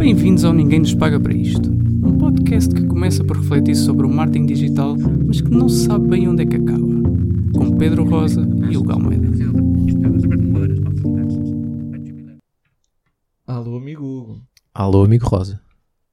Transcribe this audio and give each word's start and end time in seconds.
Bem-vindos 0.00 0.46
ao 0.46 0.54
Ninguém 0.54 0.78
Nos 0.78 0.94
Paga 0.94 1.20
para 1.20 1.34
Isto. 1.34 1.70
Um 1.70 2.16
podcast 2.16 2.74
que 2.74 2.86
começa 2.86 3.22
por 3.22 3.36
refletir 3.36 3.76
sobre 3.76 4.06
o 4.06 4.08
marketing 4.08 4.46
digital, 4.46 4.96
mas 5.26 5.42
que 5.42 5.50
não 5.50 5.68
sabe 5.68 6.08
bem 6.08 6.26
onde 6.26 6.42
é 6.42 6.46
que 6.46 6.56
acaba. 6.56 6.86
Com 7.54 7.76
Pedro 7.76 8.08
Rosa 8.08 8.40
e 8.40 8.78
Hugo 8.78 8.92
Almeida. 8.92 9.28
Alô, 13.46 13.76
amigo 13.76 14.02
Hugo. 14.02 14.42
Alô, 14.72 15.04
amigo 15.04 15.28
Rosa. 15.28 15.60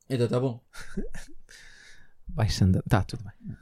Ainda 0.09 0.27
tá 0.27 0.37
bom? 0.37 0.61
Baixando. 2.27 2.83
Tá, 2.89 3.05
tudo 3.05 3.23
bem. 3.23 3.55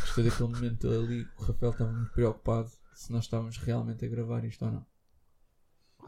Gostei 0.00 0.24
daquele 0.24 0.48
momento 0.48 0.88
ali 0.88 1.26
que 1.26 1.42
o 1.42 1.44
Rafael 1.44 1.72
estava 1.72 1.92
muito 1.92 2.12
preocupado 2.12 2.70
se 2.94 3.12
nós 3.12 3.24
estávamos 3.24 3.58
realmente 3.58 4.02
a 4.02 4.08
gravar 4.08 4.46
isto 4.46 4.64
ou 4.64 4.72
não. 4.72 4.89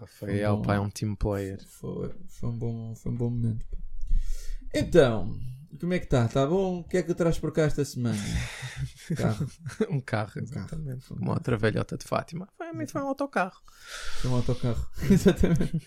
Rafael, 0.02 0.56
bom. 0.56 0.62
pá, 0.62 0.74
é 0.74 0.80
um 0.80 0.90
team 0.90 1.14
player. 1.14 1.60
Foi, 1.66 2.12
foi, 2.28 2.48
um, 2.48 2.58
bom, 2.58 2.94
foi 2.94 3.12
um 3.12 3.16
bom 3.16 3.30
momento. 3.30 3.64
Então, 4.74 5.38
como 5.78 5.94
é 5.94 5.98
que 5.98 6.06
está? 6.06 6.26
Está 6.26 6.46
bom? 6.46 6.80
O 6.80 6.84
que 6.84 6.96
é 6.96 7.02
que 7.02 7.14
traz 7.14 7.38
por 7.38 7.52
cá 7.52 7.62
esta 7.62 7.84
semana? 7.84 8.18
Carro. 9.16 9.46
um 9.90 10.00
carro, 10.00 10.40
exatamente. 10.40 11.12
Uma 11.12 11.34
outra 11.34 11.56
velhota 11.56 11.96
de 11.96 12.04
Fátima. 12.04 12.48
Foi, 12.56 12.86
foi 12.86 13.02
um 13.02 13.06
autocarro. 13.06 13.62
Foi 14.20 14.30
um 14.30 14.34
autocarro. 14.34 14.86
Exatamente. 15.10 15.86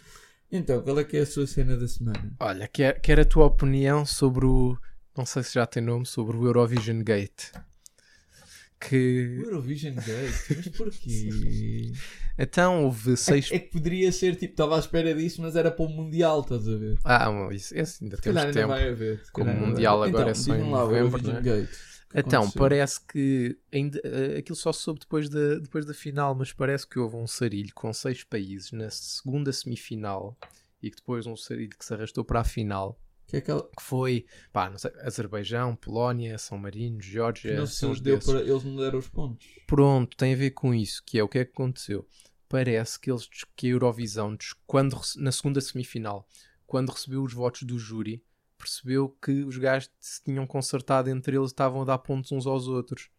Então, 0.51 0.81
qual 0.81 0.99
é 0.99 1.03
que 1.03 1.17
é 1.17 1.21
a 1.21 1.25
sua 1.25 1.45
cena 1.47 1.75
da 1.75 1.87
semana? 1.87 2.34
Olha, 2.39 2.67
quer, 2.67 2.99
quer 3.01 3.20
a 3.20 3.25
tua 3.25 3.45
opinião 3.45 4.05
sobre 4.05 4.45
o. 4.45 4.77
Não 5.17 5.25
sei 5.25 5.43
se 5.43 5.53
já 5.55 5.65
tem 5.65 5.84
nome, 5.84 6.05
sobre 6.05 6.37
o 6.37 6.45
Eurovision 6.45 7.01
Gate. 7.03 7.51
O 7.55 8.79
Que. 8.79 9.39
Eurovision 9.43 9.95
Gate? 9.95 10.55
Mas 10.55 10.67
porquê? 10.70 11.91
Então 12.38 12.84
houve 12.85 13.16
seis. 13.16 13.49
É 13.52 13.59
que 13.59 13.70
poderia 13.71 14.12
ser 14.12 14.35
tipo, 14.35 14.53
estava 14.53 14.76
à 14.76 14.80
espera 14.80 15.13
disso, 15.13 15.41
mas 15.41 15.55
era 15.55 15.71
para 15.71 15.85
o 15.85 15.89
Mundial, 15.89 16.41
estás 16.41 16.67
a 16.67 16.76
ver? 16.76 16.98
Ah, 17.04 17.32
mas 17.32 17.62
isso, 17.62 17.76
esse 17.77 18.04
ainda 18.04 18.18
temos 18.18 18.41
ainda 18.41 18.54
tempo. 18.54 18.68
vai 18.68 18.90
haver. 18.90 19.23
Como 19.32 19.49
o 19.51 19.55
Mundial 19.68 20.04
agora 20.04 20.29
é 20.29 20.32
então, 20.32 20.43
só 20.43 20.55
em 20.55 20.62
lá, 20.70 20.79
novembro, 20.82 20.98
Eurovision 21.18 21.34
não 21.34 21.40
é? 21.40 21.41
Gate. 21.43 21.70
Que 21.70 22.20
Então, 22.20 22.41
aconteceu? 22.43 22.59
parece 22.59 22.99
que 23.07 23.57
ainda, 23.74 24.01
eh, 24.04 24.37
aquilo 24.40 24.55
só 24.55 24.71
soube 24.74 24.99
depois 24.99 25.29
da, 25.29 25.55
depois 25.59 25.85
da 25.85 25.93
final, 25.93 26.35
mas 26.35 26.51
parece 26.51 26.87
que 26.87 26.99
houve 26.99 27.15
um 27.15 27.27
sarilho 27.27 27.71
com 27.74 27.91
seis 27.93 28.24
países 28.24 28.71
na 28.71 28.90
segunda 28.90 29.52
semifinal 29.52 30.37
e 30.84 30.90
que 30.90 30.98
depois 30.98 31.26
um 31.26 31.35
sarilho 31.37 31.70
que 31.77 31.84
se 31.85 31.93
arrastou 31.93 32.24
para 32.24 32.41
a 32.41 32.43
final, 32.43 32.99
Que 33.27 33.37
é 33.37 33.40
aquela... 33.40 33.63
que 33.63 33.81
foi, 33.81 34.26
pá, 34.54 34.70
não 34.70 34.77
sei, 34.77 34.91
Azerbaijão, 35.02 35.76
Polónia, 35.76 36.37
São 36.37 36.57
Marino, 36.57 36.99
que 36.99 37.05
Geórgia, 37.07 37.57
não 37.57 37.65
se 37.65 37.85
os 37.85 37.99
deu 37.99 38.20
para... 38.20 38.40
Eles 38.41 38.63
não 38.63 38.76
deram 38.77 38.99
os 38.99 39.09
pontos. 39.09 39.48
Pronto, 39.65 40.15
tem 40.15 40.34
a 40.34 40.37
ver 40.37 40.52
com 40.52 40.74
isso, 40.74 41.02
que 41.05 41.18
é 41.18 41.24
o 41.24 41.27
que 41.27 41.40
é 41.40 41.46
que 41.46 41.52
aconteceu. 41.52 42.07
Parece 42.48 42.99
que 42.99 43.12
eles 43.12 43.27
que 43.55 43.68
a 43.68 43.71
Eurovisão, 43.71 44.38
quando 44.68 44.99
na 45.18 45.32
segunda 45.32 45.60
semifinal, 45.60 46.27
quando 46.65 46.91
recebeu 46.91 47.24
os 47.24 47.34
votos 47.34 47.63
do 47.63 47.77
júri, 47.79 48.24
percebeu 48.57 49.10
que 49.21 49.43
os 49.43 49.57
gajos 49.57 49.90
se 49.99 50.24
tinham 50.24 50.46
consertado 50.48 51.10
entre 51.10 51.35
eles, 51.35 51.49
estavam 51.49 51.82
a 51.82 51.85
dar 51.85 51.98
pontos 51.99 52.32
uns 52.32 52.46
aos 52.46 52.68
outros. 52.68 53.10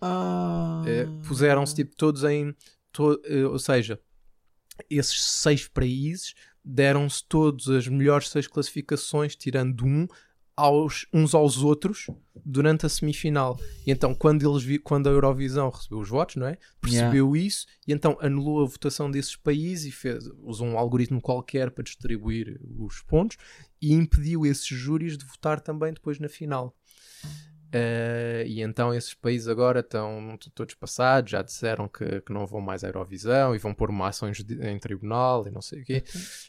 Ah... 0.00 0.82
Eh, 0.86 1.06
puseram-se 1.26 1.74
tipo 1.74 1.96
todos 1.96 2.22
em. 2.24 2.54
to- 2.92 3.20
eh, 3.24 3.44
ou 3.44 3.58
seja, 3.58 4.00
esses 4.88 5.22
seis 5.22 5.66
países 5.66 6.34
deram-se 6.64 7.24
todos 7.24 7.68
as 7.68 7.88
melhores 7.88 8.28
seis 8.28 8.46
classificações, 8.46 9.34
tirando 9.34 9.84
um, 9.84 10.06
aos, 10.58 11.06
uns 11.12 11.34
aos 11.34 11.62
outros 11.62 12.08
durante 12.44 12.84
a 12.84 12.88
semifinal. 12.88 13.58
E 13.86 13.92
então, 13.92 14.12
quando, 14.12 14.48
eles 14.48 14.64
vi, 14.64 14.78
quando 14.78 15.08
a 15.08 15.12
Eurovisão 15.12 15.70
recebeu 15.70 16.00
os 16.00 16.08
votos, 16.08 16.34
não 16.36 16.48
é? 16.48 16.58
Percebeu 16.80 17.36
isso 17.36 17.66
e 17.86 17.92
então 17.92 18.18
anulou 18.20 18.62
a 18.62 18.66
votação 18.66 19.08
desses 19.08 19.36
países 19.36 19.86
e 19.86 19.92
fez, 19.92 20.28
usou 20.42 20.66
um 20.66 20.76
algoritmo 20.76 21.20
qualquer 21.20 21.70
para 21.70 21.84
distribuir 21.84 22.60
os 22.76 23.00
pontos 23.02 23.36
e 23.80 23.92
impediu 23.92 24.44
esses 24.44 24.66
júris 24.66 25.16
de 25.16 25.24
votar 25.24 25.60
também 25.60 25.92
depois 25.92 26.18
na 26.18 26.28
final. 26.28 26.74
Eh, 27.70 28.44
e 28.46 28.62
então 28.62 28.94
esses 28.94 29.12
países 29.12 29.46
agora 29.46 29.80
estão 29.80 30.38
todos 30.54 30.74
passados, 30.74 31.30
já 31.30 31.42
disseram 31.42 31.86
que, 31.86 32.22
que 32.22 32.32
não 32.32 32.46
vão 32.46 32.62
mais 32.62 32.82
à 32.82 32.88
Eurovisão 32.88 33.54
e 33.54 33.58
vão 33.58 33.74
pôr 33.74 33.90
uma 33.90 34.08
ação 34.08 34.28
em, 34.28 34.32
em 34.68 34.78
tribunal 34.78 35.46
e 35.46 35.50
não 35.50 35.60
sei 35.60 35.82
o 35.82 35.84
quê. 35.84 36.02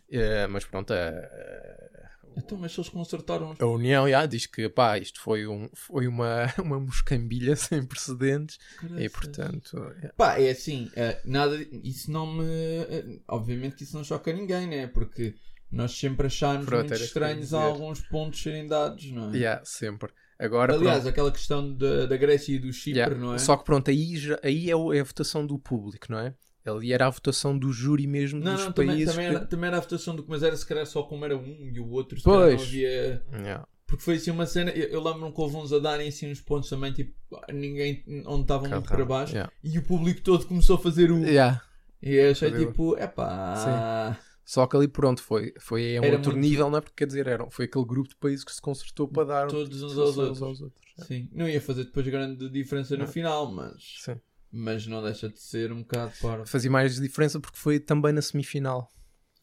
Eh, 0.10 0.48
mas 0.48 0.66
pronto, 0.66 0.94
eh, 0.94 1.99
Então, 2.38 2.58
mas 2.58 2.72
se 2.74 2.80
eles 2.80 2.90
consertaram... 2.90 3.54
a 3.60 3.66
União 3.66 4.10
já 4.10 4.26
diz 4.26 4.46
que 4.46 4.68
pá, 4.70 4.98
isto 4.98 5.20
foi, 5.22 5.46
um, 5.48 5.70
foi 5.74 6.08
uma, 6.08 6.46
uma 6.64 6.80
moscambilha 6.80 7.56
sem 7.56 7.86
precedentes 7.86 8.58
e 8.58 8.80
Caraças. 8.88 9.12
portanto. 9.12 9.94
é. 10.02 10.08
Pá, 10.16 10.40
é 10.40 10.50
assim, 10.52 10.90
eh, 10.96 11.20
nada... 11.26 11.58
Isso 11.84 12.12
não 12.12 12.26
me... 12.34 12.46
eh, 12.46 13.20
Obviamente 13.28 13.76
que 13.76 13.84
isso 13.84 13.96
não 13.96 14.04
choca 14.04 14.32
ninguém, 14.34 14.68
né? 14.68 14.88
Porque 14.88 15.36
nós 15.72 15.92
sempre 15.92 16.28
achámos 16.28 16.66
Pronto, 16.66 16.90
muito 16.90 16.96
estranhos 17.04 17.54
alguns 17.54 18.00
pontos 18.02 18.42
serem 18.42 18.68
dados, 18.68 19.12
não 19.12 19.32
é? 19.32 19.38
Yeah, 19.38 19.62
sempre. 19.66 20.12
Agora, 20.40 20.74
Aliás, 20.74 21.00
pronto, 21.02 21.10
aquela 21.10 21.32
questão 21.32 21.74
da, 21.76 22.06
da 22.06 22.16
Grécia 22.18 22.56
e 22.56 22.60
do 22.60 22.72
Chipre, 22.72 22.98
yeah, 23.00 23.16
não 23.16 23.36
é? 23.36 23.38
só 23.38 23.58
que 23.58 23.66
pronto, 23.66 23.90
aí, 23.92 24.16
já- 24.18 24.40
aí 24.42 24.70
é, 24.72 24.76
o- 24.76 24.94
é 24.94 25.02
a 25.02 25.04
votação 25.04 25.46
do 25.46 25.60
público, 25.60 26.08
não 26.10 26.18
é? 26.20 26.34
Ali 26.66 26.94
era 26.94 27.08
a 27.08 27.10
votação 27.10 27.58
do 27.58 27.72
júri 27.72 28.06
mesmo 28.06 28.40
Não, 28.40 28.54
dos 28.56 28.66
não, 28.66 28.72
também, 28.74 28.92
países. 28.96 29.14
também, 29.16 29.30
que- 29.30 29.36
era, 29.38 29.46
também 29.46 29.68
era 29.70 29.78
a 29.78 29.80
votação 29.82 30.16
do 30.16 30.24
que, 30.24 30.30
mas 30.30 30.44
era 30.44 30.56
se 30.56 30.66
calhar 30.66 30.86
só 30.86 31.04
como 31.04 31.26
era 31.26 31.36
um 31.38 31.70
e 31.74 31.80
o 31.80 31.90
outro, 31.90 32.18
se 32.20 32.24
calhar 32.26 32.40
não 32.42 32.48
Pois. 32.48 32.62
havia. 32.62 33.24
Yeah. 33.34 33.68
Porque 33.88 34.04
foi 34.04 34.16
assim 34.16 34.30
uma 34.30 34.46
cena, 34.46 34.70
eu, 34.72 34.88
eu 34.90 35.02
lembro-me 35.04 35.34
que 35.34 35.42
houve 35.42 35.56
uns 35.56 35.74
a 35.74 35.80
darem 35.80 36.10
assim 36.10 36.30
uns 36.30 36.40
pontos 36.42 36.70
também, 36.70 36.92
tipo, 36.94 37.12
ninguém 37.52 38.04
onde 38.28 38.42
estavam 38.44 38.70
muito 38.70 38.84
Caramba, 38.84 38.88
para 38.88 39.06
baixo 39.06 39.34
yeah. 39.34 39.52
e 39.64 39.80
o 39.80 39.84
público 39.84 40.22
todo 40.22 40.46
começou 40.46 40.76
a 40.76 40.80
fazer 40.80 41.12
o. 41.12 41.18
Yeah. 41.26 41.62
E 42.02 42.14
eu 42.14 42.32
achei 42.32 42.52
tipo, 42.52 42.96
epá. 42.98 44.18
Só 44.46 44.66
que 44.68 44.76
ali 44.76 44.88
pronto 44.88 45.22
foi, 45.22 45.54
foi 45.60 45.98
a 45.98 46.02
um 46.02 46.04
Era 46.04 46.16
outro 46.18 46.32
muito- 46.32 46.48
nível, 46.48 46.70
não 46.70 46.78
é? 46.78 46.82
Porque 46.82 46.96
quer 46.98 47.06
dizer, 47.08 47.28
era, 47.28 47.50
foi 47.52 47.66
aquele 47.66 47.86
grupo 47.86 48.10
de 48.10 48.16
países 48.16 48.44
que 48.44 48.52
se 48.52 48.62
concertou 48.62 49.08
para 49.08 49.24
dar 49.26 49.48
Todos 49.48 49.82
uns 49.84 49.98
aos 49.98 50.18
outros. 50.18 50.42
outros. 50.42 50.74
É. 51.00 51.04
Sim, 51.06 51.30
não 51.32 51.48
ia 51.48 51.62
fazer 51.62 51.86
depois 51.86 52.06
grande 52.08 52.50
diferença 52.50 52.96
no 52.98 53.06
Não. 53.06 53.12
final, 53.12 53.52
mas. 53.52 53.76
Sim. 54.00 54.16
Mas 54.52 54.88
não 54.88 55.02
deixa 55.04 55.30
de 55.30 55.40
ser 55.40 55.72
um 55.72 55.80
bocado 55.82 56.12
para. 56.22 56.46
Fazia 56.46 56.72
mais 56.72 56.96
diferença 57.00 57.40
porque 57.40 57.58
foi 57.58 57.80
também 57.80 58.12
na 58.12 58.22
semifinal. 58.22 58.90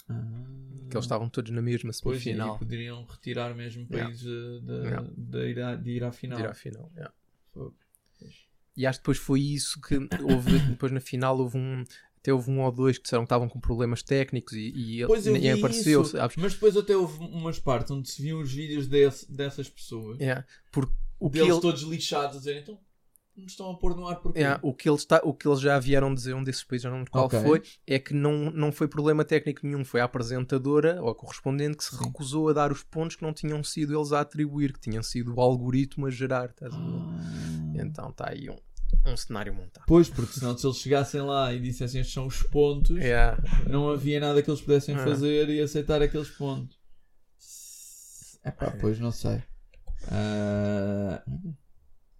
Ah. 0.09 0.15
Que 0.91 0.97
eles 0.97 1.05
estavam 1.05 1.29
todos 1.29 1.51
na 1.51 1.61
mesma 1.63 1.91
Pois, 2.03 2.21
e 2.21 2.25
semifinal. 2.25 2.59
poderiam 2.59 3.05
retirar 3.05 3.55
mesmo 3.55 3.87
Yeah. 3.91 4.05
países 4.09 4.27
eh, 4.27 4.61
de, 4.65 4.73
Yeah. 4.89 5.11
de 5.17 5.49
ir 5.51 5.61
à, 5.63 5.75
de 5.77 5.91
ir 5.91 6.05
à 6.05 6.13
final. 6.13 6.37
de 6.39 6.45
ir 6.45 6.49
à 6.49 6.55
final. 6.55 6.93
yeah. 6.97 7.13
E 8.77 8.87
acho 8.87 8.99
que 8.99 9.03
depois 9.05 9.19
foi 9.19 9.41
isso 9.41 9.81
que 9.81 9.97
houve. 10.23 10.59
depois 10.71 10.93
na 10.93 11.01
final 11.01 11.39
houve 11.39 11.57
um. 11.57 11.85
Até 12.19 12.33
houve 12.33 12.51
um 12.51 12.61
ou 12.61 12.73
dois 12.73 12.99
que 12.99 13.05
disseram 13.05 13.23
que 13.23 13.27
estavam 13.27 13.49
com 13.49 13.61
problemas 13.61 14.03
técnicos 14.03 14.53
e, 14.55 14.73
e 15.03 15.07
Pois 15.07 15.25
apareceu, 15.29 16.03
isso, 16.03 16.17
mas 16.37 16.55
depois 16.55 16.77
até 16.77 16.97
houve 16.97 17.19
umas 17.21 17.61
partes 17.61 17.93
onde 17.93 18.11
se 18.11 18.21
viam 18.21 18.41
os 18.41 18.53
vídeos 18.53 18.89
desse- 18.89 19.31
dessas 19.33 19.69
pessoas, 19.71 20.19
Yeah. 20.19 20.45
Porque 20.73 20.93
o 21.21 21.31
que, 21.31 21.39
deles 21.39 21.53
ele, 21.53 21.61
todos 21.61 21.83
lixados, 21.83 22.35
a 22.37 22.39
dizer 22.41 22.63
então 22.63 22.77
nos 23.37 23.53
estão 23.53 23.71
a 23.71 23.77
pôr 23.79 23.95
no 23.95 24.07
ar 24.09 24.17
porque 24.17 24.39
yeah, 24.39 24.59
o, 24.63 24.73
que 24.73 24.89
eles 24.89 25.03
está, 25.03 25.21
o 25.23 25.35
que 25.35 25.47
eles 25.47 25.61
já 25.61 25.79
vieram 25.79 26.15
dizer, 26.15 26.35
um 26.35 26.43
desses 26.43 26.65
países, 26.65 26.85
não 26.87 26.97
lembro 26.97 27.11
qual 27.11 27.27
Ok. 27.27 27.39
foi, 27.41 27.63
é 27.87 27.99
que 27.99 28.15
não, 28.15 28.51
não 28.51 28.73
foi 28.73 28.89
problema 28.89 29.25
técnico 29.25 29.61
nenhum, 29.67 29.85
foi 29.85 30.01
a 30.01 30.05
apresentadora 30.05 31.03
ou 31.03 31.11
a 31.11 31.15
correspondente 31.15 31.77
que 31.77 31.85
se 31.85 31.97
Sim. 31.97 32.05
recusou 32.05 32.49
a 32.49 32.53
dar 32.55 32.73
os 32.73 32.83
pontos 32.83 33.17
que 33.17 33.23
não 33.23 33.33
tinham 33.35 33.63
sido 33.63 33.95
eles 33.97 34.13
a 34.13 34.21
atribuir, 34.21 34.73
que 34.73 34.81
tinham 34.81 35.03
sido 35.03 35.35
o 35.35 35.41
algoritmo 35.41 36.07
a 36.07 36.11
gerar. 36.11 36.49
Ver? 36.59 36.71
Ah. 36.73 37.73
Então 37.75 38.09
está 38.09 38.31
aí 38.31 38.49
um, 38.49 38.57
um 39.07 39.17
cenário 39.17 39.53
montado. 39.55 39.85
Pois, 39.87 40.09
porque 40.09 40.33
senão 40.39 40.57
se 40.57 40.67
eles 40.67 40.79
chegassem 40.79 41.21
lá 41.21 41.53
e 41.53 41.61
dissessem 41.61 42.01
estes 42.01 42.15
são 42.15 42.27
os 42.27 42.43
pontos, 42.43 42.97
Yeah. 42.97 43.37
não 43.69 43.91
havia 43.91 44.19
nada 44.19 44.43
que 44.43 44.51
eles 44.51 44.63
pudessem 44.63 44.95
Ah. 44.95 45.05
fazer 45.05 45.51
e 45.51 45.61
aceitar 45.61 46.01
aqueles 46.01 46.31
pontos. 46.31 46.79
Epá, 48.45 48.71
pois 48.81 48.99
não 48.99 49.11
sei. 49.11 49.43
Ah, 50.11 51.23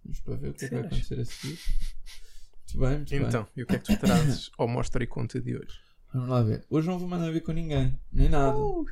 Vamos 0.07 0.21
para 0.21 0.35
ver 0.37 0.49
o 0.51 0.53
que 0.53 0.63
é 0.65 0.69
que 0.69 0.75
vai 0.75 0.85
acontecer 0.85 1.19
a 1.19 1.25
seguir. 1.25 1.59
Muito 1.59 2.79
bem, 2.79 2.95
muito 2.97 3.09
bem. 3.09 3.21
Então, 3.23 3.47
e 3.57 3.63
o 3.63 3.67
que 3.67 3.75
é 3.75 3.79
que 3.79 3.93
tu 3.93 3.99
trazes 3.99 4.49
ao 4.57 4.65
Mostra 4.65 5.03
e 5.03 5.07
Conta 5.07 5.41
de 5.41 5.57
hoje? 5.57 5.81
Vamos 6.13 6.29
lá 6.29 6.41
ver. 6.43 6.65
Hoje 6.69 6.87
não 6.87 6.97
vou 6.97 7.09
mandar 7.09 7.29
ver 7.29 7.41
com 7.41 7.51
ninguém, 7.51 7.99
nem 8.09 8.29
nada. 8.29 8.57
Uh! 8.57 8.85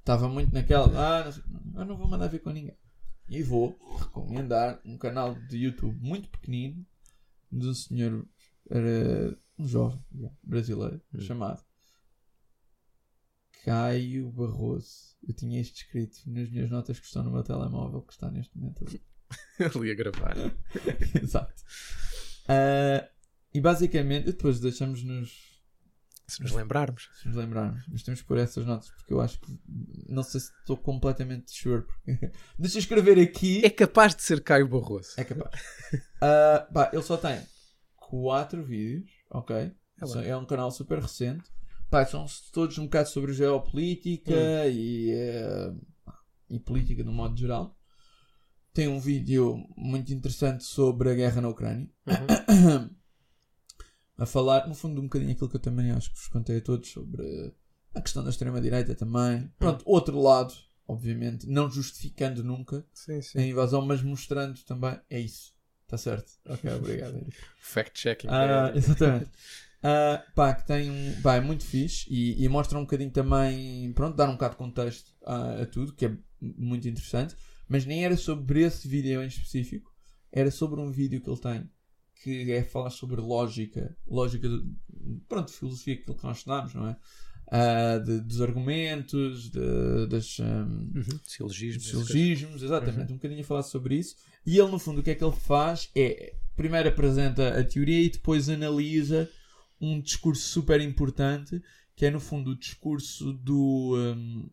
Estava 0.00 0.28
muito 0.28 0.52
naquela. 0.52 0.88
Ah, 1.20 1.24
não, 1.24 1.32
sei, 1.32 1.42
eu 1.76 1.84
não 1.84 1.96
vou 1.96 2.08
mandar 2.08 2.26
ver 2.26 2.40
com 2.40 2.50
ninguém. 2.50 2.76
E 3.28 3.40
vou 3.40 3.78
recomendar 4.00 4.80
um 4.84 4.98
canal 4.98 5.34
de 5.34 5.58
YouTube 5.58 5.96
muito 6.00 6.28
pequenino 6.28 6.84
de 7.52 7.68
um 7.68 7.72
senhor, 7.74 8.26
era 8.68 9.38
um 9.56 9.66
jovem 9.68 10.02
brasileiro, 10.42 11.00
Hum. 11.14 11.20
chamado 11.20 11.62
Caio 13.64 14.30
Barroso. 14.32 15.16
Eu 15.26 15.32
tinha 15.34 15.60
isto 15.60 15.76
escrito 15.76 16.18
nas 16.26 16.50
minhas 16.50 16.68
notas 16.68 16.98
que 16.98 17.06
estão 17.06 17.22
no 17.22 17.30
meu 17.30 17.44
telemóvel, 17.44 18.02
que 18.02 18.12
está 18.12 18.30
neste 18.30 18.58
momento 18.58 18.84
ali. 18.86 19.00
Ali 19.74 19.90
a 19.90 19.94
gravar. 19.94 20.36
Exato. 21.22 21.62
Ah, 22.48 23.08
e 23.52 23.60
basicamente, 23.60 24.26
depois 24.26 24.58
deixamos 24.60 25.02
nos 25.02 25.62
Se 26.26 26.42
nos 26.42 26.52
lembrarmos. 26.52 27.08
se 27.20 27.28
nos 27.28 27.36
lembrarmos. 27.36 27.84
Mas 27.88 28.02
temos 28.02 28.20
que 28.20 28.26
pôr 28.26 28.38
essas 28.38 28.66
notas 28.66 28.90
porque 28.90 29.12
eu 29.12 29.20
acho 29.20 29.38
que 29.40 29.58
não 30.08 30.22
sei 30.22 30.40
se 30.40 30.50
estou 30.60 30.76
completamente 30.76 31.52
sure. 31.52 31.82
Porque... 31.82 32.32
Deixa 32.58 32.78
eu 32.78 32.80
escrever 32.80 33.18
aqui. 33.18 33.64
É 33.64 33.70
capaz 33.70 34.14
de 34.14 34.22
ser 34.22 34.42
Caio 34.42 34.68
Barroso. 34.68 35.12
É 35.16 35.24
capaz. 35.24 35.62
Ah, 36.20 36.66
pá, 36.72 36.90
ele 36.92 37.02
só 37.02 37.16
tem 37.16 37.40
quatro 37.96 38.62
vídeos, 38.62 39.10
ok? 39.30 39.56
É. 39.56 40.28
É 40.28 40.36
um 40.36 40.44
canal 40.44 40.70
super 40.70 40.98
recente. 40.98 41.44
pá, 41.88 42.04
são 42.04 42.26
todos 42.52 42.76
um 42.78 42.84
bocado 42.84 43.08
sobre 43.08 43.32
geopolítica 43.32 44.66
e, 44.66 45.12
eh, 45.12 45.72
e 46.50 46.58
política 46.58 47.04
no 47.04 47.12
modo 47.12 47.38
geral. 47.38 47.78
Tem 48.74 48.88
um 48.88 48.98
vídeo 48.98 49.64
muito 49.76 50.12
interessante 50.12 50.64
sobre 50.64 51.08
a 51.08 51.14
guerra 51.14 51.40
na 51.40 51.48
Ucrânia. 51.48 51.88
Uhum. 52.06 52.90
a 54.18 54.26
falar, 54.26 54.66
no 54.66 54.74
fundo, 54.74 55.00
um 55.00 55.04
bocadinho 55.04 55.30
aquilo 55.30 55.48
que 55.48 55.56
eu 55.56 55.60
também 55.60 55.92
acho 55.92 56.10
que 56.10 56.18
vos 56.18 56.28
contei 56.28 56.58
a 56.58 56.60
todos 56.60 56.90
sobre 56.90 57.54
a 57.94 58.00
questão 58.00 58.24
da 58.24 58.30
extrema-direita 58.30 58.94
também. 58.96 59.48
Pronto, 59.58 59.82
outro 59.86 60.20
lado, 60.20 60.52
obviamente, 60.88 61.46
não 61.48 61.70
justificando 61.70 62.42
nunca 62.42 62.84
Sim, 62.92 63.18
a 63.18 63.22
sim. 63.22 63.48
invasão, 63.48 63.80
mas 63.86 64.02
mostrando 64.02 64.58
também. 64.64 64.98
É 65.08 65.20
isso. 65.20 65.54
Está 65.84 65.96
certo? 65.96 66.32
Ok, 66.46 66.72
obrigado. 66.72 67.16
Eric. 67.16 67.36
Fact-checking. 67.60 68.28
Ah, 68.28 68.72
é- 68.74 68.76
exatamente. 68.78 69.30
Ah, 69.82 70.24
pá, 70.34 70.54
que 70.54 70.66
tem 70.66 70.90
um. 70.90 71.20
Pá, 71.20 71.36
é 71.36 71.40
muito 71.40 71.64
fixe 71.64 72.06
e, 72.12 72.42
e 72.42 72.48
mostra 72.48 72.78
um 72.78 72.82
bocadinho 72.82 73.10
também. 73.10 73.92
Pronto, 73.92 74.16
dar 74.16 74.28
um 74.28 74.32
bocado 74.32 74.54
de 74.54 74.58
contexto 74.58 75.12
a, 75.24 75.62
a 75.62 75.66
tudo, 75.66 75.92
que 75.92 76.06
é 76.06 76.16
muito 76.40 76.88
interessante. 76.88 77.36
Mas 77.68 77.84
nem 77.86 78.04
era 78.04 78.16
sobre 78.16 78.62
esse 78.62 78.86
vídeo 78.88 79.22
em 79.22 79.26
específico, 79.26 79.92
era 80.32 80.50
sobre 80.50 80.80
um 80.80 80.90
vídeo 80.90 81.20
que 81.20 81.28
ele 81.30 81.40
tem 81.40 81.70
que 82.22 82.50
é 82.52 82.62
falar 82.62 82.88
sobre 82.90 83.20
lógica, 83.20 83.94
lógica, 84.06 84.48
de, 84.48 84.64
pronto, 85.28 85.50
filosofia, 85.52 85.94
aquilo 85.94 86.16
que 86.16 86.24
nós 86.24 86.38
estudamos, 86.38 86.72
não 86.74 86.88
é? 86.88 86.96
Ah, 87.50 87.98
de- 87.98 88.20
dos 88.22 88.40
argumentos, 88.40 89.50
de- 89.50 90.06
das. 90.08 90.38
hum, 90.40 90.90
Uhum. 90.94 91.20
Silogismos. 91.26 91.82
dos 91.84 91.90
silogismos, 92.08 92.62
exatamente, 92.62 93.12
um 93.12 93.16
bocadinho 93.16 93.42
a 93.42 93.44
falar 93.44 93.62
sobre 93.62 93.96
isso. 93.98 94.16
E 94.46 94.58
ele, 94.58 94.70
no 94.70 94.78
fundo, 94.78 95.00
o 95.00 95.02
que 95.04 95.10
é 95.10 95.14
que 95.14 95.22
ele 95.22 95.36
faz 95.36 95.90
é 95.94 96.34
primeiro 96.56 96.88
apresenta 96.88 97.58
a 97.60 97.64
teoria 97.64 98.00
e 98.00 98.08
depois 98.08 98.48
analisa 98.48 99.28
um 99.80 100.00
discurso 100.00 100.42
super 100.48 100.80
importante 100.80 101.60
que 101.96 102.06
é, 102.06 102.10
no 102.10 102.20
fundo, 102.20 102.52
o 102.52 102.58
discurso 102.58 103.32
do, 103.34 103.94
hum, 104.16 104.48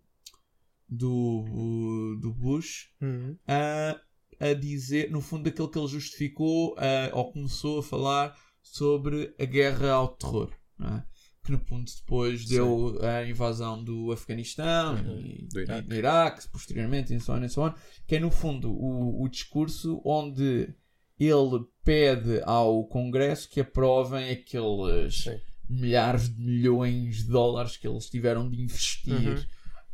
do, 0.91 2.17
do 2.21 2.33
Bush 2.33 2.89
Uhum. 3.01 3.37
a, 3.47 3.99
a 4.39 4.53
dizer, 4.53 5.09
no 5.09 5.21
fundo, 5.21 5.47
aquilo 5.47 5.69
que 5.69 5.79
ele 5.79 5.87
justificou 5.87 6.75
a- 6.77 7.15
ou 7.15 7.31
começou 7.31 7.79
a 7.79 7.83
falar 7.83 8.37
sobre 8.61 9.33
a 9.39 9.45
guerra 9.45 9.91
ao 9.91 10.09
terror. 10.09 10.51
é? 10.81 11.03
Que 11.43 11.51
no 11.51 11.59
fundo 11.59 11.89
depois 11.99 12.45
deu 12.45 12.99
a 13.03 13.25
invasão 13.27 13.83
do 13.83 14.11
Afeganistão 14.11 14.93
Uhum. 14.95 15.19
e, 15.19 15.47
Do 15.51 15.59
Iraque. 15.61 15.79
e 15.85 15.89
do 15.89 15.95
Iraque, 15.95 16.47
posteriormente, 16.51 17.15
e 17.15 17.19
so 17.19 17.33
on, 17.33 17.43
e 17.43 17.49
so 17.49 17.61
on, 17.61 17.73
que 18.05 18.15
é 18.15 18.19
no 18.19 18.29
fundo 18.29 18.71
o, 18.71 19.23
o 19.23 19.27
discurso 19.29 19.99
onde 20.05 20.73
ele 21.19 21.65
pede 21.83 22.41
ao 22.45 22.85
Congresso 22.87 23.49
que 23.49 23.59
aprovem 23.61 24.29
aqueles 24.31 25.23
Sim. 25.23 25.39
milhares 25.69 26.29
de 26.29 26.39
milhões 26.43 27.17
de 27.17 27.27
dólares 27.31 27.77
que 27.77 27.87
eles 27.87 28.07
tiveram 28.09 28.49
de 28.49 28.61
investir 28.61 29.13
Uhum. 29.13 29.43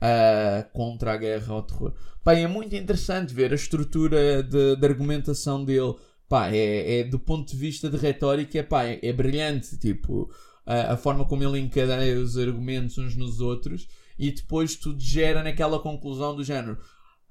Ah, 0.02 0.66
contra 0.74 1.14
a 1.14 1.18
guerra 1.18 1.54
ao 1.54 1.64
terror. 1.64 1.94
Pá, 2.24 2.34
é 2.34 2.48
muito 2.48 2.76
interessante 2.76 3.34
ver 3.34 3.52
a 3.52 3.56
estrutura 3.56 4.44
de, 4.44 4.76
de 4.76 4.86
argumentação 4.86 5.64
dele. 5.64 5.96
Pá, 6.28 6.50
é, 6.52 7.00
é 7.00 7.04
do 7.04 7.20
ponto 7.20 7.50
de 7.50 7.58
vista 7.58 7.90
de 7.90 7.98
retórica, 7.98 8.60
é, 8.60 8.64
pá, 8.64 8.86
é, 8.86 9.00
é 9.02 9.14
brilhante. 9.14 9.78
Tipo, 9.78 10.30
a, 10.66 10.94
a 10.94 10.98
forma 10.98 11.26
como 11.26 11.44
ele 11.44 11.60
encadeia 11.60 12.20
os 12.20 12.38
argumentos 12.38 12.98
uns 12.98 13.16
nos 13.16 13.40
outros 13.40 13.88
e 14.20 14.32
depois 14.32 14.76
tudo 14.76 15.00
gera 15.00 15.44
naquela 15.44 15.80
conclusão 15.80 16.36
do 16.36 16.44
género. 16.44 16.78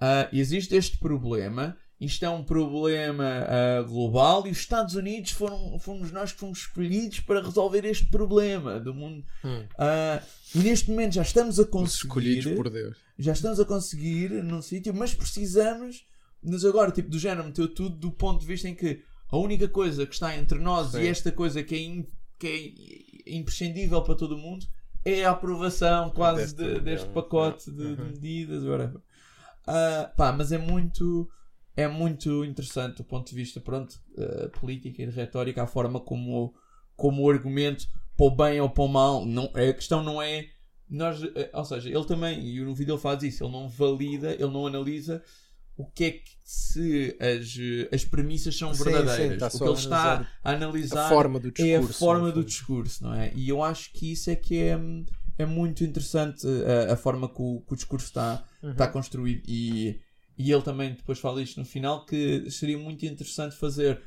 ah, 0.01 0.29
existe 0.33 0.75
este 0.75 0.99
problema, 0.99 1.77
isto 2.01 2.25
é 2.25 2.29
um 2.31 2.45
problema 2.45 3.25
ah, 3.49 3.83
global 3.83 4.47
e 4.47 4.51
os 4.51 4.59
Estados 4.59 4.95
Unidos 4.95 5.31
foram, 5.31 5.79
fomos 5.79 6.13
nós 6.13 6.33
que 6.33 6.39
fomos 6.41 6.59
escolhidos 6.59 7.21
para 7.21 7.41
resolver 7.43 7.85
este 7.85 8.07
problema 8.07 8.79
do 8.79 8.93
mundo. 8.95 9.25
Hum. 9.45 9.65
Ah, 9.79 10.23
e 10.55 10.59
neste 10.59 10.91
momento 10.91 11.15
já 11.15 11.23
estamos 11.23 11.59
a 11.59 11.63
Os 11.63 11.95
escolhidos 11.95 12.45
conseguir, 12.45 12.57
por 12.57 12.71
Deus. 12.71 12.97
já 13.19 13.33
estamos 13.33 13.59
a 13.61 13.65
conseguir 13.65 14.31
num 14.43 14.61
sítio, 14.61 14.93
mas 14.95 15.15
precisamos, 15.15 16.05
mas 16.43 16.65
agora, 16.65 16.91
tipo, 16.91 17.09
do 17.09 17.19
género, 17.19 17.45
meteu 17.47 17.67
tudo 17.67 17.97
do 17.97 18.11
ponto 18.13 18.41
de 18.41 18.47
vista 18.47 18.69
em 18.69 18.75
que 18.75 19.03
a 19.31 19.39
única 19.39 19.67
coisa 19.67 20.07
que 20.07 20.13
está 20.15 20.37
entre 20.37 20.59
nós 20.59 20.93
Sim. 20.93 21.01
e 21.01 21.07
esta 21.09 21.33
coisa 21.33 21.63
que 21.63 21.75
é, 21.75 21.79
in- 21.81 22.07
que 22.39 22.47
é 23.27 23.33
imprescindível 23.39 24.03
para 24.03 24.15
todo 24.15 24.37
mundo 24.37 24.67
é 25.05 25.25
a 25.25 25.31
aprovação 25.31 26.11
quase 26.11 26.55
Deste 26.55 26.75
de- 26.75 26.81
deste 26.81 27.09
pacote 27.09 27.71
de, 27.71 27.77
de 27.97 28.03
Uhum. 28.03 28.09
medidas, 28.09 28.65
whatever. 28.65 29.01
Ah, 29.67 30.13
pá, 30.17 30.31
mas 30.33 30.53
é 30.53 30.59
muito 30.59 31.29
é 31.77 31.87
muito 31.89 32.45
interessante 32.45 32.97
do 32.99 33.05
ponto 33.05 33.29
de 33.29 33.35
vista 33.37 33.61
pronto, 33.61 34.01
eh, 34.17 34.49
política 34.61 35.03
e 35.03 35.07
retórica, 35.07 35.63
a 35.63 35.67
forma 35.67 36.01
como, 36.01 36.55
como 36.97 37.23
o 37.23 37.31
argumento 37.31 37.87
para 38.17 38.27
o 38.27 38.31
bem 38.31 38.61
ou 38.61 38.71
para 38.71 38.85
o 38.85 38.89
mal, 38.89 39.25
não, 39.27 39.45
a 39.55 39.73
questão 39.75 40.03
não 40.03 40.21
é 40.23 40.49
nós, 40.89 41.23
eh, 41.23 41.51
ou 41.53 41.65
seja, 41.65 41.89
ele 41.91 42.05
também, 42.05 42.41
e 42.47 42.61
no 42.61 42.75
vídeo 42.75 42.95
ele 42.95 43.01
faz 43.01 43.23
isso, 43.23 43.45
ele 43.45 43.53
não 43.53 43.69
valida, 43.69 44.33
ele 44.33 44.51
não 44.51 44.67
analisa 44.67 45.23
o 45.77 45.85
que 45.85 46.05
é 46.05 46.11
que 46.13 46.31
se 46.43 47.15
as, 47.21 47.55
eh, 47.59 47.89
as 47.95 48.05
premissas 48.05 48.57
são 48.57 48.73
Sim, 48.73 48.85
verdadeiras. 48.85 49.27
sim, 49.29 49.33
está 49.35 49.47
o 49.49 49.51
só 49.51 49.59
que 49.59 49.65
ele 49.71 49.79
está 49.79 50.27
a 50.43 50.53
analisar 50.53 51.07
A 51.07 51.09
forma 51.11 51.39
do 51.39 51.51
discurso. 51.53 51.71
é 51.73 51.77
a 51.77 51.83
forma 51.83 52.33
do 52.33 52.45
discurso, 52.45 53.05
não 53.05 53.13
é? 53.15 53.33
E 53.35 53.49
eu 53.49 53.63
acho 53.63 53.93
que 53.93 54.13
isso 54.13 54.31
é 54.31 54.37
que 54.37 54.57
é, 54.59 54.79
é 55.39 55.45
muito 55.45 55.85
interessante 55.85 56.47
a, 56.89 56.95
a 56.95 56.97
forma 56.97 57.29
que 57.29 57.43
o, 57.43 57.61
que 57.67 57.73
o 57.75 57.77
discurso 57.77 58.07
está, 58.07 58.43
Uhum. 58.63 58.71
está 58.71 58.89
construído. 58.89 59.43
E, 59.47 60.01
e 60.39 60.53
ele 60.53 60.63
também 60.63 60.95
depois 60.95 61.19
fala 61.19 61.43
isto 61.43 61.59
no 61.61 61.67
final 61.67 62.05
que 62.05 62.51
seria 62.51 62.79
muito 62.79 63.05
interessante 63.07 63.57
fazer 63.57 64.03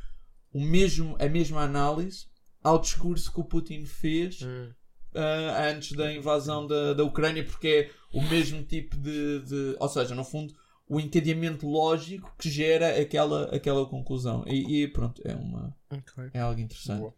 o 0.54 0.60
mesmo, 0.62 1.16
a 1.20 1.28
mesma 1.28 1.62
análise 1.62 2.26
ao 2.64 2.80
discurso 2.80 3.32
que 3.32 3.40
o 3.40 3.44
Putin 3.46 3.86
fez 3.86 4.42
Hum. 4.42 4.72
ah, 5.16 5.70
antes 5.70 5.92
da 5.94 6.12
invasão 6.14 6.68
da, 6.68 6.94
da 6.94 7.04
Ucrânia, 7.04 7.44
porque 7.44 7.68
é 7.68 8.18
o 8.18 8.22
mesmo 8.22 8.64
tipo 8.64 8.96
de, 8.98 9.40
de- 9.42 9.76
Ou 9.80 9.88
seja, 9.90 10.14
no 10.16 10.24
fundo, 10.24 10.54
o 10.88 11.00
encadeamento 11.00 11.68
lógico 11.68 12.34
que 12.38 12.50
gera 12.50 13.00
aquela, 13.00 13.46
aquela 13.56 13.86
conclusão. 13.88 14.44
E, 14.48 14.84
e 14.84 14.88
pronto, 14.88 15.22
é, 15.26 15.36
uma, 15.36 15.76
Ok. 15.92 16.30
é 16.34 16.40
algo 16.40 16.60
interessante. 16.60 17.14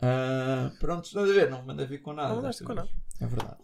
Ah, 0.00 0.72
pronto, 0.80 1.04
estás 1.06 1.28
a 1.30 1.32
ver? 1.32 1.50
Não 1.50 1.62
manda 1.64 1.84
vir 1.86 2.00
com 2.02 2.12
nada. 2.12 2.34
Não 2.34 2.42
desta 2.42 2.64
com 2.64 2.74
vez. 2.74 2.88
É 3.20 3.26
verdade. 3.26 3.61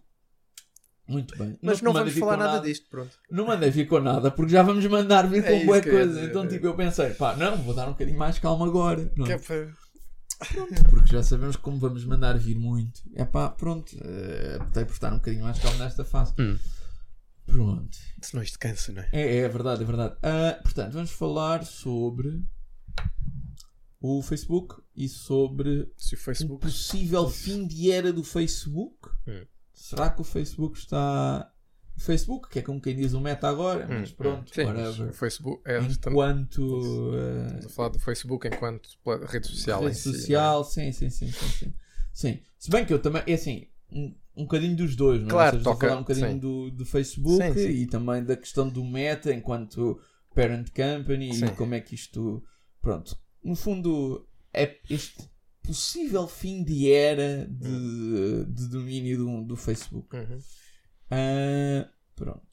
Muito 1.08 1.36
bem. 1.38 1.58
Mas 1.62 1.80
não 1.80 1.92
manda 1.92 2.04
vamos 2.04 2.18
falar 2.18 2.36
com 2.36 2.42
nada 2.44 2.60
disto, 2.66 2.86
pronto. 2.90 3.16
Não 3.30 3.46
mandei 3.46 3.70
vir 3.70 3.86
com 3.88 3.98
nada, 3.98 4.30
porque 4.30 4.52
já 4.52 4.62
vamos 4.62 4.84
mandar 4.86 5.26
vir 5.26 5.42
É 5.44 5.58
com 5.60 5.66
boa 5.66 5.78
eu 5.78 5.84
ia 5.84 5.90
coisa. 5.90 6.24
Então, 6.24 6.44
é. 6.44 6.46
tipo, 6.48 6.66
eu 6.66 6.74
pensei, 6.76 7.10
pá, 7.14 7.34
não, 7.36 7.56
vou 7.62 7.74
dar 7.74 7.86
um 7.88 7.92
bocadinho 7.92 8.18
mais 8.18 8.38
calma 8.38 8.66
agora. 8.66 9.06
Pronto. 9.06 9.26
Que 9.26 9.32
é 9.32 9.38
para- 9.38 9.72
Porque 10.90 11.08
já 11.12 11.22
sabemos 11.22 11.56
como 11.56 11.78
vamos 11.78 12.04
mandar 12.04 12.38
vir 12.38 12.58
muito. 12.58 13.00
É 13.14 13.24
pá, 13.24 13.48
pronto. 13.48 13.90
Uh, 13.96 14.62
optei 14.62 14.84
por 14.84 14.92
estar 14.92 15.12
um 15.12 15.16
bocadinho 15.16 15.44
mais 15.44 15.58
calmo 15.58 15.78
nesta 15.78 16.04
fase. 16.04 16.34
Hum. 16.38 16.58
Pronto. 17.46 17.96
Senão 18.20 18.42
isto 18.42 18.58
cansa, 18.58 18.92
não 18.92 19.02
é? 19.02 19.08
É, 19.12 19.36
é 19.38 19.48
verdade, 19.48 19.82
é 19.82 19.86
verdade. 19.86 20.14
Ah, 20.22 20.58
portanto, 20.62 20.92
vamos 20.92 21.10
falar 21.10 21.64
sobre 21.64 22.44
o 24.00 24.22
Facebook 24.22 24.76
e 24.94 25.08
sobre 25.08 25.90
Se 25.96 26.14
o 26.14 26.18
um 26.18 26.20
Facebook. 26.20 26.60
possível 26.60 27.28
fim 27.30 27.66
de 27.66 27.90
era 27.90 28.12
do 28.12 28.22
Facebook. 28.22 29.08
Hum. 29.26 29.44
Será 29.78 30.10
que 30.10 30.20
o 30.20 30.24
Facebook 30.24 30.76
está. 30.76 31.50
O 31.96 32.00
Facebook, 32.00 32.48
que 32.48 32.58
é 32.60 32.62
como 32.62 32.80
quem 32.80 32.94
diz 32.96 33.12
o 33.12 33.20
meta 33.20 33.48
agora, 33.48 33.86
mas 33.88 34.10
Hum, 34.10 34.14
pronto, 34.16 34.50
hum. 34.50 34.54
Sim, 34.54 34.64
whatever. 34.64 35.08
o 35.08 35.12
Facebook. 35.12 35.62
É, 35.64 35.78
Enquanto. 35.80 37.10
ah, 37.14 37.46
estamos 37.46 37.66
a 37.66 37.68
falar 37.70 37.88
do 37.90 37.98
Facebook 37.98 38.46
enquanto 38.48 38.88
rede 39.26 39.46
social. 39.48 39.80
rede 39.80 39.92
em 39.92 39.94
si, 39.94 40.12
social, 40.12 40.64
sim, 40.64 40.92
sim, 40.92 41.10
sim, 41.10 41.30
sim, 41.30 41.48
sim. 41.48 41.74
Sim. 42.12 42.40
Se 42.58 42.70
bem 42.70 42.84
que 42.84 42.92
eu 42.92 43.00
também, 43.00 43.22
é 43.26 43.32
assim, 43.32 43.66
um, 43.92 44.14
um 44.36 44.42
bocadinho 44.42 44.76
dos 44.76 44.94
dois, 44.96 45.20
não 45.20 45.28
é? 45.28 45.30
Claro, 45.30 45.56
estou 45.58 45.72
a 45.72 45.76
falar 45.76 45.96
um 45.96 46.00
bocadinho 46.00 46.30
sim. 46.32 46.38
do, 46.38 46.70
do 46.70 46.84
Facebook 46.84 47.36
Sim, 47.44 47.54
sim. 47.54 47.68
e 47.70 47.86
também 47.86 48.24
da 48.24 48.36
questão 48.36 48.68
do 48.68 48.84
Meta 48.84 49.32
enquanto 49.32 50.00
parent 50.34 50.68
company 50.70 51.30
e 51.30 51.50
como 51.52 51.74
é 51.74 51.80
que 51.80 51.94
isto. 51.94 52.42
Pronto. 52.80 53.16
No 53.42 53.54
fundo, 53.56 54.26
é 54.52 54.76
este 54.90 55.28
possível 55.68 56.26
fim 56.26 56.64
de 56.64 56.90
era 56.90 57.46
de, 57.46 58.46
de 58.46 58.68
domínio 58.68 59.18
do, 59.18 59.44
do 59.44 59.56
Facebook. 59.56 60.16
Uhum. 60.16 60.38
Ah, 61.10 61.90
pronto. 62.16 62.48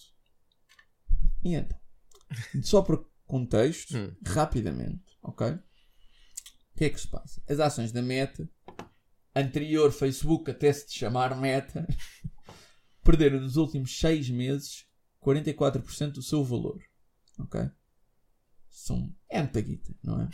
E 1.41 1.53
então, 1.55 1.79
só 2.61 2.81
para 2.81 2.99
contexto, 3.25 3.95
Hum. 3.97 4.13
rapidamente, 4.25 5.17
ok? 5.23 5.47
O 5.47 5.59
que 6.77 6.83
é 6.83 6.89
que 6.89 6.99
se 6.99 7.07
passa? 7.07 7.41
As 7.47 7.59
ações 7.61 7.93
da 7.93 8.01
Meta, 8.01 8.49
anterior 9.33 9.93
Facebook 9.93 10.51
até 10.51 10.73
se 10.73 10.93
chamar 10.93 11.39
Meta, 11.39 11.87
perderam 13.01 13.39
nos 13.39 13.55
últimos 13.55 13.97
6 13.97 14.29
meses 14.29 14.85
44% 15.23 16.11
do 16.11 16.21
seu 16.21 16.43
valor, 16.43 16.83
ok? 17.39 17.69
São, 18.69 19.15
é 19.29 19.39
muita 19.41 19.61
guita, 19.61 19.95
não 20.03 20.21
é? 20.21 20.29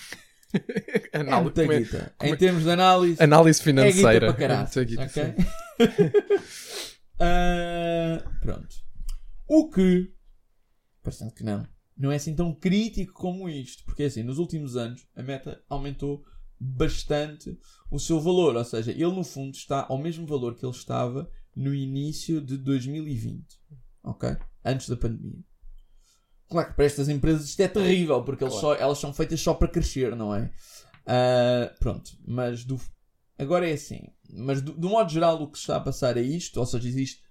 É 1.14 1.24
muita 1.42 1.62
como 1.62 1.72
é- 1.74 1.86
como 2.18 2.30
Em 2.30 2.34
é- 2.34 2.36
termos 2.36 2.64
de 2.64 2.70
análise, 2.72 3.22
análise 3.24 3.60
é 3.60 3.64
financeira. 3.64 4.12
guita 4.14 4.34
para 4.34 4.34
caralho. 4.34 4.70
É 4.76 4.86
guita, 4.86 5.04
ok? 5.04 5.24
sim. 5.24 6.12
Ah, 7.20 8.24
pronto. 8.42 8.76
O 9.48 9.70
que, 9.70 10.12
parecendo 11.04 11.34
que 11.34 11.44
não, 11.44 11.68
não 11.96 12.12
é 12.12 12.16
assim 12.16 12.36
tão 12.36 12.54
crítico 12.54 13.14
como 13.14 13.48
isto. 13.48 13.84
Porque 13.86 14.04
assim, 14.04 14.24
nos 14.24 14.40
últimos 14.40 14.76
anos, 14.76 15.06
a 15.16 15.22
meta 15.22 15.62
aumentou 15.70 16.24
bastante 16.60 17.58
o 17.92 18.00
seu 18.00 18.20
valor. 18.20 18.56
Ou 18.56 18.66
seja, 18.66 18.92
ele 18.92 19.04
no 19.12 19.24
fundo 19.24 19.54
está 19.56 19.86
ao 19.88 19.98
mesmo 19.98 20.26
valor 20.26 20.56
que 20.56 20.66
ele 20.66 20.74
estava 20.76 21.30
no 21.56 21.76
início 21.76 22.42
de 22.42 22.58
2020. 22.58 23.46
Ok? 24.04 24.36
Antes 24.66 24.90
da 24.90 24.98
pandemia. 24.98 25.44
Claro 26.52 26.70
que 26.70 26.76
para 26.76 26.86
estas 26.86 27.08
empresas 27.10 27.46
isto 27.48 27.60
é 27.62 27.68
terrível, 27.68 28.22
porque 28.24 28.46
Claro. 28.46 28.60
só, 28.60 28.76
elas 28.76 28.98
são 29.00 29.14
feitas 29.14 29.40
só 29.42 29.54
para 29.54 29.70
crescer, 29.70 30.16
não 30.16 30.36
é? 30.36 30.52
Ah, 31.08 31.74
pronto, 31.80 32.12
mas 32.28 32.64
do, 32.66 32.80
agora 33.40 33.68
é 33.68 33.74
assim. 33.74 34.02
Mas 34.30 34.62
do, 34.62 34.74
do 34.74 34.90
modo 34.90 35.10
geral, 35.10 35.42
o 35.42 35.48
que 35.50 35.58
se 35.58 35.64
está 35.64 35.78
a 35.78 35.80
passar 35.80 36.18
é 36.18 36.22
isto, 36.22 36.60
ou 36.60 36.66
seja, 36.66 36.88
existe 36.88 37.24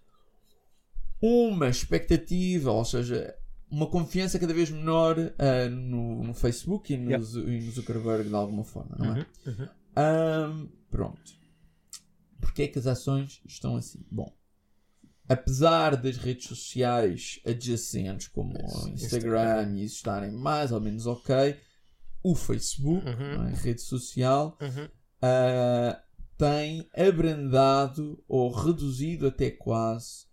uma 1.22 1.68
expectativa, 1.68 2.70
ou 2.72 2.84
seja, 2.84 3.34
uma 3.70 3.86
confiança 3.86 4.38
cada 4.38 4.54
vez 4.54 4.70
menor 4.70 5.16
ah, 5.38 5.68
no, 5.68 6.24
no 6.24 6.34
Facebook 6.34 6.92
e 6.92 6.96
no. 6.96 7.22
Zu- 7.22 7.48
e 7.48 7.60
no 7.60 7.70
Zuckerberg 7.72 8.28
de 8.28 8.34
alguma 8.34 8.64
forma, 8.64 8.96
não 8.98 9.14
é? 9.16 9.18
Uhum, 9.18 9.24
uhum. 9.58 9.68
Ahm, 9.96 10.68
pronto. 10.90 11.38
Porquê 12.40 12.62
é 12.62 12.68
que 12.68 12.78
as 12.78 12.86
ações 12.86 13.42
estão 13.46 13.76
assim? 13.76 14.02
Bom, 14.10 14.32
apesar 15.30 15.96
das 15.96 16.16
redes 16.16 16.46
sociais 16.48 17.40
adjacentes, 17.46 18.26
como 18.28 18.52
o 18.58 18.88
Instagram, 18.88 19.76
e 19.76 19.84
isso 19.84 19.96
estarem 19.96 20.32
mais 20.32 20.72
ou 20.72 20.80
menos 20.80 21.06
ok, 21.06 21.56
o 22.22 22.34
Facebook, 22.34 23.06
Uhum. 23.06 23.46
é? 23.48 23.54
rede 23.54 23.80
social, 23.80 24.58
Uhum. 24.60 24.88
ah, 25.22 26.02
tem 26.36 26.88
abrandado 26.96 28.22
ou 28.26 28.50
reduzido 28.50 29.26
até 29.28 29.50
quase 29.50 30.26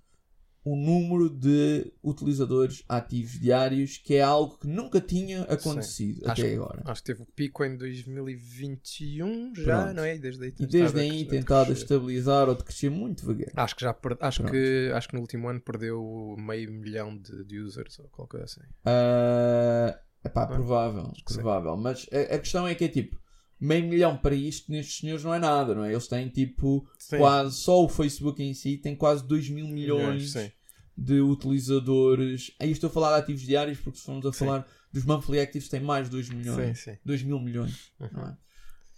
o 0.70 0.76
número 0.76 1.30
de 1.30 1.94
utilizadores 2.04 2.84
ativos 2.90 3.40
diários, 3.40 3.98
que 3.98 4.16
é 4.16 4.22
algo 4.22 4.58
que 4.58 4.68
nunca 4.68 5.00
tinha 5.00 5.44
acontecido 5.44 6.22
Acho 6.30 6.42
até 6.42 6.50
que- 6.50 6.56
agora. 6.56 6.82
Acho 6.86 7.02
que 7.02 7.06
teve 7.08 7.22
o 7.22 7.26
pico 7.26 7.64
em 7.64 7.78
2021 7.78 9.54
já, 9.56 9.64
Pronto. 9.84 9.96
não 9.96 10.04
é? 10.04 10.16
E 10.16 10.20
desde 10.20 10.44
aí 10.44 10.54
E 10.60 10.66
desde 10.66 11.00
aí 11.00 11.26
tentado 11.26 11.72
estabilizar 11.72 12.50
ou 12.50 12.56
de 12.56 12.64
crescer 12.64 12.90
muito 12.90 13.22
devagar. 13.22 13.52
Acho 13.56 13.76
que 13.76 13.82
já 13.82 13.94
per- 13.94 14.18
acho 14.20 14.42
Pronto. 14.42 14.52
que 14.52 14.92
acho 14.94 15.08
que 15.08 15.14
no 15.16 15.22
último 15.22 15.48
ano 15.48 15.62
perdeu 15.62 16.36
meio 16.38 16.72
milhão 16.72 17.18
de, 17.18 17.44
de 17.46 17.60
users 17.60 18.00
ou 18.00 18.10
qualquer 18.10 18.40
coisa 18.40 18.46
assim. 18.46 18.70
Ah, 18.86 20.00
epá, 20.26 20.44
Ah, 20.44 20.48
provável, 20.48 21.12
sim. 21.16 21.24
provável. 21.36 21.78
Mas 21.78 22.06
a, 22.12 22.36
a 22.36 22.40
questão 22.40 22.68
é 22.68 22.76
que 22.76 22.84
é 22.84 22.88
tipo, 22.90 23.18
meio 23.60 23.88
milhão 23.88 24.18
para 24.18 24.36
isto 24.36 24.72
nestes 24.72 25.00
senhores 25.00 25.24
não 25.24 25.34
é 25.34 25.40
nada, 25.40 25.74
não 25.74 25.84
é? 25.86 25.92
Eles 25.92 26.08
têm 26.08 26.30
tipo 26.30 26.88
Sim. 27.00 27.18
quase, 27.18 27.56
só 27.58 27.84
o 27.84 27.90
Facebook 27.90 28.42
em 28.44 28.54
si 28.54 28.78
tem 28.78 28.96
quase 28.96 29.26
2 29.26 29.50
mil 29.50 29.68
milhões 29.68 30.32
sim. 30.34 30.52
De 30.98 31.22
utilizadores. 31.22 32.51
Aí 32.60 32.72
estou 32.72 32.89
a 32.89 32.94
falar 32.94 33.16
de 33.18 33.24
ativos 33.24 33.42
diários 33.42 33.80
porque 33.80 34.00
se 34.00 34.06
formos 34.06 34.25
a 34.25 34.34
Sim. 34.34 34.39
falar 34.39 34.68
dos 34.92 35.04
monthly 35.06 35.39
actives 35.39 35.70
tem 35.70 35.80
mais 35.80 36.06
de 36.06 36.12
2 36.12 36.30
milhões. 36.30 36.80
Sim, 36.80 36.92
sim. 36.94 36.98
2 37.06 37.22
mil 37.24 37.39
milhões, 37.39 37.92
Uhum. 38.00 38.10
não 38.13 38.27
é? 38.27 38.38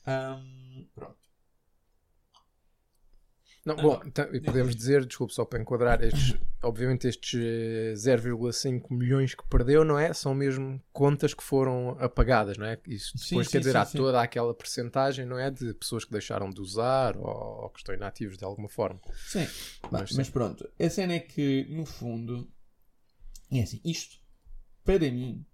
Ahm, 0.06 0.39
pronto. 0.39 0.69
Não, 3.66 3.75
Ah, 3.78 3.82
bom, 3.82 4.01
então, 4.06 4.34
e 4.34 4.39
podemos 4.39 4.75
dizer, 4.75 5.06
desculpe 5.06 5.34
só 5.34 5.46
para 5.46 5.62
enquadrar, 5.62 6.01
estes, 6.04 6.36
obviamente 6.63 7.08
estes 7.08 7.39
eh, 7.39 7.94
0,5 7.96 8.89
milhões 8.92 9.36
que 9.36 9.44
perdeu, 9.48 9.84
não 9.84 9.98
é? 10.00 10.13
São 10.13 10.34
mesmo 10.34 10.82
contas 10.92 11.34
que 11.34 11.44
foram 11.44 11.92
apagadas, 12.00 12.58
não 12.58 12.66
é? 12.66 12.80
Isso 12.88 13.18
Sim, 13.18 13.25
depois 13.30 13.48
sim, 13.48 13.51
quer 13.51 13.60
dizer, 13.60 13.72
sim, 13.72 13.78
há 13.78 13.86
sim. 13.86 13.98
toda 13.98 14.22
aquela 14.22 14.54
percentagem, 14.54 15.25
não 15.25 15.38
é? 15.38 15.51
De 15.51 15.74
pessoas 15.74 16.06
que 16.06 16.12
deixaram 16.12 16.50
de 16.50 16.62
usar 16.62 17.18
ou, 17.18 17.25
ou 17.63 17.70
que 17.70 17.80
estão 17.80 17.94
inativos 17.94 18.38
de 18.38 18.44
alguma 18.46 18.70
forma. 18.70 19.00
Sim, 19.28 19.46
Mas 19.92 20.12
mas, 20.13 20.28
sim. 20.28 20.32
pronto. 20.32 20.68
A 20.80 20.89
cena 20.89 21.13
é 21.13 21.20
que, 21.20 21.66
no 21.70 21.86
fundo, 21.86 22.50
é 23.51 23.62
assim, 23.62 23.82
isto, 23.84 24.18
para 24.84 25.00
mim, 25.12 25.46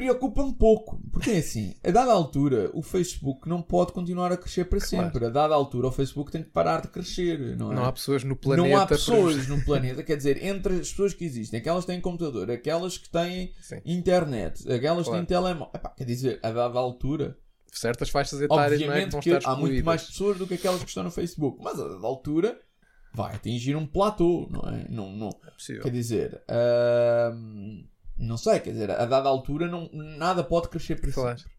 preocupa-me 0.00 0.54
pouco. 0.54 1.00
Porque 1.12 1.30
é 1.30 1.38
assim, 1.38 1.74
a 1.84 1.90
dada 1.90 2.10
altura, 2.12 2.70
o 2.72 2.82
Facebook 2.82 3.48
não 3.48 3.60
pode 3.60 3.92
continuar 3.92 4.32
a 4.32 4.36
crescer 4.36 4.64
para 4.64 4.78
Claro. 4.80 5.04
sempre. 5.04 5.26
A 5.26 5.28
dada 5.28 5.54
altura, 5.54 5.88
o 5.88 5.92
Facebook 5.92 6.32
tem 6.32 6.42
que 6.42 6.50
parar 6.50 6.80
de 6.82 6.88
crescer, 6.88 7.56
não 7.56 7.70
é? 7.72 7.74
Não 7.74 7.84
há 7.84 7.92
pessoas 7.92 8.24
no 8.24 8.34
planeta. 8.34 8.68
Não 8.68 8.76
há 8.78 8.86
pessoas 8.86 9.46
no 9.46 9.62
planeta, 9.64 10.02
quer 10.02 10.16
dizer, 10.16 10.42
entre 10.42 10.74
as 10.80 10.90
pessoas 10.90 11.12
que 11.14 11.24
existem, 11.24 11.60
aquelas 11.60 11.84
que 11.84 11.92
têm 11.92 12.00
computador, 12.00 12.50
aquelas 12.50 12.96
que 12.96 13.08
têm 13.10 13.52
Sim. 13.60 13.80
internet, 13.84 14.60
aquelas 14.72 15.04
que 15.04 15.10
Claro. 15.10 15.26
têm 15.26 15.36
telemóvel. 15.36 15.80
Quer 15.96 16.04
dizer, 16.04 16.40
a 16.42 16.50
dada 16.50 16.78
altura, 16.78 17.36
Certas 17.72 18.08
faixas 18.10 18.40
etárias 18.40 18.80
não 18.80 18.92
é? 18.92 19.06
que 19.06 19.16
obviamente 19.16 19.42
que 19.42 19.46
há 19.48 19.54
muito 19.54 19.84
mais 19.84 20.02
pessoas 20.02 20.36
do 20.38 20.46
que 20.46 20.54
aquelas 20.54 20.82
que 20.82 20.88
estão 20.88 21.04
no 21.04 21.10
Facebook, 21.10 21.58
mas 21.62 21.78
a 21.78 21.86
dada 21.86 22.04
altura 22.06 22.58
vai 23.14 23.34
atingir 23.36 23.76
um 23.76 23.86
platô, 23.86 24.48
não 24.50 24.68
é? 24.68 24.86
Não, 24.88 25.12
não, 25.12 25.28
É 25.46 25.50
possível. 25.52 25.82
quer 25.82 25.90
dizer, 25.90 26.42
ahm, 26.48 27.84
não 28.20 28.36
sei, 28.36 28.60
quer 28.60 28.72
dizer, 28.72 28.90
a 28.90 29.04
dada 29.06 29.28
altura 29.28 29.66
não, 29.68 29.90
nada 29.92 30.44
pode 30.44 30.68
crescer 30.68 31.00
para 31.00 31.10
Claro. 31.12 31.38
sempre. 31.38 31.52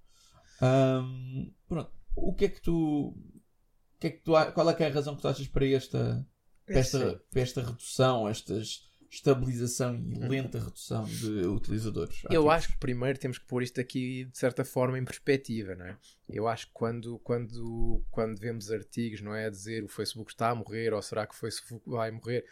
Ahm, 0.62 1.52
pronto, 1.68 1.92
o 2.16 2.34
que 2.34 2.46
é 2.46 2.50
que 2.50 2.62
tu. 2.62 3.10
o 3.10 4.00
que 4.00 4.08
é 4.08 4.10
que 4.12 4.20
tu 4.24 4.36
a- 4.36 4.52
qual 4.52 4.70
é 4.70 4.74
que 4.74 4.84
é 4.84 4.88
a 4.88 4.94
razão 4.94 5.16
que 5.16 5.22
tu 5.22 5.28
achas 5.28 5.48
para 5.48 5.66
esta, 5.66 6.26
para 6.66 6.80
esta, 6.80 7.24
para 7.32 7.42
esta 7.42 7.62
redução, 7.62 8.28
esta 8.30 8.62
estabilização 9.10 9.96
e 9.96 10.14
lenta 10.16 10.60
redução 10.60 11.04
de 11.06 11.46
utilizadores? 11.48 12.24
Eu 12.30 12.42
ativos? 12.50 12.54
acho 12.54 12.68
que 12.70 12.78
primeiro 12.80 13.20
temos 13.20 13.38
que 13.38 13.46
pôr 13.46 13.62
isto 13.64 13.80
aqui 13.82 14.26
de 14.26 14.38
certa 14.38 14.64
forma 14.64 14.98
em 14.98 15.04
perspectiva, 15.06 15.76
não 15.76 15.86
é? 15.86 15.98
Eu 16.30 16.48
acho 16.48 16.68
que 16.68 16.74
quando, 16.74 17.20
quando, 17.20 18.04
quando 18.10 18.40
vemos 18.40 18.72
artigos, 18.72 19.22
não 19.22 19.34
é? 19.36 19.46
A 19.48 19.50
dizer 19.50 19.84
o 19.84 19.88
Facebook 19.90 20.32
está 20.32 20.50
a 20.50 20.56
morrer 20.56 20.94
ou 20.94 21.02
será 21.02 21.26
que 21.28 21.34
o 21.34 21.38
Facebook 21.38 21.84
vai 21.90 22.10
morrer, 22.12 22.46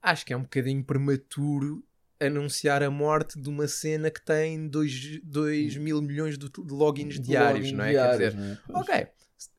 acho 0.00 0.24
que 0.24 0.32
é 0.32 0.36
um 0.36 0.42
bocadinho 0.42 0.82
prematuro 0.84 1.84
anunciar 2.20 2.82
a 2.82 2.90
morte 2.90 3.38
de 3.40 3.48
uma 3.48 3.68
cena 3.68 4.10
que 4.10 4.24
tem 4.24 4.68
2 4.68 5.20
mil 5.76 6.00
milhões 6.02 6.38
de, 6.38 6.48
de 6.48 6.72
logins 6.72 7.14
De 7.14 7.20
diários, 7.20 7.66
login 7.66 7.76
não 7.76 7.84
é? 7.84 7.90
diários, 7.90 8.18
Quer 8.18 8.30
dizer, 8.40 8.60
é? 8.68 8.78
Ok, 8.78 9.06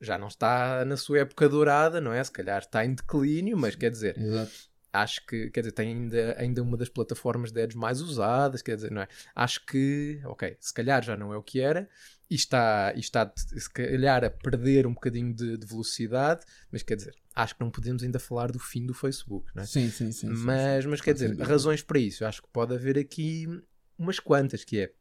já 0.01 0.17
não 0.17 0.27
está 0.27 0.83
na 0.85 0.97
sua 0.97 1.19
época 1.19 1.47
dourada, 1.47 2.01
não 2.01 2.11
é? 2.13 2.23
Se 2.23 2.31
calhar 2.31 2.59
está 2.59 2.83
em 2.85 2.93
declínio, 2.95 3.57
mas 3.57 3.75
quer 3.75 3.91
dizer, 3.91 4.17
Exato. 4.17 4.51
acho 4.91 5.25
que, 5.25 5.49
quer 5.51 5.61
dizer, 5.61 5.71
tem 5.73 5.89
ainda, 5.89 6.35
ainda 6.39 6.63
uma 6.63 6.77
das 6.77 6.89
plataformas 6.89 7.51
de 7.51 7.61
ads 7.61 7.75
mais 7.75 8.01
usadas, 8.01 8.61
quer 8.61 8.75
dizer, 8.75 8.91
não 8.91 9.01
é? 9.01 9.07
Acho 9.35 9.65
que, 9.65 10.19
ok, 10.25 10.57
se 10.59 10.73
calhar 10.73 11.03
já 11.03 11.15
não 11.15 11.33
é 11.33 11.37
o 11.37 11.43
que 11.43 11.59
era 11.59 11.87
e 12.29 12.36
está, 12.36 12.93
e 12.96 13.00
está 13.00 13.31
se 13.36 13.69
calhar 13.69 14.24
a 14.24 14.29
perder 14.29 14.86
um 14.86 14.93
bocadinho 14.93 15.34
de, 15.34 15.57
de 15.57 15.65
velocidade, 15.65 16.46
mas 16.72 16.84
quer 16.84 16.96
dizer, 16.96 17.15
acho 17.34 17.55
que 17.55 17.62
não 17.62 17.72
podemos 17.72 18.03
ainda 18.03 18.19
falar 18.19 18.51
do 18.51 18.60
fim 18.60 18.86
do 18.86 18.93
Facebook, 18.93 19.50
não 19.55 19.63
é? 19.63 19.65
Sim, 19.65 19.89
sim, 19.89 20.12
sim. 20.12 20.27
mas, 20.27 20.84
sim. 20.84 20.89
mas 20.89 21.01
quer 21.01 21.13
dizer, 21.13 21.38
razões 21.39 21.81
para 21.81 22.00
isso, 22.00 22.24
eu 22.24 22.27
acho 22.27 22.41
que 22.41 22.50
pode 22.50 22.74
haver 22.74 22.98
aqui 22.98 23.48
umas 23.98 24.19
quantas, 24.19 24.63
que 24.63 24.79
é, 24.79 24.93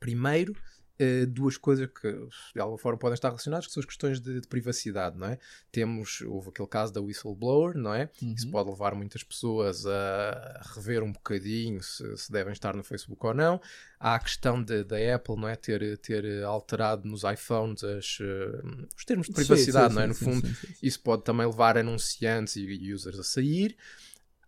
primeiro, 0.00 0.54
eh, 1.00 1.26
duas 1.26 1.56
coisas 1.56 1.86
que 1.88 2.12
de 2.54 2.60
alguma 2.60 2.78
forma 2.78 2.98
podem 2.98 3.14
estar 3.14 3.28
relacionadas, 3.28 3.66
que 3.66 3.72
são 3.72 3.80
as 3.80 3.86
questões 3.86 4.20
de, 4.20 4.40
de 4.40 4.46
privacidade, 4.46 5.16
não 5.18 5.26
é? 5.28 5.38
Temos, 5.72 6.20
houve 6.22 6.50
aquele 6.50 6.68
caso 6.68 6.92
da 6.92 7.00
whistleblower, 7.00 7.76
não 7.76 7.94
é? 7.94 8.10
Isso 8.36 8.46
Uhum. 8.46 8.52
pode 8.52 8.70
levar 8.70 8.94
muitas 8.94 9.22
pessoas 9.22 9.86
a 9.86 10.60
rever 10.74 11.02
um 11.02 11.12
bocadinho 11.12 11.82
se, 11.82 12.16
se 12.16 12.30
devem 12.30 12.52
estar 12.52 12.74
no 12.76 12.84
Facebook 12.84 13.24
ou 13.26 13.32
não. 13.34 13.60
Há 13.98 14.14
a 14.14 14.18
questão 14.18 14.62
da 14.62 15.14
Apple, 15.14 15.36
não 15.36 15.48
é? 15.48 15.56
Ter, 15.56 15.96
ter 15.98 16.42
alterado 16.44 17.08
nos 17.08 17.22
iPhones 17.24 17.82
as, 17.84 18.18
eh, 18.20 18.86
os 18.96 19.04
termos 19.04 19.26
de 19.28 19.32
Sim, 19.32 19.34
privacidade, 19.34 19.88
sim, 19.88 19.94
não 19.94 20.02
é? 20.02 20.06
sim, 20.06 20.08
No 20.08 20.14
sim, 20.14 20.24
fundo, 20.24 20.42
sim, 20.46 20.54
sim, 20.54 20.74
sim. 20.74 20.74
isso 20.82 21.00
pode 21.00 21.24
também 21.24 21.46
levar 21.46 21.76
anunciantes 21.78 22.56
e 22.56 22.92
users 22.92 23.18
a 23.18 23.24
sair. 23.24 23.76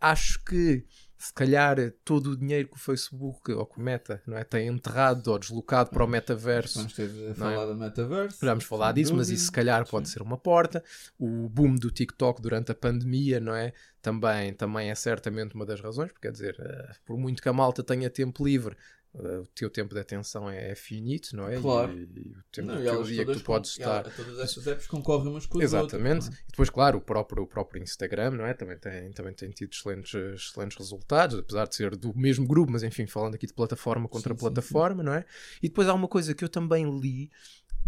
Acho 0.01 0.43
que 0.45 0.85
se 1.23 1.33
calhar 1.33 1.77
todo 2.05 2.33
o 2.33 2.37
dinheiro 2.37 2.69
que 2.69 2.75
o 2.75 2.79
Facebook 2.79 3.53
ou 3.53 3.65
que 3.65 3.79
o 3.79 3.81
Meta 3.81 4.21
não 4.27 4.37
é, 4.37 4.43
tem 4.43 4.67
enterrado 4.67 5.29
ou 5.29 5.39
deslocado 5.39 5.91
para 5.91 6.05
o 6.05 6.09
metaverso 6.09 6.79
Vamos 6.79 6.95
ter 6.95 7.09
a 7.09 7.31
é? 7.31 7.35
falar 7.35 7.67
do 7.67 7.77
metaverso. 7.77 8.39
Vamos 8.45 8.65
falar 8.65 8.91
disso, 8.91 9.15
mas 9.15 9.29
dúvida. 9.29 9.37
isso 9.37 9.45
se 9.45 9.53
calhar 9.53 9.89
pode 9.89 10.09
Sim. 10.09 10.15
ser 10.15 10.23
uma 10.23 10.37
porta. 10.37 10.83
O 11.17 11.49
boom 11.49 11.77
do 11.77 11.93
TikTok 11.93 12.43
durante 12.43 12.73
a 12.73 12.75
pandemia, 12.75 13.39
não 13.39 13.55
é? 13.55 13.73
Também, 14.01 14.53
também 14.53 14.91
é 14.91 14.97
certamente 14.97 15.55
uma 15.55 15.65
das 15.65 15.81
razões, 15.81 16.11
porque 16.11 16.27
quer 16.27 16.33
dizer, 16.33 16.57
eh, 16.59 16.93
por 17.07 17.17
muito 17.17 17.41
que 17.41 17.49
a 17.49 17.53
malta 17.53 17.85
tenha 17.85 18.11
tempo 18.11 18.45
livre, 18.45 18.75
eh, 18.75 18.79
o 19.15 19.47
teu 19.55 19.69
tempo 19.69 19.93
de 19.95 20.01
atenção 20.01 20.49
é, 20.49 20.71
é 20.71 20.75
finito, 20.75 21.37
não 21.37 21.47
é? 21.47 21.61
Claro. 21.61 21.93
E, 21.93 22.03
e 22.03 22.33
o 22.33 22.43
tempo 22.51 22.69
Não, 22.69 22.77
do 22.77 22.83
teu 22.83 23.03
dia 23.03 23.27
que 23.27 23.33
tu 23.35 23.45
podes 23.45 23.73
estar. 23.73 24.05
Todas 24.05 24.39
estas 24.39 24.67
apps 24.67 24.87
concorrem 24.87 25.29
umas 25.29 25.45
com 25.45 25.59
as 25.59 25.65
Exatamente. 25.65 26.25
outras. 26.25 26.41
E 26.41 26.51
depois, 26.51 26.71
claro, 26.71 26.99
o 26.99 27.01
próprio, 27.01 27.43
o 27.43 27.47
próprio 27.47 27.83
Instagram, 27.83 28.31
não 28.31 28.47
é? 28.47 28.55
Também 28.55 28.79
tem, 28.79 29.13
também 29.13 29.35
tem 29.35 29.51
tido 29.51 29.73
excelentes, 29.73 30.15
excelentes 30.15 30.79
resultados, 30.79 31.39
apesar 31.39 31.67
de 31.67 31.75
ser 31.75 31.95
do 31.95 32.17
mesmo 32.17 32.47
grupo, 32.47 32.73
mas 32.73 32.83
enfim, 32.83 33.07
falando 33.07 33.35
aqui 33.35 33.47
de 33.47 33.53
plataforma 33.53 34.09
contra 34.09 34.33
Sim, 34.33 34.39
sim, 34.39 34.41
plataforma, 34.41 35.03
não 35.03 35.13
é? 35.13 35.27
E 35.63 35.69
depois 35.69 35.89
há 35.89 35.95
uma 35.95 36.09
coisa 36.09 36.35
que 36.35 36.43
eu 36.43 36.49
também 36.49 36.99
li 36.99 37.31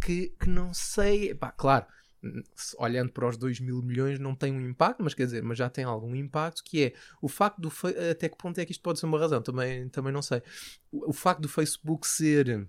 que, 0.03 0.29
que 0.39 0.49
não 0.49 0.75
sei, 0.75 1.35
pá, 1.35 1.51
claro, 1.51 1.87
olhando 2.79 3.13
para 3.13 3.29
os 3.29 3.37
2 3.37 3.61
mil 3.61 3.83
milhões 3.83 4.19
não 4.19 4.35
tem 4.35 4.53
um 4.53 4.61
impacto, 4.61 5.03
mas 5.03 5.15
quer 5.15 5.25
dizer, 5.25 5.43
mas 5.43 5.59
já 5.59 5.69
tem 5.69 5.85
algum 5.85 6.15
impacto, 6.15 6.63
que 6.65 6.85
é 6.85 6.93
o 7.21 7.29
facto 7.29 7.61
do 7.61 7.73
até 8.11 8.29
que 8.29 8.37
ponto 8.37 8.59
é 8.59 8.65
que 8.65 8.73
isto 8.73 8.83
pode 8.83 8.99
ser 8.99 9.07
uma 9.07 9.19
razão, 9.19 9.43
também, 9.43 9.89
também 9.89 10.13
não 10.13 10.23
sei. 10.23 10.43
O, 10.91 11.11
o 11.11 11.13
facto 11.13 11.41
do 11.41 11.49
Facebook 11.49 12.07
ser 12.07 12.69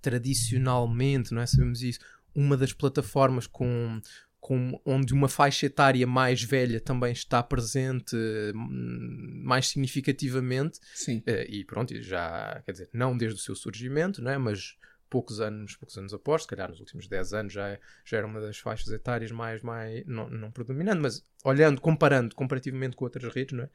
tradicionalmente, 0.00 1.32
não 1.32 1.42
é? 1.42 1.46
Sabemos 1.46 1.82
isso, 1.82 2.00
uma 2.34 2.56
das 2.56 2.72
plataformas 2.72 3.46
com, 3.46 4.00
com 4.40 4.80
onde 4.84 5.12
uma 5.12 5.28
faixa 5.28 5.66
etária 5.66 6.06
mais 6.06 6.42
velha 6.42 6.80
também 6.80 7.12
está 7.12 7.42
presente 7.42 8.16
hum, 8.54 9.42
mais 9.44 9.68
significativamente 9.68 10.78
Sim. 10.94 11.22
eh, 11.26 11.46
e 11.48 11.64
pronto, 11.64 12.00
já, 12.02 12.62
quer 12.64 12.72
dizer, 12.72 12.90
não 12.92 13.16
desde 13.16 13.40
o 13.40 13.42
seu 13.42 13.54
surgimento, 13.54 14.22
não 14.22 14.30
é? 14.30 14.38
mas 14.38 14.76
poucos 15.08 15.40
anos, 15.40 15.76
poucos 15.76 15.96
anos 15.96 16.12
após, 16.12 16.42
se 16.42 16.48
calhar 16.48 16.68
nos 16.68 16.80
últimos 16.80 17.06
10 17.06 17.32
anos 17.32 17.52
já, 17.52 17.78
já 18.04 18.18
era 18.18 18.26
uma 18.26 18.40
das 18.40 18.58
faixas 18.58 18.88
etárias 18.88 19.30
mais, 19.30 19.62
mais 19.62 20.04
não, 20.06 20.28
não 20.28 20.50
predominante, 20.50 21.00
mas 21.00 21.24
olhando, 21.44 21.80
comparando 21.80 22.34
comparativamente 22.34 22.96
com 22.96 23.04
outras 23.04 23.32
redes, 23.32 23.56
não 23.56 23.64
é? 23.64 23.70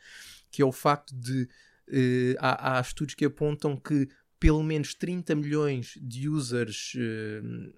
que 0.51 0.61
é 0.61 0.65
o 0.65 0.71
facto 0.71 1.15
de 1.15 1.43
uh, 1.43 2.37
há, 2.39 2.77
há, 2.77 2.81
estudos 2.81 3.15
que 3.15 3.25
apontam 3.25 3.75
que 3.75 4.07
pelo 4.39 4.61
menos 4.61 4.93
30 4.93 5.35
milhões 5.35 5.97
de 6.01 6.29
users 6.29 6.93
uh, 6.95 7.73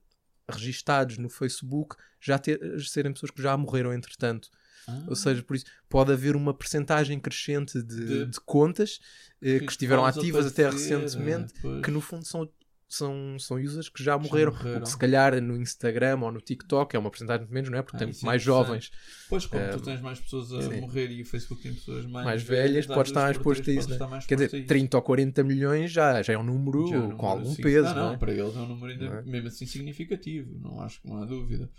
registados 0.51 1.17
no 1.17 1.29
Facebook 1.29 1.95
já 2.19 2.37
ter, 2.37 2.59
serem 2.81 3.13
pessoas 3.13 3.31
que 3.31 3.41
já 3.41 3.55
morreram 3.55 3.93
entretanto. 3.93 4.49
Ah. 4.87 5.03
Ou 5.07 5.15
seja, 5.15 5.41
por 5.41 5.55
isso 5.55 5.65
pode 5.89 6.11
haver 6.11 6.35
uma 6.35 6.53
percentagem 6.53 7.19
crescente 7.19 7.81
de, 7.81 8.05
de... 8.05 8.25
de 8.25 8.39
contas 8.41 8.97
uh, 8.97 9.45
que, 9.45 9.59
que, 9.61 9.71
estiveram 9.71 10.05
ativas 10.05 10.45
até 10.45 10.69
recentemente, 10.69 11.53
é, 11.63 11.81
que 11.81 11.91
no 11.91 12.01
fundo 12.01 12.25
são 12.25 12.49
são, 12.95 13.37
são 13.39 13.57
users 13.57 13.89
que 13.89 14.03
já 14.03 14.17
morreram. 14.17 14.51
já 14.51 14.57
morreram. 14.57 14.85
Se 14.85 14.97
calhar 14.97 15.41
no 15.41 15.57
Instagram 15.57 16.19
ou 16.21 16.31
no 16.31 16.39
TikTok 16.39 16.95
é 16.95 16.99
uma 16.99 17.09
porcentagem 17.09 17.45
de 17.45 17.53
menos, 17.53 17.69
não 17.69 17.77
é? 17.77 17.81
Porque 17.81 17.97
ah, 17.97 18.07
tem 18.07 18.13
mais 18.23 18.41
jovens. 18.41 18.91
Pois, 19.29 19.45
como 19.45 19.63
uh, 19.63 19.71
tu 19.71 19.81
tens 19.81 20.01
mais 20.01 20.19
pessoas 20.19 20.51
a 20.53 20.61
sim. 20.61 20.81
morrer 20.81 21.11
e 21.11 21.21
o 21.21 21.25
Facebook 21.25 21.61
tem 21.61 21.73
pessoas 21.73 22.05
mais, 22.05 22.25
mais 22.25 22.43
velhas, 22.43 22.85
pode 22.85 23.09
estar 23.09 23.21
mais 23.21 23.37
exposto 23.37 23.69
a 23.69 23.73
isso. 23.73 23.89
Né? 23.89 24.19
Quer 24.27 24.35
dizer, 24.35 24.65
30 24.65 24.97
ou 24.97 25.03
40 25.03 25.43
milhões 25.43 25.91
já, 25.91 26.21
já 26.21 26.33
é 26.33 26.37
um 26.37 26.43
número 26.43 26.93
é 26.93 26.97
um 26.97 27.17
com 27.17 27.27
algum 27.27 27.53
sim. 27.53 27.61
peso. 27.61 27.89
Não, 27.89 27.95
não, 27.95 28.13
é? 28.13 28.17
para 28.17 28.31
eles 28.31 28.55
é 28.55 28.59
um 28.59 28.67
número 28.67 28.91
ainda, 28.91 29.05
é? 29.05 29.21
mesmo 29.23 29.47
assim 29.47 29.65
significativo. 29.65 30.57
Não 30.59 30.79
acho 30.81 31.01
que 31.01 31.07
não 31.07 31.21
há 31.21 31.25
dúvida. 31.25 31.69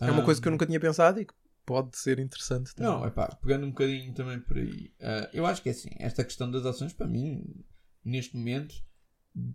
É 0.00 0.10
uma 0.10 0.22
coisa 0.22 0.40
que 0.40 0.48
eu 0.48 0.52
nunca 0.52 0.66
tinha 0.66 0.80
pensado 0.80 1.20
e 1.20 1.24
que 1.24 1.34
pode 1.64 1.96
ser 1.96 2.18
interessante 2.18 2.74
também. 2.74 2.92
Não, 2.92 3.06
é 3.06 3.10
pá, 3.10 3.26
pegando 3.42 3.66
um 3.66 3.70
bocadinho 3.70 4.12
também 4.12 4.40
por 4.40 4.56
aí. 4.56 4.92
Uh, 5.00 5.28
eu 5.32 5.46
acho 5.46 5.62
que 5.62 5.68
é 5.68 5.72
assim, 5.72 5.90
esta 5.98 6.24
questão 6.24 6.50
das 6.50 6.64
ações, 6.66 6.92
para 6.92 7.06
mim, 7.06 7.44
neste 8.04 8.36
momento 8.36 8.74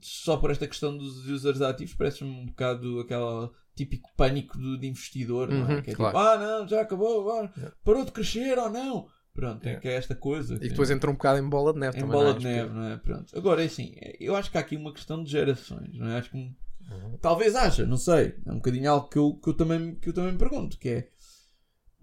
só 0.02 0.38
por 0.38 0.52
esta 0.52 0.68
questão 0.68 0.98
dos 0.98 1.28
users 1.28 1.62
ativos, 1.62 1.94
parece-me 1.94 2.30
um 2.30 2.46
bocado 2.46 3.00
aquele 3.00 3.50
típico 3.76 4.10
pânico 4.16 4.58
de, 4.58 4.78
de 4.78 4.88
investidor, 4.88 5.50
uhum, 5.50 5.60
não 5.60 5.70
é? 5.70 5.76
Uhum, 5.76 5.82
que 5.82 5.90
é 5.90 5.94
tipo, 5.94 5.98
claro. 5.98 6.18
tipo, 6.18 6.30
ah, 6.30 6.38
não, 6.38 6.68
já 6.68 6.82
acabou, 6.82 7.32
yeah. 7.34 7.76
parou 7.84 8.06
de 8.06 8.12
crescer 8.12 8.58
ou 8.58 8.70
não. 8.70 9.08
Pronto, 9.34 9.64
yeah. 9.64 9.78
é 9.78 9.82
que 9.82 9.88
é 9.88 9.94
esta 9.94 10.16
coisa. 10.16 10.56
E 10.56 10.70
depois 10.70 10.92
entra 10.92 11.10
um 11.10 11.14
bocado 11.14 11.40
em 11.40 11.50
bola 11.50 11.74
de 11.74 11.80
neve 11.80 11.98
em 11.98 12.02
também. 12.02 12.16
Em 12.16 12.24
bola 12.24 12.36
é? 12.36 12.38
de 12.38 12.44
neve, 12.44 12.70
não 12.74 12.84
é? 12.84 12.98
Pronto. 12.98 13.38
Agora, 13.38 13.64
é 13.64 13.66
assim, 13.66 13.96
eu 14.20 14.36
acho 14.36 14.52
que 14.52 14.58
há 14.58 14.62
aqui 14.62 14.76
uma 14.76 14.94
questão 14.94 15.24
de 15.24 15.32
gerações, 15.32 15.98
não 15.98 16.08
é? 16.08 16.18
Acho 16.18 16.30
que 16.30 16.38
uhum. 16.38 17.18
talvez 17.20 17.56
haja, 17.56 17.86
não 17.86 17.98
sei. 17.98 18.36
É 18.46 18.52
um 18.52 18.56
bocadinho 18.56 18.92
algo 18.92 19.10
que 19.10 19.18
eu, 19.18 19.34
que 19.42 19.50
eu, 19.50 19.54
também, 19.54 19.96
que 19.96 20.10
eu 20.10 20.14
também 20.14 20.34
me 20.34 20.38
pergunto, 20.38 20.78
que 20.78 20.90
é 20.90 21.08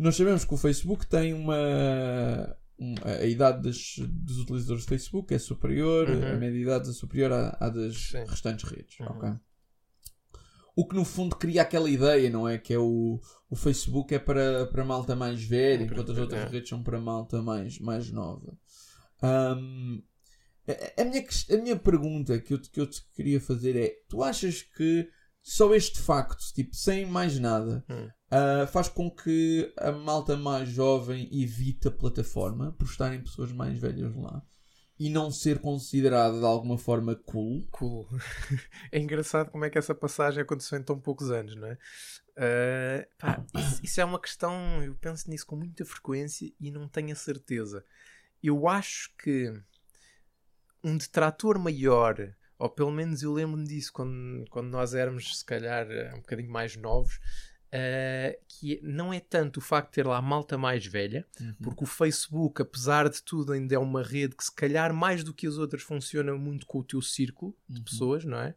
nós 0.01 0.17
sabemos 0.17 0.47
que 0.47 0.55
o 0.55 0.57
Facebook 0.57 1.07
tem 1.07 1.35
uma 1.35 2.57
a 3.05 3.27
idade 3.27 3.63
das, 3.63 3.97
dos 3.99 4.39
utilizadores 4.39 4.85
do 4.85 4.89
Facebook 4.89 5.35
é 5.35 5.39
superior, 5.39 6.09
uhum. 6.09 6.33
a 6.33 6.37
média 6.37 6.59
idade 6.59 6.89
é 6.89 6.93
superior 6.93 7.33
à, 7.33 7.57
à 7.61 7.69
das 7.69 8.11
Sim. 8.11 8.25
restantes 8.27 8.71
redes. 8.71 8.99
Uhum. 9.01 9.07
Okay? 9.07 9.33
O 10.75 10.89
que 10.89 10.95
no 10.95 11.05
fundo 11.05 11.37
cria 11.37 11.63
aquela 11.63 11.91
ideia, 11.91 12.31
não 12.31 12.49
é? 12.49 12.57
Que 12.57 12.73
é 12.73 12.79
o, 12.79 13.21
o 13.51 13.57
Facebook 13.57 14.15
é 14.15 14.19
para, 14.19 14.67
para 14.67 14.85
malta 14.85 15.15
mais 15.15 15.43
velha, 15.43 15.83
enquanto 15.83 16.13
as 16.13 16.19
outras 16.19 16.43
é. 16.43 16.49
redes 16.49 16.71
são 16.71 16.83
para 16.83 16.99
malta 16.99 17.43
mais, 17.43 17.79
mais 17.79 18.11
nova. 18.11 18.57
Um, 19.23 20.03
a, 20.67 21.03
a, 21.03 21.05
minha, 21.05 21.25
a 21.51 21.57
minha 21.59 21.77
pergunta 21.77 22.39
que 22.41 22.55
eu, 22.55 22.61
que 22.61 22.81
eu 22.81 22.87
te 22.87 23.03
queria 23.13 23.41
fazer 23.41 23.77
é: 23.77 23.95
tu 24.09 24.23
achas 24.23 24.63
que 24.63 25.07
só 25.43 25.75
este 25.75 25.99
facto, 26.01 26.43
tipo, 26.55 26.75
sem 26.75 27.05
mais 27.05 27.39
nada, 27.39 27.85
hum 27.91 28.09
uh, 28.31 28.67
faz 28.67 28.89
com 28.89 29.11
que 29.11 29.73
a 29.77 29.93
malta 29.93 30.37
mais 30.37 30.69
jovem 30.69 31.29
evite 31.33 31.89
a 31.89 31.91
plataforma 31.91 32.73
por 32.73 32.87
estarem 32.87 33.23
pessoas 33.23 33.53
mais 33.53 33.79
velhas 33.79 34.15
lá 34.17 34.43
e 35.01 35.09
não 35.09 35.31
ser 35.31 35.61
considerada 35.61 36.39
de 36.39 36.45
alguma 36.45 36.77
forma 36.77 37.17
cool. 37.17 37.67
Cool. 37.71 38.07
é 38.93 38.99
engraçado 38.99 39.51
como 39.51 39.65
é 39.65 39.71
que 39.71 39.79
essa 39.79 39.95
passagem 39.95 40.43
aconteceu 40.43 40.79
em 40.79 40.83
tão 40.83 41.01
poucos 41.01 41.31
anos, 41.31 41.57
não 41.57 41.69
é? 41.69 41.79
Uh, 42.37 43.17
pá, 43.19 43.43
isso, 43.55 43.81
isso, 43.83 44.01
é 44.01 44.05
uma 44.05 44.21
questão, 44.21 44.83
eu 44.83 44.95
penso 44.95 45.29
nisso 45.31 45.47
com 45.47 45.57
muita 45.57 45.87
frequência 45.87 46.53
e 46.61 46.71
não 46.71 46.87
tenho 46.87 47.13
a 47.13 47.17
certeza. 47.17 47.83
Eu 48.43 48.69
acho 48.69 49.15
que 49.17 49.51
um 50.85 50.99
detrator 50.99 51.59
maior, 51.59 52.17
ou 52.59 52.69
pelo 52.69 52.91
menos 52.91 53.23
eu 53.23 53.33
lembro-me 53.33 53.67
disso 53.67 53.91
quando, 53.95 54.45
quando 54.51 54.69
nós 54.69 54.95
éramos, 54.95 55.39
se 55.39 55.45
calhar, 55.47 55.87
um 56.15 56.21
bocadinho 56.21 56.51
mais 56.51 56.77
novos, 56.77 57.19
Uh, 57.73 58.37
que 58.49 58.81
não 58.83 59.13
é 59.13 59.21
tanto 59.21 59.59
o 59.59 59.61
facto 59.61 59.91
de 59.91 59.95
ter 59.95 60.07
lá 60.07 60.21
malta 60.21 60.59
mais 60.59 60.85
velha, 60.85 61.25
uhum. 61.41 61.55
porque 61.63 61.85
o 61.85 61.87
Facebook, 61.87 62.61
apesar 62.61 63.09
de 63.09 63.23
tudo, 63.23 63.53
ainda 63.53 63.77
é 63.77 63.79
uma 63.79 64.03
rede 64.03 64.35
que 64.35 64.43
se 64.43 64.53
calhar 64.53 64.93
mais 64.93 65.23
do 65.23 65.33
que 65.33 65.47
as 65.47 65.57
outras 65.57 65.83
funciona 65.83 66.35
muito 66.35 66.67
com 66.67 66.81
o 66.81 66.85
teu 66.85 67.01
círculo 67.01 67.57
de 67.69 67.79
uhum. 67.79 67.85
pessoas, 67.85 68.25
não 68.25 68.39
é? 68.39 68.57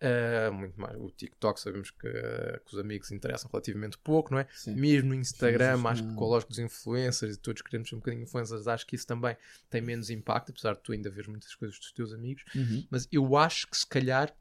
Uh, 0.00 0.52
muito 0.52 0.80
mais. 0.80 0.96
O 0.96 1.10
TikTok 1.10 1.60
sabemos 1.60 1.90
que, 1.90 2.06
uh, 2.06 2.60
que, 2.64 2.72
os 2.72 2.78
amigos 2.78 3.10
interessam 3.10 3.50
relativamente 3.52 3.98
pouco, 3.98 4.32
não 4.32 4.38
é? 4.38 4.46
Sim. 4.52 4.76
Mesmo 4.76 5.08
no 5.08 5.14
Instagram, 5.16 5.76
Sim, 5.76 5.86
acho 5.86 6.02
que 6.04 6.14
com 6.14 6.24
a 6.24 6.28
lógica 6.28 6.50
dos 6.50 6.58
influencers 6.60 7.36
e 7.36 7.38
todos 7.38 7.62
queremos 7.62 7.88
ser 7.88 7.96
um 7.96 7.98
bocadinho 7.98 8.22
influencers, 8.22 8.68
acho 8.68 8.86
que 8.86 8.94
isso 8.94 9.06
também 9.06 9.36
tem 9.68 9.82
menos 9.82 10.08
impacto, 10.08 10.50
apesar 10.50 10.74
de 10.74 10.80
tu 10.82 10.92
ainda 10.92 11.10
ver 11.10 11.28
muitas 11.28 11.54
coisas 11.54 11.76
dos 11.78 11.90
teus 11.92 12.12
amigos. 12.12 12.44
Uhum. 12.54 12.86
Mas 12.90 13.08
eu 13.10 13.36
acho 13.36 13.66
que 13.66 13.76
se 13.76 13.86
calhar 13.86 14.32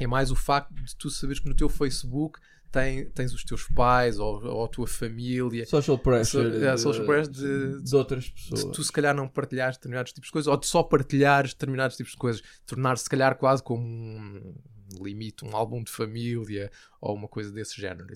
é 0.00 0.06
mais 0.06 0.32
o 0.32 0.36
facto 0.36 0.74
de 0.74 0.96
tu 0.96 1.08
saberes 1.10 1.40
que 1.40 1.48
no 1.48 1.54
teu 1.54 1.68
Facebook 1.68 2.40
tem, 2.70 3.08
tens 3.10 3.32
os 3.32 3.44
teus 3.44 3.64
pais 3.68 4.18
ou, 4.18 4.44
ou 4.44 4.64
a 4.64 4.68
tua 4.68 4.86
família. 4.86 5.66
Social 5.66 5.98
pressure. 5.98 6.58
So, 6.58 6.64
é, 6.64 6.76
social 6.76 7.06
pressure 7.06 7.34
de, 7.34 7.82
de, 7.82 7.96
outras 7.96 8.28
pessoas. 8.28 8.64
De 8.64 8.72
tu 8.72 8.84
se 8.84 8.92
calhar 8.92 9.14
não 9.14 9.28
partilhares 9.28 9.76
determinados 9.76 10.12
tipos 10.12 10.28
de 10.28 10.32
coisas 10.32 10.46
ou 10.46 10.56
de 10.56 10.66
só 10.66 10.82
partilhares 10.82 11.52
determinados 11.52 11.96
tipos 11.96 12.12
de 12.12 12.18
coisas. 12.18 12.42
Tornar-se 12.66 13.04
se 13.04 13.10
calhar 13.10 13.36
quase 13.36 13.62
como 13.62 13.84
um 13.84 14.54
limite, 15.02 15.44
um 15.44 15.54
álbum 15.54 15.82
de 15.82 15.90
família 15.90 16.70
ou 17.00 17.14
uma 17.14 17.28
coisa 17.28 17.52
desse 17.52 17.80
género. 17.80 18.06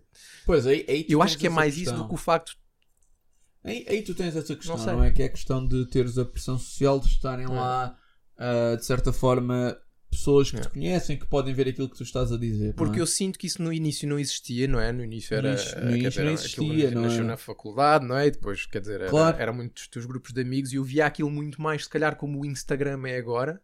Pois, 0.46 0.66
aí, 0.66 0.84
aí 0.88 1.06
Eu 1.08 1.22
acho 1.22 1.38
que 1.38 1.46
é 1.46 1.50
mais 1.50 1.74
questão. 1.74 1.94
isso 1.94 2.02
do 2.02 2.08
que 2.08 2.14
o 2.14 2.18
facto 2.18 2.56
Aí, 3.64 3.86
aí 3.88 4.02
tu 4.02 4.14
tens 4.14 4.34
essa 4.34 4.56
questão, 4.56 4.76
não, 4.76 4.86
não, 4.86 5.04
é? 5.04 5.12
Que 5.12 5.22
é 5.22 5.26
a 5.26 5.28
questão 5.28 5.66
de 5.66 5.86
teres 5.86 6.18
a 6.18 6.24
pressão 6.24 6.58
social 6.58 6.98
de 6.98 7.06
estarem 7.06 7.46
lá, 7.46 7.96
uh, 8.36 8.76
de 8.76 8.84
certa 8.84 9.12
forma, 9.12 9.78
pessoas 10.12 10.50
que 10.50 10.58
é. 10.58 10.60
te 10.60 10.68
conhecem 10.68 11.16
que 11.16 11.26
podem 11.26 11.54
ver 11.54 11.68
aquilo 11.68 11.88
que 11.88 11.96
tu 11.96 12.02
estás 12.02 12.30
a 12.30 12.36
dizer. 12.36 12.74
Porque 12.74 12.98
é? 12.98 13.02
eu 13.02 13.06
sinto 13.06 13.38
que 13.38 13.46
isso 13.46 13.62
no 13.62 13.72
início 13.72 14.06
não 14.06 14.18
existia, 14.18 14.68
não 14.68 14.78
é? 14.78 14.92
No 14.92 15.02
início 15.02 15.34
era. 15.34 15.56
No 15.80 15.90
no 15.90 15.96
início 15.96 16.22
não 16.22 16.32
existia, 16.32 16.90
não 16.90 17.02
nasceu 17.02 17.24
é? 17.24 17.26
na 17.26 17.36
faculdade, 17.36 18.06
não 18.06 18.16
é? 18.16 18.26
E 18.26 18.30
depois, 18.30 18.66
quer 18.66 18.80
dizer, 18.80 19.08
claro. 19.08 19.34
era, 19.34 19.44
era 19.44 19.52
muito 19.52 19.74
dos 19.74 19.88
teus 19.88 20.04
grupos 20.04 20.32
de 20.32 20.42
amigos 20.42 20.72
e 20.72 20.76
eu 20.76 20.84
via 20.84 21.06
aquilo 21.06 21.30
muito 21.30 21.60
mais, 21.60 21.84
se 21.84 21.88
calhar, 21.88 22.16
como 22.16 22.40
o 22.40 22.46
Instagram 22.46 23.02
é 23.06 23.16
agora. 23.16 23.60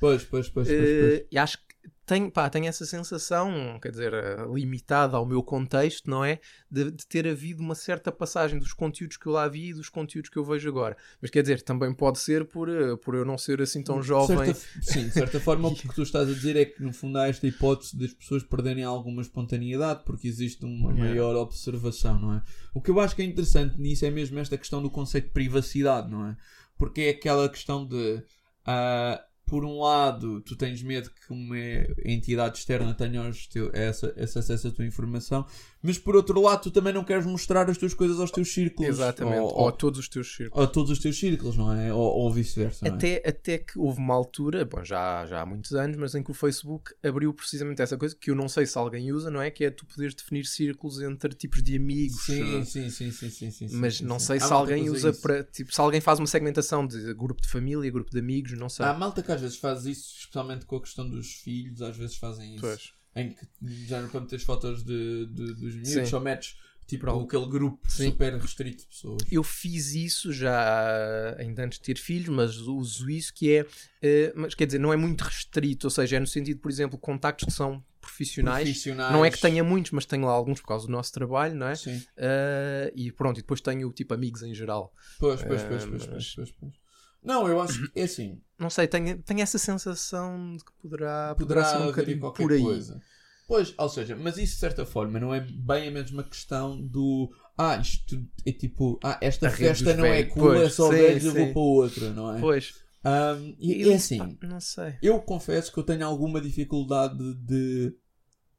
Pois, 0.00 0.24
pois, 0.24 0.48
pois. 0.48 0.66
pois, 0.66 0.80
pois. 0.80 1.20
Uh, 1.20 1.26
e 1.30 1.38
acho 1.38 1.58
que 1.58 1.71
tenho, 2.04 2.30
pá, 2.30 2.50
tenho 2.50 2.66
essa 2.66 2.84
sensação, 2.84 3.78
quer 3.80 3.90
dizer, 3.90 4.12
eh, 4.12 4.44
limitada 4.52 5.16
ao 5.16 5.24
meu 5.24 5.40
contexto, 5.42 6.10
não 6.10 6.24
é? 6.24 6.40
De, 6.68 6.90
de, 6.90 7.06
ter 7.06 7.28
havido 7.28 7.62
uma 7.62 7.76
certa 7.76 8.10
passagem 8.10 8.58
dos 8.58 8.72
conteúdos 8.72 9.16
que 9.16 9.26
eu 9.26 9.32
lá 9.32 9.46
vi 9.46 9.68
e 9.68 9.74
dos 9.74 9.88
conteúdos 9.88 10.28
que 10.28 10.36
eu 10.36 10.44
vejo 10.44 10.68
agora. 10.68 10.96
Mas 11.20 11.30
quer 11.30 11.42
dizer, 11.42 11.62
também 11.62 11.94
pode 11.94 12.18
ser 12.18 12.44
por, 12.44 12.68
eh, 12.68 12.96
por 12.96 13.14
eu 13.14 13.24
não 13.24 13.38
ser 13.38 13.62
assim 13.62 13.82
tão 13.82 14.02
jovem. 14.02 14.52
Certa, 14.52 14.60
sim, 14.82 15.04
de 15.06 15.12
certa 15.12 15.38
forma, 15.38 15.68
o 15.68 15.74
que 15.74 15.94
tu 15.94 16.02
estás 16.02 16.28
a 16.28 16.32
dizer 16.32 16.56
é 16.56 16.64
que 16.64 16.82
no 16.82 16.92
fundo 16.92 17.18
há 17.18 17.28
esta 17.28 17.46
hipótese 17.46 17.96
das 17.96 18.12
pessoas 18.12 18.42
perderem 18.42 18.82
alguma 18.82 19.22
espontaneidade 19.22 20.02
porque 20.04 20.26
existe 20.26 20.64
uma 20.64 20.92
maior 20.92 21.36
observação, 21.36 22.18
não 22.18 22.34
é? 22.34 22.42
O 22.74 22.80
que 22.80 22.90
eu 22.90 22.98
acho 22.98 23.14
que 23.14 23.22
é 23.22 23.24
interessante 23.24 23.80
nisso 23.80 24.04
é 24.04 24.10
mesmo 24.10 24.40
esta 24.40 24.58
questão 24.58 24.82
do 24.82 24.90
conceito 24.90 25.26
de 25.26 25.32
privacidade, 25.32 26.10
não 26.10 26.26
é? 26.26 26.36
Porque 26.76 27.02
é 27.02 27.10
aquela 27.10 27.48
questão 27.48 27.86
de. 27.86 28.24
Uh, 28.66 29.31
por 29.44 29.64
um 29.64 29.80
lado, 29.80 30.40
tu 30.40 30.56
tens 30.56 30.82
medo 30.82 31.10
que 31.10 31.32
uma 31.32 31.56
entidade 32.04 32.58
externa 32.58 32.94
tenha 32.94 33.30
essa, 33.72 34.14
acesso 34.38 34.68
à 34.68 34.70
tua 34.70 34.86
informação, 34.86 35.46
mas 35.82 35.98
por 35.98 36.14
outro 36.14 36.40
lado, 36.40 36.62
tu 36.62 36.70
também 36.70 36.92
não 36.92 37.02
queres 37.02 37.26
mostrar 37.26 37.68
as 37.68 37.76
tuas 37.76 37.92
coisas 37.92 38.20
aos 38.20 38.30
teus 38.30 38.52
círculos. 38.52 38.88
Exatamente, 38.88 39.40
ou, 39.40 39.52
ou 39.52 39.68
a 39.68 39.72
todos 39.72 39.98
os 39.98 40.08
teus 40.08 40.32
círculos. 40.32 40.56
Ou 40.56 40.64
a 40.64 40.66
todos 40.66 40.90
os 40.92 40.98
teus 41.00 41.18
círculos, 41.18 41.56
não 41.56 41.72
é? 41.72 41.92
Ou, 41.92 42.00
ou 42.00 42.32
vice-versa. 42.32 42.86
Até, 42.86 43.20
é? 43.24 43.28
até 43.28 43.58
que 43.58 43.78
houve 43.78 43.98
uma 43.98 44.14
altura, 44.14 44.64
bom, 44.64 44.84
já, 44.84 45.26
já 45.26 45.40
há 45.40 45.46
muitos 45.46 45.72
anos, 45.74 45.96
mas 45.96 46.14
em 46.14 46.22
que 46.22 46.30
o 46.30 46.34
Facebook 46.34 46.94
abriu 47.02 47.34
precisamente 47.34 47.82
essa 47.82 47.96
coisa 47.96 48.14
que 48.14 48.30
eu 48.30 48.34
não 48.36 48.48
sei 48.48 48.64
se 48.64 48.78
alguém 48.78 49.12
usa, 49.12 49.28
não 49.28 49.42
é? 49.42 49.50
Que 49.50 49.64
é 49.64 49.70
tu 49.70 49.84
poderes 49.84 50.14
definir 50.14 50.46
círculos 50.46 51.00
entre 51.00 51.34
tipos 51.34 51.62
de 51.62 51.76
amigos. 51.76 52.24
Sim, 52.24 52.64
sim, 52.64 52.88
sim, 52.88 53.10
sim, 53.10 53.30
sim, 53.30 53.50
sim, 53.50 53.68
Mas 53.72 53.96
sim, 53.96 54.04
não 54.04 54.20
sim. 54.20 54.26
sei 54.26 54.40
se 54.40 54.52
alguém 54.52 54.88
usa 54.88 55.12
para. 55.12 55.42
Tipo, 55.42 55.74
se 55.74 55.80
alguém 55.80 56.00
faz 56.00 56.20
uma 56.20 56.28
segmentação 56.28 56.86
de 56.86 57.12
grupo 57.14 57.42
de 57.42 57.48
família, 57.48 57.90
grupo 57.90 58.10
de 58.10 58.20
amigos, 58.20 58.52
não 58.52 58.68
sei. 58.68 58.86
Há 58.86 58.94
malta 58.94 59.20
que 59.20 59.32
às 59.32 59.40
vezes 59.40 59.56
faz 59.56 59.84
isso, 59.84 60.14
especialmente 60.18 60.64
com 60.64 60.76
a 60.76 60.80
questão 60.80 61.08
dos 61.08 61.32
filhos, 61.32 61.82
às 61.82 61.96
vezes 61.96 62.16
fazem 62.16 62.54
isso. 62.54 62.60
Pois. 62.60 63.01
Em 63.14 63.30
que 63.30 63.46
já 63.86 64.06
para 64.08 64.20
meter 64.20 64.38
fotos 64.40 64.82
de, 64.82 65.26
de, 65.26 65.54
dos 65.54 65.74
miúdos, 65.74 66.08
só 66.08 66.18
metes 66.18 66.56
tipo 66.86 67.06
Pronto. 67.06 67.24
aquele 67.24 67.46
grupo 67.46 67.90
Sim. 67.90 68.10
super 68.10 68.34
restrito 68.34 68.82
de 68.82 68.88
pessoas. 68.88 69.22
Eu 69.30 69.42
fiz 69.42 69.94
isso 69.94 70.32
já 70.32 71.36
ainda 71.38 71.64
antes 71.64 71.78
de 71.78 71.84
ter 71.84 71.98
filhos, 71.98 72.28
mas 72.28 72.56
uso 72.56 73.08
isso 73.10 73.32
que 73.32 73.54
é, 73.54 73.62
uh, 73.62 74.32
mas 74.34 74.54
quer 74.54 74.66
dizer, 74.66 74.78
não 74.78 74.92
é 74.92 74.96
muito 74.96 75.22
restrito, 75.22 75.86
ou 75.86 75.90
seja, 75.90 76.16
é 76.16 76.20
no 76.20 76.26
sentido, 76.26 76.60
por 76.60 76.70
exemplo, 76.70 76.98
contactos 76.98 77.46
que 77.46 77.52
são 77.52 77.82
profissionais. 78.00 78.64
profissionais. 78.64 79.12
Não 79.12 79.24
é 79.24 79.30
que 79.30 79.40
tenha 79.40 79.62
muitos, 79.62 79.92
mas 79.92 80.04
tenho 80.04 80.26
lá 80.26 80.32
alguns 80.32 80.60
por 80.60 80.66
causa 80.66 80.86
do 80.86 80.92
nosso 80.92 81.12
trabalho, 81.12 81.54
não 81.54 81.68
é? 81.68 81.76
Sim. 81.76 81.96
Uh, 81.96 82.92
e 82.94 83.12
pronto, 83.12 83.38
e 83.38 83.42
depois 83.42 83.60
tenho 83.60 83.90
tipo 83.92 84.12
amigos 84.12 84.42
em 84.42 84.54
geral. 84.54 84.92
Pois, 85.18 85.42
pois, 85.42 85.62
pois, 85.62 85.84
uh, 85.84 85.88
pois, 85.88 86.06
pois, 86.06 86.34
pois, 86.34 86.50
pois. 86.50 86.81
Não, 87.22 87.46
eu 87.48 87.60
acho 87.60 87.90
que 87.90 88.00
é 88.00 88.04
assim. 88.04 88.40
Não 88.58 88.70
sei, 88.70 88.86
tenho, 88.88 89.22
tenho 89.22 89.40
essa 89.40 89.58
sensação 89.58 90.56
de 90.56 90.64
que 90.64 90.72
poderá, 90.80 91.34
poderá, 91.34 91.62
poderá 91.62 91.64
ser 91.64 91.76
um 91.78 91.86
bocadinho 91.86 92.32
por 92.32 92.52
aí. 92.52 92.62
Coisa. 92.62 93.02
Pois, 93.46 93.74
ou 93.76 93.88
seja, 93.88 94.16
mas 94.16 94.38
isso 94.38 94.54
de 94.54 94.60
certa 94.60 94.86
forma 94.86 95.18
não 95.20 95.34
é 95.34 95.40
bem 95.40 95.88
a 95.88 95.90
mesma 95.90 96.22
questão 96.24 96.80
do. 96.80 97.30
Ah, 97.58 97.76
isto 97.76 98.24
é 98.46 98.52
tipo. 98.52 98.98
Ah, 99.02 99.18
esta 99.20 99.48
A 99.48 99.50
festa 99.50 99.94
não 99.94 100.06
é 100.06 100.22
cool, 100.24 100.52
é 100.54 100.62
Pois, 100.62 100.74
só 100.74 100.90
sim, 100.90 100.96
velhos, 100.96 101.24
eu 101.24 101.34
vou 101.34 101.52
para 101.52 101.60
outra, 101.60 102.10
não 102.12 102.34
é? 102.36 102.40
Pois. 102.40 102.74
Um, 103.04 103.56
e 103.58 103.82
Eu- 103.82 103.90
é 103.92 103.94
assim, 103.96 104.38
Não 104.42 104.60
sei. 104.60 104.94
eu 105.02 105.20
confesso 105.20 105.72
que 105.72 105.78
eu 105.78 105.82
tenho 105.82 106.06
alguma 106.06 106.40
dificuldade 106.40 107.34
de 107.34 107.92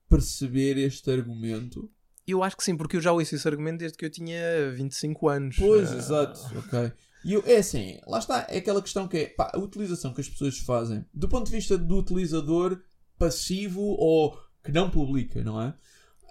perceber 0.09 0.77
este 0.77 1.09
argumento. 1.09 1.89
Eu 2.27 2.43
acho 2.43 2.55
que 2.55 2.63
sim, 2.63 2.75
porque 2.77 2.97
eu 2.97 3.01
já 3.01 3.11
ouço 3.11 3.35
esse 3.35 3.47
argumento 3.47 3.79
desde 3.79 3.97
que 3.97 4.05
eu 4.05 4.09
tinha 4.09 4.71
25 4.73 5.27
anos. 5.29 5.55
Pois, 5.57 5.91
Ah, 5.91 5.95
exato, 5.95 6.39
ok. 6.57 6.91
E 7.23 7.33
eu, 7.33 7.43
é 7.45 7.57
assim, 7.57 7.99
lá 8.05 8.19
está, 8.19 8.45
é 8.49 8.57
aquela 8.57 8.81
questão 8.81 9.07
que 9.07 9.17
é 9.17 9.25
pá, 9.27 9.51
a 9.53 9.59
utilização 9.59 10.13
que 10.13 10.21
as 10.21 10.29
pessoas 10.29 10.57
fazem 10.59 11.05
do 11.13 11.29
ponto 11.29 11.45
de 11.45 11.55
vista 11.55 11.77
do 11.77 11.97
utilizador 11.97 12.81
passivo 13.17 13.81
ou 13.81 14.37
que 14.63 14.71
não 14.71 14.89
publica, 14.89 15.43
não 15.43 15.61
é? 15.61 15.73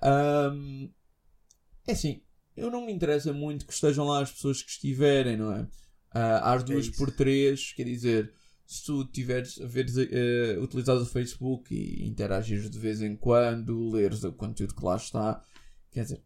Ahm, 0.02 0.90
é 1.86 1.92
assim, 1.92 2.22
eu 2.56 2.70
não 2.70 2.84
me 2.84 2.92
interessa 2.92 3.32
muito 3.32 3.66
que 3.66 3.72
estejam 3.72 4.06
lá 4.06 4.22
as 4.22 4.32
pessoas 4.32 4.62
que 4.62 4.70
estiverem, 4.70 5.36
não 5.36 5.52
é? 5.52 5.66
Ah, 6.10 6.52
às 6.52 6.62
duas 6.62 6.86
isso. 6.86 6.96
por 6.98 7.10
três, 7.10 7.72
quer 7.72 7.84
dizer, 7.84 8.32
se 8.66 8.84
tu 8.84 9.04
tiveres 9.06 9.60
a 9.60 9.66
ver, 9.66 9.86
eh, 10.10 10.58
utilizado 10.58 11.02
o 11.02 11.06
Facebook 11.06 11.74
e 11.74 12.06
interagires 12.06 12.70
de 12.70 12.78
vez 12.78 13.00
em 13.00 13.16
quando, 13.16 13.90
leres 13.90 14.22
o 14.24 14.32
conteúdo 14.32 14.74
que 14.74 14.84
lá 14.84 14.96
está, 14.96 15.42
quer 15.90 16.02
dizer, 16.02 16.22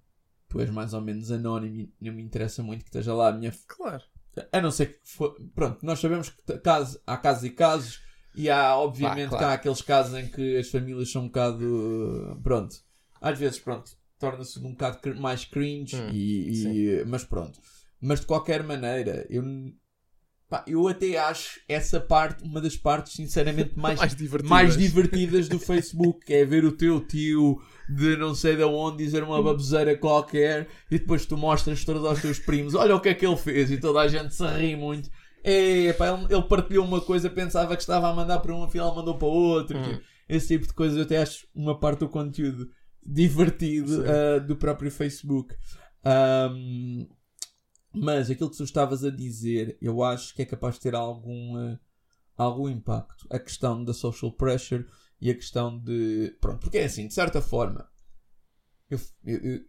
tu 0.48 0.60
és 0.60 0.70
mais 0.70 0.92
ou 0.92 1.00
menos 1.00 1.30
anónimo 1.30 1.76
e 1.80 1.92
não 2.00 2.12
me 2.12 2.22
interessa 2.22 2.62
muito 2.62 2.84
que 2.84 2.88
esteja 2.88 3.14
lá 3.14 3.28
a 3.28 3.32
minha 3.32 3.52
Claro. 3.66 4.04
A 4.52 4.60
não 4.60 4.70
ser 4.70 4.86
que 4.86 4.98
for... 5.04 5.34
Pronto, 5.54 5.78
nós 5.84 5.98
sabemos 5.98 6.30
que 6.30 6.58
caso, 6.58 7.00
há 7.06 7.16
casos 7.16 7.44
e 7.44 7.50
casos 7.50 8.00
e 8.34 8.50
há, 8.50 8.76
obviamente, 8.76 9.30
Pá, 9.30 9.38
que 9.38 9.44
há 9.44 9.52
aqueles 9.54 9.80
casos 9.82 10.14
em 10.18 10.28
que 10.28 10.58
as 10.58 10.68
famílias 10.68 11.10
são 11.10 11.22
um 11.22 11.26
bocado. 11.26 12.38
Pronto. 12.42 12.76
Às 13.20 13.38
vezes, 13.38 13.58
pronto, 13.58 13.90
torna-se 14.18 14.58
um 14.58 14.72
bocado 14.72 14.98
mais 15.20 15.44
cringe 15.44 15.96
Hum, 15.96 16.10
e, 16.12 17.00
e- 17.00 17.04
Mas 17.06 17.24
pronto. 17.24 17.58
Mas 18.00 18.20
de 18.20 18.26
qualquer 18.26 18.62
maneira, 18.62 19.26
eu. 19.30 19.42
Pá, 20.48 20.64
eu 20.66 20.86
até 20.88 21.18
acho 21.18 21.60
essa 21.68 22.00
parte 22.00 22.44
uma 22.44 22.60
das 22.60 22.76
partes, 22.76 23.14
sinceramente, 23.14 23.72
mais, 23.78 23.98
Mais 23.98 24.14
divertidas. 24.14 24.50
mais 24.50 24.76
divertidas 24.76 25.48
do 25.48 25.58
Facebook, 25.58 26.24
que 26.24 26.34
é 26.34 26.44
ver 26.44 26.64
o 26.64 26.72
teu 26.72 27.00
tio 27.00 27.60
de 27.88 28.16
não 28.16 28.34
sei 28.34 28.56
de 28.56 28.64
onde 28.64 29.04
dizer 29.04 29.22
uma 29.22 29.42
baboseira 29.42 29.96
qualquer 29.96 30.68
e 30.90 30.98
depois 30.98 31.24
tu 31.26 31.36
mostras 31.36 31.84
todos 31.84 32.04
aos 32.04 32.20
teus 32.20 32.38
primos, 32.38 32.74
olha 32.74 32.96
o 32.96 33.00
que 33.00 33.08
é 33.08 33.14
que 33.14 33.26
ele 33.26 33.36
fez 33.36 33.70
e 33.70 33.78
toda 33.78 34.00
a 34.00 34.08
gente 34.08 34.34
se 34.34 34.46
ri 34.46 34.76
muito. 34.76 35.08
É, 35.44 35.92
pá, 35.92 36.08
ele, 36.08 36.34
ele 36.34 36.42
partilhou 36.42 36.84
uma 36.84 37.00
coisa, 37.00 37.30
pensava 37.30 37.76
que 37.76 37.82
estava 37.82 38.08
a 38.08 38.14
mandar 38.14 38.40
para 38.40 38.54
um, 38.54 38.64
afinal 38.64 38.94
mandou 38.94 39.16
para 39.16 39.28
outro. 39.28 39.78
Hum. 39.78 40.00
Esse 40.28 40.48
tipo 40.48 40.66
de 40.66 40.74
coisas 40.74 40.96
eu 40.96 41.04
até 41.04 41.18
acho 41.18 41.46
uma 41.54 41.78
parte 41.78 42.00
do 42.00 42.08
conteúdo 42.08 42.68
divertido 43.04 44.04
ah, 44.04 44.40
do 44.40 44.56
próprio 44.56 44.90
Facebook. 44.90 45.54
Ahm, 46.04 47.06
mas 47.96 48.30
aquilo 48.30 48.50
que 48.50 48.56
tu 48.56 48.64
estavas 48.64 49.04
a 49.04 49.10
dizer, 49.10 49.78
eu 49.80 50.02
acho 50.02 50.34
que 50.34 50.42
é 50.42 50.44
capaz 50.44 50.74
de 50.74 50.82
ter 50.82 50.94
algum, 50.94 51.58
eh, 51.58 51.78
algum 52.36 52.68
impacto. 52.68 53.26
A 53.30 53.38
questão 53.38 53.82
da 53.82 53.94
social 53.94 54.32
pressure 54.32 54.86
e 55.20 55.30
a 55.30 55.34
questão 55.34 55.78
de. 55.78 56.36
Pronto, 56.40 56.60
porque 56.60 56.78
é 56.78 56.84
assim, 56.84 57.06
de 57.06 57.14
certa 57.14 57.40
forma, 57.40 57.88
eu, 58.90 59.00
eu, 59.24 59.38
eu, 59.38 59.60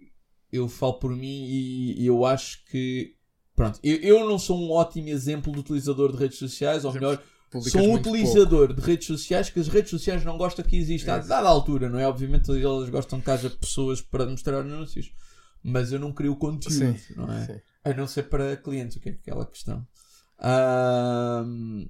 eu 0.52 0.68
falo 0.68 0.96
por 0.96 1.16
mim 1.16 1.46
e, 1.46 2.06
eu 2.06 2.26
acho 2.26 2.64
que. 2.66 3.16
Pronto, 3.56 3.80
eu, 3.82 3.96
eu 3.98 4.30
não 4.30 4.38
sou 4.38 4.60
um 4.60 4.72
ótimo 4.72 5.10
exemplo 5.10 5.52
de 5.52 5.60
utilizador 5.60 6.12
de 6.12 6.18
redes 6.18 6.38
sociais, 6.38 6.86
ou 6.86 6.94
melhor, 6.94 7.22
sou 7.62 7.82
um 7.82 7.94
utilizador 7.94 8.74
de 8.74 8.82
redes 8.82 9.08
sociais 9.08 9.50
que 9.50 9.60
as 9.60 9.68
redes 9.68 9.90
sociais 9.90 10.24
não 10.24 10.38
gostam 10.38 10.64
que 10.64 10.78
exista 10.78 11.16
a 11.16 11.20
Isso. 11.20 11.30
dada 11.30 11.48
altura, 11.48 11.90
não 11.90 11.98
é? 11.98 12.08
Obviamente 12.08 12.52
elas 12.52 12.90
gostam 12.90 13.20
que 13.20 13.32
haja 13.32 13.50
pessoas 13.50 14.00
para 14.00 14.26
mostrar 14.28 14.60
anúncios, 14.60 15.12
mas 15.64 15.92
eu 15.92 16.00
não 16.00 16.14
crio 16.14 16.36
conteúdo, 16.36 16.98
Sim, 16.98 17.14
não 17.16 17.32
é? 17.34 17.46
Sim. 17.46 17.62
A 17.88 17.94
não 17.94 18.06
ser 18.06 18.24
para 18.24 18.58
clientes, 18.58 18.98
o 18.98 19.00
que 19.00 19.10
é 19.10 19.12
aquela 19.14 19.46
questão. 19.46 19.88
Ahm, 20.40 21.88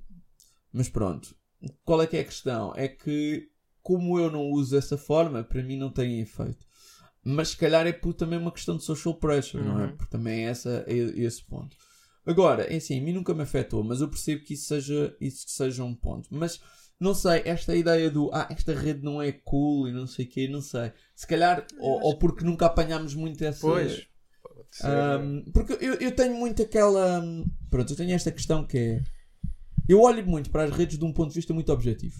mas 0.71 0.87
pronto. 0.89 1.35
Qual 1.83 1.99
é 2.01 2.05
que 2.05 2.17
é 2.17 2.19
a 2.19 2.25
questão? 2.25 2.71
É 2.75 2.87
que, 2.87 3.49
como 3.81 4.19
eu 4.19 4.29
não 4.29 4.51
uso 4.51 4.75
dessa 4.75 4.95
forma, 4.95 5.43
para 5.43 5.63
mim 5.63 5.75
não 5.75 5.89
tem 5.89 6.19
efeito. 6.19 6.67
Mas 7.23 7.49
se 7.49 7.57
calhar 7.57 7.87
é 7.87 7.91
por 7.91 8.13
também 8.13 8.37
uma 8.37 8.51
questão 8.51 8.77
de 8.77 8.83
social 8.83 9.15
pressure, 9.15 9.63
não 9.63 9.81
é? 9.81 9.85
Uhum. 9.85 9.97
Porque 9.97 10.11
também 10.11 10.45
é 10.45 10.49
essa, 10.49 10.85
é 10.85 10.93
esse 10.93 11.43
ponto. 11.43 11.75
Agora, 12.23 12.71
é 12.71 12.75
assim, 12.77 12.99
a 12.99 13.01
mim 13.01 13.13
nunca 13.13 13.33
me 13.33 13.41
afetou, 13.41 13.83
mas 13.83 13.99
eu 13.99 14.07
percebo 14.07 14.43
que 14.43 14.53
isso 14.53 14.67
seja, 14.67 15.15
isso 15.19 15.45
seja 15.47 15.83
um 15.83 15.95
ponto. 15.95 16.29
Mas, 16.29 16.61
não 16.99 17.15
sei, 17.15 17.41
esta 17.43 17.75
ideia 17.75 18.11
do, 18.11 18.29
ah, 18.31 18.47
esta 18.51 18.75
rede 18.75 19.03
não 19.03 19.19
é 19.19 19.31
cool 19.31 19.87
e 19.87 19.91
não 19.91 20.05
sei 20.05 20.25
o 20.25 20.29
quê, 20.29 20.47
não 20.47 20.61
sei. 20.61 20.91
Se 21.15 21.25
calhar, 21.25 21.65
ou, 21.79 22.01
ou 22.03 22.19
porque 22.19 22.45
nunca 22.45 22.67
apanhámos 22.67 23.15
muito 23.15 23.43
essa... 23.43 23.61
Pois. 23.61 24.07
Um, 24.85 25.43
porque 25.51 25.73
eu, 25.73 25.95
eu 25.95 26.11
tenho 26.15 26.35
muito 26.35 26.61
aquela. 26.61 27.19
hum, 27.21 27.45
Pronto, 27.69 27.91
eu 27.91 27.97
tenho 27.97 28.11
esta 28.13 28.31
questão 28.31 28.65
que 28.65 28.77
é. 28.77 29.03
Eu 29.87 30.01
olho 30.01 30.25
muito 30.25 30.49
para 30.49 30.63
as 30.63 30.71
redes 30.71 30.97
de 30.99 31.05
um 31.05 31.13
ponto 31.13 31.29
de 31.29 31.35
vista 31.35 31.53
muito 31.53 31.71
objetivo. 31.71 32.15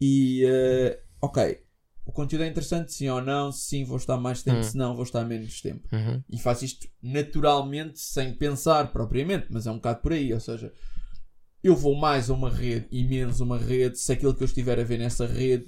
E. 0.00 0.44
eh, 0.46 1.00
ok, 1.20 1.60
o 2.06 2.12
conteúdo 2.12 2.44
é 2.44 2.48
interessante, 2.48 2.92
sim 2.92 3.08
ou 3.08 3.20
não. 3.20 3.52
Se 3.52 3.68
sim, 3.68 3.84
vou 3.84 3.96
estar 3.98 4.16
mais 4.16 4.42
tempo, 4.42 4.58
Hum. 4.60 4.62
se 4.62 4.76
não, 4.76 4.94
vou 4.94 5.04
estar 5.04 5.24
menos 5.24 5.60
tempo. 5.60 5.86
Uhum. 5.92 6.22
E 6.30 6.38
faço 6.38 6.64
isto 6.64 6.88
naturalmente, 7.02 7.98
sem 8.00 8.34
pensar 8.34 8.92
propriamente, 8.92 9.46
mas 9.50 9.66
é 9.66 9.70
um 9.70 9.76
bocado 9.76 10.00
por 10.00 10.12
aí. 10.12 10.32
Ou 10.32 10.40
seja, 10.40 10.72
eu 11.62 11.76
vou 11.76 11.94
mais 11.94 12.30
a 12.30 12.34
uma 12.34 12.50
rede 12.50 12.86
e 12.90 13.04
menos 13.04 13.40
a 13.40 13.44
uma 13.44 13.58
rede 13.58 13.98
se 13.98 14.12
aquilo 14.12 14.34
que 14.34 14.42
eu 14.42 14.46
estiver 14.46 14.78
a 14.80 14.84
ver 14.84 14.98
nessa 14.98 15.26
rede 15.26 15.66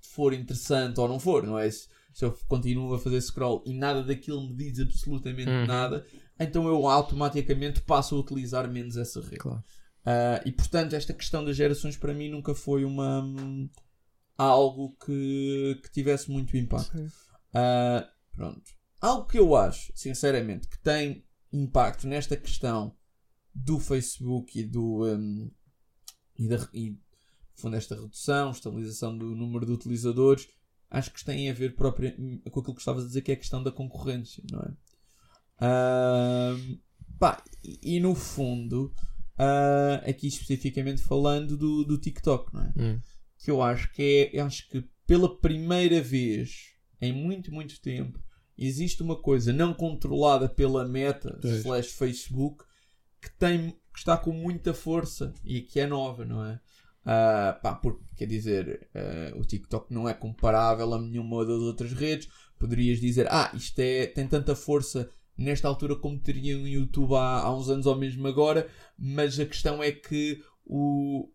for 0.00 0.32
interessante 0.32 0.98
ou 0.98 1.06
não 1.08 1.20
for, 1.20 1.44
não 1.46 1.58
é? 1.58 1.70
Se, 1.70 1.86
se 2.12 2.24
eu 2.24 2.32
continuo 2.48 2.94
a 2.94 2.98
fazer 2.98 3.20
scroll 3.20 3.62
e 3.66 3.74
nada 3.74 4.02
daquilo 4.02 4.48
me 4.48 4.54
diz 4.54 4.78
absolutamente 4.80 5.50
Uhum. 5.50 5.66
nada, 5.66 6.04
então 6.38 6.66
eu 6.66 6.86
automaticamente 6.86 7.80
passo 7.82 8.14
a 8.14 8.18
utilizar 8.18 8.70
menos 8.70 8.96
essa 8.96 9.20
rede. 9.20 9.38
Claro. 9.38 9.62
Ah, 10.04 10.40
e 10.44 10.52
portanto, 10.52 10.94
esta 10.94 11.12
questão 11.12 11.44
das 11.44 11.56
gerações 11.56 11.96
para 11.96 12.14
mim 12.14 12.30
nunca 12.30 12.54
foi 12.54 12.84
uma 12.84 13.24
algo 14.36 14.96
que, 15.04 15.80
que 15.82 15.90
tivesse 15.90 16.30
muito 16.30 16.56
impacto. 16.56 17.10
Ah, 17.52 18.08
pronto. 18.32 18.62
Algo 19.00 19.26
que 19.26 19.38
eu 19.38 19.54
acho, 19.54 19.92
sinceramente, 19.94 20.68
que 20.68 20.78
tem 20.80 21.24
impacto 21.52 22.06
nesta 22.06 22.36
questão 22.36 22.96
do 23.54 23.78
Facebook 23.78 24.58
e 24.58 24.64
do 24.64 25.04
hum, 25.04 25.50
e, 26.38 26.48
da, 26.48 26.68
e 26.72 26.96
fundo 27.56 27.76
esta 27.76 27.94
redução, 27.96 28.50
estabilização 28.50 29.16
do 29.16 29.34
número 29.34 29.66
de 29.66 29.72
utilizadores, 29.72 30.48
acho 30.90 31.12
que 31.12 31.24
tem 31.24 31.50
a 31.50 31.54
ver 31.54 31.74
própria, 31.74 32.12
com 32.50 32.60
aquilo 32.60 32.74
que 32.74 32.80
estavas 32.80 33.04
a 33.04 33.06
dizer, 33.06 33.22
que 33.22 33.30
é 33.30 33.34
a 33.34 33.38
questão 33.38 33.62
da 33.62 33.70
concorrência, 33.70 34.42
não 34.50 34.60
é? 34.60 34.72
Ah, 35.60 36.56
pá, 37.18 37.42
e, 37.62 37.96
e 37.96 38.00
no 38.00 38.14
fundo, 38.14 38.92
ah, 39.36 40.02
aqui 40.06 40.28
especificamente 40.28 41.02
falando 41.02 41.56
do, 41.56 41.84
do 41.84 41.98
TikTok, 41.98 42.52
não 42.54 42.62
é? 42.62 42.72
Hum. 42.76 43.00
que 43.38 43.50
eu 43.50 43.62
acho 43.62 43.92
que 43.92 44.30
é, 44.32 44.40
acho 44.40 44.68
que 44.68 44.84
pela 45.06 45.38
primeira 45.40 46.00
vez 46.00 46.74
em 47.00 47.12
muito, 47.12 47.52
muito 47.52 47.80
tempo 47.80 48.20
existe 48.56 49.02
uma 49.02 49.16
coisa 49.16 49.52
não 49.52 49.72
controlada 49.72 50.48
pela 50.48 50.86
Meta 50.86 51.38
Pois. 51.40 51.60
slash 51.60 51.90
Facebook 51.90 52.64
que 53.20 53.30
tem 53.38 53.70
que 53.92 53.98
está 53.98 54.16
com 54.16 54.32
muita 54.32 54.72
força 54.72 55.32
e 55.44 55.60
que 55.60 55.80
é 55.80 55.86
nova, 55.86 56.24
não 56.24 56.44
é? 56.44 56.60
Ah, 57.10 57.58
pá, 57.62 57.74
porque 57.74 58.04
quer 58.16 58.26
dizer, 58.26 58.86
ah, 58.94 59.32
o 59.38 59.42
TikTok 59.42 59.94
não 59.94 60.06
é 60.06 60.12
comparável 60.12 60.92
a 60.92 61.00
nenhuma 61.00 61.42
das 61.46 61.56
outras 61.62 61.92
redes. 61.92 62.28
Poderias 62.58 63.00
dizer, 63.00 63.26
ah, 63.30 63.50
isto 63.54 63.78
é, 63.78 64.06
tem 64.06 64.26
tanta 64.28 64.54
força 64.54 65.08
nesta 65.36 65.66
altura 65.68 65.96
como 65.96 66.18
teria 66.18 66.58
no 66.58 66.68
YouTube 66.68 67.14
há, 67.14 67.40
há 67.40 67.56
uns 67.56 67.70
anos 67.70 67.86
ou 67.86 67.96
mesmo 67.96 68.26
agora, 68.26 68.68
mas 68.98 69.40
a 69.40 69.46
questão 69.46 69.82
é 69.82 69.90
que 69.90 70.42
o, 70.66 71.30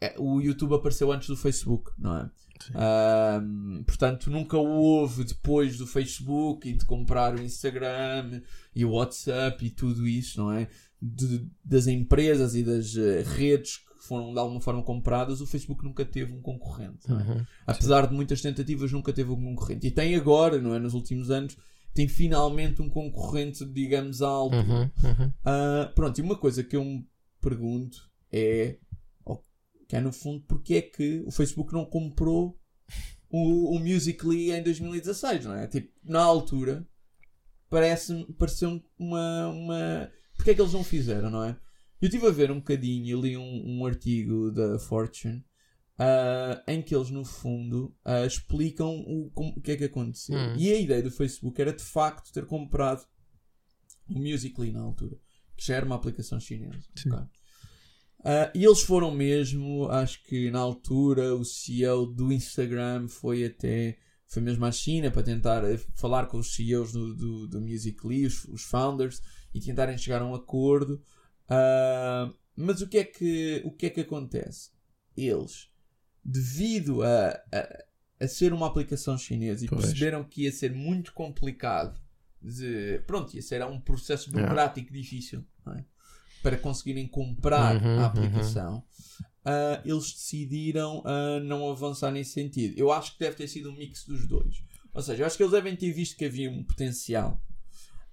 é, 0.00 0.14
o 0.16 0.40
YouTube 0.40 0.74
apareceu 0.74 1.10
antes 1.10 1.26
do 1.26 1.36
Facebook, 1.36 1.90
não 1.98 2.16
é? 2.16 2.30
Ahm, 2.74 3.82
portanto, 3.84 4.30
nunca 4.30 4.58
houve 4.58 5.24
depois 5.24 5.76
do 5.76 5.86
Facebook 5.86 6.68
e 6.68 6.74
de 6.74 6.84
comprar 6.84 7.34
o 7.34 7.42
Instagram 7.42 8.42
e 8.76 8.84
o 8.84 8.92
WhatsApp 8.92 9.64
e 9.64 9.70
tudo 9.70 10.06
isso, 10.06 10.38
não 10.38 10.52
é? 10.52 10.68
De- 11.02 11.48
das 11.64 11.86
empresas 11.86 12.54
e 12.54 12.62
das 12.62 12.94
eh, 12.96 13.22
redes 13.26 13.80
foram 14.04 14.32
de 14.32 14.38
alguma 14.38 14.60
forma 14.60 14.82
compradas, 14.82 15.40
o 15.40 15.46
Facebook 15.46 15.84
nunca 15.84 16.04
teve 16.04 16.32
um 16.32 16.40
concorrente. 16.40 17.10
é? 17.10 17.12
Uhum. 17.12 17.46
Apesar 17.66 18.06
de 18.06 18.14
muitas 18.14 18.40
tentativas, 18.40 18.92
nunca 18.92 19.12
teve 19.12 19.30
um 19.30 19.42
concorrente. 19.42 19.86
E 19.86 19.90
tem 19.90 20.14
agora, 20.16 20.60
não 20.60 20.74
é? 20.74 20.78
Nos 20.78 20.94
últimos 20.94 21.30
anos, 21.30 21.56
tem 21.94 22.08
finalmente 22.08 22.80
um 22.80 22.88
concorrente, 22.88 23.64
digamos, 23.64 24.22
alto. 24.22 24.56
Uhum. 24.56 24.82
Uhum. 24.82 25.32
Ah, 25.44 25.92
pronto, 25.94 26.18
e 26.18 26.22
uma 26.22 26.36
coisa 26.36 26.62
que 26.62 26.76
eu 26.76 26.84
me 26.84 27.06
pergunto 27.40 28.10
é, 28.32 28.76
que 29.90 29.96
é 29.96 30.00
no 30.00 30.12
fundo, 30.12 30.44
porque 30.46 30.74
é 30.74 30.82
que 30.82 31.20
o 31.26 31.32
Facebook 31.32 31.72
não 31.72 31.84
comprou 31.84 32.56
o, 33.28 33.76
o 33.76 33.80
Musical.ly 33.80 34.52
em 34.52 34.62
2016, 34.62 35.46
não 35.46 35.54
é? 35.56 35.66
Tipo, 35.66 35.92
na 36.04 36.22
altura, 36.22 36.86
parece 37.68 38.24
pareceu 38.38 38.80
uma, 38.96 39.48
uma... 39.48 40.10
Porque 40.36 40.52
é 40.52 40.54
que 40.54 40.60
eles 40.60 40.72
não 40.72 40.84
fizeram, 40.84 41.28
não 41.28 41.42
é? 41.42 41.56
Eu 42.00 42.08
estive 42.08 42.26
a 42.26 42.30
ver 42.30 42.50
um 42.50 42.56
bocadinho, 42.58 43.08
eu 43.08 43.20
li 43.20 43.36
um, 43.36 43.78
um 43.78 43.84
artigo 43.86 44.50
da 44.50 44.78
Fortune 44.78 45.44
ah, 45.98 46.62
em 46.66 46.80
que 46.80 46.94
eles, 46.94 47.10
no 47.10 47.24
fundo, 47.24 47.94
ah, 48.04 48.24
explicam 48.24 48.88
o, 49.06 49.30
como- 49.34 49.52
o 49.56 49.60
que 49.60 49.72
é 49.72 49.76
que 49.76 49.84
aconteceu. 49.84 50.36
Hum. 50.38 50.54
E 50.56 50.72
a 50.72 50.78
ideia 50.80 51.02
do 51.02 51.10
Facebook 51.10 51.60
era, 51.60 51.72
de 51.74 51.82
facto, 51.82 52.32
ter 52.32 52.46
comprado 52.46 53.04
o 54.08 54.18
Musical.ly 54.18 54.72
na 54.72 54.80
altura, 54.80 55.16
que 55.56 55.66
já 55.66 55.74
era 55.76 55.84
uma 55.84 55.96
aplicação 55.96 56.40
chinesa. 56.40 56.80
Sim. 56.96 57.12
ok? 57.12 57.26
Ah, 58.24 58.50
e 58.54 58.64
eles 58.64 58.80
foram 58.82 59.10
mesmo, 59.10 59.88
acho 59.90 60.22
que 60.24 60.50
na 60.50 60.58
altura, 60.58 61.34
o 61.34 61.44
CEO 61.44 62.06
do 62.06 62.32
Instagram 62.32 63.08
foi 63.08 63.44
até. 63.44 63.98
Foi 64.26 64.40
mesmo 64.40 64.64
à 64.64 64.70
China 64.70 65.10
para 65.10 65.24
tentar 65.24 65.64
eh, 65.64 65.76
falar 65.96 66.26
com 66.26 66.38
os 66.38 66.54
CEOs 66.54 66.92
do, 66.92 67.14
do, 67.16 67.48
do 67.48 67.60
Musical.ly, 67.60 68.26
os, 68.26 68.44
os 68.44 68.62
founders, 68.62 69.20
e 69.52 69.60
tentarem 69.60 69.98
chegar 69.98 70.22
a 70.22 70.26
um 70.26 70.34
acordo. 70.34 71.02
Ah, 71.50 72.32
mas 72.56 72.80
o 72.82 72.88
que, 72.88 72.98
é 72.98 73.04
que, 73.04 73.62
o 73.64 73.72
que 73.72 73.86
é 73.86 73.90
que 73.90 74.00
acontece? 74.02 74.70
Eles, 75.16 75.70
devido 76.24 77.02
a, 77.02 77.30
a, 77.52 77.84
a 78.20 78.28
ser 78.28 78.52
uma 78.52 78.68
aplicação 78.68 79.18
chinesa 79.18 79.64
e 79.64 79.68
Pois. 79.68 79.82
perceberam 79.82 80.24
que 80.24 80.44
ia 80.44 80.52
ser 80.52 80.72
muito 80.74 81.12
complicado, 81.12 82.00
de, 82.42 83.00
pronto, 83.06 83.34
ia 83.34 83.42
ser 83.42 83.64
um 83.64 83.80
processo 83.80 84.30
burocrático 84.30 84.92
difícil 84.92 85.44
é? 85.76 85.84
para 86.42 86.56
conseguirem 86.58 87.08
comprar 87.08 87.76
Uhum, 87.76 87.96
a 87.96 88.06
aplicação, 88.06 88.84
ah, 89.44 89.82
eles 89.84 90.12
decidiram 90.12 91.02
ah, 91.06 91.40
não 91.40 91.70
avançar 91.70 92.10
nesse 92.12 92.32
sentido. 92.32 92.78
Eu 92.78 92.92
acho 92.92 93.14
que 93.14 93.20
deve 93.20 93.36
ter 93.36 93.48
sido 93.48 93.70
um 93.70 93.76
mix 93.76 94.04
dos 94.06 94.26
dois. 94.26 94.62
Ou 94.94 95.02
seja, 95.02 95.22
eu 95.22 95.26
acho 95.26 95.36
que 95.36 95.42
eles 95.42 95.52
devem 95.52 95.76
ter 95.76 95.92
visto 95.92 96.16
que 96.16 96.24
havia 96.26 96.50
um 96.50 96.64
potencial, 96.64 97.42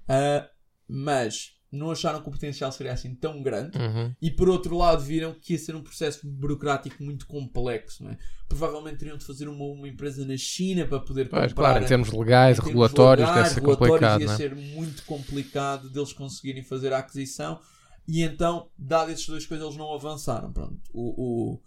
ah, 0.08 0.50
mas 0.88 1.57
não 1.72 1.92
acharam 1.92 2.22
que 2.22 2.30
o 2.30 2.32
potencial 2.32 2.72
seria 2.72 2.94
assim 2.94 3.14
tão 3.14 3.42
grande. 3.42 3.78
Uhum. 3.78 4.14
E 4.22 4.32
por 4.32 4.48
outro 4.48 4.78
lado, 4.78 5.04
viram 5.04 5.34
que 5.34 5.54
ia 5.54 5.60
ser 5.60 5.76
um 5.76 5.82
processo 5.84 6.26
burocrático 6.28 7.04
muito 7.04 7.28
complexo. 7.28 8.04
Não 8.04 8.12
é? 8.12 8.18
Provavelmente 8.48 8.98
teriam 9.00 9.18
de 9.18 9.26
fazer 9.26 9.48
uma, 9.50 9.66
uma 9.66 9.88
empresa 9.88 10.26
na 10.26 10.38
China 10.38 10.86
para 10.86 11.00
poder 11.02 11.28
Pois, 11.30 11.52
comprar. 11.52 11.72
claro, 11.72 11.84
em 11.84 11.88
termos 11.88 12.12
legais, 12.12 12.58
em 12.58 12.62
termos 12.62 12.68
regulatórios, 12.70 13.28
legais, 13.28 13.44
deve 13.44 13.54
ser 13.54 13.60
regulatórios, 13.60 14.00
complicado, 14.00 14.22
ia 14.22 14.32
é? 14.32 14.36
ser 14.38 14.56
muito 14.56 15.04
complicado 15.04 15.90
deles 15.90 16.14
conseguirem 16.14 16.64
fazer 16.64 16.94
a 16.94 17.00
aquisição. 17.00 17.60
E 18.08 18.22
então, 18.22 18.70
dado 18.78 19.12
essas 19.12 19.26
duas 19.26 19.46
coisas, 19.46 19.66
eles 19.66 19.78
não 19.78 19.94
avançaram. 19.94 20.54
Pronto, 20.54 20.80
o, 20.94 21.60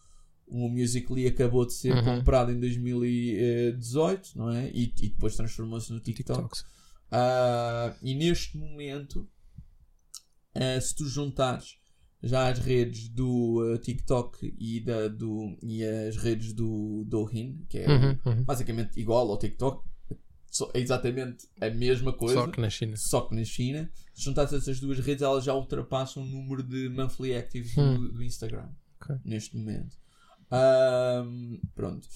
o, 0.48 0.64
o 0.64 0.68
Musical.ly 0.70 1.26
acabou 1.26 1.66
de 1.66 1.74
ser 1.74 1.92
Uhum. 1.94 2.02
comprado 2.16 2.50
em 2.52 2.58
2018, 2.58 4.30
não 4.38 4.50
é? 4.50 4.70
E, 4.72 4.84
e 5.02 5.08
depois 5.10 5.36
transformou-se 5.36 5.92
no 5.92 6.00
TikTok. 6.00 6.38
TikToks. 6.40 6.64
Ah, 7.10 7.94
e 8.02 8.14
neste 8.14 8.56
momento, 8.56 9.28
ah, 10.54 10.80
se 10.80 10.94
tu 10.94 11.04
juntares 11.06 11.78
já 12.22 12.48
as 12.48 12.58
redes 12.58 13.08
do 13.08 13.60
ah, 13.74 13.78
TikTok 13.78 14.54
e, 14.58 14.80
da, 14.80 15.08
do, 15.08 15.56
e 15.62 15.82
as 15.84 16.16
redes 16.16 16.52
do 16.52 17.04
Douyin, 17.06 17.64
que 17.68 17.78
é 17.78 17.88
Uhum, 17.88 18.18
uhum. 18.26 18.44
basicamente 18.44 18.98
igual 19.00 19.30
ao 19.30 19.38
TikTok, 19.38 19.88
é 20.74 20.80
exatamente 20.80 21.46
a 21.60 21.70
mesma 21.70 22.12
coisa, 22.12 22.34
Só 22.40 22.46
que 22.48 22.60
na 22.60 22.68
China. 22.68 22.96
só 22.96 23.20
que 23.22 23.34
na 23.36 23.44
China. 23.44 23.90
Se 24.12 24.24
juntares 24.24 24.52
essas 24.52 24.80
duas 24.80 24.98
redes, 24.98 25.22
elas 25.22 25.44
já 25.44 25.54
ultrapassam 25.54 26.22
o 26.24 26.26
número 26.26 26.62
de 26.62 26.88
monthly 26.88 27.34
actives 27.36 27.74
do, 27.74 27.80
Hum. 27.82 28.12
do 28.12 28.22
Instagram 28.22 28.68
Ok. 29.00 29.16
neste 29.24 29.56
momento. 29.56 29.96
Ahm, 30.50 31.60
pronto. 31.74 32.06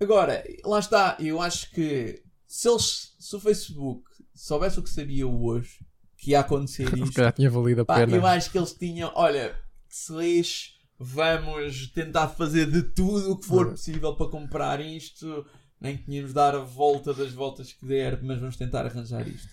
Agora, 0.00 0.42
lá 0.64 0.80
está. 0.80 1.16
Eu 1.20 1.40
acho 1.40 1.70
que 1.70 2.22
se, 2.46 2.68
eles, 2.68 3.14
se 3.18 3.36
o 3.36 3.40
Facebook 3.40 4.02
soubesse 4.34 4.80
o 4.80 4.82
que 4.82 4.90
sabia 4.90 5.26
hoje, 5.26 5.78
que 6.24 6.30
ia 6.30 6.40
acontecer 6.40 6.88
Se 6.96 7.02
isto, 7.02 7.12
calhar 7.14 7.32
tinha 7.32 7.50
valido 7.50 7.82
a 7.82 7.84
pá, 7.84 7.96
pena. 7.96 8.16
eu 8.16 8.26
acho 8.26 8.50
que 8.50 8.56
eles 8.56 8.72
tinham. 8.72 9.12
Olha, 9.14 9.54
se 9.88 10.72
vamos 10.98 11.88
tentar 11.88 12.28
fazer 12.28 12.70
de 12.70 12.82
tudo 12.82 13.32
o 13.32 13.38
que 13.38 13.46
for 13.46 13.70
possível 13.70 14.16
para 14.16 14.30
comprar 14.30 14.80
isto. 14.80 15.44
Nem 15.80 15.98
que 15.98 16.04
tínhamos 16.04 16.32
dar 16.32 16.54
a 16.54 16.60
volta 16.60 17.12
das 17.12 17.32
voltas 17.32 17.72
que 17.72 17.84
der, 17.84 18.22
mas 18.22 18.38
vamos 18.38 18.56
tentar 18.56 18.86
arranjar 18.86 19.28
isto. 19.28 19.48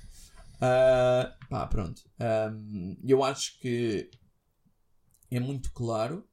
Ah, 0.62 1.36
pá, 1.50 1.68
pronto. 1.68 2.02
Ahm, 2.20 2.96
eu 3.04 3.22
acho 3.22 3.60
que 3.60 4.10
é 5.30 5.40
muito 5.40 5.74
claro 5.74 6.26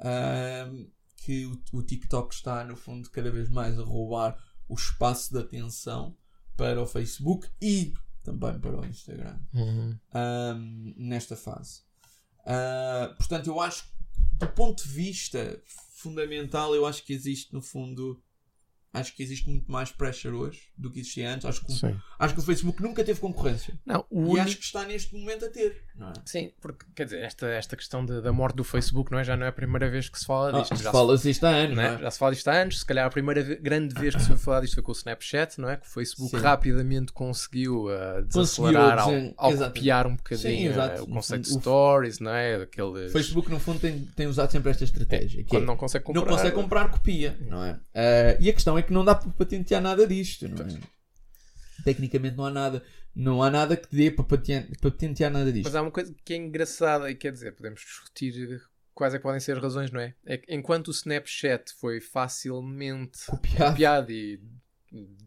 ahm, 0.00 0.86
que 1.18 1.46
o, 1.46 1.62
o 1.74 1.82
TikTok 1.82 2.34
está, 2.34 2.64
no 2.64 2.74
fundo, 2.74 3.08
cada 3.10 3.30
vez 3.30 3.48
mais 3.48 3.78
a 3.78 3.84
roubar 3.84 4.36
o 4.68 4.74
espaço 4.74 5.32
de 5.32 5.38
atenção 5.38 6.16
para 6.56 6.82
o 6.82 6.86
Facebook 6.86 7.48
e 7.62 7.92
também 8.26 8.58
para 8.58 8.80
o 8.80 8.84
Instagram 8.84 9.38
Uhum. 9.54 9.98
ahm, 10.12 10.94
nesta 10.96 11.36
fase. 11.36 11.82
Ah, 12.44 13.14
portanto, 13.16 13.46
eu 13.46 13.60
acho 13.60 13.84
que, 13.84 13.90
do 14.38 14.48
ponto 14.48 14.82
de 14.82 14.88
vista 14.88 15.62
fundamental, 15.94 16.74
eu 16.74 16.84
acho 16.86 17.04
que 17.04 17.12
existe, 17.12 17.52
no 17.52 17.62
fundo, 17.62 18.22
acho 18.92 19.14
que 19.14 19.22
existe 19.22 19.48
muito 19.48 19.70
mais 19.70 19.90
pressure 19.90 20.34
hoje 20.34 20.62
do 20.76 20.90
que 20.90 21.00
existia 21.00 21.32
antes. 21.32 21.44
Acho 21.44 21.64
que, 21.64 21.70
o- 21.72 21.74
Sim. 21.74 21.96
acho 22.18 22.34
que 22.34 22.40
o 22.40 22.42
Facebook 22.42 22.82
nunca 22.82 23.04
teve 23.04 23.20
concorrência. 23.20 23.74
Não, 23.84 24.04
o 24.10 24.20
E 24.20 24.24
único- 24.24 24.40
acho 24.40 24.56
que 24.56 24.64
está 24.64 24.84
neste 24.84 25.14
momento 25.14 25.44
a 25.44 25.48
ter. 25.50 25.82
Não 25.94 26.08
é? 26.10 26.12
Sim, 26.24 26.52
porque, 26.60 26.84
quer 26.94 27.04
dizer, 27.04 27.20
esta, 27.22 27.46
esta 27.48 27.76
questão 27.76 28.04
de- 28.04 28.20
da 28.22 28.32
morte 28.32 28.56
do 28.56 28.64
Facebook 28.64 29.10
não 29.12 29.18
é, 29.18 29.24
já 29.24 29.36
não 29.36 29.44
é 29.46 29.48
a 29.48 29.52
primeira 29.52 29.88
vez 29.90 30.08
que 30.08 30.18
se 30.18 30.24
fala 30.26 30.52
disto. 30.60 30.72
Ah, 30.72 30.76
já, 30.76 30.84
se, 30.84 30.92
Fala-se 30.92 31.30
isto 31.30 31.44
há 31.44 31.50
anos, 31.50 31.76
não 31.76 31.82
não 31.82 31.90
é? 31.90 31.98
já 31.98 32.10
se 32.10 32.18
fala 32.18 32.32
disto 32.32 32.48
há 32.48 32.52
anos. 32.54 32.78
Se 32.80 32.86
calhar 32.86 33.06
a 33.06 33.10
primeira 33.10 33.42
grande 33.56 33.94
vez 33.94 34.14
que 34.14 34.20
se 34.22 34.28
foi 34.28 34.36
falar 34.36 34.60
disto 34.60 34.74
foi 34.74 34.82
com 34.82 34.92
o 34.92 34.94
Snapchat, 34.94 35.58
não 35.60 35.68
é? 35.70 35.76
Que 35.76 35.86
o 35.86 35.90
Facebook 35.90 36.30
Sim. 36.30 36.42
rapidamente 36.42 37.12
conseguiu 37.12 37.86
uh, 37.86 37.88
Conseguiu 37.88 38.28
desacelerar 38.28 38.98
ao, 38.98 39.10
desen- 39.10 39.34
ao 39.36 39.50
exato. 39.52 39.74
copiar 39.74 40.06
um 40.06 40.10
Sim, 40.10 40.16
bocadinho 40.16 40.70
exato. 40.70 41.00
uh, 41.00 41.04
o 41.04 41.08
conceito 41.08 41.42
de 41.44 41.50
stories, 41.60 42.18
não 42.20 42.30
é? 42.30 42.56
Aqueles... 42.62 43.10
O 43.10 43.12
Facebook, 43.12 43.50
no 43.50 43.58
fundo, 43.58 43.80
tem, 43.80 44.00
tem 44.16 44.26
usado 44.26 44.50
sempre 44.50 44.70
esta 44.70 44.84
estratégia. 44.84 45.42
que 45.44 45.48
é, 45.56 45.58
Quando 45.58 45.66
não 45.66 45.76
consegue 45.76 46.04
comprar. 46.04 46.20
não 46.20 46.28
consegue 46.28 46.54
comprar, 46.54 46.90
copia. 46.90 47.36
Não 47.40 47.64
é? 47.64 47.78
Ah, 47.94 48.36
e 48.38 48.48
a 48.50 48.52
questão 48.52 48.75
é 48.78 48.82
que 48.82 48.92
não 48.92 49.04
dá 49.04 49.14
para 49.14 49.30
patentear 49.30 49.80
nada 49.82 50.06
disto. 50.06 50.48
Não 50.48 50.64
é? 50.64 50.80
Tecnicamente 51.84 52.36
não 52.36 52.44
há 52.46 52.50
nada. 52.50 52.82
Não 53.14 53.42
há 53.42 53.50
nada 53.50 53.76
que 53.76 53.94
dê 53.94 54.10
para 54.10 54.24
patentear, 54.24 54.66
patentear 54.80 55.30
nada 55.32 55.52
disto. 55.52 55.66
Mas 55.66 55.74
há 55.74 55.82
uma 55.82 55.90
coisa 55.90 56.14
que 56.24 56.32
é 56.34 56.36
engraçada 56.36 57.10
e 57.10 57.14
quer 57.14 57.32
dizer, 57.32 57.52
podemos 57.52 57.80
discutir 57.80 58.62
quais 58.94 59.14
é 59.14 59.18
que 59.18 59.22
podem 59.22 59.40
ser 59.40 59.56
as 59.56 59.62
razões, 59.62 59.90
não 59.90 60.00
é? 60.00 60.14
É 60.24 60.38
que 60.38 60.52
enquanto 60.54 60.88
o 60.88 60.90
Snapchat 60.90 61.72
foi 61.78 62.00
facilmente 62.00 63.26
Copiado. 63.26 63.70
copiado 63.72 64.12
e 64.12 64.40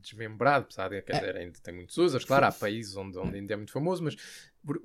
desmembrado, 0.01 0.65
apesar 0.65 0.89
de 0.89 0.95
É. 0.95 1.01
quer 1.01 1.19
dizer, 1.19 1.35
ainda 1.38 1.59
tem 1.62 1.73
muitos 1.75 1.97
users, 1.97 2.25
claro, 2.25 2.45
há 2.47 2.51
países 2.51 2.95
onde, 2.95 3.17
onde 3.17 3.35
ainda 3.35 3.53
é 3.53 3.57
muito 3.57 3.71
famoso, 3.71 4.03
mas 4.03 4.15
por, 4.65 4.81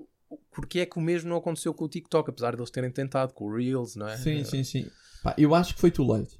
porque 0.50 0.80
é 0.80 0.86
que 0.86 0.98
o 0.98 1.02
mesmo 1.02 1.30
não 1.30 1.36
aconteceu 1.36 1.72
com 1.72 1.84
o 1.84 1.88
TikTok, 1.88 2.30
apesar 2.30 2.54
de 2.54 2.60
eles 2.60 2.70
terem 2.70 2.90
tentado 2.90 3.32
com 3.32 3.44
o 3.46 3.56
Reels, 3.56 3.96
não 3.96 4.08
é? 4.08 4.16
Sim, 4.16 4.44
sim, 4.44 4.64
sim. 4.64 4.90
Pá, 5.22 5.34
eu 5.38 5.54
acho 5.54 5.74
que 5.74 5.80
foi 5.80 5.90
too 5.90 6.06
late. 6.06 6.38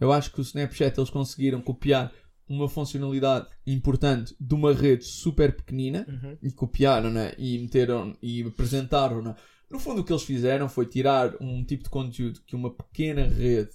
Eu 0.00 0.12
acho 0.12 0.32
que 0.32 0.40
o 0.40 0.42
Snapchat 0.42 0.98
eles 0.98 1.10
conseguiram 1.10 1.60
copiar 1.60 2.12
uma 2.48 2.68
funcionalidade 2.68 3.46
importante 3.66 4.34
de 4.38 4.54
uma 4.54 4.72
rede 4.74 5.04
super 5.04 5.54
pequenina 5.54 6.04
Uhum. 6.08 6.36
e 6.42 6.50
copiaram 6.50 7.10
né? 7.10 7.32
e 7.38 7.58
meteram 7.58 8.16
e 8.20 8.42
apresentaram 8.42 9.22
né? 9.22 9.34
no 9.70 9.78
fundo 9.78 10.00
o 10.00 10.04
que 10.04 10.12
eles 10.12 10.24
fizeram 10.24 10.68
foi 10.68 10.84
tirar 10.86 11.34
um 11.40 11.64
tipo 11.64 11.84
de 11.84 11.90
conteúdo 11.90 12.40
que 12.46 12.54
uma 12.56 12.70
pequena 12.74 13.24
rede 13.26 13.70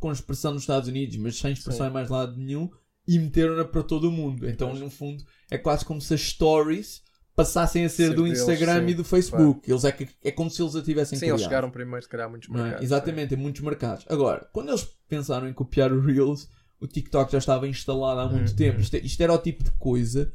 com 0.00 0.10
expressão 0.10 0.52
nos 0.54 0.62
Estados 0.62 0.88
Unidos 0.88 1.16
mas 1.18 1.36
sem 1.36 1.52
expressão 1.52 1.86
Sim. 1.86 1.90
em 1.90 1.94
mais 1.94 2.08
lado 2.08 2.36
nenhum 2.36 2.68
e 3.06 3.18
meteram-na 3.18 3.64
para 3.64 3.82
todo 3.82 4.08
o 4.08 4.12
mundo 4.12 4.48
então 4.48 4.74
no 4.74 4.90
fundo 4.90 5.22
é 5.50 5.58
quase 5.58 5.84
como 5.84 6.00
se 6.00 6.14
as 6.14 6.20
stories 6.22 7.02
passassem 7.34 7.84
a 7.84 7.88
ser, 7.88 8.14
do 8.14 8.26
Instagram 8.26 8.84
sim, 8.84 8.90
e 8.90 8.94
do 8.94 9.04
Facebook 9.04 9.70
eles 9.70 9.84
é, 9.84 9.92
que, 9.92 10.08
é 10.22 10.30
como 10.30 10.48
se 10.50 10.62
eles 10.62 10.76
a 10.76 10.82
tivessem 10.82 11.18
Sim, 11.18 11.26
eles 11.26 11.36
criado. 11.36 11.48
chegaram 11.50 11.70
primeiro, 11.70 12.02
se 12.02 12.08
calhar, 12.08 12.26
a 12.26 12.30
muitos 12.30 12.48
é? 12.48 12.52
mercados. 12.52 12.84
Exatamente, 12.84 13.34
em 13.34 13.36
muitos 13.36 13.60
mercados. 13.62 14.04
Agora, 14.08 14.48
quando 14.52 14.68
eles 14.68 14.84
pensaram 15.08 15.48
em 15.48 15.52
copiar 15.52 15.92
o 15.92 16.00
Reels, 16.00 16.48
o 16.80 16.86
TikTok 16.86 17.32
já 17.32 17.38
estava 17.38 17.66
instalado 17.66 18.20
há 18.20 18.28
muito 18.28 18.52
Hum, 18.52 18.56
tempo. 18.56 18.78
hum. 18.78 18.82
Isto, 18.82 18.96
isto 18.98 19.20
era 19.20 19.32
o 19.32 19.38
tipo 19.38 19.64
de 19.64 19.70
coisa 19.72 20.32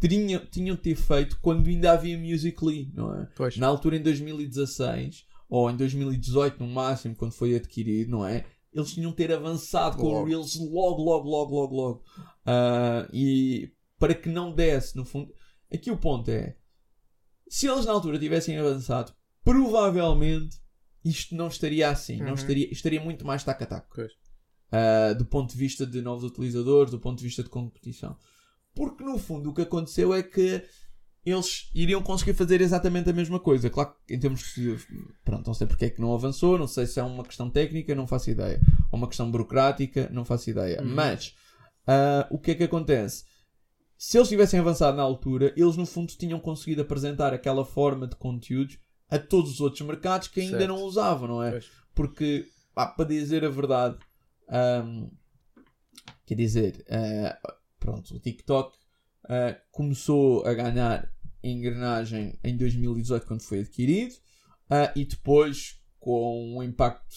que 0.00 0.08
tinham, 0.08 0.40
tinham 0.46 0.76
de 0.76 0.82
ter 0.82 0.94
feito 0.94 1.38
quando 1.42 1.66
ainda 1.68 1.92
havia 1.92 2.16
Musical.ly, 2.16 2.92
não 2.94 3.14
é? 3.14 3.28
Pois. 3.36 3.56
Na 3.56 3.66
altura, 3.66 3.96
em 3.96 4.02
2016, 4.02 5.26
ou 5.50 5.70
em 5.70 5.76
2018 5.76 6.58
no 6.64 6.68
máximo, 6.68 7.14
quando 7.14 7.32
foi 7.32 7.54
adquirido, 7.56 8.10
não 8.10 8.24
é? 8.26 8.44
Eles 8.72 8.92
tinham 8.94 9.10
de 9.10 9.16
ter 9.16 9.30
avançado 9.32 9.98
com 9.98 10.06
o 10.06 10.10
Logo. 10.12 10.26
Reels 10.26 10.56
logo, 10.58 11.02
logo, 11.02 11.28
logo, 11.28 11.54
logo, 11.54 11.76
logo. 11.76 12.04
Ah, 12.46 13.06
e 13.12 13.70
para 13.98 14.14
que 14.14 14.30
não 14.30 14.50
desse, 14.54 14.96
no 14.96 15.04
fundo... 15.04 15.30
Aqui 15.72 15.90
o 15.90 15.96
ponto 15.96 16.30
é... 16.30 16.56
Se 17.48 17.66
eles 17.66 17.84
na 17.86 17.92
altura 17.92 18.18
tivessem 18.18 18.58
avançado, 18.58 19.12
provavelmente 19.44 20.56
isto 21.04 21.34
não 21.34 21.48
estaria 21.48 21.88
assim. 21.90 22.18
Não 22.18 22.28
Uhum. 22.28 22.34
estaria, 22.34 22.70
estaria 22.72 23.00
muito 23.00 23.26
mais 23.26 23.42
tac 23.44 23.62
a 23.62 23.66
tac. 23.66 23.86
Ah, 24.70 25.12
do 25.12 25.24
ponto 25.26 25.50
de 25.52 25.58
vista 25.58 25.86
de 25.86 26.00
novos 26.00 26.24
utilizadores, 26.24 26.90
do 26.90 26.98
ponto 26.98 27.18
de 27.18 27.24
vista 27.24 27.42
de 27.42 27.48
competição. 27.50 28.16
Porque 28.74 29.04
no 29.04 29.18
fundo 29.18 29.50
o 29.50 29.54
que 29.54 29.62
aconteceu 29.62 30.14
é 30.14 30.22
que 30.22 30.62
eles 31.24 31.70
iriam 31.74 32.02
conseguir 32.02 32.32
fazer 32.34 32.60
exatamente 32.62 33.10
a 33.10 33.12
mesma 33.12 33.38
coisa. 33.38 33.68
Claro 33.68 33.94
que 34.06 34.14
em 34.14 34.18
termos 34.18 34.54
de. 34.54 34.76
Pronto, 35.24 35.46
não 35.46 35.54
sei 35.54 35.66
porque 35.66 35.84
é 35.84 35.90
que 35.90 36.00
não 36.00 36.14
avançou, 36.14 36.58
não 36.58 36.66
sei 36.66 36.86
se 36.86 36.98
é 36.98 37.02
uma 37.02 37.22
questão 37.22 37.50
técnica, 37.50 37.94
não 37.94 38.06
faço 38.06 38.30
ideia. 38.30 38.60
Ou 38.90 38.98
uma 38.98 39.06
questão 39.08 39.30
burocrática, 39.30 40.08
não 40.10 40.24
faço 40.24 40.48
ideia. 40.48 40.80
Uhum. 40.80 40.94
Mas 40.94 41.34
ah, 41.86 42.26
o 42.30 42.38
que 42.38 42.52
é 42.52 42.54
que 42.54 42.64
acontece? 42.64 43.24
Se 44.04 44.18
eles 44.18 44.28
tivessem 44.28 44.58
avançado 44.58 44.96
na 44.96 45.02
altura, 45.04 45.54
eles 45.56 45.76
no 45.76 45.86
fundo 45.86 46.12
tinham 46.18 46.40
conseguido 46.40 46.82
apresentar 46.82 47.32
aquela 47.32 47.64
forma 47.64 48.04
de 48.04 48.16
conteúdos 48.16 48.76
a 49.08 49.16
todos 49.16 49.52
os 49.52 49.60
outros 49.60 49.80
mercados 49.82 50.26
que 50.26 50.40
ainda 50.40 50.58
Certo. 50.58 50.68
não 50.70 50.82
usavam, 50.82 51.28
não 51.28 51.40
é? 51.40 51.52
Pois. 51.52 51.70
Porque 51.94 52.48
pá, 52.74 52.88
para 52.88 53.04
dizer 53.04 53.44
a 53.44 53.48
verdade, 53.48 53.96
um, 54.84 55.08
quer 56.26 56.34
dizer, 56.34 56.84
uh, 56.88 57.52
pronto, 57.78 58.16
o 58.16 58.18
TikTok 58.18 58.76
uh, 59.26 59.56
começou 59.70 60.44
a 60.46 60.52
ganhar 60.52 61.08
engrenagem 61.40 62.36
em 62.42 62.56
2018 62.56 63.24
quando 63.24 63.42
foi 63.42 63.60
adquirido 63.60 64.14
uh, 64.14 64.90
e 64.96 65.04
depois 65.04 65.80
com 66.00 66.56
um 66.56 66.60
impacto 66.60 67.14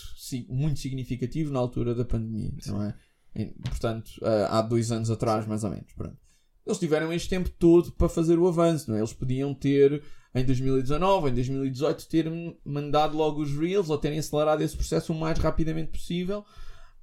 muito 0.49 0.79
significativo 0.79 1.51
na 1.51 1.57
altura 1.57 1.95
da 1.95 2.05
pandemia, 2.05 2.53
Sim. 2.59 2.71
não 2.73 2.83
é? 2.83 2.95
E, 3.35 3.47
portanto, 3.47 4.11
há 4.49 4.61
dois 4.61 4.91
anos 4.91 5.09
atrás, 5.09 5.47
mais 5.47 5.63
ou 5.63 5.71
menos. 5.71 5.91
Pronto. 5.93 6.24
Eles 6.65 6.79
tiveram 6.79 7.13
este 7.13 7.29
tempo 7.29 7.49
todo 7.49 7.91
para 7.91 8.09
fazer 8.09 8.39
o 8.39 8.47
avanço, 8.47 8.89
não 8.89 8.97
é? 8.97 8.99
Eles 8.99 9.13
podiam 9.13 9.53
ter 9.53 10.01
em 10.33 10.43
2019, 10.43 11.29
em 11.29 11.33
2018, 11.33 12.07
ter 12.09 12.25
mandado 12.65 13.15
logo 13.15 13.41
os 13.41 13.55
Reels 13.55 13.89
ou 13.89 13.97
terem 13.97 14.19
acelerado 14.19 14.61
esse 14.61 14.75
processo 14.75 15.13
o 15.13 15.15
mais 15.15 15.37
rapidamente 15.37 15.91
possível 15.91 16.43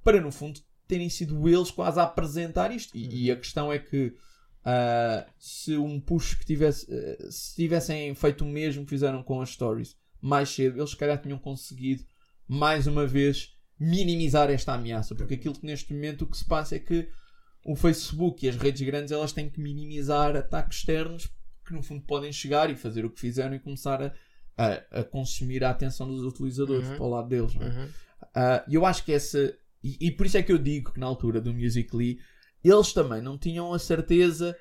para, 0.03 0.21
no 0.21 0.31
fundo, 0.31 0.59
terem 0.87 1.09
sido 1.09 1.47
eles 1.47 1.71
quase 1.71 1.99
a 1.99 2.03
apresentar 2.03 2.71
isto. 2.71 2.95
E, 2.95 3.25
e 3.25 3.31
a 3.31 3.35
questão 3.35 3.71
é 3.71 3.79
que 3.79 4.07
uh, 4.07 5.25
se 5.39 5.77
um 5.77 5.99
push 5.99 6.35
que 6.35 6.45
tivesse, 6.45 6.85
uh, 6.93 7.31
se 7.31 7.55
tivessem 7.55 8.13
feito 8.13 8.43
o 8.43 8.47
mesmo 8.47 8.83
que 8.83 8.89
fizeram 8.89 9.23
com 9.23 9.41
as 9.41 9.49
stories 9.49 9.95
mais 10.21 10.49
cedo, 10.49 10.79
eles 10.79 10.91
se 10.91 10.97
calhar 10.97 11.21
tinham 11.21 11.39
conseguido 11.39 12.03
mais 12.47 12.85
uma 12.85 13.07
vez 13.07 13.55
minimizar 13.79 14.49
esta 14.51 14.73
ameaça. 14.73 15.15
Porque 15.15 15.33
aquilo 15.33 15.55
que 15.55 15.65
neste 15.65 15.93
momento 15.93 16.23
o 16.23 16.27
que 16.27 16.37
se 16.37 16.45
passa 16.45 16.75
é 16.75 16.79
que 16.79 17.09
o 17.63 17.75
Facebook 17.75 18.45
e 18.45 18.49
as 18.49 18.55
redes 18.55 18.81
grandes 18.81 19.11
elas 19.11 19.31
têm 19.31 19.49
que 19.49 19.61
minimizar 19.61 20.35
ataques 20.35 20.79
externos 20.79 21.29
que 21.65 21.73
no 21.73 21.81
fundo 21.81 22.03
podem 22.03 22.31
chegar 22.31 22.69
e 22.69 22.75
fazer 22.75 23.05
o 23.05 23.09
que 23.09 23.19
fizeram 23.19 23.55
e 23.55 23.59
começar 23.59 24.01
a, 24.01 24.13
a, 24.57 24.99
a 24.99 25.03
consumir 25.03 25.63
a 25.63 25.69
atenção 25.69 26.07
dos 26.07 26.23
utilizadores 26.23 26.87
uhum. 26.87 26.95
para 26.95 27.05
o 27.05 27.09
lado 27.09 27.29
deles. 27.29 27.53
E 27.53 27.57
é? 27.57 27.65
uhum. 27.65 27.85
uh, 27.85 28.63
eu 28.69 28.85
acho 28.85 29.03
que 29.05 29.13
essa. 29.13 29.55
E, 29.81 29.97
e, 30.07 30.11
por 30.11 30.25
isso 30.25 30.37
é 30.37 30.43
que 30.43 30.51
eu 30.51 30.57
digo 30.57 30.93
que 30.93 30.99
na 30.99 31.05
altura 31.05 31.41
do 31.41 31.53
Musical.ly 31.53 32.19
eles 32.63 32.93
também 32.93 33.21
não 33.21 33.37
tinham 33.37 33.73
a 33.73 33.79
certeza 33.79 34.57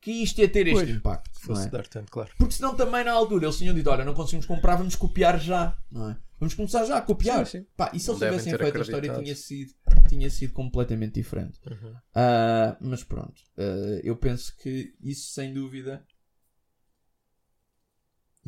que 0.00 0.10
isto 0.10 0.40
ia 0.40 0.48
ter 0.48 0.66
este 0.66 0.84
pois, 0.84 0.90
impacto. 0.90 1.40
Fosse 1.40 1.66
é? 1.66 1.70
dar 1.70 1.86
tanto, 1.86 2.10
claro. 2.10 2.30
Porque 2.36 2.54
senão 2.54 2.74
também 2.74 3.04
na 3.04 3.12
altura 3.12 3.46
eles 3.46 3.56
tinham 3.56 3.74
dito: 3.74 3.88
olha, 3.90 4.04
não 4.04 4.14
conseguimos 4.14 4.46
comprar, 4.46 4.76
vamos 4.76 4.96
copiar 4.96 5.40
já. 5.40 5.76
Não 5.90 6.10
é? 6.10 6.16
Vamos 6.38 6.54
começar 6.54 6.84
já 6.84 6.98
a 6.98 7.02
copiar. 7.02 7.46
Sim, 7.46 7.60
sim. 7.60 7.66
Pá, 7.76 7.90
e 7.94 8.00
se 8.00 8.10
eles 8.10 8.20
tivessem 8.20 8.58
feito 8.58 8.78
a 8.78 8.80
história, 8.80 9.14
tinha 9.14 9.36
sido, 9.36 9.72
tinha 10.14 10.30
sido 10.30 10.52
completamente 10.52 11.14
diferente. 11.14 11.60
Uhum. 11.66 11.92
Uh, 11.92 12.76
mas 12.80 13.02
pronto, 13.04 13.42
uh, 13.56 14.00
eu 14.02 14.16
penso 14.16 14.56
que 14.56 14.94
isso 15.00 15.32
sem 15.32 15.52
dúvida 15.52 16.06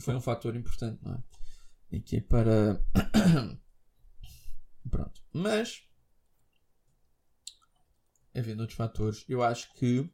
foi 0.00 0.14
um 0.14 0.20
fator 0.20 0.55
importante, 0.57 1.02
não 1.02 1.14
é? 1.14 1.22
E 1.90 2.00
que 2.00 2.16
é 2.16 2.20
para. 2.20 2.81
pronto. 4.90 5.22
Mas, 5.33 5.88
havendo 8.35 8.61
outros 8.61 8.76
fatores, 8.76 9.24
eu 9.29 9.42
acho 9.42 9.72
que. 9.74 10.11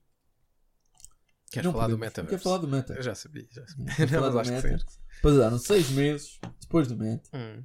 Queres 1.50 1.70
falar 1.70 1.84
podemos, 1.84 1.90
do 1.90 1.98
metaverso? 1.98 2.30
Quero 2.30 2.42
falar 2.42 2.58
do 2.58 2.68
metaverso. 2.68 3.00
Eu 3.00 3.02
já 3.02 3.14
sabia, 3.14 3.46
já 3.50 3.66
sabia. 3.66 3.84
Não, 4.10 4.20
mas 4.32 4.36
acho 4.36 4.50
meta, 4.52 4.78
que 4.78 5.20
Passaram 5.22 5.58
seis 5.58 5.90
meses 5.90 6.38
depois 6.60 6.88
do 6.88 6.96
meta. 6.96 7.28
Hum 7.34 7.62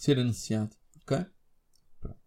ser 0.00 0.18
anunciado. 0.18 0.74
Ok? 1.02 1.26
Pronto. 2.00 2.20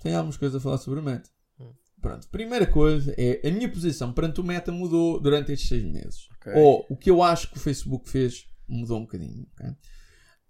Tem 0.00 0.14
algumas 0.14 0.36
coisas 0.36 0.56
a 0.56 0.60
falar 0.60 0.78
sobre 0.78 1.00
o 1.00 1.02
meta. 1.02 1.28
Hum. 1.58 1.72
Pronto. 2.00 2.28
Primeira 2.28 2.66
coisa 2.66 3.14
é 3.16 3.46
a 3.46 3.50
minha 3.50 3.70
posição 3.70 4.12
perante 4.12 4.40
o 4.40 4.44
meta 4.44 4.70
mudou 4.70 5.20
durante 5.20 5.52
estes 5.52 5.68
seis 5.68 5.84
meses. 5.84 6.28
Okay. 6.40 6.54
Ou 6.54 6.86
o 6.88 6.96
que 6.96 7.10
eu 7.10 7.22
acho 7.22 7.50
que 7.50 7.56
o 7.56 7.60
Facebook 7.60 8.08
fez 8.08 8.46
mudou 8.66 8.98
um 8.98 9.02
bocadinho. 9.02 9.46
Okay? 9.54 9.74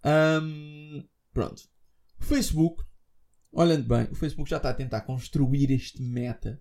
Um, 0.04 1.04
pronto. 1.32 1.62
O 2.20 2.24
Facebook, 2.24 2.84
olhando 3.52 3.86
bem, 3.86 4.08
o 4.10 4.14
Facebook 4.14 4.50
já 4.50 4.56
está 4.56 4.70
a 4.70 4.74
tentar 4.74 5.02
construir 5.02 5.70
este 5.70 6.02
meta, 6.02 6.60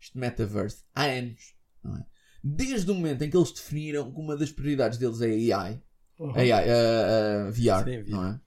este 0.00 0.16
metaverse, 0.18 0.84
há 0.94 1.04
anos. 1.04 1.54
É? 1.84 2.04
Desde 2.44 2.90
o 2.90 2.94
momento 2.94 3.22
em 3.22 3.30
que 3.30 3.36
eles 3.36 3.52
definiram 3.52 4.12
que 4.12 4.20
uma 4.20 4.36
das 4.36 4.52
prioridades 4.52 4.98
deles 4.98 5.20
é 5.20 5.52
a 5.52 5.60
AI, 5.60 5.82
Uhum. 6.18 6.34
AI, 6.34 6.50
uh, 6.50 7.48
uh, 7.48 7.52
VR, 7.52 7.84
Sim, 7.84 8.10
não 8.10 8.24
é? 8.24 8.40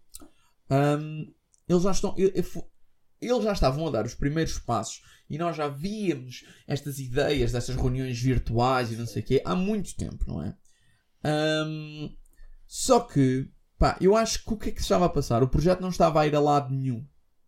Um, 0.70 1.34
eles 1.68 1.84
já 1.84 1.92
estão. 1.92 2.16
Eles 3.22 3.44
já 3.44 3.54
estavam 3.54 3.88
a 3.88 3.92
dar 3.92 4.06
os 4.06 4.16
primeiros 4.16 4.58
passos 4.58 5.02
e 5.30 5.38
nós 5.38 5.56
já 5.56 5.68
víamos 5.68 6.44
estas 6.68 7.00
ideias 7.00 7.52
dessas 7.52 7.76
reuniões 7.76 8.20
virtuais 8.20 8.92
e 8.92 8.96
não 8.96 9.06
sei 9.06 9.22
o 9.22 9.26
quê 9.26 9.42
há 9.46 9.56
muito 9.56 9.96
tempo, 9.96 10.26
não 10.28 10.44
é? 10.44 10.56
Um, 11.24 12.16
só 12.68 13.00
que, 13.00 13.50
pá, 13.78 13.98
eu 14.02 14.16
acho 14.16 14.44
que 14.44 14.54
o 14.54 14.58
que 14.58 14.70
é 14.70 14.72
que 14.72 14.80
se 14.80 14.86
estava 14.86 15.06
a 15.06 15.10
passar? 15.10 15.44
O 15.44 15.50
projeto 15.50 15.82
não 15.82 15.90
estava 15.90 16.22
a 16.22 16.28
ir 16.28 16.36
a 16.36 16.40
lado 16.40 16.74
nenhum, 16.74 17.06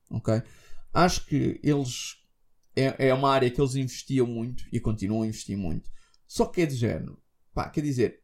ok? 0.10 0.42
Acho 0.94 1.26
que 1.26 1.60
eles. 1.64 2.18
É, 2.76 3.10
é 3.10 3.14
uma 3.14 3.32
área 3.32 3.50
que 3.50 3.60
eles 3.60 3.76
investiam 3.76 4.26
muito 4.26 4.64
e 4.72 4.80
continuam 4.80 5.22
a 5.22 5.28
investir 5.28 5.58
muito. 5.58 5.92
Só 6.28 6.46
que 6.46 6.62
é 6.62 6.66
de 6.66 6.76
género. 6.76 7.22
Pá, 7.54 7.70
quer 7.70 7.82
dizer, 7.82 8.22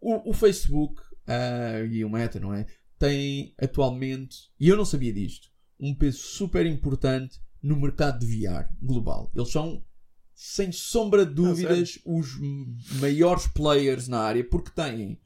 o, 0.00 0.30
o 0.30 0.32
Facebook 0.32 1.00
uh, 1.02 1.86
e 1.86 2.04
o 2.04 2.10
Meta, 2.10 2.40
não 2.40 2.54
é? 2.54 2.66
Tem 2.98 3.54
atualmente, 3.60 4.50
e 4.58 4.68
eu 4.68 4.76
não 4.76 4.84
sabia 4.84 5.12
disto, 5.12 5.48
um 5.78 5.94
peso 5.94 6.18
super 6.18 6.66
importante 6.66 7.40
no 7.62 7.76
mercado 7.76 8.18
de 8.18 8.26
VR 8.26 8.66
global. 8.82 9.30
Eles 9.34 9.50
são, 9.50 9.82
sem 10.34 10.72
sombra 10.72 11.26
de 11.26 11.34
dúvidas, 11.34 11.98
ah, 11.98 12.10
os 12.10 12.38
maiores 13.00 13.46
players 13.48 14.08
na 14.08 14.20
área 14.20 14.44
porque 14.44 14.70
têm 14.70 15.20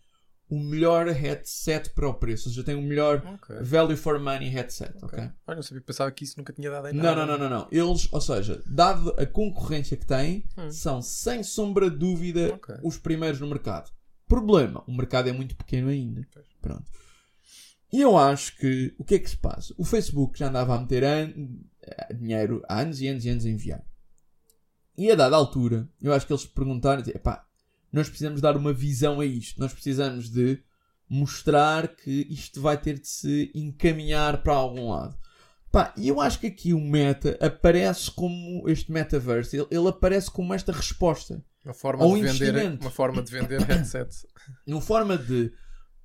o 0.53 0.59
melhor 0.59 1.09
headset 1.09 1.89
para 1.95 2.07
o 2.07 2.13
preço, 2.13 2.47
ou 2.47 2.53
seja, 2.53 2.63
tem 2.63 2.75
o 2.75 2.83
melhor 2.83 3.23
okay. 3.37 3.57
value 3.63 3.97
for 3.97 4.21
money 4.21 4.51
headset. 4.51 4.93
Ok. 5.03 5.19
okay? 5.19 5.31
Ah, 5.47 5.55
não 5.55 5.63
sabia, 5.63 5.83
pensava 5.83 6.11
que 6.11 6.25
isso 6.25 6.35
nunca 6.37 6.53
tinha 6.53 6.71
dado 6.71 6.89
em 6.89 6.93
nada. 6.93 7.17
Não, 7.17 7.27
não, 7.27 7.39
não, 7.39 7.49
não, 7.49 7.59
não. 7.61 7.69
Eles, 7.73 8.07
ou 8.13 8.21
seja, 8.21 8.63
dado 8.67 9.15
a 9.19 9.25
concorrência 9.25 9.97
que 9.97 10.05
têm, 10.05 10.45
hum. 10.59 10.71
são 10.71 11.01
sem 11.01 11.43
sombra 11.43 11.91
de 11.91 11.97
dúvida 11.97 12.53
okay. 12.55 12.77
os 12.83 12.99
primeiros 12.99 13.41
no 13.41 13.47
mercado. 13.47 13.91
Problema, 14.29 14.85
o 14.87 14.95
mercado 14.95 15.31
é 15.31 15.33
muito 15.33 15.57
pequeno 15.57 15.89
ainda. 15.89 16.21
Pronto. 16.61 16.85
E 17.93 18.01
eu 18.01 18.17
acho 18.17 18.57
que 18.57 18.95
o 18.99 19.05
que 19.05 19.17
é 19.17 19.19
que 19.19 19.29
se 19.29 19.37
passa? 19.37 19.75
O 19.77 19.85
Facebook 19.85 20.39
já 20.39 20.49
andava 20.49 20.75
a 20.75 20.81
meter 20.81 21.05
an 21.05 21.33
dinheiro 22.15 22.63
há 22.69 22.81
anos 22.81 23.01
e 23.01 23.09
anos 23.09 23.25
e 23.25 23.29
anos 23.29 23.45
a 23.45 23.51
enviar. 23.51 23.85
E 24.97 25.11
a 25.11 25.15
dada 25.15 25.37
altura, 25.37 25.89
eu 26.01 26.13
acho 26.13 26.27
que 26.27 26.33
eles 26.33 26.47
perguntaram: 26.47 27.03
pá, 27.23 27.47
nós 27.93 28.09
precisamos 28.09 28.41
dar 28.41 28.57
uma 28.57 28.73
visão 28.73 29.21
a 29.21 29.27
isto. 29.27 29.61
Nós 29.61 29.73
precisamos 29.73 30.31
de 30.31 30.63
mostrar 31.09 31.89
que 31.89 32.27
isto 32.31 32.61
vai 32.61 32.81
ter 32.81 32.99
de 32.99 33.09
se 33.09 33.51
encaminhar 33.55 34.43
para 34.43 34.55
algum 34.55 34.91
lado. 34.91 35.19
Pá, 35.71 35.93
e 35.97 36.09
eu 36.09 36.21
acho 36.21 36.41
que 36.41 36.47
aqui 36.47 36.73
o 36.73 36.81
meta 36.81 37.39
aparece 37.41 38.11
como 38.11 38.69
este 38.69 38.93
metaverse, 38.93 39.57
ele, 39.57 39.67
ele 39.71 39.89
aparece 39.89 40.31
como 40.31 40.53
esta 40.55 40.73
resposta. 40.73 41.43
Uma 41.65 41.75
forma, 41.75 42.05
de 42.05 42.23
vender, 42.23 42.79
uma 42.81 42.91
forma 42.91 43.23
de 43.23 43.31
vender 43.31 43.61
headsets. 43.63 44.27
Uma 44.67 44.81
forma 44.81 45.17
de 45.17 45.53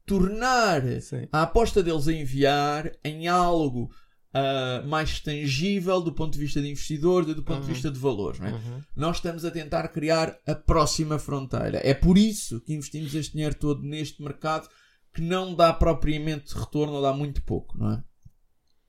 tornar 0.08 0.82
Sim. 1.02 1.28
a 1.34 1.44
aposta 1.44 1.84
deles 1.84 2.08
a 2.08 2.14
enviar 2.14 2.92
em 3.04 3.28
algo 3.28 3.92
uh, 4.34 4.88
mais 4.88 5.20
tangível 5.20 6.02
do 6.02 6.14
ponto 6.14 6.34
de 6.34 6.40
vista 6.40 6.62
de 6.62 6.70
investidor 6.70 7.28
e 7.28 7.34
do 7.34 7.44
ponto 7.44 7.60
uhum. 7.60 7.68
de 7.68 7.74
vista 7.74 7.92
de 7.92 8.00
valores. 8.00 8.40
É? 8.40 8.50
Uhum. 8.50 8.82
Nós 8.96 9.18
estamos 9.18 9.44
a 9.44 9.52
tentar 9.52 9.86
criar 9.90 10.40
a 10.48 10.56
próxima 10.56 11.20
fronteira. 11.20 11.82
É 11.84 11.94
por 11.94 12.18
isso 12.18 12.62
que 12.62 12.74
investimos 12.74 13.14
este 13.14 13.34
dinheiro 13.34 13.54
todo 13.54 13.84
neste 13.84 14.24
mercado 14.24 14.70
que 15.14 15.22
não 15.22 15.54
dá 15.54 15.74
propriamente 15.74 16.58
retorno 16.58 16.94
ou 16.94 17.02
dá 17.02 17.12
muito 17.12 17.44
pouco. 17.44 17.78
Não 17.78 17.92
é? 17.92 18.04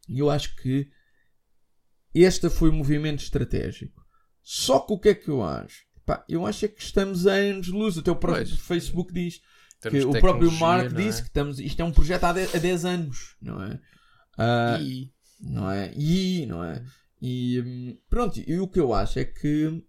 E 0.08 0.20
eu 0.20 0.30
acho 0.30 0.54
que 0.54 0.88
este 2.14 2.48
foi 2.48 2.70
o 2.70 2.72
movimento 2.72 3.24
estratégico. 3.24 4.06
Só 4.40 4.78
que 4.78 4.92
o 4.92 4.98
que 4.98 5.08
é 5.08 5.14
que 5.14 5.28
eu 5.28 5.42
acho? 5.42 5.82
Pá, 6.06 6.24
eu 6.28 6.46
acho 6.46 6.64
é 6.64 6.68
que 6.68 6.80
estamos 6.80 7.26
a 7.26 7.32
anos 7.32 7.68
luz. 7.68 7.98
Até 7.98 8.10
o 8.10 8.16
próprio 8.16 8.46
pois. 8.46 8.60
Facebook 8.60 9.12
diz 9.12 9.40
que 9.80 10.04
o 10.04 10.12
próprio 10.20 10.50
Mark 10.52 10.92
disse 10.92 11.20
é? 11.20 11.22
que 11.22 11.28
estamos, 11.28 11.60
isto 11.60 11.80
é 11.80 11.84
um 11.84 11.92
projeto 11.92 12.24
há 12.24 12.32
10, 12.32 12.54
há 12.54 12.58
10 12.58 12.84
anos, 12.84 13.36
não 13.40 13.62
é? 13.62 13.74
Uh, 14.38 14.82
e... 14.82 15.12
Não 15.40 15.70
é? 15.70 15.92
E, 15.94 16.46
não 16.46 16.64
é? 16.64 16.82
E 17.20 17.60
hum, 17.60 17.98
pronto, 18.08 18.40
e 18.44 18.58
o 18.58 18.68
que 18.68 18.80
eu 18.80 18.92
acho 18.92 19.18
é 19.18 19.24
que 19.24 19.82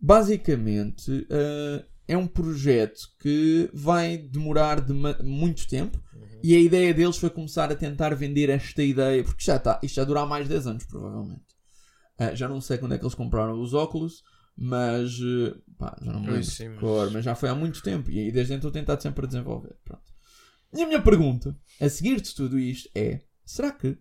basicamente 0.00 1.10
uh, 1.10 1.84
é 2.06 2.16
um 2.16 2.26
projeto 2.26 3.00
que 3.20 3.70
vai 3.72 4.18
demorar 4.18 4.80
de 4.80 4.92
muito 5.22 5.66
tempo 5.68 6.02
uhum. 6.14 6.40
e 6.42 6.54
a 6.54 6.60
ideia 6.60 6.92
deles 6.92 7.16
foi 7.16 7.30
começar 7.30 7.70
a 7.70 7.76
tentar 7.76 8.14
vender 8.14 8.50
esta 8.50 8.82
ideia, 8.82 9.22
porque 9.22 9.44
já 9.44 9.56
está, 9.56 9.80
isto 9.82 9.96
já 9.96 10.04
dura 10.04 10.26
mais 10.26 10.48
10 10.48 10.66
anos 10.66 10.84
provavelmente. 10.84 11.52
Uh, 12.20 12.36
já 12.36 12.48
não 12.48 12.60
sei 12.60 12.78
quando 12.78 12.94
é 12.94 12.98
que 12.98 13.04
eles 13.04 13.14
compraram 13.14 13.60
os 13.60 13.72
óculos, 13.72 14.22
mas 14.56 15.18
eh, 15.20 15.54
pá, 15.78 15.96
já 16.00 16.12
não 16.12 16.20
me 16.20 16.26
lembro 16.28 16.44
sim, 16.44 16.74
cor, 16.76 17.10
mas... 17.10 17.24
já 17.24 17.34
foi 17.34 17.48
há 17.48 17.54
muito 17.54 17.82
tempo 17.82 18.10
e 18.10 18.30
desde 18.30 18.54
então 18.54 18.70
tenho 18.70 18.84
tentado 18.84 19.02
sempre 19.02 19.24
a 19.24 19.28
desenvolver. 19.28 19.76
Pronto. 19.84 20.12
E 20.72 20.82
a 20.82 20.86
minha 20.86 21.02
pergunta, 21.02 21.56
a 21.80 21.88
seguir 21.88 22.20
de 22.20 22.34
tudo 22.34 22.58
isto, 22.58 22.88
é: 22.94 23.20
será 23.44 23.72
que 23.72 23.98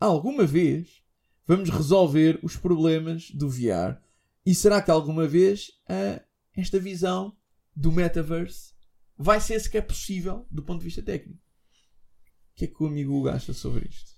alguma 0.00 0.44
vez 0.44 1.02
vamos 1.46 1.70
resolver 1.70 2.38
os 2.42 2.56
problemas 2.56 3.30
do 3.30 3.48
VR? 3.48 3.96
E 4.44 4.54
será 4.54 4.80
que 4.80 4.90
alguma 4.90 5.26
vez 5.26 5.68
uh, 5.90 6.20
esta 6.56 6.78
visão 6.78 7.36
do 7.76 7.92
metaverse 7.92 8.72
vai 9.16 9.40
ser 9.40 9.60
sequer 9.60 9.82
possível 9.82 10.46
do 10.50 10.62
ponto 10.62 10.80
de 10.80 10.86
vista 10.86 11.02
técnico? 11.02 11.48
que 12.58 12.64
é 12.64 12.68
que 12.68 12.82
o 12.82 12.86
amigo 12.86 13.14
Hugo 13.14 13.28
acha 13.28 13.52
sobre 13.52 13.88
isto? 13.88 14.17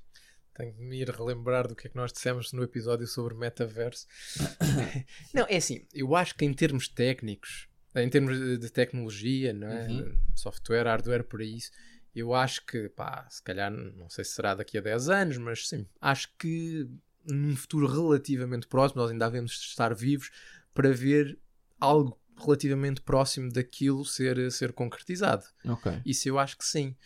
Tenho 0.55 0.73
de 0.73 0.83
me 0.83 1.01
ir 1.01 1.09
relembrar 1.11 1.69
do 1.69 1.77
que 1.77 1.87
é 1.87 1.91
que 1.91 1.97
nós 1.97 2.13
dissemos 2.13 2.53
no 2.53 2.63
episódio 2.63 3.07
sobre 3.07 3.35
metaverso. 3.35 4.07
não, 5.33 5.47
é 5.49 5.57
assim, 5.57 5.87
eu 5.95 6.15
acho 6.15 6.35
que 6.35 6.45
em 6.45 6.53
termos 6.53 6.89
técnicos, 6.89 7.69
em 7.95 8.09
termos 8.09 8.39
de, 8.59 8.71
tecnologia, 8.71 9.53
não 9.53 9.69
é? 9.69 9.87
Uhum. 9.89 10.19
software, 10.35 10.85
hardware, 10.85 11.25
por 11.25 11.41
isso, 11.41 11.71
eu 12.15 12.35
acho 12.35 12.65
que, 12.67 12.89
pá, 12.89 13.27
se 13.31 13.43
calhar, 13.43 13.71
não 13.71 14.09
sei 14.09 14.25
se 14.25 14.33
será 14.33 14.55
daqui 14.55 14.79
a 14.79 14.81
10 14.81 15.09
anos, 15.09 15.39
mas 15.39 15.69
sim, 15.69 15.87
acho 16.01 16.29
que 16.39 16.89
num 17.25 17.57
futuro 17.57 17.87
relativamente 17.87 18.67
próximo, 18.67 19.03
nós 19.03 19.11
ainda 19.11 19.27
devemos 19.27 19.53
estar 19.53 19.95
vivos 19.95 20.31
para 20.75 20.93
ver 20.93 21.39
algo 21.79 22.19
relativamente 22.37 23.01
próximo 23.03 23.53
daquilo 23.53 24.05
ser, 24.05 24.51
ser 24.51 24.73
concretizado. 24.73 25.45
Ok. 25.65 26.01
Isso 26.05 26.29
eu 26.29 26.39
acho 26.39 26.57
que 26.57 26.65
sim. 26.65 26.97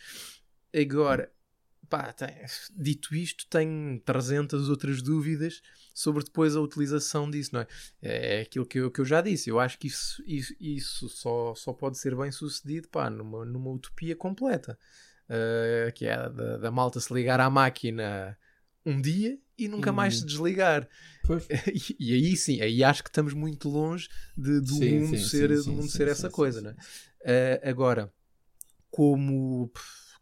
Agora, 0.73 1.31
pá, 1.89 2.11
tem- 2.13 2.29
dito 2.75 3.15
isto, 3.15 3.45
tenho 3.47 3.99
300 4.01 4.69
outras 4.69 5.01
dúvidas 5.01 5.61
sobre 5.93 6.23
depois 6.23 6.55
a 6.55 6.61
utilização 6.61 7.29
disso, 7.29 7.51
não 7.53 7.61
é? 7.61 7.67
É 8.01 8.41
aquilo 8.41 8.65
que 8.65 8.79
eu, 8.79 8.91
que 8.91 8.99
eu 9.01 9.05
já 9.05 9.21
disse. 9.21 9.49
Eu 9.49 9.59
acho 9.59 9.77
que 9.77 9.87
isso, 9.87 10.23
isso, 10.25 10.53
isso 10.59 11.09
só, 11.09 11.53
só 11.55 11.73
pode 11.73 11.97
ser 11.97 12.15
bem 12.15 12.31
sucedido 12.31 12.87
pá, 12.89 13.09
numa, 13.09 13.45
numa 13.45 13.71
utopia 13.71 14.15
completa. 14.15 14.77
Uh, 15.27 15.91
que 15.93 16.05
é 16.05 16.15
da, 16.29 16.57
da 16.57 16.71
malta 16.71 16.99
se 16.99 17.11
ligar 17.11 17.39
à 17.39 17.49
máquina 17.49 18.37
um 18.85 19.01
dia 19.01 19.39
e 19.57 19.67
nunca 19.67 19.91
mais 19.91 20.15
Uhum. 20.15 20.19
se 20.19 20.25
desligar. 20.25 20.87
E, 21.73 21.95
e 21.99 22.13
aí 22.13 22.37
sim, 22.37 22.61
aí 22.61 22.83
acho 22.83 23.01
que 23.03 23.09
estamos 23.09 23.33
muito 23.33 23.67
longe 23.67 24.07
de, 24.37 24.61
do 24.61 24.75
Sim, 24.77 24.99
mundo 24.99 25.17
sim, 25.17 25.29
ser, 25.29 25.49
sim, 25.55 25.63
do 25.63 25.73
mundo 25.73 25.89
ser 25.89 26.07
essa 26.07 26.29
coisa, 26.29 26.61
não 26.61 26.69
é? 26.71 26.75
Uh, 27.63 27.69
agora, 27.69 28.13
como, 28.91 29.71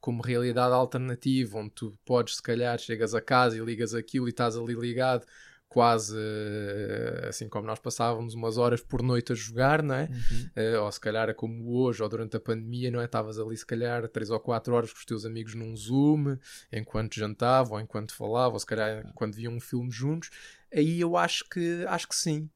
como 0.04 0.22
realidade 0.22 0.74
alternativa, 0.74 1.60
onde 1.60 1.70
tu 1.70 1.97
podes, 2.04 2.36
se 2.36 2.43
calhar, 2.43 2.78
chegas 2.78 3.16
a 3.16 3.22
casa 3.22 3.56
e 3.56 3.62
ligas 3.62 3.93
aquilo 3.93 4.28
e 4.28 4.32
estás 4.32 4.58
ali 4.58 4.74
ligado, 4.74 5.26
quase 5.70 6.14
uh, 6.14 7.30
assim 7.30 7.47
como 7.47 7.66
nós 7.66 7.80
passávamos 7.80 8.34
umas 8.34 8.58
horas 8.58 8.82
por 8.82 9.01
noite 9.01 9.32
a 9.32 9.36
jogar, 9.36 9.82
não 9.82 9.95
é? 9.95 10.10
Uhum. 10.12 10.49
Uh, 10.58 10.84
ou 10.84 10.91
se 10.91 10.99
calhar 10.99 11.34
como 11.34 11.72
hoje, 11.72 12.04
ou 12.04 12.10
durante 12.10 12.36
a 12.36 12.39
pandemia, 12.41 12.91
não 12.91 12.99
é? 12.99 13.06
Estavas 13.06 13.39
ali, 13.39 13.56
se 13.56 13.66
calhar, 13.66 14.06
3 14.10 14.30
ou 14.30 14.41
4 14.41 14.74
horas 14.76 14.91
com 14.91 14.99
os 14.99 15.06
teus 15.06 15.26
amigos 15.26 15.56
num 15.56 15.74
Zoom, 15.74 16.36
enquanto 16.70 17.16
jantavam, 17.16 17.76
ou 17.76 17.80
enquanto 17.80 18.14
falavam, 18.14 18.56
ou 18.56 18.60
se 18.60 18.66
calhar 18.66 19.10
quando 19.16 19.36
viam 19.36 19.54
um 19.54 19.62
filme 19.62 19.89
juntos. 19.89 20.30
Aí 20.70 20.99
eu 20.99 21.16
acho 21.16 21.45
que, 21.49 21.86
acho 21.88 22.10
que 22.10 22.16
sim. 22.16 22.49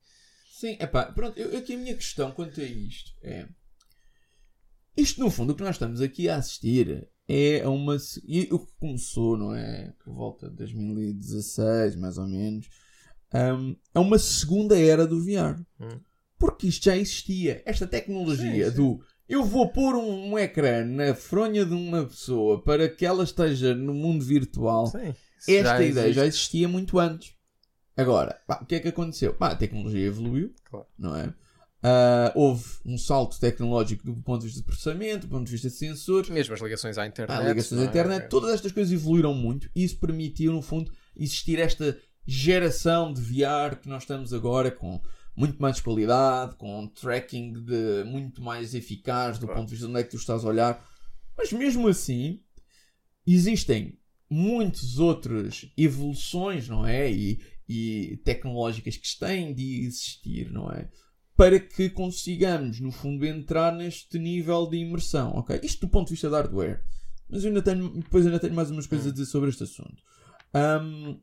Sim, 0.51 0.75
é 0.81 0.85
pá, 0.85 1.05
pronto, 1.05 1.39
eu, 1.39 1.57
aqui 1.57 1.75
a 1.75 1.77
minha 1.77 1.95
questão 1.95 2.29
quanto 2.29 2.59
a 2.59 2.65
isto 2.65 3.13
é. 3.23 3.47
Isto, 4.97 5.21
no 5.21 5.31
fundo, 5.31 5.53
o 5.53 5.55
que 5.55 5.63
nós 5.63 5.75
estamos 5.75 6.01
aqui 6.01 6.27
a 6.27 6.35
assistir 6.35 7.07
é 7.28 7.67
uma. 7.67 7.97
E 8.25 8.47
o 8.51 8.59
que 8.59 8.71
começou, 8.80 9.38
não 9.38 9.53
é? 9.53 9.93
Por 10.03 10.13
volta 10.13 10.49
de 10.49 10.55
2016, 10.57 11.95
mais 11.95 12.17
ou 12.17 12.28
menos. 12.28 12.67
hum, 13.34 13.75
é 13.93 13.99
uma 13.99 14.17
segunda 14.17 14.80
era 14.80 15.05
do 15.05 15.21
VR. 15.23 15.59
Hum. 15.80 15.99
Porque 16.39 16.67
isto 16.67 16.86
já 16.86 16.95
existia. 16.95 17.61
Esta 17.65 17.88
tecnologia 17.88 18.65
Sim, 18.65 18.71
sim. 18.71 18.75
do. 18.78 19.03
Eu 19.28 19.43
vou 19.43 19.67
pôr 19.69 19.95
um, 19.95 20.32
um 20.34 20.39
ecrã 20.39 20.86
na 20.86 21.13
fronha 21.13 21.65
de 21.65 21.73
uma 21.73 22.05
pessoa 22.05 22.61
para 22.63 22.88
que 22.88 23.05
ela 23.05 23.23
esteja 23.23 23.75
no 23.75 23.93
mundo 23.93 24.23
virtual. 24.23 24.88
Sim. 24.88 25.13
Esta 25.39 25.63
já 25.63 25.75
ideia 25.84 25.89
existe. 26.05 26.13
já 26.13 26.25
existia 26.25 26.67
muito 26.67 26.97
antes. 26.97 27.34
Agora, 27.95 28.39
pá, 28.47 28.59
o 28.61 28.65
que 28.65 28.75
é 28.75 28.80
que 28.80 28.88
aconteceu? 28.88 29.34
Pá, 29.34 29.49
a 29.49 29.55
tecnologia 29.55 30.05
evoluiu, 30.05 30.53
Claro. 30.63 30.86
não 30.97 31.15
é? 31.15 31.34
Ah, 31.84 32.32
houve 32.36 32.63
um 32.86 32.97
salto 32.97 33.39
tecnológico 33.39 34.03
do 34.03 34.15
ponto 34.23 34.41
de 34.41 34.47
vista 34.47 34.59
de 34.61 34.65
processamento, 34.65 35.28
do 35.28 35.30
ponto 35.32 35.45
de 35.45 35.51
vista 35.51 35.69
de 35.69 35.75
sensores, 35.75 36.30
Mesmo 36.30 36.53
as 36.55 36.61
ligações 36.61 36.97
à 36.97 37.05
internet. 37.05 37.38
ah, 37.39 37.47
ligações 37.47 37.82
à 37.82 37.84
é? 37.84 37.88
internet, 37.88 38.30
todas 38.30 38.51
estas 38.51 38.71
coisas 38.71 38.91
evoluíram 38.91 39.34
muito 39.34 39.69
e 39.75 39.84
isso 39.84 39.97
permitiu, 39.99 40.51
no 40.51 40.61
fundo, 40.61 40.91
existir 41.15 41.59
esta 41.59 41.97
geração 42.25 43.13
de 43.13 43.21
VR 43.21 43.75
que 43.82 43.88
nós 43.88 44.03
estamos 44.03 44.34
agora 44.34 44.71
com 44.71 44.99
muito 45.36 45.61
mais 45.61 45.80
qualidade, 45.80 46.55
com 46.55 46.80
um 46.80 46.88
tracking 46.88 47.53
de 47.63 48.03
muito 48.05 48.41
mais 48.41 48.73
eficaz 48.73 49.38
do 49.38 49.45
Claro. 49.45 49.61
ponto 49.61 49.69
de 49.69 49.75
vista 49.75 49.86
de 49.86 49.91
onde 49.91 50.01
é 50.01 50.03
que 50.03 50.09
tu 50.09 50.17
estás 50.17 50.43
a 50.43 50.47
olhar. 50.47 50.84
Mas 51.38 51.53
mesmo 51.53 51.88
assim, 51.88 52.41
existem 53.25 53.97
muitas 54.30 54.97
outras 54.99 55.71
evoluções, 55.78 56.67
não 56.67 56.86
é? 56.86 57.09
E, 57.11 57.39
e 57.69 58.17
tecnológicas 58.25 58.97
que 58.97 59.07
têm 59.19 59.53
de 59.53 59.86
existir, 59.86 60.51
não 60.51 60.71
é? 60.71 60.89
Para 61.38 61.59
que 61.59 61.89
consigamos, 61.89 62.79
no 62.79 62.91
fundo, 62.91 63.25
entrar 63.25 63.71
neste 63.71 64.17
nível 64.17 64.67
de 64.67 64.77
imersão, 64.77 65.33
ok? 65.35 65.59
Isto 65.61 65.81
do 65.85 65.89
ponto 65.89 66.07
de 66.07 66.13
vista 66.13 66.27
de 66.27 66.35
hardware. 66.35 66.83
Mas 67.29 67.43
eu 67.43 67.49
ainda 67.49 67.61
tenho, 67.61 67.89
depois 67.99 68.25
ainda 68.25 68.39
tenho 68.39 68.55
mais 68.55 68.71
umas 68.71 68.88
coisas 68.88 69.07
a 69.07 69.11
dizer 69.11 69.25
sobre 69.25 69.49
este 69.49 69.63
assunto. 69.63 70.01
Ahm, 70.53 71.19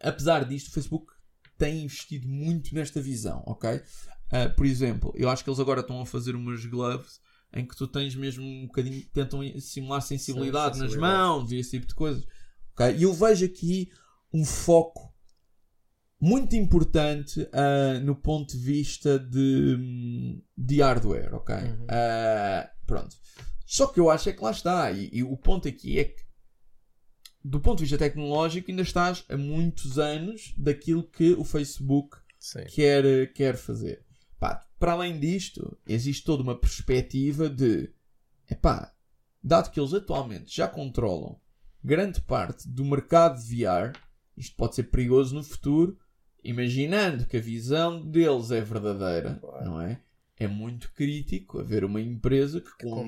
apesar 0.00 0.44
disto, 0.44 0.68
o 0.68 0.72
Facebook 0.72 1.12
tem 1.58 1.82
investido 1.84 2.26
muito 2.26 2.74
nesta 2.74 3.00
visão, 3.00 3.42
ok? 3.46 3.82
Ah, 4.32 4.48
por 4.48 4.64
exemplo, 4.64 5.12
eu 5.16 5.28
acho 5.28 5.44
que 5.44 5.50
eles 5.50 5.60
agora 5.60 5.80
estão 5.80 6.00
a 6.00 6.06
fazer 6.06 6.34
umas 6.34 6.64
gloves 6.64 7.20
em 7.52 7.66
que 7.66 7.76
tu 7.76 7.86
tens 7.88 8.14
mesmo 8.14 8.44
um 8.44 8.66
bocadinho, 8.66 9.04
tentam 9.12 9.40
simular 9.60 10.00
sensibilidade, 10.00 10.78
nas 10.78 10.90
sensibilidade. 10.92 11.18
mãos 11.18 11.52
e 11.52 11.56
esse 11.56 11.72
tipo 11.72 11.86
de 11.86 11.94
coisas. 11.94 12.24
ok? 12.72 12.96
E 12.96 13.02
eu 13.02 13.12
vejo 13.12 13.44
aqui 13.44 13.90
um 14.32 14.44
foco 14.44 15.12
muito 16.20 16.54
importante 16.54 17.48
ah, 17.52 17.98
no 18.00 18.14
ponto 18.14 18.56
de 18.56 18.62
vista 18.62 19.18
de, 19.18 20.42
de 20.56 20.82
hardware, 20.82 21.34
ok? 21.34 21.54
Uhum. 21.54 21.86
Ah, 21.88 22.70
pronto. 22.86 23.16
Só 23.64 23.86
que 23.86 23.98
eu 23.98 24.10
acho 24.10 24.28
é 24.28 24.32
que 24.32 24.42
lá 24.42 24.50
está. 24.50 24.90
E, 24.90 25.08
e 25.12 25.22
o 25.22 25.36
ponto 25.36 25.66
aqui 25.66 25.98
é 25.98 26.04
que, 26.04 26.22
do 27.42 27.60
ponto 27.60 27.78
de 27.78 27.84
vista 27.84 27.96
tecnológico, 27.96 28.70
ainda 28.70 28.82
estás 28.82 29.24
a 29.28 29.36
muitos 29.36 29.98
anos 29.98 30.52
daquilo 30.58 31.04
que 31.04 31.32
o 31.32 31.44
Facebook 31.44 32.18
Sim. 32.38 32.64
quer, 32.64 33.32
quer 33.32 33.56
fazer. 33.56 34.04
Pá, 34.38 34.66
para 34.78 34.92
além 34.92 35.18
disto, 35.18 35.78
existe 35.86 36.24
toda 36.24 36.42
uma 36.42 36.58
perspectiva 36.58 37.48
de 37.48 37.92
epá, 38.50 38.92
dado 39.42 39.70
que 39.70 39.78
eles 39.78 39.94
atualmente 39.94 40.54
já 40.54 40.66
controlam 40.66 41.40
grande 41.82 42.20
parte 42.20 42.68
do 42.68 42.84
mercado 42.84 43.40
de 43.40 43.64
VR, 43.64 43.92
isto 44.36 44.54
pode 44.56 44.74
ser 44.74 44.84
perigoso 44.84 45.34
no 45.34 45.42
futuro, 45.42 45.98
imaginando 46.44 47.26
que 47.26 47.36
a 47.36 47.40
visão 47.40 48.04
deles 48.06 48.50
é 48.50 48.60
verdadeira, 48.60 49.38
Claro. 49.40 49.64
não 49.64 49.80
é? 49.80 50.00
É 50.36 50.46
muito 50.48 50.90
crítico 50.94 51.58
haver 51.60 51.84
uma 51.84 52.00
empresa 52.00 52.60
que, 52.60 52.70
Controla 52.84 53.02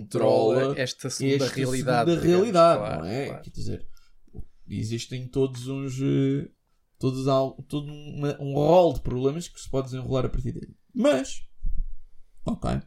controla 0.61 0.79
esta 0.81 1.09
segunda 1.09 1.45
esta 1.47 1.57
realidade. 1.57 2.11
segunda 2.11 2.27
realidade, 2.27 2.79
Claro, 2.81 2.99
não 3.01 3.07
é? 3.09 3.27
claro. 3.27 3.43
Quer 3.43 3.51
dizer, 3.51 3.87
existem 4.69 5.27
todos 5.29 5.67
uns. 5.69 5.99
eh, 6.03 6.49
Todos, 6.99 7.25
todo 7.67 7.91
uma- 7.91 8.41
um 8.41 8.55
rol 8.55 8.93
de 8.93 9.01
problemas 9.01 9.49
que 9.49 9.61
se 9.61 9.69
pode 9.69 9.87
desenrolar 9.87 10.25
a 10.25 10.29
partir 10.29 10.53
daí. 10.53 10.73
Mas, 10.95 11.43
ok. 12.47 12.81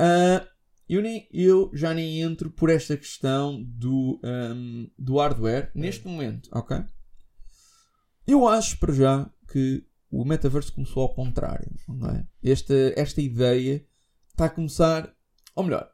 Ah, 0.00 0.44
eu, 0.88 1.00
nem, 1.00 1.28
eu 1.32 1.70
já 1.72 1.94
nem 1.94 2.20
entro 2.22 2.50
por 2.50 2.68
esta 2.70 2.96
questão 2.96 3.62
do, 3.62 4.18
ahm, 4.24 4.88
do 4.98 5.18
hardware 5.18 5.70
neste 5.76 6.08
momento, 6.08 6.48
ok? 6.52 6.78
Eu 8.26 8.48
acho 8.48 8.76
para 8.78 8.92
já 8.92 9.30
que 9.50 9.86
o 10.10 10.24
metaverso 10.24 10.72
começou 10.72 11.02
ao 11.02 11.14
contrário, 11.14 11.70
não 11.88 12.10
é? 12.10 12.26
Esta, 12.42 12.74
esta 12.96 13.20
ideia 13.20 13.86
está 14.30 14.46
a 14.46 14.50
começar, 14.50 15.14
ou 15.54 15.64
melhor, 15.64 15.90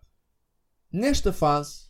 nesta 0.93 1.33
fase 1.33 1.87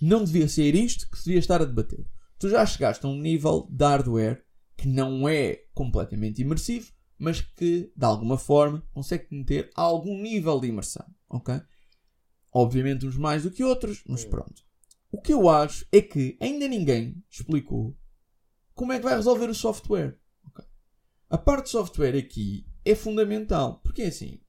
não 0.00 0.24
devia 0.24 0.48
ser 0.48 0.74
isto 0.74 1.10
que 1.10 1.18
se 1.18 1.24
devia 1.24 1.40
estar 1.40 1.60
a 1.60 1.64
debater. 1.64 2.06
Tu 2.38 2.48
já 2.48 2.64
chegaste 2.64 3.04
a 3.04 3.08
um 3.08 3.18
nível 3.18 3.68
de 3.70 3.84
hardware 3.84 4.44
que 4.76 4.86
não 4.86 5.28
é 5.28 5.64
completamente 5.74 6.40
imersivo, 6.40 6.92
mas 7.18 7.40
que 7.40 7.92
de 7.96 8.04
alguma 8.04 8.38
forma 8.38 8.86
consegue 8.92 9.26
meter 9.32 9.70
algum 9.74 10.16
nível 10.22 10.60
de 10.60 10.68
imersão, 10.68 11.04
ok? 11.28 11.60
Obviamente 12.52 13.04
uns 13.04 13.16
mais 13.16 13.42
do 13.42 13.50
que 13.50 13.64
outros, 13.64 14.04
mas 14.06 14.24
pronto. 14.24 14.62
O 15.10 15.20
que 15.20 15.32
eu 15.32 15.48
acho 15.48 15.84
é 15.90 16.00
que 16.00 16.36
ainda 16.40 16.68
ninguém 16.68 17.22
explicou 17.28 17.96
como 18.72 18.92
é 18.92 18.98
que 18.98 19.04
vai 19.04 19.16
resolver 19.16 19.50
o 19.50 19.54
software. 19.54 20.16
A 21.30 21.36
parte 21.38 21.64
de 21.64 21.70
software 21.70 22.16
aqui 22.16 22.66
é 22.84 22.94
fundamental, 22.94 23.80
porque 23.80 24.02
é 24.02 24.06
assim, 24.06 24.40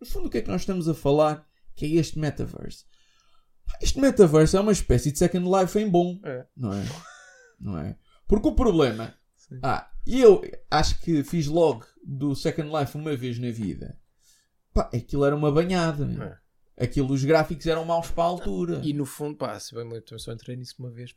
no 0.00 0.06
fundo 0.06 0.26
o 0.28 0.30
que 0.30 0.38
é 0.38 0.42
que 0.42 0.48
nós 0.48 0.62
estamos 0.62 0.88
a 0.88 0.94
falar 0.94 1.46
que 1.74 1.84
é 1.84 1.88
este 2.00 2.18
metaverse? 2.18 2.84
Este 3.80 4.00
metaverse 4.00 4.56
é 4.56 4.60
uma 4.60 4.72
espécie 4.72 5.12
de 5.12 5.18
Second 5.18 5.46
Life 5.48 5.78
em 5.78 5.88
bom, 5.88 6.18
É. 6.24 6.46
não 6.56 6.72
é? 6.72 6.84
Não 7.60 7.78
é? 7.78 7.98
Porque 8.26 8.48
o 8.48 8.54
problema 8.54 9.14
Sim. 9.36 9.58
ah, 9.62 9.90
e 10.06 10.20
eu 10.20 10.42
acho 10.70 11.00
que 11.00 11.22
fiz 11.24 11.46
log 11.46 11.84
do 12.04 12.34
Second 12.34 12.70
Life 12.74 12.96
uma 12.96 13.14
vez 13.16 13.38
na 13.38 13.50
vida. 13.50 13.98
Pá, 14.72 14.90
aquilo 14.94 15.24
era 15.24 15.34
uma 15.34 15.50
banhada. 15.50 16.40
É. 16.78 16.84
Aquilo, 16.84 17.12
os 17.12 17.24
gráficos 17.24 17.66
eram 17.66 17.84
maus 17.84 18.10
para 18.10 18.24
a 18.24 18.26
altura. 18.26 18.80
E 18.84 18.92
no 18.92 19.06
fundo, 19.06 19.36
pá, 19.36 19.58
se 19.58 19.74
bem 19.74 19.84
lembro, 19.84 20.04
eu 20.10 20.18
só 20.18 20.32
entrei 20.32 20.56
nisso 20.56 20.74
uma 20.78 20.90
vez, 20.90 21.14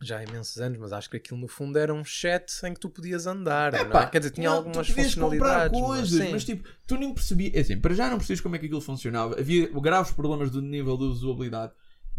já 0.00 0.18
há 0.18 0.24
imensos 0.24 0.56
anos, 0.58 0.78
mas 0.78 0.92
acho 0.92 1.10
que 1.10 1.16
aquilo 1.16 1.40
no 1.40 1.48
fundo 1.48 1.78
era 1.78 1.92
um 1.92 2.04
chat 2.04 2.52
em 2.64 2.74
que 2.74 2.80
tu 2.80 2.88
podias 2.88 3.26
andar, 3.26 3.72
não 3.72 3.78
é? 3.78 3.82
Epá, 3.82 4.06
Quer 4.06 4.18
dizer, 4.18 4.30
tinha 4.30 4.48
não, 4.48 4.56
algumas 4.56 4.88
comprar 4.88 5.04
funcionalidades. 5.04 5.80
coisas, 5.80 6.18
mas, 6.18 6.30
mas, 6.30 6.42
sim. 6.44 6.56
tipo, 6.56 6.68
tu 6.86 6.96
nem 6.96 7.12
percebias. 7.12 7.54
É 7.54 7.60
assim, 7.60 7.80
para 7.80 7.94
já 7.94 8.08
não 8.08 8.16
percebias 8.16 8.40
como 8.40 8.56
é 8.56 8.58
que 8.58 8.66
aquilo 8.66 8.80
funcionava. 8.80 9.38
Havia 9.38 9.68
graves 9.68 10.12
problemas 10.12 10.50
do 10.50 10.62
nível 10.62 10.96
de 10.96 11.04
usabilidade. 11.04 11.72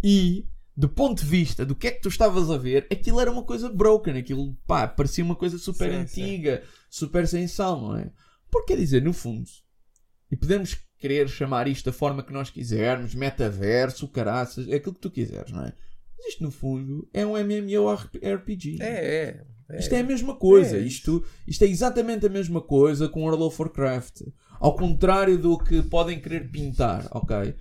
E 0.03 0.47
do 0.75 0.87
ponto 0.87 1.19
de 1.19 1.25
vista 1.25 1.65
do 1.65 1.75
que 1.75 1.87
é 1.87 1.91
que 1.91 2.01
tu 2.01 2.09
estavas 2.09 2.49
a 2.49 2.57
ver, 2.57 2.87
aquilo 2.91 3.19
era 3.19 3.29
uma 3.31 3.43
coisa 3.43 3.69
broken, 3.69 4.17
aquilo 4.17 4.55
pá, 4.65 4.87
parecia 4.87 5.23
uma 5.23 5.35
coisa 5.35 5.57
super 5.57 5.89
Sim, 5.89 5.97
antiga, 5.97 6.63
super 6.89 7.27
sem 7.27 7.47
sal, 7.47 7.81
não 7.81 7.97
é? 7.97 8.11
Porque 8.49 8.73
quer 8.73 8.79
dizer, 8.79 9.01
no 9.01 9.11
fundo, 9.13 9.49
e 10.31 10.35
podemos 10.35 10.77
querer 10.97 11.27
chamar 11.27 11.67
isto 11.67 11.85
da 11.85 11.93
forma 11.93 12.23
que 12.23 12.31
nós 12.33 12.49
quisermos, 12.49 13.13
metaverso, 13.15 14.07
caraças, 14.07 14.67
é 14.67 14.75
aquilo 14.75 14.93
que 14.95 15.01
tu 15.01 15.11
quiseres, 15.11 15.51
não 15.51 15.65
é? 15.65 15.73
Mas 16.19 16.33
isto 16.33 16.43
no 16.43 16.51
fundo 16.51 17.07
é 17.13 17.25
um 17.25 17.37
MMORPG. 17.37 18.77
É, 18.81 18.85
é. 18.85 19.43
é. 19.69 19.79
Isto 19.79 19.95
é 19.95 19.99
a 19.99 20.03
mesma 20.03 20.35
coisa. 20.35 20.77
É. 20.77 20.81
Isto, 20.81 21.23
isto 21.47 21.63
é 21.63 21.67
exatamente 21.67 22.25
a 22.25 22.29
mesma 22.29 22.61
coisa 22.61 23.07
com 23.07 23.23
World 23.23 23.43
of 23.43 23.61
Warcraft. 23.61 24.23
Ao 24.59 24.75
contrário 24.75 25.37
do 25.37 25.57
que 25.57 25.81
podem 25.81 26.19
querer 26.19 26.51
pintar, 26.51 27.07
ok? 27.11 27.55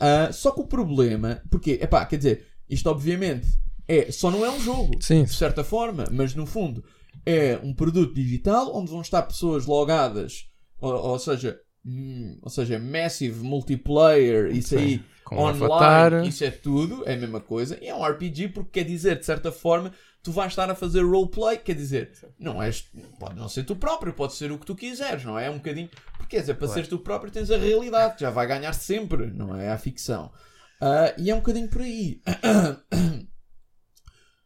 Ah, 0.00 0.32
só 0.32 0.50
que 0.52 0.60
o 0.60 0.66
problema, 0.66 1.42
porque, 1.50 1.72
epá, 1.82 2.04
quer 2.06 2.16
dizer, 2.16 2.46
isto 2.68 2.88
obviamente 2.88 3.48
é, 3.88 4.10
só 4.10 4.30
não 4.30 4.44
é 4.44 4.50
um 4.50 4.60
jogo, 4.60 4.92
Sim. 5.00 5.24
de 5.24 5.34
certa 5.34 5.64
forma, 5.64 6.04
mas 6.10 6.34
no 6.34 6.46
fundo 6.46 6.84
é 7.24 7.58
um 7.62 7.74
produto 7.74 8.14
digital 8.14 8.74
onde 8.76 8.90
vão 8.90 9.00
estar 9.00 9.22
pessoas 9.22 9.66
logadas, 9.66 10.48
ou, 10.80 10.92
ou 10.92 11.18
seja, 11.18 11.58
hum, 11.84 12.38
ou 12.42 12.50
seja, 12.50 12.78
massive 12.78 13.42
multiplayer, 13.44 14.54
isso 14.54 14.76
aí 14.76 15.02
Com 15.24 15.36
online, 15.36 15.64
avatar. 15.64 16.26
isso 16.26 16.44
é 16.44 16.50
tudo, 16.50 17.02
é 17.08 17.14
a 17.14 17.16
mesma 17.16 17.40
coisa. 17.40 17.78
E 17.82 17.86
é 17.88 17.94
um 17.94 18.04
RPG 18.04 18.48
porque 18.48 18.80
quer 18.80 18.84
dizer, 18.88 19.18
de 19.18 19.24
certa 19.26 19.50
forma, 19.52 19.92
tu 20.22 20.32
vais 20.32 20.52
estar 20.52 20.70
a 20.70 20.74
fazer 20.74 21.02
roleplay, 21.02 21.58
quer 21.58 21.74
dizer, 21.74 22.12
não 22.38 22.62
és, 22.62 22.88
pode 23.18 23.36
não 23.36 23.48
ser 23.48 23.64
tu 23.64 23.76
próprio, 23.76 24.12
pode 24.14 24.34
ser 24.34 24.50
o 24.50 24.58
que 24.58 24.66
tu 24.66 24.74
quiseres, 24.74 25.24
não 25.24 25.38
é? 25.38 25.46
É 25.46 25.50
um 25.50 25.56
bocadinho, 25.58 25.88
porque 26.16 26.36
quer 26.36 26.40
dizer, 26.40 26.54
para 26.54 26.66
Claro. 26.66 26.72
seres 26.74 26.88
tu 26.88 26.98
próprio 26.98 27.30
tens 27.32 27.50
a 27.50 27.56
realidade, 27.58 28.20
já 28.20 28.30
vai 28.30 28.46
ganhar 28.46 28.72
sempre, 28.72 29.26
não 29.26 29.54
é? 29.54 29.70
A 29.70 29.78
ficção. 29.78 30.32
Ah, 30.80 31.14
e 31.18 31.30
é 31.30 31.34
um 31.34 31.38
bocadinho 31.38 31.68
por 31.68 31.82
aí. 31.82 32.20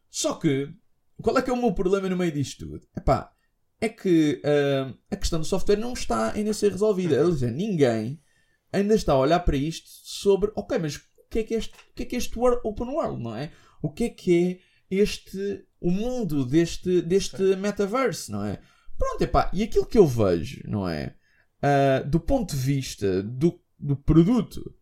Só 0.09 0.33
que, 0.35 0.73
qual 1.21 1.37
é 1.37 1.41
que 1.41 1.49
é 1.49 1.53
o 1.53 1.57
meu 1.57 1.73
problema 1.73 2.09
no 2.09 2.17
meio 2.17 2.31
disto 2.31 2.65
tudo? 2.65 2.81
Epá, 2.97 3.31
é 3.81 3.87
que 3.89 4.41
ah, 4.43 4.93
a 5.11 5.15
questão 5.15 5.39
do 5.39 5.45
software 5.45 5.77
não 5.77 5.93
está 5.93 6.31
ainda 6.33 6.51
a 6.51 6.53
ser 6.53 6.71
resolvida. 6.71 7.25
Ou 7.25 7.31
seja, 7.33 7.51
ninguém 7.51 8.21
ainda 8.71 8.93
está 8.95 9.13
a 9.13 9.17
olhar 9.19 9.39
para 9.39 9.55
isto 9.57 9.89
sobre, 9.89 10.51
ok, 10.55 10.77
mas 10.79 10.95
o 10.97 11.01
que 11.29 11.39
é 11.39 11.43
que 11.43 11.53
é 11.55 11.57
este, 11.57 11.73
o 11.73 11.93
que 11.95 12.03
é 12.03 12.05
que 12.05 12.15
é 12.15 12.19
este 12.19 12.37
wor- 12.37 12.61
open 12.63 12.87
world, 12.87 13.21
não 13.23 13.35
é? 13.35 13.51
O 13.81 13.89
que 13.91 14.03
é 14.05 14.09
que 14.09 14.61
é 14.91 14.95
este, 14.95 15.65
o 15.79 15.89
mundo 15.91 16.45
deste, 16.45 17.01
deste 17.01 17.41
metaverse, 17.55 18.31
não 18.31 18.43
é? 18.45 18.59
Pronto, 18.97 19.21
epá, 19.21 19.49
e 19.53 19.63
aquilo 19.63 19.85
que 19.85 19.97
eu 19.97 20.05
vejo, 20.05 20.61
não 20.65 20.87
é? 20.87 21.15
Ah, 21.61 22.03
do 22.05 22.19
ponto 22.19 22.55
de 22.55 22.61
vista 22.61 23.23
do, 23.23 23.59
do 23.79 23.95
produto 23.95 24.75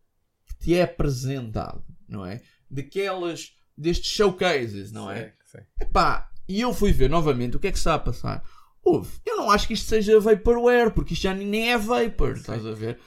que 0.46 0.58
te 0.58 0.74
é 0.74 0.82
apresentado, 0.82 1.84
não 2.08 2.26
é? 2.26 2.40
Daquelas, 2.70 3.52
destes 3.76 4.10
showcases, 4.10 4.90
não 4.92 5.10
é? 5.10 5.34
Sim, 5.44 5.58
sim. 5.58 5.64
Epá, 5.80 6.30
e 6.48 6.60
eu 6.60 6.72
fui 6.74 6.92
ver 6.92 7.08
novamente 7.08 7.56
o 7.56 7.60
que 7.60 7.68
é 7.68 7.72
que 7.72 7.78
está 7.78 7.94
a 7.94 7.98
passar. 7.98 8.42
Houve, 8.88 9.18
eu 9.26 9.36
não 9.36 9.50
acho 9.50 9.66
que 9.66 9.74
isto 9.74 9.86
seja 9.88 10.18
Vaporware, 10.18 10.90
porque 10.92 11.12
isto 11.12 11.22
já 11.22 11.34
nem 11.34 11.70
é 11.72 11.76
Vapor, 11.78 12.32
estás 12.36 12.64
a 12.64 12.72
ver? 12.72 12.98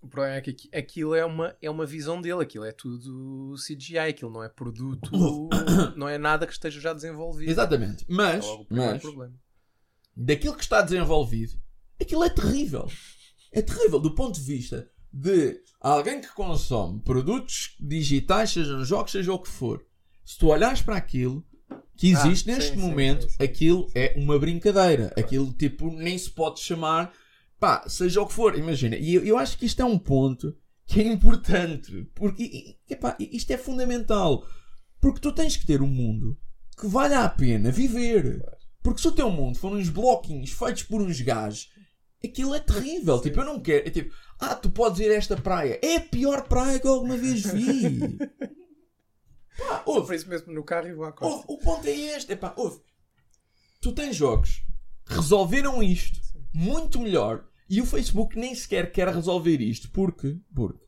O 0.00 0.08
problema 0.08 0.34
é 0.36 0.40
que 0.40 0.50
aqui- 0.50 0.70
aquilo 0.74 1.14
é 1.14 1.24
uma, 1.24 1.56
é 1.62 1.70
uma 1.70 1.86
visão 1.86 2.20
dele, 2.20 2.42
aquilo 2.42 2.64
é 2.64 2.72
tudo 2.72 3.54
CGI, 3.56 3.98
aquilo 3.98 4.32
não 4.32 4.42
é 4.42 4.48
produto, 4.48 5.10
não 5.96 6.08
é 6.08 6.18
nada 6.18 6.44
que 6.46 6.52
esteja 6.52 6.80
já 6.80 6.92
desenvolvido. 6.92 7.48
Exatamente. 7.50 8.02
É 8.02 8.06
Mas, 8.08 8.44
primeiro 8.66 9.00
mas 9.16 9.30
daquilo 10.16 10.56
que 10.56 10.62
está 10.64 10.82
desenvolvido, 10.82 11.52
aquilo 12.00 12.24
é 12.24 12.28
terrível. 12.30 12.90
É 13.52 13.62
terrível 13.62 14.00
do 14.00 14.14
ponto 14.14 14.34
de 14.40 14.44
vista 14.44 14.90
de 15.12 15.60
alguém 15.80 16.20
que 16.20 16.32
consome 16.34 17.00
produtos 17.00 17.76
digitais, 17.78 18.50
sejam 18.50 18.84
jogos, 18.84 19.12
seja 19.12 19.32
o 19.32 19.38
que 19.38 19.48
for. 19.48 19.84
Se 20.24 20.36
tu 20.38 20.48
olhares 20.48 20.82
para 20.82 20.96
aquilo 20.96 21.46
que 22.02 22.16
Ah, 22.16 22.26
existe 22.26 22.50
sim, 22.50 22.56
neste 22.56 22.70
sim, 22.72 22.80
momento, 22.80 23.22
sim, 23.22 23.36
sim. 23.36 23.44
aquilo 23.44 23.88
é 23.94 24.12
uma 24.16 24.36
brincadeira. 24.36 25.12
Aquilo 25.16 25.52
tipo 25.52 25.88
nem 25.88 26.18
se 26.18 26.28
pode 26.28 26.58
chamar, 26.58 27.12
pá, 27.60 27.84
seja 27.88 28.20
o 28.20 28.26
que 28.26 28.32
for. 28.32 28.58
Imagina, 28.58 28.96
e 28.96 29.14
eu, 29.14 29.24
eu 29.24 29.38
acho 29.38 29.56
que 29.56 29.66
isto 29.66 29.80
é 29.80 29.84
um 29.84 29.96
ponto 29.96 30.52
que 30.84 31.00
é 31.00 31.04
importante, 31.06 32.10
porque 32.12 32.76
epá, 32.90 33.16
isto 33.20 33.52
é 33.52 33.56
fundamental. 33.56 34.44
Porque 35.00 35.20
tu 35.20 35.30
tens 35.30 35.56
que 35.56 35.64
ter 35.64 35.80
um 35.80 35.86
mundo 35.86 36.36
que 36.76 36.88
valha 36.88 37.20
a 37.20 37.28
pena 37.28 37.70
viver. 37.70 38.44
Porque 38.82 39.00
se 39.00 39.06
o 39.06 39.12
teu 39.12 39.30
mundo 39.30 39.56
for 39.56 39.70
uns 39.72 39.88
bloquinhos 39.88 40.50
feitos 40.50 40.82
por 40.82 41.00
uns 41.00 41.20
gajos, 41.20 41.70
aquilo 42.24 42.52
é 42.52 42.58
terrível. 42.58 43.20
Tipo, 43.20 43.40
eu 43.40 43.44
não 43.44 43.60
quero. 43.60 43.86
É 43.86 43.90
tipo, 43.90 44.12
ah, 44.40 44.56
tu 44.56 44.70
podes 44.70 44.98
ir 44.98 45.12
a 45.12 45.14
esta 45.14 45.36
praia. 45.36 45.78
É 45.80 45.98
a 45.98 46.00
pior 46.00 46.48
praia 46.48 46.80
que 46.80 46.86
eu 46.88 46.94
alguma 46.94 47.16
vez 47.16 47.44
vi. 47.46 48.18
Ouve, 49.86 50.06
por 50.06 50.14
isso 50.14 50.28
mesmo 50.28 50.52
no 50.52 50.64
carro 50.64 50.88
e 50.88 50.94
vou 50.94 51.04
à 51.04 51.12
costa. 51.12 51.34
ouve, 51.34 51.46
o 51.48 51.58
ponto 51.58 51.86
é 51.86 51.90
este. 51.90 52.32
Epá, 52.32 52.54
ouve. 52.56 52.80
Tu 53.80 53.92
tens 53.92 54.16
jogos 54.16 54.62
que 55.06 55.14
resolveram 55.14 55.82
isto 55.82 56.20
muito 56.52 57.00
melhor 57.00 57.44
e 57.68 57.80
o 57.80 57.86
Facebook 57.86 58.38
nem 58.38 58.54
sequer 58.54 58.92
quer 58.92 59.08
resolver 59.08 59.60
isto. 59.60 59.90
Porque, 59.90 60.38
porque 60.54 60.84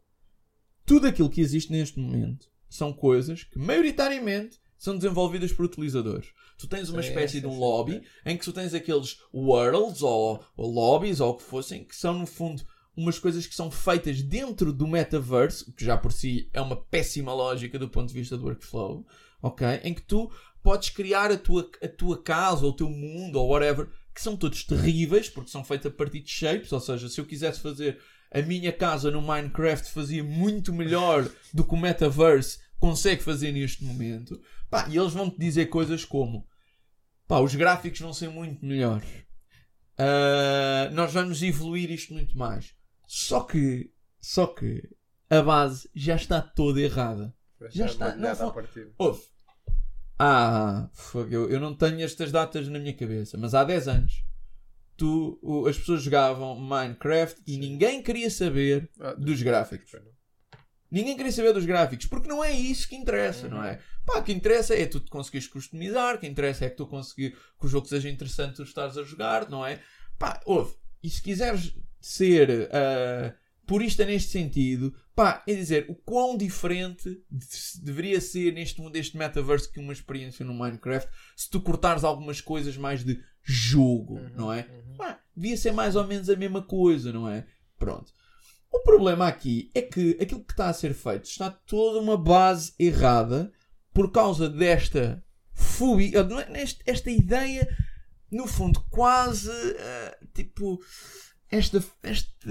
tudo 0.84 1.06
aquilo 1.06 1.30
que 1.30 1.40
existe 1.40 1.72
neste 1.72 1.98
momento 1.98 2.48
são 2.68 2.92
coisas 2.92 3.44
que 3.44 3.58
maioritariamente 3.58 4.58
são 4.76 4.96
desenvolvidas 4.96 5.52
por 5.52 5.64
utilizadores. 5.64 6.28
Tu 6.58 6.68
tens 6.68 6.90
uma 6.90 7.00
espécie 7.00 7.36
sim, 7.36 7.40
de 7.40 7.46
um 7.46 7.58
lobby 7.58 8.02
em 8.24 8.36
que 8.36 8.44
tu 8.44 8.52
tens 8.52 8.74
aqueles 8.74 9.18
worlds 9.32 10.02
ou, 10.02 10.44
ou 10.56 10.70
lobbies 10.70 11.20
ou 11.20 11.30
o 11.30 11.36
que 11.36 11.42
fossem, 11.42 11.84
que 11.84 11.96
são 11.96 12.18
no 12.18 12.26
fundo 12.26 12.62
umas 12.96 13.18
coisas 13.18 13.46
que 13.46 13.54
são 13.54 13.70
feitas 13.70 14.22
dentro 14.22 14.72
do 14.72 14.86
metaverse, 14.86 15.72
que 15.72 15.84
já 15.84 15.96
por 15.96 16.12
si 16.12 16.48
é 16.52 16.60
uma 16.60 16.76
péssima 16.76 17.32
lógica 17.34 17.78
do 17.78 17.88
ponto 17.88 18.08
de 18.08 18.14
vista 18.14 18.36
do 18.36 18.44
workflow, 18.44 19.06
ok? 19.42 19.66
Em 19.82 19.92
que 19.92 20.02
tu 20.02 20.30
podes 20.62 20.90
criar 20.90 21.30
a 21.30 21.36
tua, 21.36 21.70
a 21.82 21.88
tua 21.88 22.22
casa 22.22 22.64
ou 22.64 22.70
o 22.70 22.76
teu 22.76 22.88
mundo 22.88 23.36
ou 23.36 23.48
whatever, 23.48 23.88
que 24.14 24.22
são 24.22 24.36
todos 24.36 24.64
terríveis, 24.64 25.28
porque 25.28 25.50
são 25.50 25.64
feitos 25.64 25.86
a 25.86 25.90
partir 25.90 26.20
de 26.20 26.30
shapes, 26.30 26.72
ou 26.72 26.80
seja, 26.80 27.08
se 27.08 27.20
eu 27.20 27.26
quisesse 27.26 27.60
fazer 27.60 28.00
a 28.30 28.42
minha 28.42 28.72
casa 28.72 29.10
no 29.10 29.22
Minecraft 29.22 29.90
fazia 29.90 30.24
muito 30.24 30.72
melhor 30.72 31.28
do 31.52 31.64
que 31.64 31.74
o 31.74 31.78
metaverse 31.78 32.58
consegue 32.80 33.22
fazer 33.22 33.52
neste 33.52 33.84
momento. 33.84 34.40
Pá, 34.68 34.88
e 34.88 34.96
eles 34.96 35.12
vão 35.12 35.30
te 35.30 35.38
dizer 35.38 35.66
coisas 35.66 36.04
como 36.04 36.46
pá, 37.26 37.40
os 37.40 37.54
gráficos 37.54 38.00
vão 38.00 38.12
ser 38.12 38.28
muito 38.28 38.64
melhores. 38.64 39.08
Ah, 39.96 40.90
nós 40.92 41.12
vamos 41.12 41.42
evoluir 41.42 41.90
isto 41.90 42.12
muito 42.12 42.36
mais. 42.36 42.73
Só 43.06 43.40
que, 43.42 43.92
só 44.20 44.46
que 44.46 44.88
a 45.30 45.42
base 45.42 45.88
já 45.94 46.16
está 46.16 46.40
toda 46.40 46.80
errada. 46.80 47.34
já 47.70 47.86
está, 47.86 48.14
não 48.16 48.52
partida. 48.52 48.92
Houve. 48.98 49.22
Ah, 50.18 50.88
eu, 51.30 51.50
eu 51.50 51.58
não 51.60 51.74
tenho 51.74 52.00
estas 52.00 52.30
datas 52.30 52.68
na 52.68 52.78
minha 52.78 52.94
cabeça, 52.96 53.36
mas 53.36 53.52
há 53.54 53.64
10 53.64 53.88
anos 53.88 54.24
tu, 54.96 55.38
o- 55.42 55.66
as 55.66 55.76
pessoas 55.76 56.02
jogavam 56.02 56.54
Minecraft 56.58 57.42
e 57.46 57.56
ninguém 57.58 58.00
queria 58.02 58.30
saber 58.30 58.88
Ah, 59.00 59.14
dos 59.14 59.42
gráficos. 59.42 59.90
Ninguém 60.90 61.16
queria 61.16 61.32
saber 61.32 61.52
dos 61.52 61.64
gráficos, 61.64 62.06
porque 62.06 62.28
não 62.28 62.44
é 62.44 62.52
isso 62.52 62.88
que 62.88 62.94
interessa, 62.94 63.48
não 63.48 63.64
é? 63.64 63.80
Pá, 64.06 64.18
o 64.18 64.22
que 64.22 64.32
interessa 64.32 64.76
é 64.76 64.86
tu 64.86 65.00
te 65.00 65.10
conseguires 65.10 65.48
customizar, 65.48 66.14
o 66.14 66.18
que 66.18 66.26
interessa 66.28 66.64
é 66.66 66.70
que 66.70 66.76
tu 66.76 66.86
conseguir 66.86 67.32
que 67.58 67.66
o 67.66 67.68
jogo 67.68 67.88
seja 67.88 68.08
interessante 68.08 68.54
tu 68.56 68.62
estares 68.62 68.96
a 68.96 69.02
jogar, 69.02 69.48
não 69.50 69.66
é? 69.66 69.82
Pá, 70.16 70.40
ouve, 70.46 70.74
e 71.02 71.10
se 71.10 71.20
quiseres 71.20 71.74
ser 72.06 72.68
ah, 72.70 73.34
purista 73.66 74.04
neste 74.04 74.30
sentido, 74.30 74.94
pá, 75.14 75.42
é 75.48 75.54
dizer, 75.54 75.86
o 75.88 75.94
quão 75.94 76.36
diferente 76.36 77.08
de- 77.30 77.82
deveria 77.82 78.20
ser 78.20 78.52
neste 78.52 78.78
mundo 78.80 78.92
deste 78.92 79.16
metaverse 79.16 79.72
que 79.72 79.80
uma 79.80 79.92
experiência 79.92 80.44
no 80.44 80.52
Minecraft 80.52 81.08
se 81.34 81.48
tu 81.48 81.62
cortares 81.62 82.04
algumas 82.04 82.42
coisas 82.42 82.76
mais 82.76 83.02
de 83.02 83.18
jogo, 83.42 84.20
não 84.36 84.52
é? 84.52 84.64
Pá, 84.98 85.18
devia 85.34 85.56
ser 85.56 85.72
mais 85.72 85.96
ou 85.96 86.06
menos 86.06 86.28
a 86.28 86.36
mesma 86.36 86.60
coisa, 86.62 87.10
não 87.10 87.26
é? 87.28 87.46
Pronto. 87.78 88.12
O 88.70 88.80
problema 88.80 89.26
aqui 89.26 89.70
é 89.74 89.80
que 89.80 90.18
aquilo 90.20 90.44
que 90.44 90.52
está 90.52 90.68
a 90.68 90.72
ser 90.74 90.92
feito 90.92 91.24
está 91.24 91.48
toda 91.50 92.00
uma 92.00 92.18
base 92.18 92.74
errada 92.78 93.50
por 93.94 94.10
causa 94.12 94.48
desta 94.48 95.24
fobia, 95.54 96.18
é? 96.52 96.64
Esta 96.84 97.10
ideia, 97.10 97.66
no 98.30 98.46
fundo, 98.46 98.84
quase 98.90 99.48
ah, 99.50 100.18
tipo 100.34 100.78
esta, 101.50 101.84
esta 102.02 102.48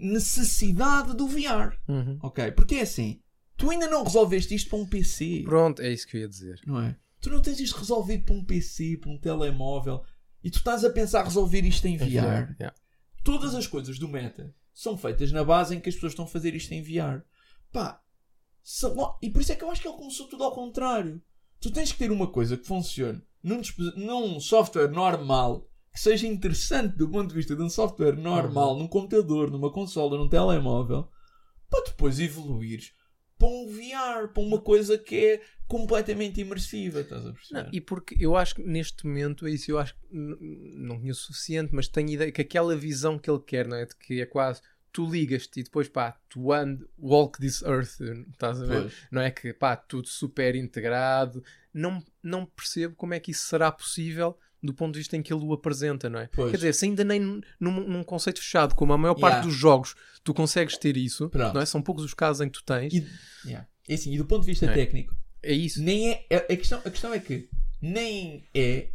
necessidade 0.00 1.14
do 1.16 1.26
VR. 1.26 1.76
Uhum. 1.88 2.18
Ok? 2.22 2.50
Porque 2.52 2.76
é 2.76 2.82
assim, 2.82 3.20
tu 3.56 3.70
ainda 3.70 3.88
não 3.88 4.04
resolveste 4.04 4.54
isto 4.54 4.70
para 4.70 4.78
um 4.78 4.86
PC 4.86 5.42
Pronto, 5.44 5.80
é 5.82 5.92
isso 5.92 6.06
que 6.06 6.16
eu 6.16 6.22
ia 6.22 6.28
dizer. 6.28 6.60
não 6.66 6.80
é? 6.80 6.96
Tu 7.20 7.30
não 7.30 7.40
tens 7.40 7.60
isto 7.60 7.78
resolvido 7.78 8.24
para 8.24 8.34
um 8.34 8.44
PC, 8.44 8.96
para 8.96 9.10
um 9.10 9.18
telemóvel 9.18 10.02
e 10.42 10.50
tu 10.50 10.58
estás 10.58 10.84
a 10.84 10.90
pensar 10.90 11.24
resolver 11.24 11.60
isto 11.64 11.86
em 11.86 11.96
VR. 11.96 12.54
Yeah. 12.58 12.74
Todas 13.22 13.54
as 13.54 13.66
coisas 13.66 13.98
do 13.98 14.08
meta 14.08 14.54
são 14.74 14.96
feitas 14.96 15.30
na 15.30 15.44
base 15.44 15.76
em 15.76 15.80
que 15.80 15.88
as 15.88 15.94
pessoas 15.94 16.12
estão 16.12 16.24
a 16.24 16.28
fazer 16.28 16.54
isto 16.54 16.72
em 16.72 16.82
VR. 16.82 17.22
Pá, 17.70 18.02
e 19.20 19.30
por 19.30 19.42
isso 19.42 19.52
é 19.52 19.56
que 19.56 19.64
eu 19.64 19.70
acho 19.70 19.80
que 19.80 19.88
ele 19.88 19.96
começou 19.96 20.26
tudo 20.28 20.44
ao 20.44 20.52
contrário. 20.52 21.22
Tu 21.60 21.70
tens 21.70 21.92
que 21.92 21.98
ter 21.98 22.10
uma 22.10 22.26
coisa 22.26 22.56
que 22.56 22.66
funcione 22.66 23.22
num, 23.42 23.60
num 23.96 24.40
software 24.40 24.90
normal, 24.90 25.68
que 25.92 26.00
seja 26.00 26.26
interessante 26.26 26.96
do 26.96 27.08
ponto 27.08 27.28
de 27.28 27.34
vista 27.34 27.54
de 27.54 27.62
um 27.62 27.68
software 27.68 28.16
normal, 28.16 28.78
num 28.78 28.88
computador, 28.88 29.50
numa 29.50 29.70
consola, 29.70 30.16
num 30.16 30.28
telemóvel, 30.28 31.08
para 31.68 31.84
depois 31.84 32.18
evoluires 32.18 32.92
para 33.42 33.48
um 33.48 33.66
VR, 33.66 34.28
para 34.32 34.42
uma 34.42 34.60
coisa 34.60 34.96
que 34.96 35.16
é 35.16 35.42
completamente 35.66 36.40
imersiva, 36.40 37.00
estás 37.00 37.26
a 37.26 37.32
perceber? 37.32 37.64
Não, 37.64 37.70
e 37.72 37.80
porque 37.80 38.16
eu 38.20 38.36
acho 38.36 38.54
que 38.54 38.62
neste 38.62 39.04
momento, 39.04 39.46
é 39.46 39.50
isso, 39.50 39.68
eu 39.68 39.80
acho 39.80 39.94
que 39.94 40.00
não 40.12 41.00
conheço 41.00 41.22
o 41.22 41.26
suficiente, 41.34 41.74
mas 41.74 41.88
tenho 41.88 42.10
ideia 42.10 42.30
que 42.30 42.40
aquela 42.40 42.76
visão 42.76 43.18
que 43.18 43.28
ele 43.28 43.40
quer, 43.40 43.66
não 43.66 43.76
é? 43.76 43.84
De 43.84 43.96
que 43.96 44.20
é 44.20 44.26
quase 44.26 44.60
tu 44.92 45.10
ligas-te 45.10 45.60
e 45.60 45.62
depois 45.64 45.88
pá, 45.88 46.16
tu 46.28 46.52
and 46.52 46.80
walk 46.98 47.40
this 47.40 47.62
earth, 47.62 48.00
estás 48.30 48.62
a 48.62 48.66
ver? 48.66 48.82
Pois. 48.82 48.94
Não 49.10 49.22
é 49.22 49.30
que 49.30 49.52
pá, 49.52 49.74
tudo 49.74 50.06
super 50.06 50.54
integrado. 50.54 51.42
Não, 51.74 52.04
não 52.22 52.46
percebo 52.46 52.94
como 52.94 53.14
é 53.14 53.18
que 53.18 53.30
isso 53.30 53.46
será 53.48 53.72
possível 53.72 54.38
do 54.62 54.72
ponto 54.72 54.92
de 54.94 55.00
vista 55.00 55.16
em 55.16 55.22
que 55.22 55.32
ele 55.32 55.44
o 55.44 55.52
apresenta, 55.52 56.08
não 56.08 56.20
é? 56.20 56.28
Pois. 56.32 56.50
Quer 56.50 56.56
dizer, 56.58 56.72
se 56.74 56.84
ainda 56.84 57.02
nem 57.04 57.18
num, 57.18 57.40
num 57.60 58.02
conceito 58.04 58.38
fechado, 58.40 58.74
como 58.74 58.92
a 58.92 58.98
maior 58.98 59.14
parte 59.14 59.34
Yeah. 59.34 59.48
dos 59.48 59.56
jogos, 59.56 59.94
tu 60.22 60.32
consegues 60.32 60.76
ter 60.78 60.96
isso, 60.96 61.28
Pronto. 61.28 61.54
não 61.54 61.60
é? 61.60 61.66
São 61.66 61.82
poucos 61.82 62.04
os 62.04 62.14
casos 62.14 62.40
em 62.40 62.48
que 62.48 62.58
tu 62.58 62.64
tens. 62.64 62.92
E, 62.94 63.06
yeah. 63.44 63.66
É 63.88 63.94
assim, 63.94 64.12
e 64.14 64.18
do 64.18 64.24
ponto 64.24 64.42
de 64.42 64.46
vista 64.50 64.66
É. 64.66 64.72
técnico, 64.72 65.14
É 65.42 65.52
isso. 65.52 65.82
nem 65.82 66.10
é, 66.12 66.26
a, 66.30 66.52
a 66.52 66.56
questão, 66.56 66.78
a 66.84 66.90
questão 66.90 67.12
é 67.12 67.18
que 67.18 67.48
nem 67.80 68.44
é, 68.54 68.90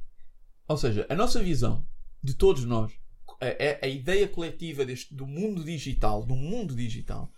ou 0.68 0.78
seja, 0.78 1.06
a 1.10 1.16
nossa 1.16 1.44
visão 1.44 1.86
de 2.24 2.34
todos 2.34 2.64
nós, 2.64 2.94
a, 3.42 3.46
a- 3.48 3.86
a 3.86 3.88
ideia 3.88 4.28
coletiva 4.28 4.86
deste, 4.86 5.14
do 5.14 5.28
mundo 5.28 5.64
digital, 5.64 6.26
do 6.26 6.36
mundo 6.36 6.74
digital, 6.76 7.30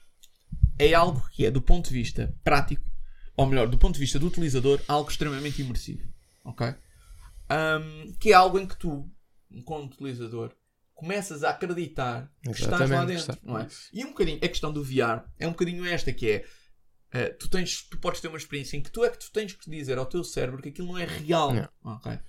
é 0.77 0.93
algo 0.93 1.27
que 1.31 1.45
é, 1.45 1.51
do 1.51 1.61
ponto 1.61 1.87
de 1.89 1.93
vista 1.95 2.33
prático, 2.43 2.87
ou 3.35 3.45
melhor, 3.47 3.67
do 3.67 3.77
ponto 3.77 3.95
de 3.95 3.99
vista 3.99 4.19
do 4.19 4.27
utilizador, 4.27 4.79
algo 4.87 5.09
extremamente 5.09 5.61
imersivo. 5.61 6.07
Ok? 6.45 6.73
Ahm, 7.49 8.13
que 8.19 8.31
é 8.31 8.33
algo 8.35 8.59
em 8.59 8.67
que 8.67 8.77
tu, 8.77 9.09
enquanto 9.49 9.93
utilizador, 9.93 10.53
começas 10.93 11.43
a 11.43 11.49
acreditar 11.51 12.31
que 12.43 12.51
estás 12.51 12.71
lá 12.71 12.85
Exatamente, 12.85 13.07
dentro, 13.07 13.31
está- 13.33 13.47
não 13.47 13.57
é? 13.59 13.67
E 13.93 14.05
um 14.05 14.09
bocadinho, 14.09 14.37
a 14.37 14.47
questão 14.47 14.71
do 14.71 14.83
VR 14.83 15.23
é 15.39 15.47
um 15.47 15.51
bocadinho 15.51 15.85
esta 15.85 16.11
que 16.13 16.29
é 16.29 16.45
eh, 17.11 17.29
tu, 17.29 17.49
tens, 17.49 17.83
tu 17.89 17.97
podes 17.97 18.21
ter 18.21 18.27
uma 18.27 18.37
experiência 18.37 18.77
em 18.77 18.83
que 18.83 18.91
tu 18.91 19.03
é 19.03 19.09
que 19.09 19.17
tu 19.17 19.31
tens 19.31 19.53
que 19.53 19.69
dizer 19.69 19.97
ao 19.97 20.05
teu 20.05 20.23
cérebro 20.23 20.61
que 20.61 20.69
aquilo 20.69 20.89
não 20.89 20.97
é 20.97 21.05
real. 21.05 21.53
Não. 21.53 21.69
ok? 21.95 22.19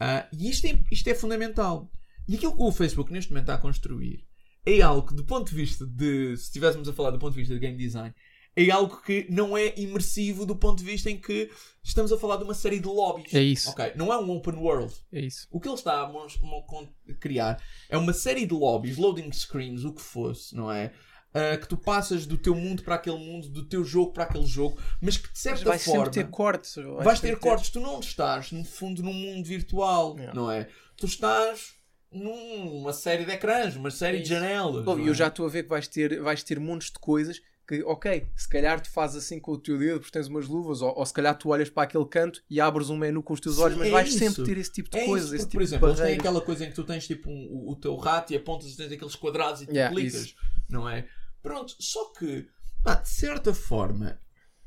Ah, 0.00 0.26
e 0.32 0.48
isto 0.48 0.66
é, 0.66 0.82
isto 0.90 1.06
é 1.08 1.14
fundamental. 1.14 1.92
E 2.26 2.36
aquilo 2.36 2.56
que 2.56 2.62
o 2.62 2.72
Facebook 2.72 3.12
neste 3.12 3.30
momento 3.30 3.44
está 3.44 3.54
a 3.54 3.58
construir 3.58 4.26
é 4.64 4.80
algo 4.80 5.06
que, 5.06 5.14
do 5.14 5.24
ponto 5.24 5.50
de 5.50 5.56
vista 5.56 5.84
de. 5.84 6.36
Se 6.36 6.44
estivéssemos 6.44 6.88
a 6.88 6.92
falar 6.92 7.10
do 7.10 7.18
ponto 7.18 7.34
de 7.34 7.40
vista 7.40 7.52
de 7.54 7.60
game 7.60 7.76
design, 7.76 8.14
é 8.54 8.70
algo 8.70 9.00
que 9.02 9.26
não 9.30 9.56
é 9.56 9.72
imersivo 9.78 10.44
do 10.44 10.54
ponto 10.56 10.78
de 10.78 10.84
vista 10.84 11.10
em 11.10 11.18
que 11.18 11.50
estamos 11.82 12.12
a 12.12 12.18
falar 12.18 12.36
de 12.36 12.44
uma 12.44 12.54
série 12.54 12.78
de 12.78 12.86
lobbies. 12.86 13.32
É 13.34 13.42
isso. 13.42 13.70
Ok? 13.70 13.92
Não 13.96 14.12
é 14.12 14.18
um 14.18 14.30
open 14.30 14.54
world. 14.54 14.94
É 15.12 15.20
isso. 15.20 15.48
O 15.50 15.58
que 15.60 15.68
ele 15.68 15.74
está 15.74 16.02
a 16.02 17.14
criar 17.20 17.62
é 17.88 17.96
uma 17.96 18.12
série 18.12 18.46
de 18.46 18.54
lobbies, 18.54 18.96
loading 18.96 19.32
screens, 19.32 19.84
o 19.84 19.92
que 19.92 20.02
fosse, 20.02 20.54
não 20.54 20.70
é? 20.70 20.92
Ah, 21.34 21.56
que 21.56 21.66
tu 21.66 21.78
passas 21.78 22.26
do 22.26 22.36
teu 22.36 22.54
mundo 22.54 22.82
para 22.82 22.96
aquele 22.96 23.16
mundo, 23.18 23.48
do 23.48 23.64
teu 23.66 23.82
jogo 23.82 24.12
para 24.12 24.24
aquele 24.24 24.44
jogo, 24.46 24.78
mas 25.00 25.16
que 25.16 25.24
de 25.24 25.30
Mas 25.30 25.38
certa 25.38 25.64
vais 25.64 25.82
forma 25.82 26.04
sempre 26.04 26.22
ter 26.24 26.30
cortes. 26.30 26.74
vais 27.02 27.20
ter 27.20 27.38
cortes. 27.38 27.70
Tu 27.70 27.80
não 27.80 28.00
estás, 28.00 28.52
no 28.52 28.62
fundo, 28.64 29.02
num 29.02 29.14
mundo 29.14 29.46
virtual, 29.46 30.14
Yeah. 30.16 30.34
não 30.38 30.50
é? 30.50 30.68
Tu 30.96 31.06
estás 31.06 31.74
numa 32.10 32.92
série 32.92 33.24
de 33.24 33.30
ecrãs, 33.32 33.74
uma 33.76 33.90
série 33.90 34.18
de 34.18 34.24
Isso. 34.24 34.32
janelas. 34.34 34.84
Bom, 34.84 34.98
e 34.98 35.06
eu 35.06 35.12
é? 35.12 35.16
já 35.16 35.28
estou 35.28 35.46
a 35.46 35.48
ver 35.48 35.62
que 35.62 35.70
vais 35.70 35.88
ter, 35.88 36.20
vais 36.20 36.42
ter 36.42 36.60
montes 36.60 36.88
de 36.90 36.98
coisas 36.98 37.40
que, 37.66 37.82
ok, 37.84 38.26
se 38.36 38.48
calhar 38.48 38.80
tu 38.80 38.90
fazes 38.90 39.16
assim 39.24 39.38
com 39.38 39.52
o 39.52 39.58
teu 39.58 39.78
dedo 39.78 40.00
porque 40.00 40.12
tens 40.12 40.26
umas 40.28 40.46
luvas, 40.48 40.82
ou, 40.82 40.92
ou 40.98 41.06
se 41.06 41.12
calhar 41.12 41.36
tu 41.36 41.48
olhas 41.50 41.70
para 41.70 41.84
aquele 41.84 42.04
canto 42.06 42.42
e 42.50 42.60
abres 42.60 42.90
um 42.90 42.96
menu 42.96 43.22
com 43.22 43.32
os 43.32 43.40
teus 43.40 43.56
Sim, 43.56 43.62
olhos, 43.62 43.78
mas 43.78 43.88
é 43.88 43.90
vais 43.90 44.08
isso. 44.08 44.18
sempre 44.18 44.44
ter 44.44 44.58
esse 44.58 44.72
tipo 44.72 44.90
de 44.90 44.98
É 44.98 45.06
coisas. 45.06 45.26
isso, 45.28 45.36
esse 45.36 45.44
tipo 45.46 45.56
por 45.58 45.62
exemplo, 45.62 45.86
de 45.88 45.92
eles 46.00 46.00
têm 46.10 46.18
aquela 46.18 46.40
coisa 46.40 46.64
em 46.64 46.68
que 46.70 46.74
tu 46.74 46.84
tens 46.84 47.06
tipo 47.06 47.30
um- 47.30 47.68
o, 47.68 47.76
teu 47.76 47.94
rato 47.96 48.32
e 48.32 48.36
apontas 48.36 48.70
e 48.72 48.76
tens 48.76 48.92
aqueles 48.92 49.14
quadrados 49.14 49.62
e 49.62 49.66
tu 49.66 49.72
Yeah, 49.72 49.94
clicas, 49.94 50.22
isso. 50.22 50.34
não 50.68 50.88
é? 50.88 51.06
Pronto, 51.42 51.74
só 51.78 52.12
que, 52.12 52.48
pá, 52.84 52.96
de 52.96 53.08
certa 53.08 53.54
forma, 53.54 54.20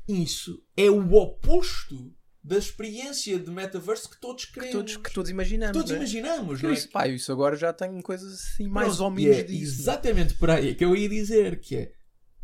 isso 0.08 0.62
é 0.76 0.90
o 0.90 1.12
oposto 1.14 2.12
da 2.42 2.56
experiência 2.58 3.38
de 3.40 3.50
metaverse 3.50 4.08
que 4.08 4.20
todos 4.20 4.44
que 4.44 4.52
queremos. 4.54 4.72
todos, 4.72 4.96
que 4.98 5.12
todos 5.12 5.30
imaginamos. 5.30 5.72
Todos 5.76 5.90
não 5.90 5.96
é? 5.96 5.98
imaginamos, 6.00 6.62
não 6.62 6.70
é? 6.70 6.72
isso, 6.74 6.88
pá, 6.90 7.08
isso 7.08 7.32
agora 7.32 7.56
já 7.56 7.72
tem 7.72 8.00
coisas 8.00 8.32
assim 8.32 8.68
mais 8.68 8.88
Pronto, 8.98 9.02
ou 9.04 9.10
menos 9.10 9.36
é 9.38 9.42
disso. 9.42 9.72
não 9.72 9.78
é? 9.78 9.82
Exatamente 9.82 10.34
por 10.34 10.50
aí 10.50 10.74
que 10.74 10.84
eu 10.84 10.94
ia 10.94 11.08
dizer 11.08 11.58
que 11.60 11.76
é 11.76 11.92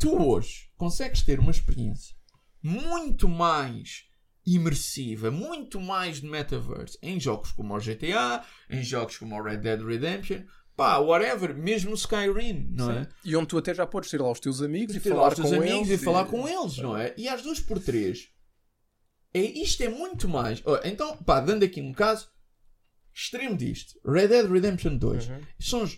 tu 0.03 0.23
hoje 0.23 0.71
consegues 0.77 1.23
ter 1.23 1.39
uma 1.39 1.51
experiência 1.51 2.15
muito 2.63 3.29
mais 3.29 4.05
imersiva, 4.45 5.31
muito 5.31 5.81
mais 5.81 6.21
de 6.21 6.27
metaverse 6.27 6.99
em 7.03 7.19
jogos 7.21 7.53
como 7.53 7.75
o 7.75 7.79
GTA, 7.79 8.45
em 8.69 8.83
jogos 8.83 9.17
como 9.17 9.37
o 9.37 9.43
Red 9.43 9.59
Dead 9.59 9.81
Redemption, 9.81 10.43
pá, 10.77 10.99
whatever, 10.99 11.57
mesmo 11.57 11.95
Skyrim, 11.95 12.69
não 12.73 12.91
é? 12.91 13.09
E 13.25 13.37
onde 13.37 13.47
tu 13.49 13.59
até 13.59 13.73
já 13.73 13.87
podes 13.87 14.11
ter 14.11 14.21
lá 14.21 14.31
os 14.31 14.41
teus 14.41 14.61
amigos 14.61 14.95
e 14.97 15.09
lá 15.09 15.31
falar 15.31 15.37
com 15.37 15.65
eles. 15.65 15.91
e 15.91 15.99
falar 15.99 16.25
com 16.27 16.49
eles, 16.49 16.77
não 16.79 16.97
é? 16.97 17.15
E 17.17 17.29
às 17.29 17.43
duas 17.43 17.61
por 17.61 17.79
três, 17.79 18.29
é, 19.33 19.41
isto 19.41 19.83
é 19.83 19.89
muito 19.89 20.29
mais. 20.29 20.61
Ó, 20.65 20.81
Então, 20.85 21.17
pá, 21.19 21.41
dando 21.41 21.65
aqui 21.65 21.81
um 21.81 21.93
caso 21.93 22.29
extremo 23.15 23.57
disto: 23.57 24.01
Red 24.05 24.29
Dead 24.29 24.51
Redemption 24.51 24.97
2 24.97 25.29
Uhum. 25.29 25.41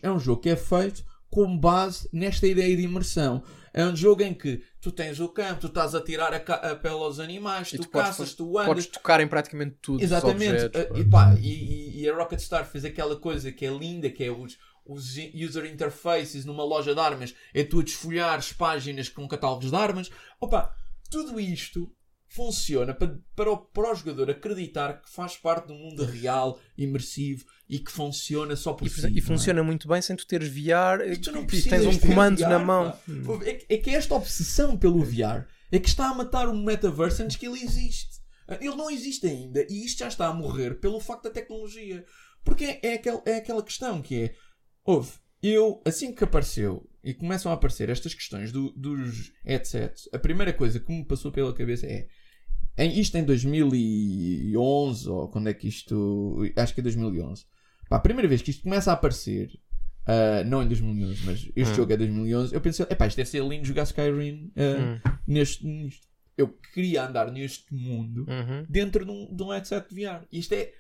É 0.03 0.11
um 0.11 0.19
jogo 0.19 0.43
que 0.43 0.51
é 0.51 0.57
feito 0.57 1.05
com 1.35 1.59
base 1.59 2.09
nesta 2.13 2.47
ideia 2.47 2.77
de 2.77 2.83
imersão. 2.85 3.43
É 3.73 3.85
um 3.85 3.97
jogo 3.97 4.23
em 4.23 4.33
que 4.33 4.63
tu 4.81 4.93
tens 4.93 5.19
o 5.19 5.29
campo, 5.29 5.63
tu 5.63 5.67
estás 5.67 5.97
a 5.97 6.01
tirar 6.01 6.33
a, 6.33 6.37
a 6.37 6.77
pele 6.77 6.95
aos 6.95 7.19
animais, 7.19 7.71
tu, 7.71 7.79
tu 7.79 7.89
podes 7.89 8.09
caças, 8.11 8.17
fazer- 8.31 8.37
tu 8.37 8.57
andas. 8.57 8.67
Podes 8.69 8.87
tocar 8.87 9.21
em 9.21 9.27
praticamente 9.27 9.77
tudo. 9.83 10.01
Exatamente. 10.01 10.67
objetos, 10.67 10.97
Uh, 10.97 11.01
e, 11.01 11.05
pá, 11.05 11.35
e, 11.41 12.03
e- 12.03 12.09
a 12.09 12.15
Rockstar 12.15 12.65
fez 12.65 12.85
aquela 12.85 13.17
coisa 13.17 13.51
que 13.51 13.67
é 13.67 13.71
linda, 13.77 14.09
que 14.11 14.23
é 14.23 14.31
os, 14.31 14.57
os 14.87 15.17
user 15.35 15.65
interfaces 15.67 16.45
numa 16.45 16.63
loja 16.63 16.95
de 16.95 17.01
armas, 17.01 17.35
é 17.53 17.65
tu 17.65 17.81
a 17.81 17.83
desfolhares 17.83 18.53
páginas 18.53 19.09
com 19.09 19.27
catálogos 19.27 19.71
de 19.71 19.77
armas. 19.77 20.09
Opa, 20.41 20.73
tudo 21.11 21.41
isto 21.41 21.91
funciona 22.29 22.95
para, 22.95 23.19
para, 23.35 23.51
o, 23.51 23.57
para 23.59 23.91
o 23.93 23.95
jogador 23.97 24.31
acreditar 24.31 25.01
que 25.03 25.11
faz 25.11 25.37
parte 25.37 25.67
do 25.69 25.75
mundo 25.75 26.05
real, 26.05 26.61
imersivo 26.79 27.45
e 27.69 27.79
que 27.79 27.91
funciona 27.91 28.55
só 28.57 28.73
por 28.75 28.87
E, 28.87 28.91
si. 28.91 29.07
e 29.09 29.19
é? 29.19 29.21
funciona 29.23 29.63
muito 29.63 29.89
bem 29.89 30.01
sem 30.03 30.15
tu 30.17 30.27
teres 30.27 30.49
VR 30.49 31.03
E 31.11 31.17
tu 31.17 31.33
não 31.33 31.47
precisas 31.47 31.71
tens 31.83 31.87
um 31.87 31.99
comando 31.99 32.39
VR, 32.39 32.49
na 32.49 32.59
mão. 32.59 32.99
É, 33.45 33.55
que- 33.55 33.75
é 33.75 33.79
que 33.79 33.91
esta 33.91 34.15
obsessão 34.15 34.77
pelo 34.77 35.03
VR 35.03 35.47
é 35.73 35.79
que 35.79 35.89
está 35.89 36.09
a 36.11 36.15
matar 36.15 36.49
o 36.49 36.57
metaverse 36.57 37.23
antes 37.23 37.37
que 37.37 37.47
ele 37.47 37.63
existe. 37.63 38.23
Ele 38.61 38.77
não 38.77 38.91
existe 38.91 39.27
ainda 39.27 39.67
e 39.71 39.85
isto 39.87 40.01
já 40.01 40.09
está 40.09 40.27
a 40.29 40.35
morrer 40.35 40.75
pelo 40.79 41.01
facto 41.01 41.25
da 41.25 41.31
tecnologia. 41.31 42.05
Porque 42.45 42.65
é, 42.65 42.81
é, 42.83 42.95
aquel, 42.95 43.23
é 43.25 43.37
aquela 43.37 43.63
questão 43.63 44.03
que 44.03 44.15
é. 44.25 44.35
Houve, 44.85 45.13
eu, 45.43 45.81
assim 45.87 46.13
que 46.15 46.23
apareceu 46.25 46.87
e 47.03 47.15
começam 47.15 47.51
a 47.51 47.55
aparecer 47.55 47.89
estas 47.89 48.13
questões 48.13 48.53
do- 48.53 48.73
dos 48.73 49.33
headsets, 49.43 50.09
a 50.13 50.19
primeira 50.19 50.53
coisa 50.53 50.79
que 50.79 50.93
me 50.93 51.03
passou 51.05 51.33
pela 51.33 51.55
cabeça 51.55 51.87
é. 51.87 52.07
Em, 52.77 52.99
isto 53.01 53.17
em 53.17 53.25
2011, 53.25 55.09
ou 55.09 55.29
quando 55.29 55.49
é 55.49 55.55
que 55.55 55.69
isto. 55.69 56.43
Acho 56.57 56.75
que 56.75 56.81
é 56.81 56.83
2011. 56.83 57.45
Pá, 57.95 57.99
a 57.99 58.01
primeira 58.01 58.27
vez 58.29 58.43
que 58.43 58.51
isto 58.51 58.65
começa 58.65 58.91
a 58.91 58.95
aparecer, 58.95 59.51
ah, 60.07 60.43
não 60.45 60.63
em 60.65 60.67
2011, 60.69 61.23
mas 61.25 61.49
este 61.55 61.73
Hum. 61.73 61.75
jogo 61.77 61.93
é 61.93 61.97
2011, 61.97 62.53
eu 62.53 62.61
pensei, 62.61 62.85
epá, 62.91 63.07
isto 63.07 63.17
deve 63.17 63.29
ser 63.31 63.45
lindo 63.45 63.65
jogar 63.67 63.85
Skyrim 63.85 64.53
ah, 64.57 65.01
Hum. 65.09 65.19
neste. 65.27 65.65
Eu 66.37 66.49
queria 66.73 67.07
andar 67.07 67.31
neste 67.31 67.73
mundo 67.73 68.27
Uhum. 68.29 68.67
dentro 68.69 69.05
de 69.05 69.11
um, 69.13 69.33
de 69.35 69.43
um 69.45 69.51
headset 69.53 69.89
de 69.89 69.95
VR. 70.05 70.25
Isto 70.33 70.55
é. 70.55 70.73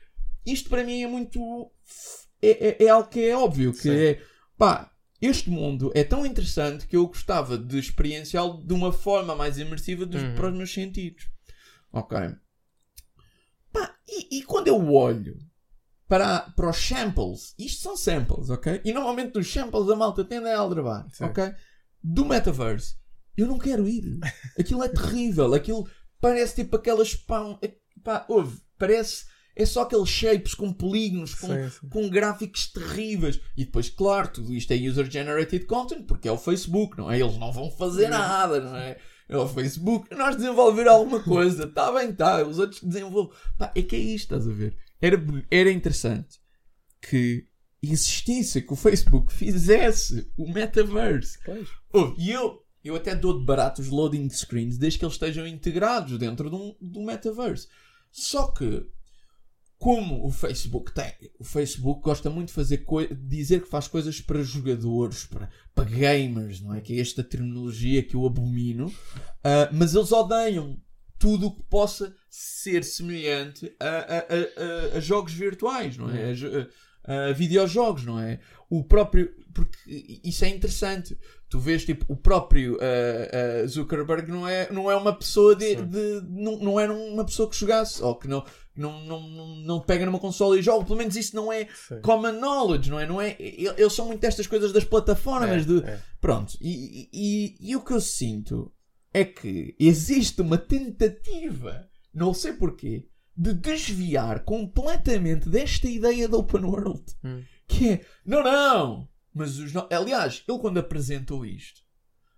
Isto 0.44 0.68
para 0.68 0.82
mim 0.82 1.02
é 1.02 1.06
muito. 1.06 1.70
É, 2.42 2.82
é, 2.82 2.84
é 2.86 2.88
algo 2.88 3.08
que 3.08 3.20
é 3.20 3.36
óbvio. 3.36 3.72
Que 3.72 3.78
Sim. 3.78 3.90
é. 3.96 4.20
Pá, 4.58 4.90
este 5.22 5.48
mundo 5.50 5.92
é 5.94 6.02
tão 6.02 6.26
interessante 6.26 6.88
que 6.88 6.96
eu 6.96 7.06
gostava 7.06 7.56
de 7.56 7.78
experienciá-lo 7.78 8.66
de 8.66 8.74
uma 8.74 8.90
forma 8.92 9.36
mais 9.36 9.56
imersiva 9.56 10.04
dos, 10.04 10.20
Uhum. 10.22 10.34
para 10.34 10.48
os 10.48 10.54
meus 10.56 10.72
sentidos. 10.74 11.28
Ok. 11.92 12.18
Pá, 13.72 13.94
e, 14.08 14.38
e 14.38 14.42
quando 14.42 14.66
eu 14.68 14.92
olho 14.92 15.38
para, 16.18 16.40
para 16.54 16.70
os 16.70 16.76
samples, 16.76 17.54
isto 17.58 17.82
são 17.82 17.96
samples, 17.96 18.48
ok? 18.48 18.80
E 18.84 18.92
normalmente 18.92 19.34
nos 19.34 19.52
samples 19.52 19.88
a 19.90 19.96
malta 19.96 20.24
tende 20.24 20.46
a 20.48 20.56
aldrabar, 20.58 21.06
ok? 21.20 21.52
Do 22.00 22.24
metaverse, 22.24 22.94
eu 23.36 23.48
não 23.48 23.58
quero 23.58 23.88
ir. 23.88 24.18
Aquilo 24.58 24.84
é 24.84 24.88
terrível, 24.88 25.52
aquilo 25.54 25.88
parece 26.20 26.54
tipo 26.62 26.76
aquelas 26.76 27.14
pão. 27.16 27.58
é- 27.60 27.74
Pá, 28.04 28.24
ouve, 28.28 28.60
parece. 28.78 29.24
É 29.56 29.64
só 29.64 29.82
aqueles 29.82 30.08
shapes 30.08 30.52
com 30.54 30.72
polígonos, 30.72 31.34
com, 31.34 31.46
Sim, 31.46 31.70
sim. 31.70 31.88
com 31.88 32.08
gráficos 32.10 32.66
terríveis. 32.72 33.40
E 33.56 33.64
depois, 33.64 33.88
claro, 33.88 34.28
tudo 34.28 34.52
isto 34.52 34.70
é 34.72 34.76
user-generated 34.76 35.64
content, 35.66 36.04
porque 36.06 36.28
é 36.28 36.32
o 36.32 36.36
Facebook, 36.36 36.98
não 36.98 37.10
é? 37.10 37.18
Eles 37.20 37.38
não 37.38 37.50
vão 37.52 37.70
fazer 37.70 38.08
nada, 38.08 38.60
não 38.60 38.76
é? 38.76 38.98
É 39.28 39.36
o 39.38 39.48
Facebook. 39.48 40.14
Nós 40.14 40.36
desenvolver 40.36 40.86
alguma 40.86 41.20
coisa. 41.22 41.64
Está 41.64 41.90
bem, 41.92 42.10
está. 42.10 42.46
Os 42.46 42.58
outros 42.58 42.82
desenvolvem. 42.82 43.32
Pá, 43.56 43.72
é 43.74 43.82
que 43.82 43.96
é 43.96 43.98
isto, 43.98 44.34
estás 44.34 44.46
a 44.46 44.52
ver? 44.52 44.76
Era, 45.00 45.22
era 45.50 45.70
interessante 45.70 46.38
que 47.00 47.46
existisse, 47.82 48.62
que 48.62 48.72
o 48.72 48.76
Facebook 48.76 49.32
fizesse 49.32 50.30
o 50.36 50.50
metaverse. 50.50 51.38
Pois. 51.44 51.68
Oh, 51.92 52.14
e 52.16 52.30
eu, 52.30 52.62
eu 52.82 52.96
até 52.96 53.14
dou 53.14 53.38
de 53.38 53.44
barato 53.44 53.80
os 53.80 53.88
loading 53.88 54.28
screens 54.30 54.78
desde 54.78 54.98
que 54.98 55.04
eles 55.04 55.14
estejam 55.14 55.46
integrados 55.46 56.18
dentro 56.18 56.48
de 56.48 56.56
um, 56.56 56.74
um 56.80 57.04
metaverse. 57.04 57.68
Só 58.10 58.48
que, 58.48 58.86
como 59.76 60.24
o 60.24 60.30
Facebook 60.30 60.92
tem, 60.92 61.12
o 61.38 61.44
Facebook 61.44 62.00
gosta 62.02 62.30
muito 62.30 62.48
de 62.48 62.54
fazer 62.54 62.86
dizer 63.20 63.62
que 63.62 63.68
faz 63.68 63.88
coisas 63.88 64.20
para 64.20 64.42
jogadores, 64.42 65.24
para, 65.24 65.50
para 65.74 65.84
gamers, 65.84 66.60
não 66.60 66.74
é? 66.74 66.80
Que 66.80 66.94
é 66.94 67.00
esta 67.00 67.22
terminologia 67.22 68.02
que 68.02 68.14
eu 68.16 68.24
abomino. 68.24 68.92
Ah, 69.42 69.68
mas 69.72 69.94
eles 69.94 70.12
odeiam 70.12 70.80
tudo 71.24 71.46
o 71.46 71.50
que 71.56 71.62
possa 71.62 72.14
ser 72.28 72.84
semelhante 72.84 73.74
a, 73.80 73.86
a- 73.88 74.18
a- 74.18 74.96
a- 74.96 75.00
jogos 75.00 75.32
virtuais, 75.32 75.96
não 75.96 76.10
é? 76.10 76.30
A, 76.30 76.32
jo- 76.34 76.50
a- 77.04 77.32
videojogos, 77.32 78.04
não 78.04 78.20
é? 78.20 78.40
O 78.68 78.84
próprio. 78.84 79.32
Porque 79.54 80.20
isso 80.22 80.44
é 80.44 80.48
interessante. 80.48 81.16
Tu 81.48 81.58
vês, 81.60 81.84
tipo, 81.84 82.04
o 82.12 82.16
próprio 82.16 82.76
ah, 82.80 83.62
ah, 83.62 83.66
Zuckerberg 83.66 84.30
não 84.30 84.46
é, 84.46 84.70
não 84.70 84.90
é 84.90 84.96
uma 84.96 85.14
pessoa 85.16 85.54
de. 85.56 85.76
De- 85.76 86.22
não, 86.28 86.58
não 86.58 86.78
era 86.80 86.92
uma 86.92 87.24
pessoa 87.24 87.48
que 87.48 87.56
jogasse, 87.56 88.02
ou 88.02 88.16
que 88.16 88.26
não, 88.28 88.44
não, 88.76 89.00
não, 89.06 89.56
não, 89.64 89.80
pega 89.80 90.04
numa 90.04 90.18
consola 90.18 90.58
e 90.58 90.62
joga. 90.62 90.84
Pelo 90.84 90.98
menos 90.98 91.16
isso 91.16 91.34
não 91.36 91.50
é 91.52 91.68
Sim. 91.88 92.00
common 92.02 92.32
knowledge, 92.32 92.90
não 92.90 93.00
é? 93.00 93.06
Não 93.06 93.20
é 93.20 93.36
eles 93.38 93.92
são 93.94 94.06
muito 94.08 94.20
destas 94.20 94.46
coisas 94.46 94.72
das 94.72 94.84
plataformas. 94.84 95.62
É, 95.62 95.64
de, 95.64 95.78
é. 95.86 95.98
Pronto, 96.20 96.54
e, 96.60 97.08
e, 97.12 97.70
e 97.70 97.76
o 97.76 97.80
que 97.84 97.92
eu 97.92 98.00
sinto 98.00 98.72
é 99.14 99.24
que 99.24 99.74
existe 99.78 100.42
uma 100.42 100.58
tentativa, 100.58 101.88
não 102.12 102.34
sei 102.34 102.52
porquê, 102.52 103.08
de 103.36 103.54
desviar 103.54 104.44
completamente 104.44 105.48
desta 105.48 105.88
ideia 105.88 106.28
da 106.28 106.36
open 106.36 106.64
world. 106.64 107.04
Hum. 107.24 107.42
Que 107.66 107.88
é, 107.90 108.06
não, 108.26 108.42
não, 108.42 109.08
mas 109.32 109.58
os. 109.58 109.72
no- 109.72 109.88
Aliás, 109.90 110.44
ele 110.46 110.58
quando 110.58 110.78
apresentou 110.78 111.46
isto, 111.46 111.80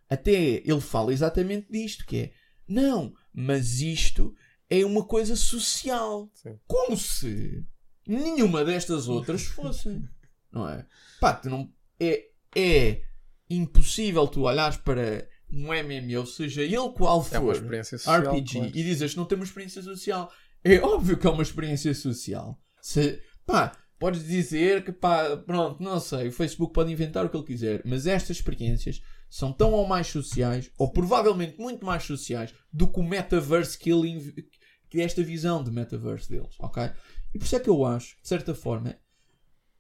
até 0.09 0.33
ele 0.33 0.81
fala 0.81 1.13
exatamente 1.13 1.67
disto: 1.71 2.07
que 2.07 2.17
é, 2.17 2.33
não, 2.69 3.13
mas 3.35 3.81
isto 3.81 4.35
é 4.71 4.85
uma 4.85 5.05
coisa 5.05 5.35
social. 5.35 6.31
Sim. 6.35 6.59
Como 6.67 6.97
se 6.97 7.65
nenhuma 8.07 8.65
destas 8.65 9.09
outras 9.09 9.45
fossem. 9.47 10.03
Não 10.53 10.69
é? 10.69 10.87
Pá, 11.21 11.35
tu 11.35 11.51
não. 11.51 11.73
É, 11.99 12.27
é 12.55 13.03
impossível 13.51 14.27
tu 14.29 14.43
olhares 14.43 14.77
para 14.77 15.29
um 15.53 15.69
MMO, 15.69 16.27
seja 16.27 16.63
ele 16.63 16.91
qual 16.91 17.21
É 17.31 17.39
for, 17.39 17.55
experiência 17.55 17.99
social. 17.99 18.35
RPG, 18.35 18.53
claro. 18.53 18.69
e 18.75 18.83
dizes 18.83 19.13
que 19.13 19.17
não 19.17 19.25
tem 19.25 19.37
uma 19.37 19.45
experiência 19.45 19.83
social. 19.83 20.31
É 20.65 20.81
óbvio 20.81 21.17
que 21.17 21.27
é 21.27 21.31
uma 21.31 21.43
experiência 21.43 21.95
social. 21.95 22.61
Se, 22.81 23.21
pá, 23.45 23.73
podes 23.99 24.25
dizer 24.25 24.85
que, 24.85 24.93
pá, 24.93 25.37
pronto, 25.37 25.83
não 25.83 26.01
sei, 26.01 26.29
o 26.29 26.33
Facebook 26.33 26.73
pode 26.73 26.93
inventar 26.93 27.25
o 27.25 27.29
que 27.29 27.37
ele 27.37 27.47
quiser, 27.47 27.83
mas 27.85 28.07
estas 28.07 28.39
experiências 28.39 29.01
são 29.29 29.53
tão 29.53 29.73
ou 29.73 29.87
mais 29.87 30.07
sociais, 30.07 30.71
ou 30.79 30.91
provavelmente 30.93 31.59
muito 31.59 31.85
mais 31.85 32.05
sociais, 32.05 32.55
do 32.73 32.89
que 32.89 33.01
o 33.01 33.03
metaverse 33.03 33.79
que 33.79 33.91
ele 33.91 34.33
que 34.89 35.01
é 35.01 35.05
esta 35.05 35.23
visão 35.23 35.65
de 35.65 35.71
metaverse 35.71 36.29
deles, 36.31 36.55
ok? 36.61 36.91
E 37.35 37.39
por 37.39 37.45
isso 37.45 37.57
é 37.57 37.61
que 37.61 37.69
eu 37.69 37.85
acho, 37.85 38.17
de 38.23 38.29
certa 38.29 38.55
forma, 38.55 38.97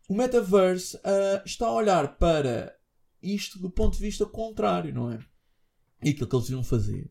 o 0.09 0.15
metaverse 0.15 0.99
ah, 1.05 1.43
está 1.45 1.67
a 1.67 1.73
olhar 1.73 2.17
para 2.19 2.75
isto 3.23 3.59
do 3.59 3.71
ponto 3.71 3.97
de 3.97 4.03
vista 4.03 4.27
contrário, 4.27 4.93
não 4.93 5.11
é? 5.11 5.19
E 6.03 6.11
aquilo 6.11 6.29
que 6.29 6.37
eles 6.37 6.49
iam 6.51 6.63
fazer 6.65 7.11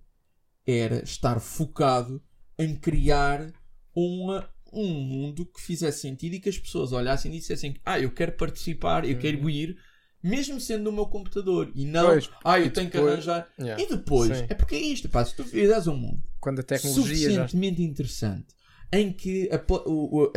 era 0.65 1.03
estar 1.03 1.39
focado 1.39 2.21
em 2.57 2.75
criar 2.75 3.51
uma, 3.95 4.49
um 4.71 4.87
mundo 4.93 5.45
que 5.45 5.61
fizesse 5.61 6.01
sentido 6.01 6.33
e 6.35 6.39
que 6.39 6.49
as 6.49 6.57
pessoas 6.57 6.91
olhassem 6.91 7.31
e 7.33 7.39
dissessem 7.39 7.75
ah, 7.85 7.99
eu 7.99 8.11
quero 8.11 8.33
participar, 8.33 9.07
eu 9.07 9.17
quero 9.17 9.49
ir, 9.49 9.77
mesmo 10.23 10.59
sendo 10.59 10.85
no 10.85 10.91
meu 10.91 11.05
computador. 11.05 11.71
E 11.75 11.85
não, 11.85 12.07
Pois, 12.07 12.29
ah, 12.43 12.59
eu 12.59 12.71
tenho 12.71 12.89
que 12.89 12.97
depois- 12.97 13.13
arranjar. 13.13 13.47
Yeah. 13.59 13.83
E 13.83 13.87
depois, 13.87 14.37
Sim. 14.37 14.45
é 14.49 14.53
porque 14.55 14.75
é 14.75 14.79
isto, 14.79 15.09
pá, 15.09 15.23
se 15.23 15.35
tu 15.35 15.43
fizeres 15.43 15.87
um 15.87 15.95
mundo 15.95 16.23
Quando 16.39 16.59
a 16.59 16.63
tecnologia 16.63 17.29
já 17.31 17.47
suficientemente 17.47 17.81
interessante 17.83 18.55
em 18.91 19.11
que 19.11 19.49
a, 19.51 19.59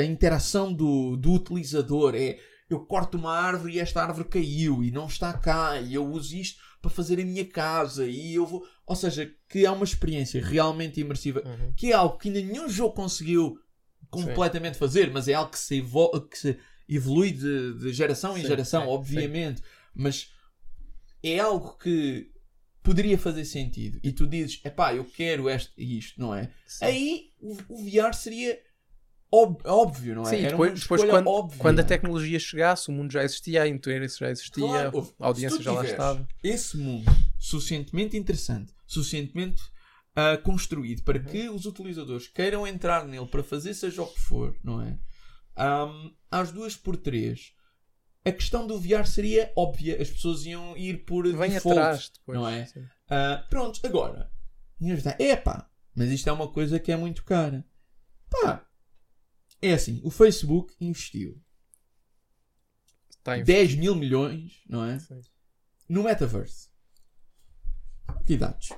a 0.01 0.05
interação 0.05 0.73
do, 0.73 1.17
do 1.17 1.33
utilizador 1.33 2.15
é 2.15 2.39
eu 2.69 2.81
corto 2.81 3.17
uma 3.17 3.33
árvore 3.33 3.75
e 3.75 3.81
esta 3.81 4.03
árvore 4.03 4.29
caiu 4.29 4.83
e 4.85 4.91
não 4.91 5.07
está 5.07 5.33
cá 5.33 5.81
e 5.81 5.95
eu 5.95 6.07
uso 6.07 6.37
isto 6.37 6.61
para 6.89 6.97
fazer 6.97 7.21
a 7.21 7.25
minha 7.25 7.45
casa 7.45 8.07
e 8.07 8.35
eu 8.35 8.47
vou. 8.47 8.67
Ou 8.87 8.97
seja, 8.97 9.31
que 9.49 9.65
é 9.67 9.71
uma 9.71 9.85
experiência 9.85 10.43
realmente 10.43 11.01
imersiva, 11.01 11.43
Uhum. 11.45 11.73
que 11.77 11.93
é 11.93 11.95
algo 11.95 12.17
que 12.19 12.29
ainda 12.29 12.41
nenhum 12.41 12.69
jogo 12.69 12.95
conseguiu 12.95 13.59
completamente 14.11 14.79
fazer, 14.79 15.11
mas 15.11 15.29
é 15.29 15.35
algo 15.35 15.51
que 15.51 15.59
se, 15.59 15.83
que 16.31 16.39
se 16.39 16.59
evolui 16.89 17.31
de, 17.31 17.75
de 17.75 17.93
geração 17.93 18.37
em 18.37 18.41
Sim, 18.41 18.49
geração, 18.49 18.83
sim, 18.85 18.89
obviamente, 18.89 19.63
mas 19.95 20.33
é 21.23 21.39
algo 21.39 21.77
que 21.77 22.31
poderia 22.83 23.19
fazer 23.19 23.45
sentido 23.45 24.01
e 24.03 24.11
tu 24.13 24.27
dizes, 24.27 24.61
epá, 24.65 24.95
eu 24.95 25.05
quero 25.05 25.51
este, 25.51 25.73
isto, 25.77 26.19
não 26.19 26.35
é? 26.35 26.51
Sim. 26.67 26.85
Aí 26.87 27.31
o, 27.39 27.53
o 27.69 27.85
VR 27.85 28.15
seria 28.15 28.59
ob- 29.31 29.61
óbvio, 29.67 30.15
não 30.17 30.23
é? 30.23 30.31
Sim, 30.31 30.43
depois, 30.43 30.81
depois 30.81 31.05
quando, 31.05 31.27
óbvia. 31.29 31.59
quando 31.59 31.81
a 31.81 31.85
tecnologia 31.85 32.39
chegasse, 32.39 32.89
o 32.89 32.93
mundo 32.93 33.13
já 33.13 33.23
existia, 33.23 33.63
a 33.63 33.69
interesse 33.69 34.19
já 34.19 34.31
existia, 34.31 34.91
Claro, 34.91 35.15
a 35.21 35.27
audiência 35.27 35.63
já 35.63 35.73
lá 35.73 35.85
estava. 35.85 36.29
Esse 36.43 36.77
mundo 36.77 37.11
suficientemente 37.39 38.17
interessante, 38.17 38.73
suficientemente 38.87 39.63
ah, 40.17 40.37
construído 40.39 41.03
para 41.03 41.19
que 41.21 41.49
os 41.49 41.65
utilizadores 41.67 42.27
queiram 42.29 42.67
entrar 42.67 43.07
nele 43.07 43.27
para 43.27 43.43
fazer 43.43 43.75
seja 43.75 44.03
o 44.03 44.07
que 44.07 44.21
for, 44.21 44.57
não 44.65 44.83
é? 44.83 44.99
Ahm, 45.57 46.11
às 46.31 46.51
duas 46.53 46.77
por 46.77 46.97
três, 46.97 47.53
a 48.25 48.33
questão 48.33 48.67
do 48.67 48.79
VR 48.81 49.07
seria 49.07 49.53
óbvia, 49.57 50.01
as 50.01 50.11
pessoas 50.11 50.45
iam 50.45 50.77
ir 50.77 51.05
por 51.05 51.25
Vem 51.25 51.51
default, 51.51 51.79
atrás 51.79 52.11
depois. 52.15 52.39
não 52.39 52.49
é? 52.49 52.67
Ah, 53.09 53.45
pronto, 53.49 53.81
agora, 53.85 54.31
é 55.19 55.37
pá, 55.37 55.69
mas 55.95 56.11
isto 56.11 56.29
é 56.29 56.33
uma 56.33 56.49
coisa 56.49 56.79
que 56.79 56.93
é 56.93 56.97
muito 56.97 57.25
cara. 57.25 57.65
Pá, 58.31 58.65
é 59.61 59.73
assim, 59.73 60.01
o 60.05 60.11
Facebook 60.11 60.75
investiu 60.81 61.41
Está 63.11 63.39
em 63.39 63.45
10 63.45 63.75
mil 63.75 63.95
milhões, 63.95 64.63
não 64.69 64.85
é? 64.85 64.99
Sim. 64.99 65.21
No 65.89 66.03
metaverse. 66.05 66.69
Que 68.25 68.37
dados? 68.37 68.71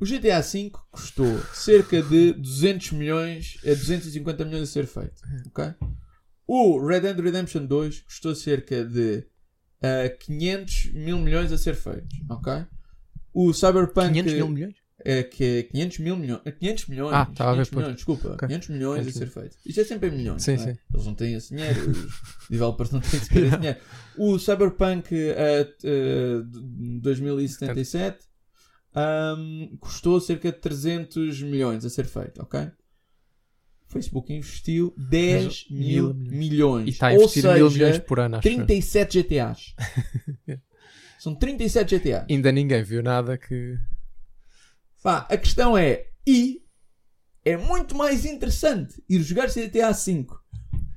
O 0.00 0.04
GTA 0.04 0.40
V 0.40 0.70
custou 0.90 1.38
cerca 1.54 2.02
de 2.02 2.32
200 2.32 2.92
milhões 2.92 3.56
a 3.62 3.68
250 3.68 4.44
milhões 4.44 4.62
a 4.68 4.72
ser 4.72 4.86
feito. 4.86 5.22
ok? 5.46 5.74
O 6.46 6.84
Red 6.84 7.00
Dead 7.00 7.18
Redemption 7.18 7.64
2 7.64 8.00
custou 8.00 8.34
cerca 8.34 8.84
de 8.84 9.26
ah, 9.82 10.08
500 10.20 10.92
mil 10.92 11.18
milhões 11.18 11.52
a 11.52 11.58
ser 11.58 11.74
feito. 11.74 12.08
ok? 12.28 12.66
O 13.32 13.52
Cyberpunk 13.52 14.08
500 14.08 14.32
mil 14.34 14.48
milhões? 14.48 14.83
É 15.00 15.22
que 15.22 15.44
é 15.44 15.62
500 15.64 15.98
mil 15.98 16.16
milhões. 16.16 16.40
500 16.58 16.86
milhões. 16.86 17.12
Ah, 17.12 17.22
a 17.22 17.24
ver 17.24 17.34
500 17.66 17.68
por- 17.70 17.76
milhões, 17.78 17.96
desculpa. 17.96 18.28
Ok. 18.34 18.48
500 18.48 18.68
milhões 18.68 19.00
a 19.00 19.10
500 19.10 19.18
ser 19.18 19.26
feito. 19.40 19.56
Isto 19.66 19.80
é 19.80 19.84
sempre 19.84 20.08
em 20.08 20.12
milhões. 20.12 20.42
Sim, 20.42 20.56
não 20.56 20.62
é? 20.62 20.72
sim. 20.72 20.78
Eles 20.92 21.06
não 21.06 21.14
têm 21.14 21.34
esse 21.34 21.54
dinheiro. 21.54 21.90
Os 21.90 22.48
developers 22.50 22.90
não 22.90 23.00
têm 23.00 23.20
sequer 23.20 23.42
esse 23.44 23.56
dinheiro. 23.58 23.78
O 24.16 24.38
Cyberpunk 24.38 25.08
eh, 25.14 25.64
de 25.82 27.00
2077 27.00 28.18
ahm, 28.94 29.76
custou 29.80 30.20
cerca 30.20 30.52
de 30.52 30.58
300 30.58 31.42
milhões 31.42 31.84
a 31.84 31.90
ser 31.90 32.04
feito, 32.06 32.40
ok? 32.42 32.60
O 33.88 33.92
Facebook 33.94 34.32
investiu 34.32 34.94
10 34.96 35.44
Mas 35.44 35.66
mil 35.70 36.14
mil 36.14 36.30
milhões. 36.30 36.86
E 36.86 36.90
está 36.90 37.08
a 37.08 37.14
investir 37.14 37.42
mil 37.44 37.68
seja, 37.70 37.84
milhões 37.84 37.98
por 37.98 38.18
ano, 38.20 38.36
acho. 38.36 38.48
eu. 38.48 38.54
37 38.66 39.22
GTAs. 39.22 39.74
São 41.18 41.34
37 41.34 41.98
GTAs. 41.98 42.26
Ainda 42.30 42.50
ninguém 42.52 42.82
viu 42.82 43.02
nada 43.02 43.36
que. 43.38 43.76
Pá, 45.04 45.26
a 45.28 45.36
questão 45.36 45.76
é, 45.76 46.06
e 46.26 46.62
é 47.44 47.58
muito 47.58 47.94
mais 47.94 48.24
interessante 48.24 49.04
ir 49.06 49.20
jogar 49.20 49.48
GTA 49.48 49.92
V 49.92 50.26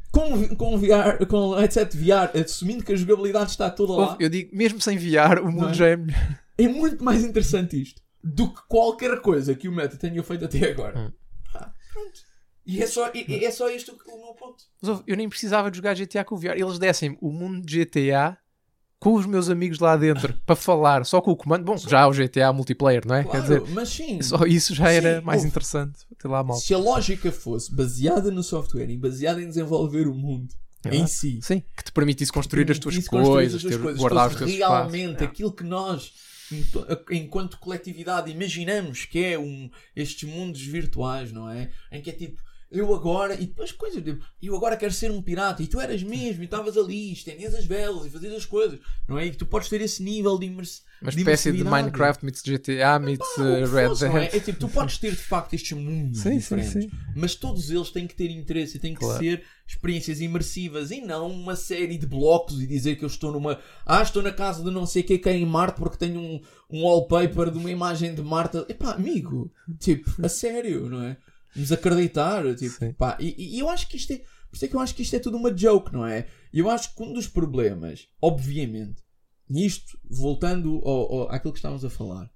com, 0.10 0.56
com, 0.56 0.78
VR, 0.78 1.26
com 1.28 1.54
headset 1.56 1.98
VR, 1.98 2.32
assumindo 2.42 2.86
que 2.86 2.94
a 2.94 2.96
jogabilidade 2.96 3.52
está 3.52 3.70
toda 3.70 3.92
lá. 3.92 4.18
Eu 4.18 4.30
digo, 4.30 4.56
mesmo 4.56 4.80
sem 4.80 4.98
VR, 4.98 5.42
o 5.44 5.52
mundo 5.52 5.72
é? 5.72 5.74
já 5.74 5.88
é 5.90 5.98
melhor. 5.98 6.40
É 6.58 6.68
muito 6.70 7.04
mais 7.04 7.22
interessante 7.22 7.82
isto 7.82 8.02
do 8.24 8.54
que 8.54 8.62
qualquer 8.70 9.20
coisa 9.20 9.54
que 9.54 9.68
o 9.68 9.74
Meta 9.74 9.98
tenha 9.98 10.24
feito 10.24 10.46
até 10.46 10.72
agora. 10.72 10.98
Hum. 10.98 11.12
Pá, 11.52 11.74
pronto. 11.92 12.22
E 12.66 12.82
é 12.82 12.88
só, 12.88 13.12
e- 13.14 13.44
é 13.44 13.52
só 13.52 13.70
isto 13.70 13.92
o 14.08 14.18
meu 14.24 14.34
ponto. 14.36 14.64
Mas 14.82 15.04
eu 15.06 15.18
nem 15.18 15.28
precisava 15.28 15.70
de 15.70 15.76
jogar 15.76 15.96
GTA 15.96 16.24
com 16.24 16.36
o 16.36 16.38
VR. 16.38 16.56
Eles 16.58 16.80
dessem 16.80 17.18
o 17.20 17.30
mundo 17.30 17.62
de 17.66 17.84
GTA 17.84 18.38
com 19.00 19.14
os 19.14 19.26
meus 19.26 19.50
amigos 19.50 19.80
lá 19.80 19.96
dentro 19.96 20.34
para 20.46 20.56
falar, 20.56 21.06
só 21.06 21.22
com 21.22 21.32
o 21.32 21.36
comando. 21.36 21.64
Bom, 21.64 21.78
já 21.78 22.02
há 22.02 22.08
o 22.08 22.12
GTA 22.12 22.52
multiplayer, 22.52 23.06
não 23.06 23.16
é? 23.16 23.24
Claro, 23.24 23.38
Quer 23.38 23.42
dizer, 23.60 23.74
mas 23.74 23.90
sim. 23.90 24.22
só 24.22 24.46
isso 24.46 24.74
já 24.74 24.92
era 24.92 25.20
Sim, 25.20 25.26
mais 25.26 25.40
ouve. 25.40 25.50
interessante. 25.50 26.00
Ter 26.18 26.28
lá 26.28 26.40
a 26.40 26.44
malta. 26.44 26.64
Se 26.64 26.74
a 26.74 26.78
lógica 26.78 27.32
fosse 27.32 27.74
baseada 27.74 28.32
no 28.32 28.42
software 28.44 28.90
e 28.90 28.98
baseada 28.98 29.42
em 29.42 29.48
desenvolver 29.48 30.08
o 30.08 30.14
mundo 30.16 30.54
É 30.86 30.96
em 30.96 31.06
si, 31.08 31.40
Sim, 31.44 31.62
que 31.76 31.84
te 31.84 31.92
permitisse 31.92 32.32
construir 32.32 32.72
as 32.72 32.80
tuas 32.80 33.08
coisas, 33.08 33.56
as 33.56 33.62
tuas 33.62 33.76
ter, 33.76 33.82
coisas, 33.82 34.00
guardar 34.00 34.30
os 34.30 34.36
teus 34.36 34.50
espaços. 34.52 34.76
realmente 34.92 35.24
aquilo 35.24 35.52
que 35.52 35.64
nós 35.64 36.12
enquanto 37.12 37.58
coletividade 37.60 38.32
imaginamos 38.32 39.04
que 39.06 39.22
é 39.22 39.38
um, 39.38 39.70
estes 39.94 40.30
mundos 40.30 40.62
virtuais 40.62 41.32
não 41.32 41.50
é 41.50 41.70
em 41.92 42.02
que 42.02 42.10
é 42.10 42.14
tipo 42.14 42.42
eu 42.70 42.94
agora, 42.94 43.34
e 43.36 43.46
depois 43.46 43.72
coisas, 43.72 44.04
tipo, 44.04 44.24
eu 44.42 44.56
agora 44.56 44.76
quero 44.76 44.92
ser 44.92 45.10
um 45.10 45.22
pirata, 45.22 45.64
e 45.64 45.68
tu 45.68 45.80
eras 45.80 46.04
mesmo, 46.04 46.42
e 46.42 46.46
estavas 46.46 46.78
ali, 46.78 47.14
estendias 47.14 47.56
as 47.56 47.66
velas 47.66 48.06
e 48.06 48.10
fazias 48.10 48.34
as 48.34 48.46
coisas, 48.46 48.80
não 49.08 49.18
é? 49.18 49.28
E 49.28 49.32
tu 49.32 49.46
podes 49.46 49.70
ter 49.70 49.80
esse 49.82 50.04
nível 50.04 50.38
de, 50.38 50.48
imers 50.48 50.84
Uma 51.02 51.12
de 51.12 51.18
espécie 51.20 51.52
de 51.52 51.60
imersividade. 51.60 51.84
Minecraft 51.84 52.26
meets 52.26 52.42
GTA 52.42 53.00
meets 53.00 53.38
uh, 53.38 53.66
Red 53.74 53.86
é? 53.86 54.10
Dead. 54.30 54.36
É 54.36 54.40
tipo, 54.42 54.60
tu 54.60 54.68
podes 54.68 54.98
ter 54.98 55.12
de 55.12 55.18
facto 55.18 55.54
estes 55.54 55.72
mundos 55.78 56.20
Sim, 56.20 56.32
sim, 56.32 56.38
diferentes, 56.40 56.74
sim. 56.84 56.92
mas 57.16 57.36
todos 57.36 57.70
eles 57.72 57.90
têm 57.90 58.06
que 58.06 58.16
ter 58.16 58.30
interesse 58.32 58.78
e 58.78 58.80
têm 58.80 58.94
que 58.94 59.00
Claro. 59.00 59.20
ser 59.20 59.44
experiências 59.66 60.22
imersivas 60.22 60.92
e 60.92 61.02
não 61.02 61.30
uma 61.30 61.56
série 61.56 61.98
de 61.98 62.06
blocos 62.06 62.62
e 62.62 62.68
dizer 62.68 62.96
que 62.96 63.04
eu 63.04 63.08
estou 63.08 63.32
numa. 63.32 63.60
Ah, 63.86 64.02
estou 64.02 64.22
na 64.24 64.32
casa 64.32 64.64
de 64.64 64.72
não 64.72 64.86
sei 64.86 65.02
o 65.02 65.06
que 65.06 65.22
é 65.28 65.34
em 65.34 65.46
Marte 65.46 65.78
porque 65.78 65.98
tenho 65.98 66.20
um, 66.20 66.42
um 66.70 66.84
wallpaper 66.84 67.52
de 67.52 67.58
uma 67.58 67.70
imagem 67.72 68.14
de 68.16 68.22
Marte. 68.22 68.58
Epá, 68.70 68.92
amigo, 68.94 69.52
tipo, 69.80 70.10
a 70.26 70.30
sério, 70.30 70.90
não 70.90 71.04
é? 71.04 71.18
Vamos 71.58 71.72
acreditar, 71.72 72.56
tipo, 72.56 72.94
pá, 72.94 73.18
e, 73.20 73.58
e 73.58 73.60
eu 73.60 73.68
acho 73.68 73.90
que 73.90 73.98
isto 73.98 74.14
é. 74.14 74.18
Por 74.18 74.56
isso 74.56 74.66
é 74.66 74.68
que 74.68 74.76
eu 74.76 74.80
acho 74.80 74.94
que 74.94 75.02
isto 75.02 75.16
é 75.16 75.20
tudo 75.20 75.38
uma 75.38 75.56
joke, 75.56 75.92
não 75.92 76.06
é? 76.06 76.28
E 76.54 76.60
eu 76.60 76.70
acho 76.70 76.96
que 76.96 77.02
um 77.02 77.12
dos 77.12 77.28
problemas, 77.28 78.08
obviamente, 78.22 79.04
e 79.50 79.66
isto, 79.66 80.00
voltando 80.08 80.82
ao, 80.86 81.14
ao, 81.14 81.32
àquilo 81.32 81.52
que 81.52 81.60
estávamos 81.60 81.84
a 81.84 81.90
falar, 81.90 82.32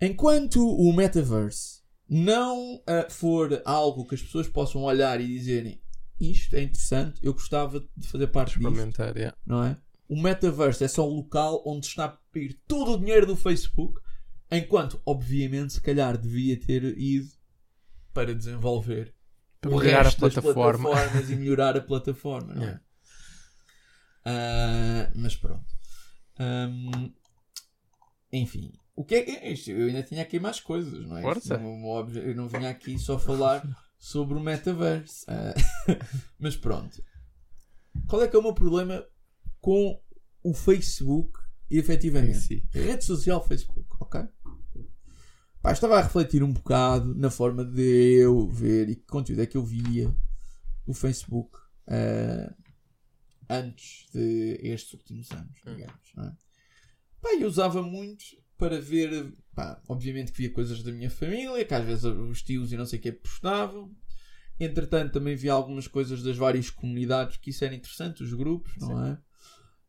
enquanto 0.00 0.68
o 0.68 0.92
metaverse 0.92 1.82
não 2.08 2.82
ah, 2.86 3.06
for 3.08 3.62
algo 3.64 4.04
que 4.06 4.16
as 4.16 4.22
pessoas 4.22 4.48
possam 4.48 4.82
olhar 4.82 5.20
e 5.20 5.26
dizerem 5.26 5.80
isto 6.20 6.56
é 6.56 6.62
interessante, 6.62 7.20
eu 7.22 7.32
gostava 7.32 7.80
de 7.96 8.08
fazer 8.08 8.26
parte 8.28 8.58
disto, 8.58 9.02
yeah. 9.14 9.36
não 9.46 9.62
é? 9.62 9.76
O 10.08 10.20
metaverse 10.20 10.82
é 10.82 10.88
só 10.88 11.06
o 11.06 11.14
local 11.14 11.62
onde 11.66 11.86
está 11.86 12.06
a 12.06 12.38
ir 12.38 12.58
todo 12.66 12.92
o 12.92 12.98
dinheiro 12.98 13.26
do 13.26 13.36
Facebook, 13.36 14.00
enquanto, 14.50 15.00
obviamente, 15.04 15.74
se 15.74 15.80
calhar 15.80 16.16
devia 16.16 16.58
ter 16.58 16.98
ido 16.98 17.28
para 18.16 18.34
desenvolver 18.34 19.14
Para 19.60 19.70
o 19.70 19.78
melhorar 19.78 20.00
a 20.00 20.02
resto 20.04 20.20
das 20.22 20.32
plataforma. 20.34 20.88
plataformas 20.90 21.30
e 21.30 21.36
melhorar 21.36 21.76
a 21.76 21.80
plataforma, 21.82 22.54
não 22.54 22.62
é? 22.62 22.64
Yeah. 22.66 22.80
Ah, 24.24 25.10
mas 25.14 25.36
pronto. 25.36 25.66
Ahm, 26.38 27.12
enfim, 28.32 28.72
o 28.94 29.04
que 29.04 29.14
é 29.16 29.22
que 29.22 29.30
é 29.32 29.52
isto? 29.52 29.70
Eu 29.70 29.86
ainda 29.86 30.02
tinha 30.02 30.22
aqui 30.22 30.40
mais 30.40 30.60
coisas, 30.60 31.06
não 31.06 31.18
é? 31.18 31.22
Força. 31.22 31.58
Não- 31.58 32.08
eu 32.16 32.34
não 32.34 32.48
vinha 32.48 32.70
aqui 32.70 32.98
só 32.98 33.18
falar 33.18 33.62
sobre 33.98 34.34
o 34.36 34.40
metaverse. 34.40 35.24
Ah, 35.28 35.54
mas 36.38 36.56
pronto. 36.56 37.02
Qual 38.08 38.22
é 38.22 38.28
que 38.28 38.34
é 38.36 38.38
o 38.38 38.42
meu 38.42 38.54
problema 38.54 39.04
com 39.60 40.00
o 40.42 40.54
Facebook 40.54 41.38
efetivamente? 41.70 42.38
si. 42.38 42.68
Rede 42.72 43.04
social 43.04 43.42
Facebook, 43.46 43.88
ok? 44.00 44.22
Pá, 45.66 45.72
estava 45.72 45.98
a 45.98 46.00
refletir 46.00 46.44
um 46.44 46.52
bocado 46.52 47.12
na 47.16 47.28
forma 47.28 47.64
de 47.64 48.20
eu 48.20 48.48
ver 48.48 48.88
e 48.88 48.94
que 48.94 49.02
conteúdo 49.02 49.42
é 49.42 49.46
que 49.46 49.56
eu 49.56 49.64
via 49.64 50.14
o 50.86 50.94
Facebook 50.94 51.58
eh, 51.88 52.54
antes 53.50 54.06
de 54.12 54.60
estes 54.62 54.92
últimos 54.92 55.28
anos, 55.32 55.58
Hum. 55.66 55.74
digamos, 55.74 56.12
não 56.14 56.24
é? 56.26 56.36
Pá, 57.20 57.30
eu 57.34 57.48
usava 57.48 57.82
muito 57.82 58.24
para 58.56 58.80
ver, 58.80 59.34
pá, 59.56 59.82
obviamente 59.88 60.30
que 60.30 60.38
via 60.38 60.52
coisas 60.52 60.84
da 60.84 60.92
minha 60.92 61.10
família, 61.10 61.64
que 61.64 61.74
às 61.74 61.84
vezes 61.84 62.04
os 62.04 62.42
tios 62.44 62.70
e 62.70 62.76
não 62.76 62.86
sei 62.86 63.00
o 63.00 63.02
que 63.02 63.10
postavam. 63.10 63.92
Entretanto, 64.60 65.14
também 65.14 65.34
via 65.34 65.52
algumas 65.52 65.88
coisas 65.88 66.22
das 66.22 66.36
várias 66.36 66.70
comunidades, 66.70 67.38
que 67.38 67.50
isso 67.50 67.64
era 67.64 67.74
interessante, 67.74 68.22
os 68.22 68.32
grupos, 68.32 68.76
não 68.76 69.04
é? 69.04 69.18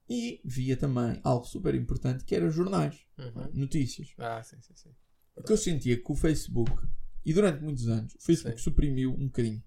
E 0.09 0.41
via 0.43 0.75
também 0.75 1.21
algo 1.23 1.45
super 1.45 1.75
importante, 1.75 2.23
que 2.25 2.34
era 2.34 2.49
jornais, 2.49 3.05
Uhum. 3.19 3.51
notícias. 3.53 4.15
Ah, 4.17 4.41
sim, 4.41 4.59
sim, 4.59 4.73
sim. 4.75 4.89
Porque 5.38 5.53
eu 5.53 5.57
sentia 5.57 5.95
que 6.01 6.11
o 6.11 6.15
Facebook, 6.15 6.71
e 7.25 7.33
durante 7.33 7.61
muitos 7.63 7.88
anos, 7.88 8.13
o 8.15 8.21
Facebook 8.21 8.57
Sim. 8.57 8.63
suprimiu 8.63 9.11
um 9.13 9.25
bocadinho 9.27 9.63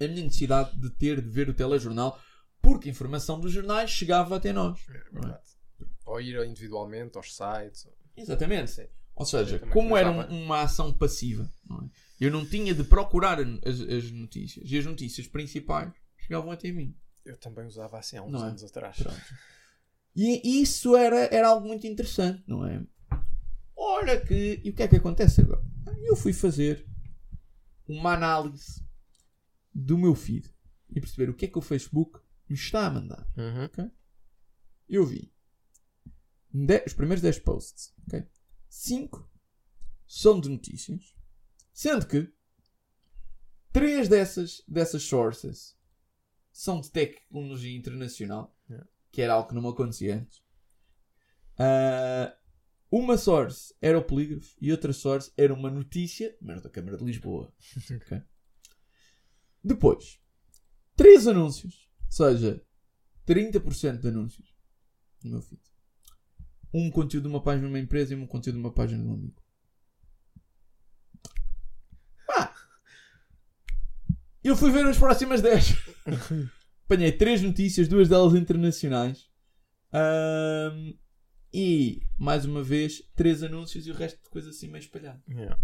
a 0.00 0.06
minha 0.06 0.22
necessidade 0.24 0.78
de 0.78 0.90
ter 0.90 1.20
de 1.20 1.28
ver 1.28 1.48
o 1.48 1.54
telejornal, 1.54 2.20
porque 2.62 2.88
a 2.88 2.92
informação 2.92 3.40
dos 3.40 3.50
jornais 3.52 3.90
chegava 3.90 4.36
até 4.36 4.52
nós. 4.52 4.78
É 4.88 4.92
verdade. 5.12 5.42
Ou 6.06 6.20
ir 6.20 6.36
individualmente 6.46 7.16
aos 7.16 7.34
sites. 7.34 7.84
ou- 7.86 7.96
Exatamente. 8.16 8.70
Sim. 8.70 8.86
Ou 9.16 9.26
seja, 9.26 9.58
como 9.72 9.96
era 9.96 10.10
um- 10.10 10.44
uma 10.44 10.62
ação 10.62 10.92
passiva, 10.92 11.52
não 11.68 11.78
é? 11.84 11.90
eu 12.20 12.30
não 12.30 12.44
tinha 12.46 12.72
de 12.74 12.84
procurar 12.84 13.38
as, 13.40 13.80
as 13.80 14.10
notícias. 14.12 14.70
E 14.70 14.78
as 14.78 14.84
notícias 14.86 15.26
principais 15.26 15.92
chegavam 16.18 16.50
até 16.52 16.70
mim. 16.70 16.96
Eu 17.24 17.36
também 17.36 17.66
usava 17.66 17.98
assim 17.98 18.16
há 18.16 18.22
uns 18.22 18.30
Não 18.32 18.44
é? 18.44 18.48
anos 18.50 18.62
atrás. 18.62 18.96
Pronto. 18.96 19.20
E 20.14 20.60
isso 20.62 20.96
era, 20.96 21.26
era 21.34 21.48
algo 21.48 21.66
muito 21.66 21.86
interessante, 21.86 22.42
não 22.46 22.64
é? 22.66 22.82
Ora 23.80 24.20
que. 24.20 24.60
E 24.64 24.70
o 24.70 24.74
que 24.74 24.82
é 24.82 24.88
que 24.88 24.96
acontece 24.96 25.40
agora? 25.40 25.64
Eu 26.04 26.16
fui 26.16 26.32
fazer 26.32 26.86
uma 27.86 28.14
análise 28.14 28.84
do 29.74 29.96
meu 29.96 30.14
feed 30.14 30.52
e 30.90 31.00
perceber 31.00 31.30
o 31.30 31.34
que 31.34 31.44
é 31.44 31.48
que 31.48 31.58
o 31.58 31.62
Facebook 31.62 32.18
me 32.48 32.56
está 32.56 32.86
a 32.86 32.90
mandar. 32.90 33.26
Uhum. 33.36 33.90
Eu 34.88 35.04
vi 35.06 35.32
de- 36.52 36.82
os 36.86 36.92
primeiros 36.94 37.22
10 37.22 37.38
posts, 37.38 37.94
ok? 38.06 38.26
5 38.68 39.30
são 40.06 40.40
de 40.40 40.48
notícias, 40.48 41.14
sendo 41.72 42.06
que 42.06 42.32
3 43.72 44.08
dessas, 44.08 44.62
dessas 44.66 45.02
sources 45.04 45.78
são 46.50 46.80
de 46.80 46.90
tecnologia 46.90 47.76
internacional, 47.76 48.56
Yeah. 48.68 48.86
que 49.12 49.22
era 49.22 49.34
algo 49.34 49.48
que 49.48 49.54
não 49.54 49.62
me 49.62 49.68
acontecia 49.68 50.16
antes. 50.16 50.42
Ah, 51.58 52.36
uma 52.90 53.18
source 53.18 53.74
era 53.80 53.98
o 53.98 54.02
polígrafo 54.02 54.56
e 54.60 54.70
outra 54.72 54.92
source 54.92 55.32
era 55.36 55.52
uma 55.52 55.70
notícia, 55.70 56.36
mas 56.40 56.62
da 56.62 56.70
Câmara 56.70 56.96
de 56.96 57.04
Lisboa. 57.04 57.52
ok? 57.94 58.22
Depois, 59.62 60.20
3 60.96 61.28
anúncios, 61.28 61.88
ou 62.06 62.12
seja, 62.12 62.62
30% 63.26 63.98
de 63.98 64.08
anúncios 64.08 64.56
no 65.22 65.32
meu 65.32 65.42
feed. 65.42 65.60
Um 66.72 66.90
conteúdo 66.90 67.24
de 67.24 67.28
uma 67.28 67.42
página 67.42 67.66
de 67.66 67.72
uma 67.72 67.78
empresa 67.78 68.14
e 68.14 68.16
um 68.16 68.26
conteúdo 68.26 68.56
de 68.56 68.60
uma 68.60 68.72
página 68.72 69.02
de 69.02 69.08
um 69.08 69.14
amigo. 69.14 69.42
Eu 74.42 74.56
fui 74.56 74.70
ver 74.70 74.86
as 74.86 74.96
próximas 74.96 75.42
10. 75.42 75.76
Apanhei 76.86 77.12
3 77.12 77.42
notícias, 77.42 77.86
duas 77.86 78.08
delas 78.08 78.34
internacionais. 78.34 79.28
Ahm, 79.92 80.94
e, 81.52 82.02
mais 82.18 82.44
uma 82.44 82.62
vez, 82.62 83.02
3 83.16 83.42
anúncios 83.44 83.86
e 83.86 83.90
o 83.90 83.94
resto 83.94 84.22
de 84.22 84.28
coisa 84.30 84.50
assim 84.50 84.68
meio 84.68 84.82
espalhado. 84.82 85.22
Yeah. 85.28 85.58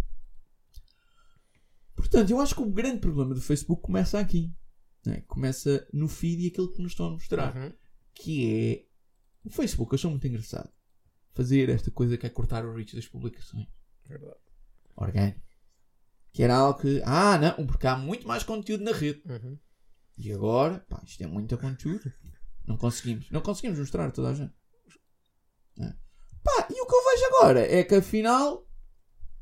Portanto, 1.95 2.31
eu 2.31 2.41
acho 2.41 2.55
que 2.55 2.63
o 2.63 2.71
grande 2.71 3.01
problema 3.01 3.35
do 3.35 3.41
Facebook 3.41 3.83
começa 3.83 4.19
aqui. 4.19 4.53
né? 5.07 5.21
Começa 5.27 5.87
no 5.93 6.09
feed 6.09 6.43
e 6.45 6.47
aquilo 6.49 6.73
que 6.73 6.83
nos 6.83 6.93
estão 6.93 7.07
a 7.07 7.11
mostrar. 7.11 7.55
Uhum. 7.57 7.73
que 8.15 8.47
é 8.51 8.87
o 9.45 9.51
Facebook 9.51 9.95
achou 9.95 10.11
muito 10.11 10.27
engraçado 10.27 10.73
fazer 11.35 11.69
esta 11.69 11.91
coisa 11.91 12.17
que 12.17 12.25
é 12.27 12.31
cortar 12.31 12.65
o 12.65 12.73
reach 12.75 12.95
das 12.95 13.07
publicações 13.07 13.67
Verdade. 14.09 14.37
orgânico 14.97 15.41
que 16.33 16.43
era 16.43 16.57
algo 16.57 16.81
que 16.81 17.03
ah 17.05 17.37
não 17.39 17.67
porque 17.67 17.87
há 17.87 17.97
muito 17.99 18.27
mais 18.27 18.43
conteúdo 18.45 18.85
na 18.85 18.93
rede 18.93 19.21
Uhum. 19.27 19.59
e 20.17 20.33
agora 20.33 20.79
pá, 20.89 21.03
isto 21.05 21.23
é 21.23 21.27
muito 21.27 21.59
conteúdo 21.59 22.11
não 22.67 22.77
conseguimos 22.79 23.29
não 23.31 23.43
conseguimos 23.43 23.79
mostrar 23.81 24.07
a 24.07 24.11
toda 24.13 24.31
a 24.31 24.35
gente. 24.35 24.55
Pá, 26.43 26.69
e 26.71 26.81
o 26.81 26.87
que 26.87 26.95
eu 26.95 27.05
vejo 27.05 27.25
agora 27.37 27.61
é 27.61 27.83
que 27.85 27.95
afinal 27.95 28.67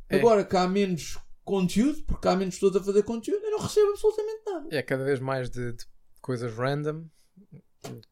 É. 0.08 0.16
agora 0.16 0.44
que 0.44 0.56
há 0.56 0.66
menos 0.68 1.18
conteúdo 1.44 2.02
porque 2.04 2.28
há 2.28 2.36
menos 2.36 2.54
pessoas 2.54 2.76
a 2.76 2.84
fazer 2.84 3.02
conteúdo 3.02 3.44
eu 3.44 3.50
não 3.50 3.58
recebo 3.58 3.90
absolutamente 3.90 4.42
nada 4.46 4.68
É 4.70 4.82
cada 4.82 5.04
vez 5.04 5.18
mais 5.20 5.50
de, 5.50 5.72
de 5.72 5.84
coisas 6.20 6.52
random 6.54 7.06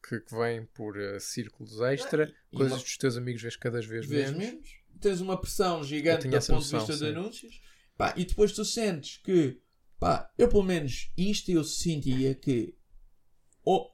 que, 0.07 0.19
que 0.19 0.35
vêm 0.35 0.65
por 0.65 0.99
eh, 0.99 1.17
círculos 1.19 1.79
extra, 1.81 2.33
E 2.51 2.57
coisas 2.57 2.73
uma- 2.77 2.83
dos 2.83 2.97
teus 2.97 3.15
amigos 3.15 3.41
vês 3.41 3.55
cada 3.55 3.79
vez 3.79 4.05
vez 4.05 4.31
menos. 4.31 4.37
menos. 4.37 4.69
Tens 4.99 5.21
uma 5.21 5.39
pressão 5.39 5.81
gigante 5.83 6.27
do 6.27 6.31
ponto 6.31 6.43
de 6.45 6.51
noção, 6.51 6.79
vista 6.79 6.93
de 6.93 6.99
sim. 6.99 7.05
anúncios. 7.17 7.61
Pá, 7.97 8.13
e 8.17 8.25
depois 8.25 8.51
tu 8.51 8.65
sentes 8.65 9.17
que, 9.17 9.61
pá, 9.97 10.29
eu 10.37 10.49
pelo 10.49 10.63
menos 10.63 11.09
isto 11.15 11.49
eu 11.51 11.63
sentia 11.63 12.35
que 12.35 12.75
o- 13.65 13.89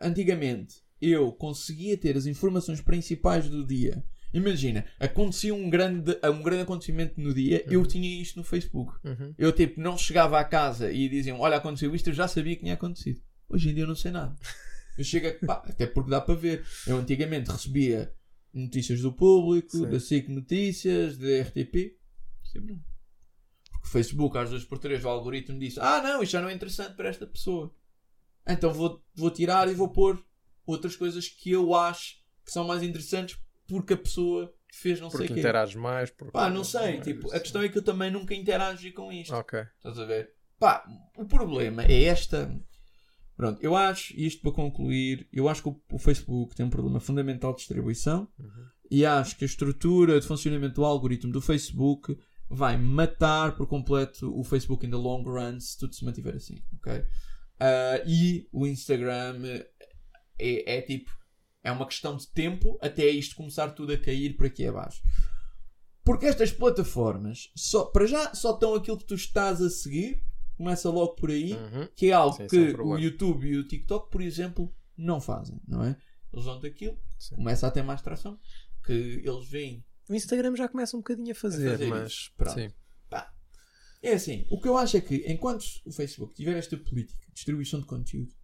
antigamente 0.00 0.82
eu 1.02 1.32
conseguia 1.32 1.98
ter 1.98 2.16
as 2.16 2.26
informações 2.26 2.80
principais 2.80 3.48
do 3.48 3.66
dia. 3.66 4.04
Imagina, 4.32 4.86
acontecia 4.98 5.54
um 5.54 5.68
grande, 5.68 6.16
um 6.24 6.42
grande 6.42 6.62
acontecimento 6.62 7.20
no 7.20 7.34
dia, 7.34 7.62
eu 7.66 7.84
tinha 7.84 8.08
isto 8.08 8.38
no 8.38 8.44
Facebook. 8.44 8.94
Uhum. 9.04 9.34
Eu 9.36 9.52
tipo, 9.52 9.78
não 9.78 9.98
chegava 9.98 10.38
à 10.38 10.44
casa 10.44 10.90
e 10.90 11.08
diziam, 11.08 11.40
olha, 11.40 11.56
aconteceu 11.56 11.94
isto, 11.94 12.08
eu 12.08 12.14
já 12.14 12.26
sabia 12.26 12.54
que 12.54 12.62
tinha 12.62 12.74
acontecido. 12.74 13.20
Hoje 13.48 13.68
em 13.68 13.74
dia 13.74 13.82
eu 13.82 13.88
não 13.88 13.96
sei 13.96 14.10
nada. 14.10 14.34
Eu 14.96 15.04
chego 15.04 15.26
a, 15.26 15.46
pá, 15.46 15.62
até 15.66 15.86
porque 15.86 16.10
dá 16.10 16.20
para 16.20 16.34
ver. 16.34 16.66
Eu 16.86 16.98
antigamente 16.98 17.50
recebia 17.50 18.12
notícias 18.52 19.00
do 19.00 19.10
público, 19.10 19.70
Sim. 19.70 19.88
da 19.88 19.98
SIC 19.98 20.28
Notícias, 20.28 21.16
da 21.16 21.40
RTP. 21.40 21.96
Sempre 22.44 22.74
não. 22.74 22.84
Porque 23.70 23.86
o 23.86 23.90
Facebook, 23.90 24.36
às 24.36 24.50
vezes 24.50 24.66
por 24.66 24.78
três, 24.78 25.02
o 25.02 25.08
algoritmo 25.08 25.58
disse, 25.58 25.80
ah 25.80 26.02
não, 26.02 26.22
isto 26.22 26.32
já 26.32 26.42
não 26.42 26.50
é 26.50 26.52
interessante 26.52 26.94
para 26.94 27.08
esta 27.08 27.26
pessoa. 27.26 27.74
Então 28.46 28.70
vou, 28.72 29.02
vou 29.14 29.30
tirar 29.30 29.66
e 29.68 29.74
vou 29.74 29.88
pôr 29.88 30.22
outras 30.66 30.96
coisas 30.96 31.28
que 31.28 31.50
eu 31.50 31.74
acho 31.74 32.16
que 32.44 32.52
são 32.52 32.66
mais 32.66 32.82
interessantes 32.82 33.38
porque 33.66 33.94
a 33.94 33.96
pessoa 33.96 34.52
fez 34.74 35.00
não 35.00 35.10
sei 35.10 35.18
Porque 35.20 35.32
o 35.32 35.34
quê. 35.36 35.40
interages 35.40 35.74
mais. 35.74 36.10
Porque... 36.10 36.32
Pá, 36.32 36.48
não 36.50 36.64
sei. 36.64 37.00
Tipo, 37.00 37.32
a 37.34 37.38
questão 37.40 37.62
é 37.62 37.68
que 37.68 37.78
eu 37.78 37.82
também 37.82 38.10
nunca 38.10 38.34
interagi 38.34 38.90
com 38.92 39.12
isto. 39.12 39.34
Ok. 39.34 39.60
Estás 39.76 39.98
a 39.98 40.04
ver? 40.04 40.30
Pá, 40.58 40.84
o 41.16 41.24
problema 41.24 41.84
é 41.84 42.04
esta. 42.04 42.54
Pronto, 43.36 43.62
eu 43.62 43.74
acho, 43.74 44.14
isto 44.18 44.42
para 44.42 44.52
concluir, 44.52 45.26
eu 45.32 45.48
acho 45.48 45.62
que 45.62 45.68
o, 45.68 45.80
o 45.92 45.98
Facebook 45.98 46.54
tem 46.54 46.66
um 46.66 46.70
problema 46.70 47.00
fundamental 47.00 47.52
de 47.52 47.58
distribuição 47.58 48.28
Uhum. 48.38 48.66
e 48.90 49.04
acho 49.06 49.36
que 49.36 49.44
a 49.44 49.46
estrutura 49.46 50.20
de 50.20 50.26
funcionamento 50.26 50.74
do 50.76 50.84
algoritmo 50.84 51.32
do 51.32 51.40
Facebook 51.40 52.16
vai 52.48 52.76
matar 52.76 53.56
por 53.56 53.66
completo 53.66 54.30
o 54.38 54.44
Facebook 54.44 54.84
in 54.86 54.90
the 54.90 54.96
long 54.96 55.22
run 55.24 55.58
se 55.58 55.78
tudo 55.78 55.94
se 55.94 56.04
mantiver 56.04 56.36
assim, 56.36 56.62
ok? 56.74 57.04
Ah, 57.58 58.02
e 58.06 58.46
o 58.52 58.66
Instagram 58.66 59.40
é, 60.38 60.76
é 60.78 60.82
tipo, 60.82 61.10
é 61.62 61.70
uma 61.72 61.86
questão 61.86 62.16
de 62.16 62.26
tempo 62.28 62.78
até 62.80 63.06
isto 63.08 63.36
começar 63.36 63.70
tudo 63.70 63.92
a 63.92 63.98
cair 63.98 64.36
por 64.36 64.46
aqui 64.46 64.66
abaixo. 64.66 65.02
Porque 66.04 66.26
estas 66.26 66.50
plataformas, 66.52 67.50
só, 67.54 67.84
para 67.84 68.06
já, 68.06 68.34
só 68.34 68.54
estão 68.54 68.74
aquilo 68.74 68.98
que 68.98 69.04
tu 69.04 69.14
estás 69.14 69.60
a 69.62 69.70
seguir, 69.70 70.22
começa 70.56 70.90
logo 70.90 71.14
por 71.14 71.30
aí, 71.30 71.52
Uhum. 71.54 71.88
que 71.94 72.06
é 72.08 72.12
algo 72.12 72.36
Sim, 72.36 72.46
isso 72.46 72.56
é 72.56 72.58
um 72.58 72.74
que 72.74 72.80
o. 72.80 72.98
YouTube 72.98 73.46
e 73.48 73.56
o 73.56 73.66
TikTok, 73.66 74.10
por 74.10 74.20
exemplo, 74.20 74.74
não 74.96 75.20
fazem, 75.20 75.60
não 75.66 75.84
é? 75.84 75.96
Eles 76.32 76.44
vão 76.44 76.58
daquilo, 76.60 76.98
Sim. 77.18 77.36
começa 77.36 77.66
a 77.66 77.70
ter 77.70 77.82
mais 77.82 78.02
tração, 78.02 78.38
que 78.84 78.92
eles 79.24 79.48
veem. 79.48 79.84
O 80.08 80.14
Instagram 80.14 80.56
já 80.56 80.68
começa 80.68 80.96
um 80.96 81.00
bocadinho 81.00 81.30
a 81.30 81.34
fazer, 81.34 81.70
fazer 81.70 81.86
mas 81.86 82.12
isso. 82.12 82.32
Pronto. 82.36 82.54
sim. 82.58 82.72
É 84.04 84.14
assim, 84.14 84.44
o 84.50 84.60
que 84.60 84.66
eu 84.66 84.76
acho 84.76 84.96
é 84.96 85.00
que 85.00 85.14
enquanto 85.30 85.64
o 85.86 85.92
Facebook 85.92 86.34
tiver 86.34 86.56
esta 86.56 86.76
política 86.76 87.24
de 87.28 87.34
distribuição 87.34 87.78
de 87.78 87.86
conteúdo, 87.86 88.34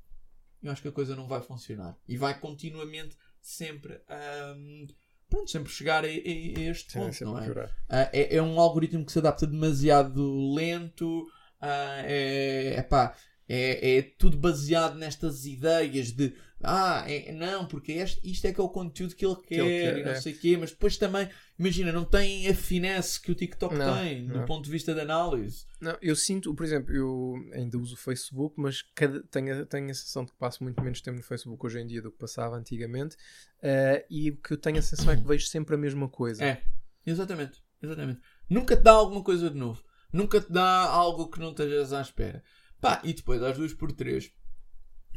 eu 0.63 0.71
acho 0.73 0.83
que 0.83 0.89
a 0.89 0.93
coisa 0.93 1.15
não 1.17 1.27
vai 1.27 1.41
funcionar. 1.43 1.97
E 2.09 2.17
vai 2.17 2.39
continuamente 2.39 3.17
sempre 3.41 4.01
ahm, 4.09 4.87
pronto, 5.29 5.51
sempre 5.51 5.71
chegar 5.73 6.05
a, 6.05 6.09
a- 6.09 6.11
a 6.11 6.61
este 6.71 6.93
Sim, 6.93 6.99
ponto, 7.01 7.13
sempre 7.15 7.25
não 7.27 7.37
a 7.39 7.45
é? 7.45 7.71
Ah, 7.89 8.11
é, 8.13 8.37
é 8.37 8.43
um 8.43 8.59
algoritmo 8.61 9.05
que 9.05 9.13
se 9.13 9.19
adapta 9.19 9.47
demasiado 9.47 10.55
lento. 10.55 11.27
ah, 11.61 12.03
é, 12.05 12.77
epá, 12.79 13.17
é, 13.49 13.99
é 13.99 14.03
tudo 14.03 14.37
baseado 14.37 14.97
nestas 14.97 15.45
ideias 15.47 16.13
de 16.13 16.35
ah, 16.63 17.05
é- 17.07 17.33
não, 17.33 17.67
porque 17.67 17.93
este, 17.93 18.21
isto 18.29 18.47
é 18.47 18.53
que 18.53 18.61
é 18.61 18.65
o 18.65 18.69
conteúdo 18.69 19.15
que 19.15 19.25
ele 19.25 19.37
quer, 19.37 19.59
ele 19.59 19.81
quer, 19.81 19.99
e 19.99 20.03
não 20.05 20.11
é. 20.13 20.21
sei 20.21 20.33
o 20.33 20.39
quê, 20.39 20.57
mas 20.57 20.71
depois 20.73 20.97
também, 20.97 21.29
imagina, 21.59 21.93
não 21.93 22.05
tem 22.05 22.49
a 22.49 22.55
finesse 22.55 23.21
que 23.21 23.31
o 23.31 23.35
TikTok 23.35 23.75
Não, 23.77 23.97
tem 23.97 24.27
do 24.27 24.39
não. 24.39 24.45
ponto 24.45 24.65
de 24.65 24.71
vista 24.71 24.93
de 24.95 25.01
análise. 25.01 25.67
Não, 25.81 25.97
eu 26.03 26.17
sinto, 26.17 26.55
por 26.55 26.65
exemplo, 26.65 26.95
eu 26.95 27.35
ainda 27.53 27.79
uso 27.79 27.95
o 27.95 27.99
Facebook, 27.99 28.55
mas 28.59 28.83
cada, 28.95 29.23
tenho, 29.25 29.63
a- 29.63 29.67
tenho 29.67 29.91
a 29.91 29.95
sensação 29.95 30.25
de 30.25 30.33
que 30.33 30.39
passo 30.39 30.63
muito 30.65 30.83
menos 30.83 31.01
tempo 31.01 31.17
no 31.17 31.23
Facebook 31.23 31.65
hoje 31.65 31.79
em 31.81 31.87
dia 31.87 32.03
do 32.03 32.11
que 32.11 32.19
passava 32.19 32.57
antigamente. 32.57 33.17
eh, 33.63 34.05
e 34.11 34.31
o 34.31 34.37
que 34.37 34.53
eu 34.53 34.57
tenho 34.57 34.79
a 34.79 34.83
sensação 34.83 35.13
é 35.13 35.17
que 35.17 35.27
vejo 35.27 35.47
sempre 35.47 35.75
a 35.75 35.79
mesma 35.79 36.09
coisa. 36.09 36.45
É, 36.45 36.63
exatamente, 37.07 37.63
exatamente. 37.83 38.21
Nunca 38.49 38.77
te 38.77 38.83
dá 38.83 38.93
alguma 38.93 39.23
coisa 39.23 39.51
de 39.51 39.57
novo. 39.57 39.83
Nunca 40.13 40.41
te 40.41 40.51
dá 40.53 40.65
algo 40.89 41.29
que 41.29 41.39
não 41.39 41.51
estejas 41.51 41.93
à 41.93 42.01
espera. 42.01 42.43
Pá, 42.81 43.01
e 43.05 43.13
depois, 43.13 43.43
às 43.43 43.57
duas 43.59 43.75
por 43.75 43.93
três, 43.93 44.33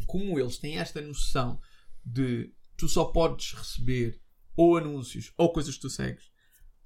como 0.06 0.40
eles 0.40 0.58
têm 0.58 0.78
esta 0.80 1.02
noção 1.02 1.60
de 2.06 2.54
tu 2.78 2.88
só 2.90 3.06
podes 3.06 3.54
receber 3.54 4.20
ou 4.56 4.78
anúncios 4.78 5.32
ou 5.38 5.52
coisas 5.54 5.76
que 5.76 5.82
tu 5.82 5.90
segues, 5.90 6.32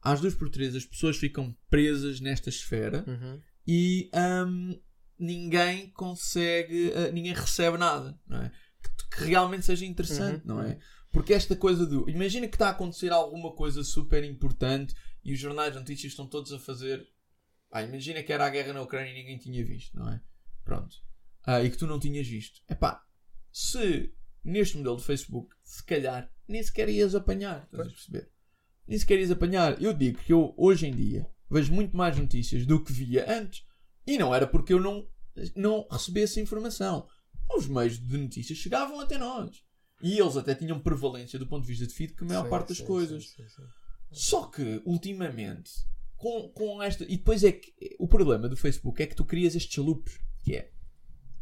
às 0.02 0.22
duas 0.22 0.36
por 0.36 0.50
três 0.50 0.76
as 0.76 0.86
pessoas 0.86 1.18
ficam 1.18 1.56
presas 1.70 2.20
nesta 2.20 2.50
esfera 2.50 3.04
Uhum. 3.08 3.42
e 3.68 4.10
hum, 4.48 4.80
ninguém 5.18 5.90
consegue, 5.92 6.92
ah, 6.94 7.12
ninguém 7.12 7.34
recebe 7.34 7.78
nada, 7.78 8.20
não 8.28 8.42
é? 8.42 8.52
Que, 8.84 9.18
que 9.18 9.24
realmente 9.26 9.66
seja 9.66 9.86
interessante, 9.86 10.48
Uhum, 10.48 10.56
não 10.56 10.62
é? 10.62 10.78
Porque 11.12 11.34
esta 11.34 11.56
coisa 11.56 11.86
do. 11.86 12.10
Imagina 12.10 12.46
que 12.48 12.56
está 12.56 12.68
a 12.68 12.72
acontecer 12.72 13.10
alguma 13.12 13.56
coisa 13.56 13.84
super 13.86 14.22
importante 14.26 14.94
e 15.24 15.32
os 15.34 15.40
jornais 15.40 15.72
de 15.72 15.80
notícias 15.80 16.12
estão 16.12 16.28
todos 16.28 16.52
a 16.52 16.60
fazer. 16.60 17.08
Ah, 17.72 17.82
imagina 17.82 18.22
que 18.22 18.34
era 18.34 18.46
a 18.46 18.50
guerra 18.50 18.74
na 18.74 18.82
Ucrânia 18.82 19.12
e 19.12 19.14
ninguém 19.16 19.38
tinha 19.38 19.64
visto, 19.66 19.98
não 19.98 20.10
é? 20.12 20.22
Pronto. 20.66 20.94
Ah, 21.46 21.64
e 21.64 21.70
que 21.72 21.78
tu 21.78 21.88
não 21.88 22.00
tinhas 22.02 22.28
visto. 22.28 22.60
Epá, 22.70 23.02
se 23.56 24.14
neste 24.44 24.76
modelo 24.76 24.98
de 24.98 25.06
Facebook, 25.06 25.56
se 25.64 25.82
calhar, 25.82 26.30
nem 26.46 26.62
sequer 26.62 26.90
ias 26.90 27.16
apanhar, 27.16 27.64
estás 27.64 27.88
a 27.88 27.90
perceber? 27.90 28.30
Nem 28.86 29.00
sequer 29.00 29.18
ias 29.18 29.32
apanhar. 29.32 29.82
Eu 29.82 29.94
digo 29.94 30.20
que 30.20 30.34
eu, 30.34 30.54
hoje 30.58 30.88
em 30.88 30.94
dia, 30.94 31.26
vejo 31.50 31.72
muito 31.72 31.96
mais 31.96 32.18
notícias 32.18 32.66
do 32.66 32.84
que 32.84 32.92
via 32.92 33.26
antes. 33.32 33.64
E 34.06 34.18
não 34.18 34.36
era 34.36 34.46
porque 34.46 34.74
eu 34.74 34.80
não, 34.82 35.08
não 35.56 35.88
recebesse 35.90 36.42
informação. 36.42 37.08
Os 37.56 37.66
meios 37.66 37.98
de 37.98 38.18
notícias 38.18 38.58
chegavam 38.58 39.00
até 39.00 39.18
nós. 39.18 39.64
E 40.04 40.20
eles 40.20 40.36
até 40.36 40.54
tinham 40.54 40.82
prevalência 40.82 41.40
do 41.40 41.48
ponto 41.48 41.62
de 41.62 41.70
vista 41.70 41.88
de 41.88 41.94
feed 41.94 42.14
que 42.14 42.26
a 42.26 42.28
maior 42.28 42.44
Sim, 42.44 42.50
parte 42.50 42.68
das 42.68 42.78
sim, 42.80 42.86
coisas. 42.86 43.30
sim. 43.30 43.44
Só 44.12 44.48
que, 44.48 44.82
ultimamente, 44.86 45.72
com, 46.18 46.50
com 46.50 46.84
esta. 46.84 47.06
E 47.06 47.16
depois 47.16 47.42
é 47.42 47.54
que. 47.54 47.74
O 47.98 48.06
problema 48.06 48.50
do 48.50 48.58
Facebook 48.58 49.02
é 49.02 49.08
que 49.08 49.16
tu 49.16 49.24
crias 49.24 49.56
estes 49.56 49.78
loops. 49.78 50.20
Que 50.44 50.58
é. 50.58 50.72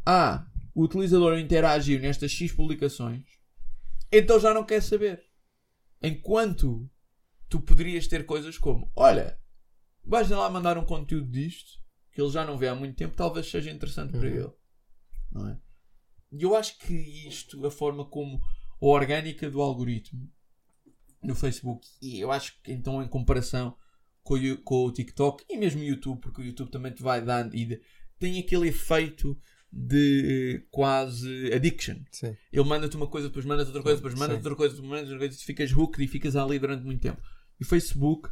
Ah, 0.06 0.46
o 0.74 0.82
utilizador 0.84 1.38
interagiu 1.38 2.00
nestas 2.00 2.30
X 2.32 2.52
publicações. 2.52 3.24
Então 4.12 4.38
já 4.40 4.52
não 4.52 4.64
quer 4.64 4.82
saber. 4.82 5.22
Enquanto 6.02 6.88
tu 7.48 7.60
poderias 7.60 8.06
ter 8.06 8.26
coisas 8.26 8.58
como: 8.58 8.90
Olha, 8.94 9.38
vais 10.04 10.28
lá 10.30 10.48
mandar 10.50 10.76
um 10.78 10.84
conteúdo 10.84 11.30
disto. 11.30 11.82
Que 12.12 12.20
ele 12.22 12.30
já 12.30 12.44
não 12.44 12.56
vê 12.56 12.68
há 12.68 12.74
muito 12.76 12.94
tempo. 12.96 13.16
Talvez 13.16 13.50
seja 13.50 13.72
interessante 13.72 14.12
para 14.12 14.20
Uhum. 14.28 14.34
ele. 14.36 14.52
Não 15.32 15.48
é? 15.48 15.60
E 16.30 16.42
eu 16.44 16.54
acho 16.54 16.78
que 16.78 16.94
isto, 17.26 17.64
a 17.66 17.70
forma 17.72 18.04
como 18.04 18.40
a 18.80 18.86
orgânica 18.86 19.50
do 19.50 19.60
algoritmo 19.60 20.30
no 21.22 21.34
Facebook, 21.34 21.86
e 22.02 22.20
eu 22.20 22.30
acho 22.30 22.60
que 22.62 22.70
então 22.70 23.02
em 23.02 23.08
comparação 23.08 23.76
com 24.22 24.34
o, 24.34 24.58
com 24.58 24.84
o 24.84 24.92
TikTok 24.92 25.44
e 25.48 25.56
mesmo 25.56 25.80
o 25.80 25.84
YouTube, 25.84 26.20
porque 26.20 26.40
o 26.40 26.44
YouTube 26.44 26.70
também 26.70 26.92
te 26.92 27.02
vai 27.02 27.20
dando 27.20 27.54
e 27.56 27.64
de- 27.64 27.80
tem 28.18 28.38
aquele 28.38 28.68
efeito 28.68 29.36
de 29.76 30.54
eh, 30.62 30.66
quase 30.70 31.52
addiction. 31.52 31.96
Sim. 32.12 32.36
Ele 32.52 32.64
manda-te 32.64 32.96
uma 32.96 33.08
coisa, 33.08 33.26
depois 33.28 33.44
manda-te 33.44 33.66
outra 33.68 33.82
coisa, 33.82 33.96
depois 33.96 34.14
manda-te 34.14 34.36
outra 34.36 34.54
coisa, 34.54 34.74
depois 34.74 34.88
manda-te 34.90 35.04
outra 35.12 35.18
coisa, 35.18 35.34
e 35.34 35.38
tu 35.38 35.44
ficas 35.44 35.72
hooked 35.72 36.04
e 36.04 36.06
ficas 36.08 36.36
ali 36.36 36.58
durante 36.58 36.84
muito 36.84 37.00
tempo. 37.00 37.20
E 37.60 37.64
o 37.64 37.66
Facebook, 37.66 38.28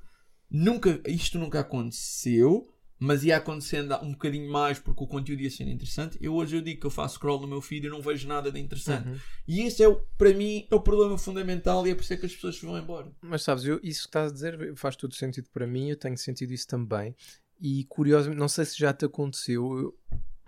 nunca, 0.51 1.01
isto 1.09 1.39
nunca 1.39 1.61
aconteceu, 1.61 2.69
mas 2.99 3.25
ia 3.25 3.37
acontecendo 3.37 3.97
um 3.97 4.13
bocadinho 4.13 4.49
mais 4.51 4.79
porque 4.79 5.03
o 5.03 5.07
conteúdo 5.09 5.41
ia 5.43 5.51
sendo 5.51 5.71
interessante. 5.71 6.17
Eu 6.21 6.35
hoje 6.35 6.55
eu 6.57 6.63
digo 6.63 6.81
que 6.81 6.87
eu 6.87 6.91
faço 6.91 7.17
scroll 7.17 7.41
no 7.41 7.49
meu 7.49 7.61
feed 7.61 7.87
e 7.87 7.91
não 7.91 8.01
vejo 8.01 8.29
nada 8.29 8.53
de 8.53 8.61
interessante. 8.61 9.09
Uhum. 9.09 9.17
E 9.49 9.63
esse 9.63 9.83
é, 9.83 9.89
o- 9.89 9.97
para 10.17 10.33
mim, 10.33 10.69
é 10.71 10.75
o 10.77 10.81
problema 10.81 11.19
fundamental 11.19 11.85
e 11.85 11.91
é 11.91 11.95
por 11.97 12.03
isso 12.03 12.13
é 12.13 12.17
que 12.17 12.27
as 12.27 12.33
pessoas 12.35 12.61
vão 12.61 12.79
embora. 12.79 13.11
Mas 13.21 13.43
sabes, 13.43 13.65
eu, 13.65 13.81
isso 13.83 14.03
que 14.03 14.09
estás 14.09 14.31
a 14.31 14.35
dizer 14.35 14.77
faz 14.77 14.95
todo 14.95 15.13
sentido 15.17 15.49
para 15.53 15.67
mim, 15.67 15.89
eu 15.91 15.97
tenho 15.97 16.17
sentido 16.17 16.53
isso 16.53 16.69
também. 16.69 17.17
E 17.61 17.85
curiosamente, 17.89 18.39
não 18.39 18.49
sei 18.49 18.65
se 18.65 18.79
já 18.79 18.93
te 18.93 19.05
aconteceu, 19.05 19.77
eu- 19.79 19.99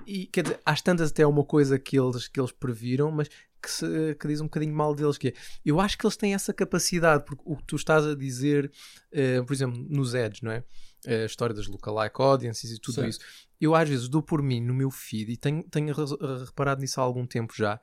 e 0.07 0.27
quer 0.27 0.43
dizer, 0.45 0.61
às 0.65 0.81
tantas 0.83 1.11
até 1.11 1.23
é 1.23 1.27
uma 1.27 1.45
coisa 1.45 1.79
que 1.79 1.99
eles, 1.99 2.29
que 2.29 2.41
eles 2.41 2.53
previram, 2.53 3.11
mas 3.11 3.29
que, 3.63 3.71
se- 3.71 4.15
que 4.21 4.29
diz 4.29 4.41
um 4.41 4.45
bocadinho 4.45 4.75
mal 4.75 4.95
deles, 4.95 5.17
que 5.17 5.29
é, 5.29 5.33
eu 5.65 5.81
acho 5.81 5.97
que 5.97 6.05
eles 6.07 6.17
têm 6.17 6.35
essa 6.35 6.53
capacidade, 6.53 7.25
porque 7.25 7.43
o 7.47 7.57
que 7.57 7.65
tu 7.65 7.77
estás 7.77 8.05
a 8.05 8.15
dizer, 8.15 8.71
eh, 9.11 9.41
por 9.43 9.53
exemplo, 9.53 9.85
nos 9.89 10.15
ads, 10.15 10.43
não 10.43 10.51
é? 10.53 10.63
A 11.07 11.25
história 11.27 11.55
das 11.55 11.67
lookalike 11.67 12.21
audiences 12.21 12.71
e 12.71 12.79
tudo 12.81 12.95
Certo. 12.97 13.09
isso. 13.11 13.21
Eu 13.61 13.75
às 13.75 13.89
vezes 13.89 14.09
dou 14.09 14.23
por 14.23 14.43
mim 14.43 14.61
no 14.61 14.73
meu 14.75 14.91
feed 14.91 15.33
e 15.33 15.37
tenho, 15.37 15.63
tenho 15.65 15.95
re- 15.95 16.45
reparado 16.47 16.81
nisso 16.81 17.01
há 17.01 17.05
algum 17.05 17.27
tempo 17.27 17.53
já. 17.57 17.79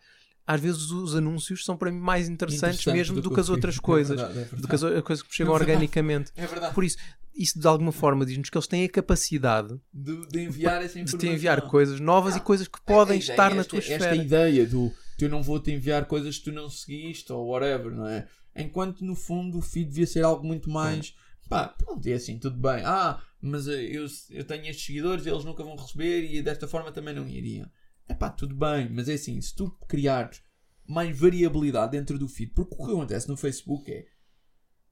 Às 0.53 0.59
vezes 0.61 0.91
os 0.91 1.15
anúncios 1.15 1.63
são 1.63 1.77
para 1.77 1.91
mim 1.91 1.99
mais 1.99 2.27
interessantes 2.27 2.79
Interessante 2.81 2.97
mesmo 2.97 3.21
do, 3.21 3.29
o 3.29 3.33
que 3.33 3.39
as 3.39 3.49
outras 3.49 3.77
É 3.77 3.79
coisas 3.79 4.17
verdade, 4.17 4.31
é 4.39 4.41
verdade. 4.41 4.61
do 4.61 4.67
que 4.67 4.75
as 4.75 5.03
coisas 5.03 5.23
que 5.23 5.35
chegam 5.35 5.53
É 5.53 5.55
organicamente. 5.55 6.31
É 6.35 6.45
verdade. 6.47 6.73
Por 6.73 6.83
isso, 6.83 6.97
isso 7.35 7.59
de 7.59 7.67
alguma 7.67 7.91
forma 7.91 8.25
diz-nos 8.25 8.49
que 8.49 8.57
eles 8.57 8.67
têm 8.67 8.83
a 8.83 8.89
capacidade 8.89 9.79
De, 9.93 10.27
de 10.27 10.39
enviar 10.41 10.81
essa 10.81 10.95
de 10.95 11.01
informação. 11.01 11.19
te 11.19 11.27
enviar 11.27 11.61
coisas 11.61 11.99
novas 11.99 12.33
Ah, 12.35 12.37
e 12.37 12.41
coisas 12.41 12.67
que 12.67 12.81
podem 12.81 13.13
A 13.19 13.21
ideia 13.21 13.31
estar 13.33 13.51
é 13.51 13.55
na 13.55 13.61
esta, 13.61 13.69
tua 13.69 13.79
Esta 13.79 13.93
esfera. 13.93 14.15
ideia 14.15 14.65
do 14.67 14.91
tu 15.17 15.29
não 15.29 15.41
vou 15.43 15.59
te 15.59 15.71
enviar 15.71 16.05
coisas 16.05 16.37
que 16.37 16.45
tu 16.45 16.51
não 16.51 16.67
seguiste 16.69 17.31
ou 17.31 17.47
whatever, 17.47 17.91
não 17.91 18.07
é? 18.07 18.27
Enquanto 18.55 19.05
no 19.05 19.15
fundo 19.15 19.59
o 19.59 19.61
feed 19.61 19.87
devia 19.89 20.07
ser 20.07 20.23
algo 20.25 20.45
muito 20.45 20.69
mais. 20.69 21.13
Pá, 21.47 21.67
pronto, 21.67 22.05
é 22.07 22.13
assim, 22.13 22.37
tudo 22.39 22.57
bem. 22.57 22.81
Ah, 22.85 23.21
mas 23.41 23.67
eu, 23.67 24.05
eu 24.29 24.43
tenho 24.43 24.65
estes 24.67 24.85
seguidores, 24.85 25.25
eles 25.25 25.43
nunca 25.45 25.63
vão 25.63 25.75
receber 25.75 26.23
e 26.33 26.41
desta 26.41 26.67
forma 26.67 26.91
também 26.91 27.13
não 27.13 27.27
iriam. 27.27 27.67
É 28.11 28.13
pá, 28.13 28.29
tudo 28.29 28.53
bem, 28.53 28.89
mas 28.89 29.07
é 29.07 29.13
assim, 29.13 29.39
se 29.39 29.55
tu 29.55 29.71
criares 29.87 30.41
mais 30.85 31.17
variabilidade 31.17 31.93
dentro 31.93 32.19
do 32.19 32.27
feed, 32.27 32.51
porque 32.51 32.75
o 32.75 32.85
que 32.85 32.91
acontece 32.91 33.29
no 33.29 33.37
Facebook 33.37 33.89
é 33.89 34.05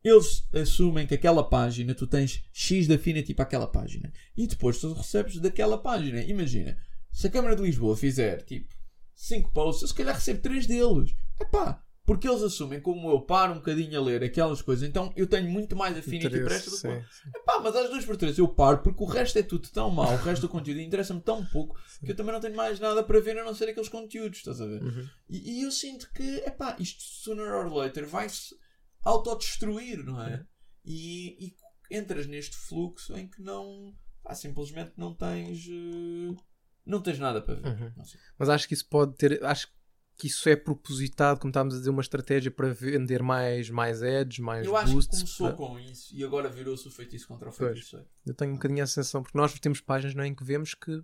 eles 0.02 0.48
assumem 0.54 1.06
que 1.06 1.14
aquela 1.14 1.44
página 1.44 1.94
tu 1.94 2.08
tens 2.08 2.42
X 2.54 2.88
de 2.88 2.94
affinity 2.94 3.34
para 3.34 3.44
aquela 3.44 3.68
página 3.68 4.14
e 4.38 4.48
depois 4.48 4.80
tu 4.80 4.94
recebes 4.94 5.38
daquela 5.42 5.78
página. 5.78 6.22
Imagina, 6.22 6.78
se 7.12 7.28
a 7.28 7.30
Câmara 7.30 7.58
de 7.58 7.62
Lisboa 7.62 7.98
fizer 7.98 8.42
tipo 8.44 8.74
5 9.14 9.52
posts, 9.52 9.82
eu 9.82 9.88
se 9.90 9.94
calhar 9.94 10.16
recebo 10.16 10.42
3 10.42 10.66
deles. 10.66 11.14
Epá, 11.38 11.86
porque 12.06 12.28
eles 12.28 12.42
assumem 12.42 12.82
como 12.82 13.10
eu 13.12 13.22
paro 13.22 13.54
um 13.54 13.58
bocadinho 13.58 14.00
a 14.00 14.04
ler 14.04 14.24
aquelas 14.24 14.62
coisas, 14.62 14.88
então 14.88 15.14
eu 15.16 15.28
tenho 15.28 15.50
muito 15.50 15.76
mais 15.76 15.98
affinity 15.98 16.42
para 16.44 16.56
esta 16.56 16.72
do 16.72 16.76
que 16.76 16.82
Sim, 16.82 17.04
sim. 17.12 17.30
Epá, 17.36 17.60
mas 17.62 17.76
às 17.76 17.90
duas 17.90 18.06
por 18.06 18.18
três 18.18 18.38
eu 18.38 18.48
paro 18.48 18.80
porque 18.80 19.04
o 19.04 19.06
resto 19.06 19.38
é 19.38 19.44
tudo 19.44 19.70
tão 19.70 19.92
mau, 19.92 20.14
o 20.14 20.18
resto 20.18 20.42
do 20.42 20.50
conteúdo 20.50 20.80
interessa-me 20.80 21.22
tão 21.22 21.46
pouco 21.46 21.80
que 22.04 22.12
eu 22.12 22.16
também 22.16 22.34
não 22.34 22.42
tenho 22.42 22.56
mais 22.56 22.80
nada 22.80 23.04
para 23.04 23.20
ver 23.20 23.38
a 23.38 23.44
não 23.44 23.54
ser 23.54 23.70
aqueles 23.70 23.90
conteúdos, 23.90 24.40
estás 24.40 24.60
a 24.60 24.66
ver? 24.66 24.82
Uhum. 24.82 25.08
E, 25.30 25.60
e 25.60 25.64
eu 25.64 25.72
sinto 25.72 26.10
que, 26.14 26.38
epá, 26.46 26.76
isto 26.80 27.02
sooner 27.02 27.54
or 27.54 27.72
later 27.72 28.06
vai-se 28.06 28.56
autodestruir, 29.04 30.04
não 30.04 30.22
é? 30.22 30.46
E, 30.84 31.48
e 31.48 31.56
entras 31.92 32.28
neste 32.28 32.56
fluxo 32.56 33.16
em 33.18 33.28
que 33.28 33.42
não, 33.42 33.94
pá, 34.24 34.34
simplesmente 34.36 34.94
não 34.98 35.14
tens, 35.14 35.68
eh, 35.68 36.36
não 36.86 37.02
tens 37.02 37.20
nada 37.20 37.42
para 37.42 37.56
ver. 37.56 37.68
Uhum. 37.68 37.94
Mas 38.38 38.50
acho 38.50 38.68
que 38.68 38.74
isso 38.74 38.88
pode 38.88 39.16
ter. 39.16 39.44
Acho 39.44 39.68
que 39.68 39.74
isso 40.28 40.48
é 40.50 40.56
propositado, 40.56 41.40
como 41.40 41.50
estávamos 41.50 41.76
a 41.76 41.78
dizer, 41.78 41.90
uma 41.90 42.02
estratégia 42.02 42.50
para 42.52 42.74
vender 42.74 43.22
mais, 43.24 43.70
mais 43.70 44.02
ads, 44.04 44.40
mais 44.40 44.66
Eu 44.66 44.76
acho 44.76 44.88
que 44.88 44.92
boosts. 44.94 45.20
começou 45.20 45.48
para- 45.48 45.58
com 45.58 45.80
isso 45.80 46.16
e 46.16 46.24
agora 46.24 46.50
virou-se 46.50 46.88
o 46.88 46.92
feitiço 46.92 47.28
contra 47.28 47.50
o 47.50 47.54
Pois. 47.54 47.72
feitiço. 47.74 48.04
Eu 48.26 48.34
tenho 48.34 48.52
um 48.52 48.56
bocadinho 48.56 48.84
a 48.84 48.88
sensação, 48.88 49.22
porque 49.24 49.38
nós 49.38 49.54
temos 49.60 49.82
páginas 49.82 50.16
não 50.16 50.24
é, 50.24 50.28
em 50.28 50.36
que 50.36 50.44
vemos 50.44 50.74
que 50.74 51.02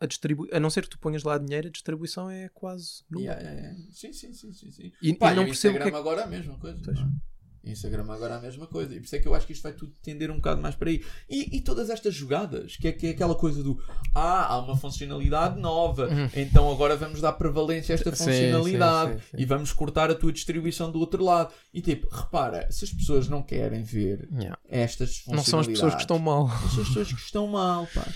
a 0.00 0.06
distribuição, 0.06 0.56
a 0.56 0.60
não 0.60 0.70
ser 0.70 0.82
que 0.82 0.90
tu 0.90 0.98
ponhas 0.98 1.22
lá 1.22 1.38
dinheiro, 1.38 1.68
a 1.68 1.70
distribuição 1.70 2.28
é 2.28 2.48
quase 2.50 3.02
nula. 3.10 3.24
Yeah, 3.24 3.42
yeah, 3.42 3.60
yeah. 3.68 3.84
Sim, 3.92 4.12
sim, 4.12 4.32
sim, 4.34 4.52
sim, 4.52 4.70
sim. 4.70 4.92
E, 5.00 5.14
Pá, 5.14 5.32
e 5.32 5.36
não 5.36 5.44
percebo 5.44 5.74
o 5.74 5.78
Instagram 5.78 5.82
que 5.82 5.88
é 5.88 5.90
que... 5.92 5.96
agora 5.96 6.20
é 6.22 6.24
a 6.24 6.26
mesma 6.26 6.58
coisa. 6.58 6.80
Pois. 6.84 6.98
não 7.00 7.06
é? 7.06 7.33
Instagram 7.72 8.04
agora 8.10 8.34
é 8.34 8.36
a 8.38 8.40
mesma 8.40 8.66
coisa. 8.66 8.94
E 8.94 8.98
por 8.98 9.04
isso 9.06 9.16
é 9.16 9.18
que 9.18 9.26
eu 9.28 9.34
acho 9.34 9.46
que 9.46 9.52
isto 9.52 9.62
vai 9.62 9.72
tudo 9.72 9.92
tender 10.02 10.30
um 10.30 10.36
bocado 10.36 10.60
mais 10.60 10.74
para 10.74 10.90
aí. 10.90 11.04
E, 11.28 11.56
e 11.56 11.60
todas 11.60 11.90
estas 11.90 12.14
jogadas, 12.14 12.76
que 12.76 12.88
é, 12.88 12.92
que 12.92 13.06
é 13.06 13.10
aquela 13.10 13.34
coisa 13.34 13.62
do 13.62 13.78
ah, 14.14 14.46
há 14.46 14.58
uma 14.58 14.76
funcionalidade 14.76 15.60
nova, 15.60 16.08
Uhum. 16.08 16.28
então 16.34 16.70
agora 16.70 16.96
vamos 16.96 17.20
dar 17.20 17.32
prevalência 17.32 17.92
a 17.92 17.96
esta 17.96 18.10
funcionalidade 18.12 19.12
sim, 19.14 19.18
sim, 19.18 19.24
sim. 19.30 19.36
e 19.42 19.44
vamos 19.44 19.72
cortar 19.72 20.10
a 20.10 20.14
tua 20.14 20.32
distribuição 20.32 20.90
do 20.90 20.98
outro 21.00 21.22
lado. 21.24 21.52
E 21.72 21.80
tipo, 21.80 22.08
repara, 22.14 22.70
se 22.70 22.84
as 22.84 22.92
pessoas 22.92 23.28
não 23.28 23.42
querem 23.42 23.82
ver 23.82 24.28
Yeah. 24.34 24.58
estas 24.68 25.22
Não 25.26 25.38
funcionalidades. 25.38 25.48
são 25.48 25.60
as 25.60 25.66
pessoas 25.66 25.94
que 25.94 26.00
estão 26.00 26.18
mal. 26.18 26.48
São 26.48 26.82
as 26.82 26.88
pessoas 26.88 27.08
que 27.12 27.20
estão 27.20 27.46
mal, 27.46 27.86
pá. 27.94 28.06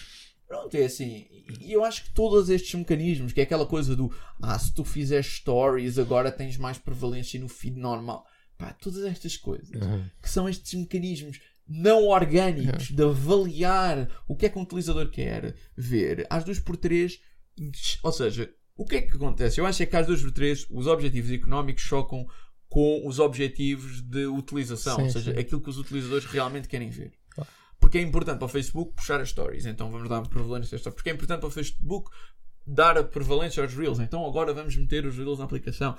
Pronto, 0.47 0.75
é 0.75 0.85
assim. 0.85 1.27
E 1.61 1.73
eu 1.73 1.85
acho 1.85 2.05
que 2.05 2.11
todos 2.15 2.49
estes 2.49 2.75
mecanismos, 2.75 3.33
que 3.33 3.41
é 3.41 3.43
aquela 3.45 3.67
coisa 3.67 3.95
do 3.95 4.11
ah, 4.43 4.59
se 4.59 4.73
tu 4.75 4.83
fizeres 4.85 5.27
stories, 5.37 5.99
agora 5.99 6.33
tens 6.33 6.57
mais 6.57 6.79
prevalência 6.79 7.39
no 7.39 7.49
feed 7.49 7.79
normal. 7.79 8.25
Pá, 8.59 8.73
todas 8.73 9.05
estas 9.05 9.37
coisas 9.37 9.71
que 10.21 10.29
são 10.29 10.49
estes 10.49 10.75
mecanismos 10.75 11.41
não 11.67 12.09
orgânicos 12.09 12.89
de 12.89 13.03
avaliar 13.03 14.09
o 14.27 14.35
que 14.35 14.47
é 14.47 14.49
que 14.49 14.59
um 14.59 14.63
utilizador 14.63 15.09
quer 15.11 15.55
ver 15.77 16.27
às 16.29 16.43
2 16.45 16.59
por 16.61 16.77
3 16.77 17.21
ou 18.03 18.13
seja, 18.13 18.53
o 18.77 18.85
que 18.85 18.97
é 18.97 19.03
que 19.03 19.17
acontece? 19.17 19.61
Eu 19.61 19.67
acho 19.67 19.83
é 19.83 19.87
que 19.87 19.97
às 19.97 20.07
2 20.07 20.23
por 20.23 20.33
3 20.33 20.67
os 20.71 20.87
objetivos 20.87 21.31
económicos 21.31 21.83
chocam 21.83 22.27
com 22.69 23.07
os 23.07 23.19
objetivos 23.19 24.03
de 24.03 24.27
utilização, 24.27 24.97
Sim, 24.97 25.03
ou 25.03 25.11
seja, 25.11 25.33
sim. 25.33 25.39
aquilo 25.39 25.61
que 25.61 25.71
os 25.71 25.79
utilizadores 25.79 26.27
realmente 26.27 26.69
querem 26.69 26.91
ver. 26.91 27.13
Porque 27.81 27.99
é 27.99 28.03
importante 28.03 28.39
para 28.39 28.47
o 28.47 28.49
Facebook 28.49 28.93
puxar 28.95 29.21
as 29.21 29.31
stories, 29.31 29.65
então 29.65 29.91
vamos 29.91 30.09
dar 30.09 30.21
prevalência 30.23 30.75
às 30.75 30.81
stories. 30.81 30.95
Porque 30.97 31.11
é 31.11 31.13
importante 31.13 31.41
para 31.41 31.49
o 31.49 31.51
Facebook 31.51 32.11
dar 32.67 32.99
a 32.99 33.05
prevalência 33.05 33.63
aos 33.63 33.73
Reels, 33.73 34.01
então 34.01 34.27
agora 34.27 34.53
vamos 34.53 34.77
meter 34.77 35.07
os 35.07 35.17
Reels 35.17 35.39
na 35.39 35.45
aplicação. 35.45 35.97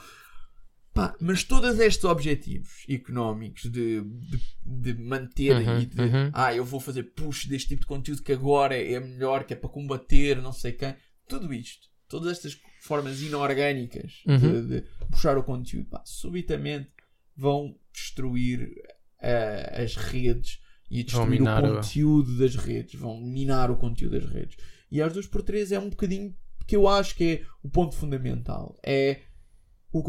Pá, 0.99 1.15
mas 1.21 1.43
todos 1.43 1.79
estes 1.79 2.03
objetivos 2.05 2.83
económicos 2.87 3.63
de, 3.71 4.01
de, 4.01 4.93
de 4.93 4.93
manter 5.03 5.55
Uhum, 5.57 5.79
e 5.79 5.85
de 5.85 6.01
uhum. 6.01 6.29
ah, 6.33 6.53
eu 6.53 6.63
vou 6.65 6.79
fazer 6.79 7.03
push 7.13 7.45
deste 7.45 7.69
tipo 7.69 7.81
de 7.81 7.87
conteúdo 7.87 8.21
que 8.23 8.31
agora 8.33 8.75
é 8.75 8.99
melhor, 8.99 9.43
que 9.43 9.53
é 9.53 9.55
para 9.55 9.69
combater, 9.69 10.41
não 10.41 10.51
sei 10.53 10.71
quem, 10.73 10.95
tudo 11.27 11.53
isto, 11.53 11.87
todas 12.07 12.31
estas 12.31 12.59
formas 12.81 13.21
inorgânicas 13.21 14.11
de- 14.25 14.31
Uhum. 14.31 14.67
de, 14.67 14.83
puxar 15.11 15.37
o 15.37 15.43
conteúdo, 15.43 15.87
pá, 15.89 16.01
subitamente 16.05 16.89
vão 17.35 17.75
destruir 17.93 18.69
ah, 19.21 19.81
as 19.83 19.95
redes 19.95 20.59
e 20.91 21.03
destruir 21.03 21.41
o 21.41 21.45
o- 21.45 21.75
conteúdo 21.75 22.37
das 22.37 22.55
redes, 22.55 22.99
vão 22.99 23.19
minar 23.21 23.69
o 23.71 23.77
conteúdo 23.77 24.19
das 24.19 24.29
redes. 24.29 24.55
E 24.91 25.01
às 25.01 25.13
2 25.13 25.27
por 25.27 25.43
3 25.43 25.71
é 25.71 25.79
um 25.79 25.89
bocadinho 25.89 26.35
que 26.65 26.75
eu 26.75 26.87
acho 26.87 27.15
que 27.15 27.23
é 27.23 27.45
o 27.63 27.69
ponto 27.69 27.95
fundamental. 27.95 28.77
É 28.83 29.21
o 29.91 30.03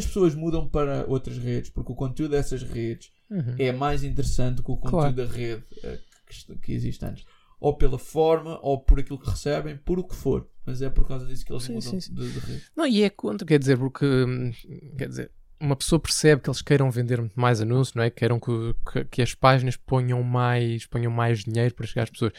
as 0.00 0.06
pessoas 0.06 0.34
mudam 0.34 0.68
para 0.68 1.04
outras 1.08 1.38
redes 1.38 1.70
porque 1.70 1.92
o 1.92 1.94
conteúdo 1.94 2.32
dessas 2.32 2.62
redes 2.62 3.10
Uhum. 3.30 3.54
é 3.58 3.70
mais 3.70 4.02
interessante 4.02 4.60
que 4.60 4.70
o 4.72 4.76
conteúdo 4.76 5.14
Claro. 5.14 5.14
da 5.14 5.24
rede 5.26 5.62
eh, 5.84 5.98
que, 6.26 6.56
que 6.58 6.72
existe 6.72 7.04
antes. 7.04 7.24
Ou 7.60 7.76
pela 7.76 7.98
forma, 7.98 8.58
ou 8.60 8.80
por 8.80 8.98
aquilo 8.98 9.18
que 9.20 9.30
recebem, 9.30 9.76
por 9.76 9.98
o 10.00 10.04
que 10.04 10.16
for. 10.16 10.48
Mas 10.66 10.82
é 10.82 10.90
por 10.90 11.06
causa 11.06 11.24
disso 11.26 11.44
que 11.44 11.52
eles 11.52 11.62
Sim, 11.62 11.74
mudam 11.74 11.90
sim, 11.92 12.00
sim. 12.00 12.14
De, 12.14 12.28
de 12.32 12.38
rede. 12.40 12.62
Não, 12.76 12.86
e 12.86 13.02
é 13.02 13.10
contra, 13.10 13.46
quer 13.46 13.58
dizer, 13.60 13.78
porque 13.78 14.04
hum, 14.04 14.50
quer 14.98 15.08
dizer, 15.08 15.30
uma 15.60 15.76
pessoa 15.76 16.00
percebe 16.00 16.40
que 16.42 16.48
eles 16.50 16.62
queiram 16.62 16.90
vender 16.90 17.22
mais 17.36 17.60
anúncios, 17.60 17.94
não 17.94 18.02
é? 18.02 18.10
Queiram 18.10 18.40
que, 18.40 18.50
que, 18.92 19.04
que 19.04 19.22
as 19.22 19.34
páginas 19.34 19.76
ponham 19.76 20.22
mais, 20.24 20.86
ponham 20.86 21.12
mais 21.12 21.44
dinheiro 21.44 21.74
para 21.74 21.86
chegar 21.86 22.04
às 22.04 22.10
pessoas. 22.10 22.32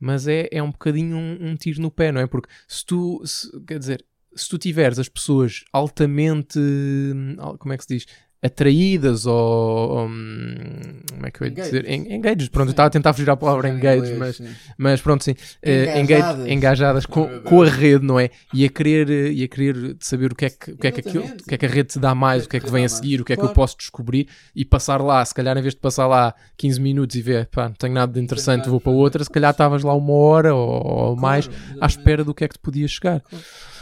Mas 0.00 0.26
é, 0.28 0.48
é 0.52 0.62
um 0.62 0.70
bocadinho 0.70 1.16
um, 1.16 1.50
um 1.50 1.56
tiro 1.56 1.82
no 1.82 1.90
pé, 1.90 2.10
não 2.12 2.20
é? 2.20 2.26
Porque 2.26 2.48
se 2.68 2.86
tu, 2.86 3.20
se- 3.26 3.50
quer 3.66 3.78
dizer, 3.80 4.04
se 4.40 4.48
tu 4.48 4.58
tiveres 4.58 4.98
as 4.98 5.08
pessoas 5.08 5.64
altamente, 5.72 6.58
hum, 6.58 7.36
como 7.58 7.72
é 7.72 7.76
que 7.76 7.84
se 7.84 7.94
diz? 7.98 8.06
Atraídas 8.40 9.26
ou, 9.26 10.06
hum, 10.06 11.00
como 11.10 11.26
é 11.26 11.30
que 11.32 11.42
eu 11.42 11.46
ia 11.48 11.52
dizer? 11.52 11.84
Engaged. 11.90 12.08
En- 12.12 12.14
Engaged, 12.14 12.50
pronto, 12.50 12.68
eu 12.68 12.70
estava 12.70 12.86
a 12.86 12.90
tentar 12.90 13.12
fugir 13.12 13.28
à 13.28 13.36
palavra 13.36 13.68
engaged, 13.68 14.14
mas 14.16 14.40
mas 14.78 15.00
pronto, 15.00 15.24
sim. 15.24 15.34
eh, 15.60 15.98
Engajadas. 16.00 16.38
engage- 16.46 16.52
engajadas 16.54 17.06
com, 17.06 17.40
com 17.42 17.62
a 17.62 17.68
rede, 17.68 18.04
não 18.06 18.18
é? 18.20 18.30
E 18.52 18.64
a 18.64 18.68
querer, 18.68 19.10
eh, 19.10 19.32
e 19.32 19.42
a 19.42 19.48
querer 19.48 19.96
saber 19.98 20.30
o 20.32 20.36
que 20.36 20.44
é 20.44 20.50
que, 20.50 20.70
o 20.70 20.78
que, 20.78 20.86
é 20.86 20.92
que, 20.92 21.00
aquilo, 21.00 21.24
o 21.24 21.36
que 21.48 21.54
é 21.54 21.58
que 21.58 21.66
a 21.66 21.68
rede 21.68 21.88
te 21.88 21.98
dá 21.98 22.14
mais, 22.14 22.44
o 22.44 22.48
que 22.48 22.58
é 22.58 22.60
que 22.60 22.70
vem 22.70 22.84
a 22.84 22.88
seguir, 22.88 23.20
o 23.20 23.24
que 23.24 23.32
é 23.32 23.36
que 23.36 23.40
Claro. 23.40 23.50
eu 23.50 23.54
posso 23.54 23.76
descobrir 23.76 24.28
e 24.54 24.64
passar 24.64 25.00
lá. 25.02 25.24
Se 25.24 25.34
calhar, 25.34 25.58
em 25.58 25.62
vez 25.62 25.74
de 25.74 25.80
passar 25.80 26.06
lá 26.06 26.32
15 26.56 26.80
minutos 26.80 27.16
e 27.16 27.22
ver, 27.22 27.46
pá, 27.48 27.64
não 27.68 27.74
tenho 27.74 27.94
nada 27.94 28.12
de 28.12 28.20
interessante, 28.20 28.68
vou 28.68 28.80
para 28.80 28.92
outra, 28.92 29.24
se 29.24 29.30
calhar 29.30 29.50
estavas 29.50 29.82
lá 29.82 29.94
uma 29.94 30.12
hora 30.12 30.54
ou, 30.54 30.86
ou 31.10 31.16
mais 31.16 31.48
Claro, 31.48 31.76
à 31.80 31.86
espera 31.86 32.22
do 32.22 32.32
que 32.32 32.44
é 32.44 32.48
que 32.48 32.54
te 32.54 32.60
podia 32.60 32.86
chegar. 32.86 33.20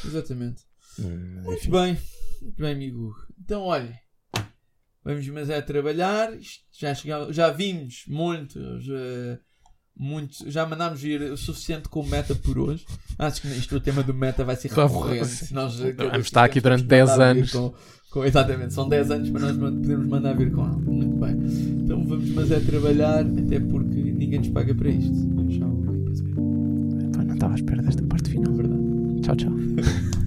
Exatamente. 0.07 0.63
Hum, 0.99 1.43
Muito 1.45 1.71
bem. 1.71 1.99
Muito 2.43 2.57
bem, 2.63 2.73
amigo. 2.75 3.15
Então, 3.41 3.63
olha. 3.63 3.99
Vamos, 5.05 5.27
mas 5.29 5.49
é 5.51 5.61
trabalhar. 5.61 6.35
Isto 6.35 6.65
Já, 6.73 6.95
chegava, 6.95 7.33
já 7.33 7.51
vimos 7.51 8.05
muitos. 8.09 8.85
eh, 8.91 9.39
muitos 9.99 10.39
já 10.53 10.67
mandámos 10.67 11.01
vir 11.01 11.23
o 11.33 11.37
suficiente 11.37 11.89
com 11.89 12.01
o 12.01 12.07
meta 12.07 12.35
por 12.35 12.59
hoje. 12.59 12.85
Acho 13.19 13.41
que 13.43 13.49
isto 13.49 13.77
o 13.77 13.81
tema 13.81 14.03
do 14.03 14.13
meta 14.13 14.45
vai 14.45 14.57
ser 14.57 14.69
recorrente. 14.69 15.53
Nós, 15.55 15.79
Vamos 15.79 16.27
estar 16.27 16.45
aqui 16.45 16.61
durante 16.61 16.83
que 16.83 16.89
10 16.89 17.09
mandar 17.11 17.33
vir 17.35 17.39
anos. 17.41 17.51
Com, 17.53 17.75
com- 18.11 18.25
exatamente, 18.25 18.75
são 18.75 18.89
10 18.89 19.11
anos 19.11 19.31
para 19.31 19.41
nós 19.53 19.57
podermos 19.57 20.07
mandar 20.09 20.37
vir 20.37 20.51
com 20.53 20.61
ela. 20.63 20.77
Muito 20.77 21.17
bem. 21.17 21.35
Então 21.85 22.05
vamos, 22.05 22.29
mas 22.31 22.51
é 22.51 22.61
trabalhar, 22.61 23.21
até 23.25 23.61
porque 23.61 23.95
ninguém 23.95 24.39
nos 24.41 24.49
paga 24.49 24.75
para 24.75 24.89
isto. 24.91 25.13
Tchau. 25.49 25.83
Pá, 27.15 27.23
não 27.25 27.35
estava 27.35 27.53
à 27.53 27.57
espera 27.57 27.81
desta 27.83 28.03
parte 28.07 28.31
final. 28.31 28.53
É 28.53 28.57
verdade. 28.57 28.86
Tchau, 29.27 29.35
tchau. 29.35 30.26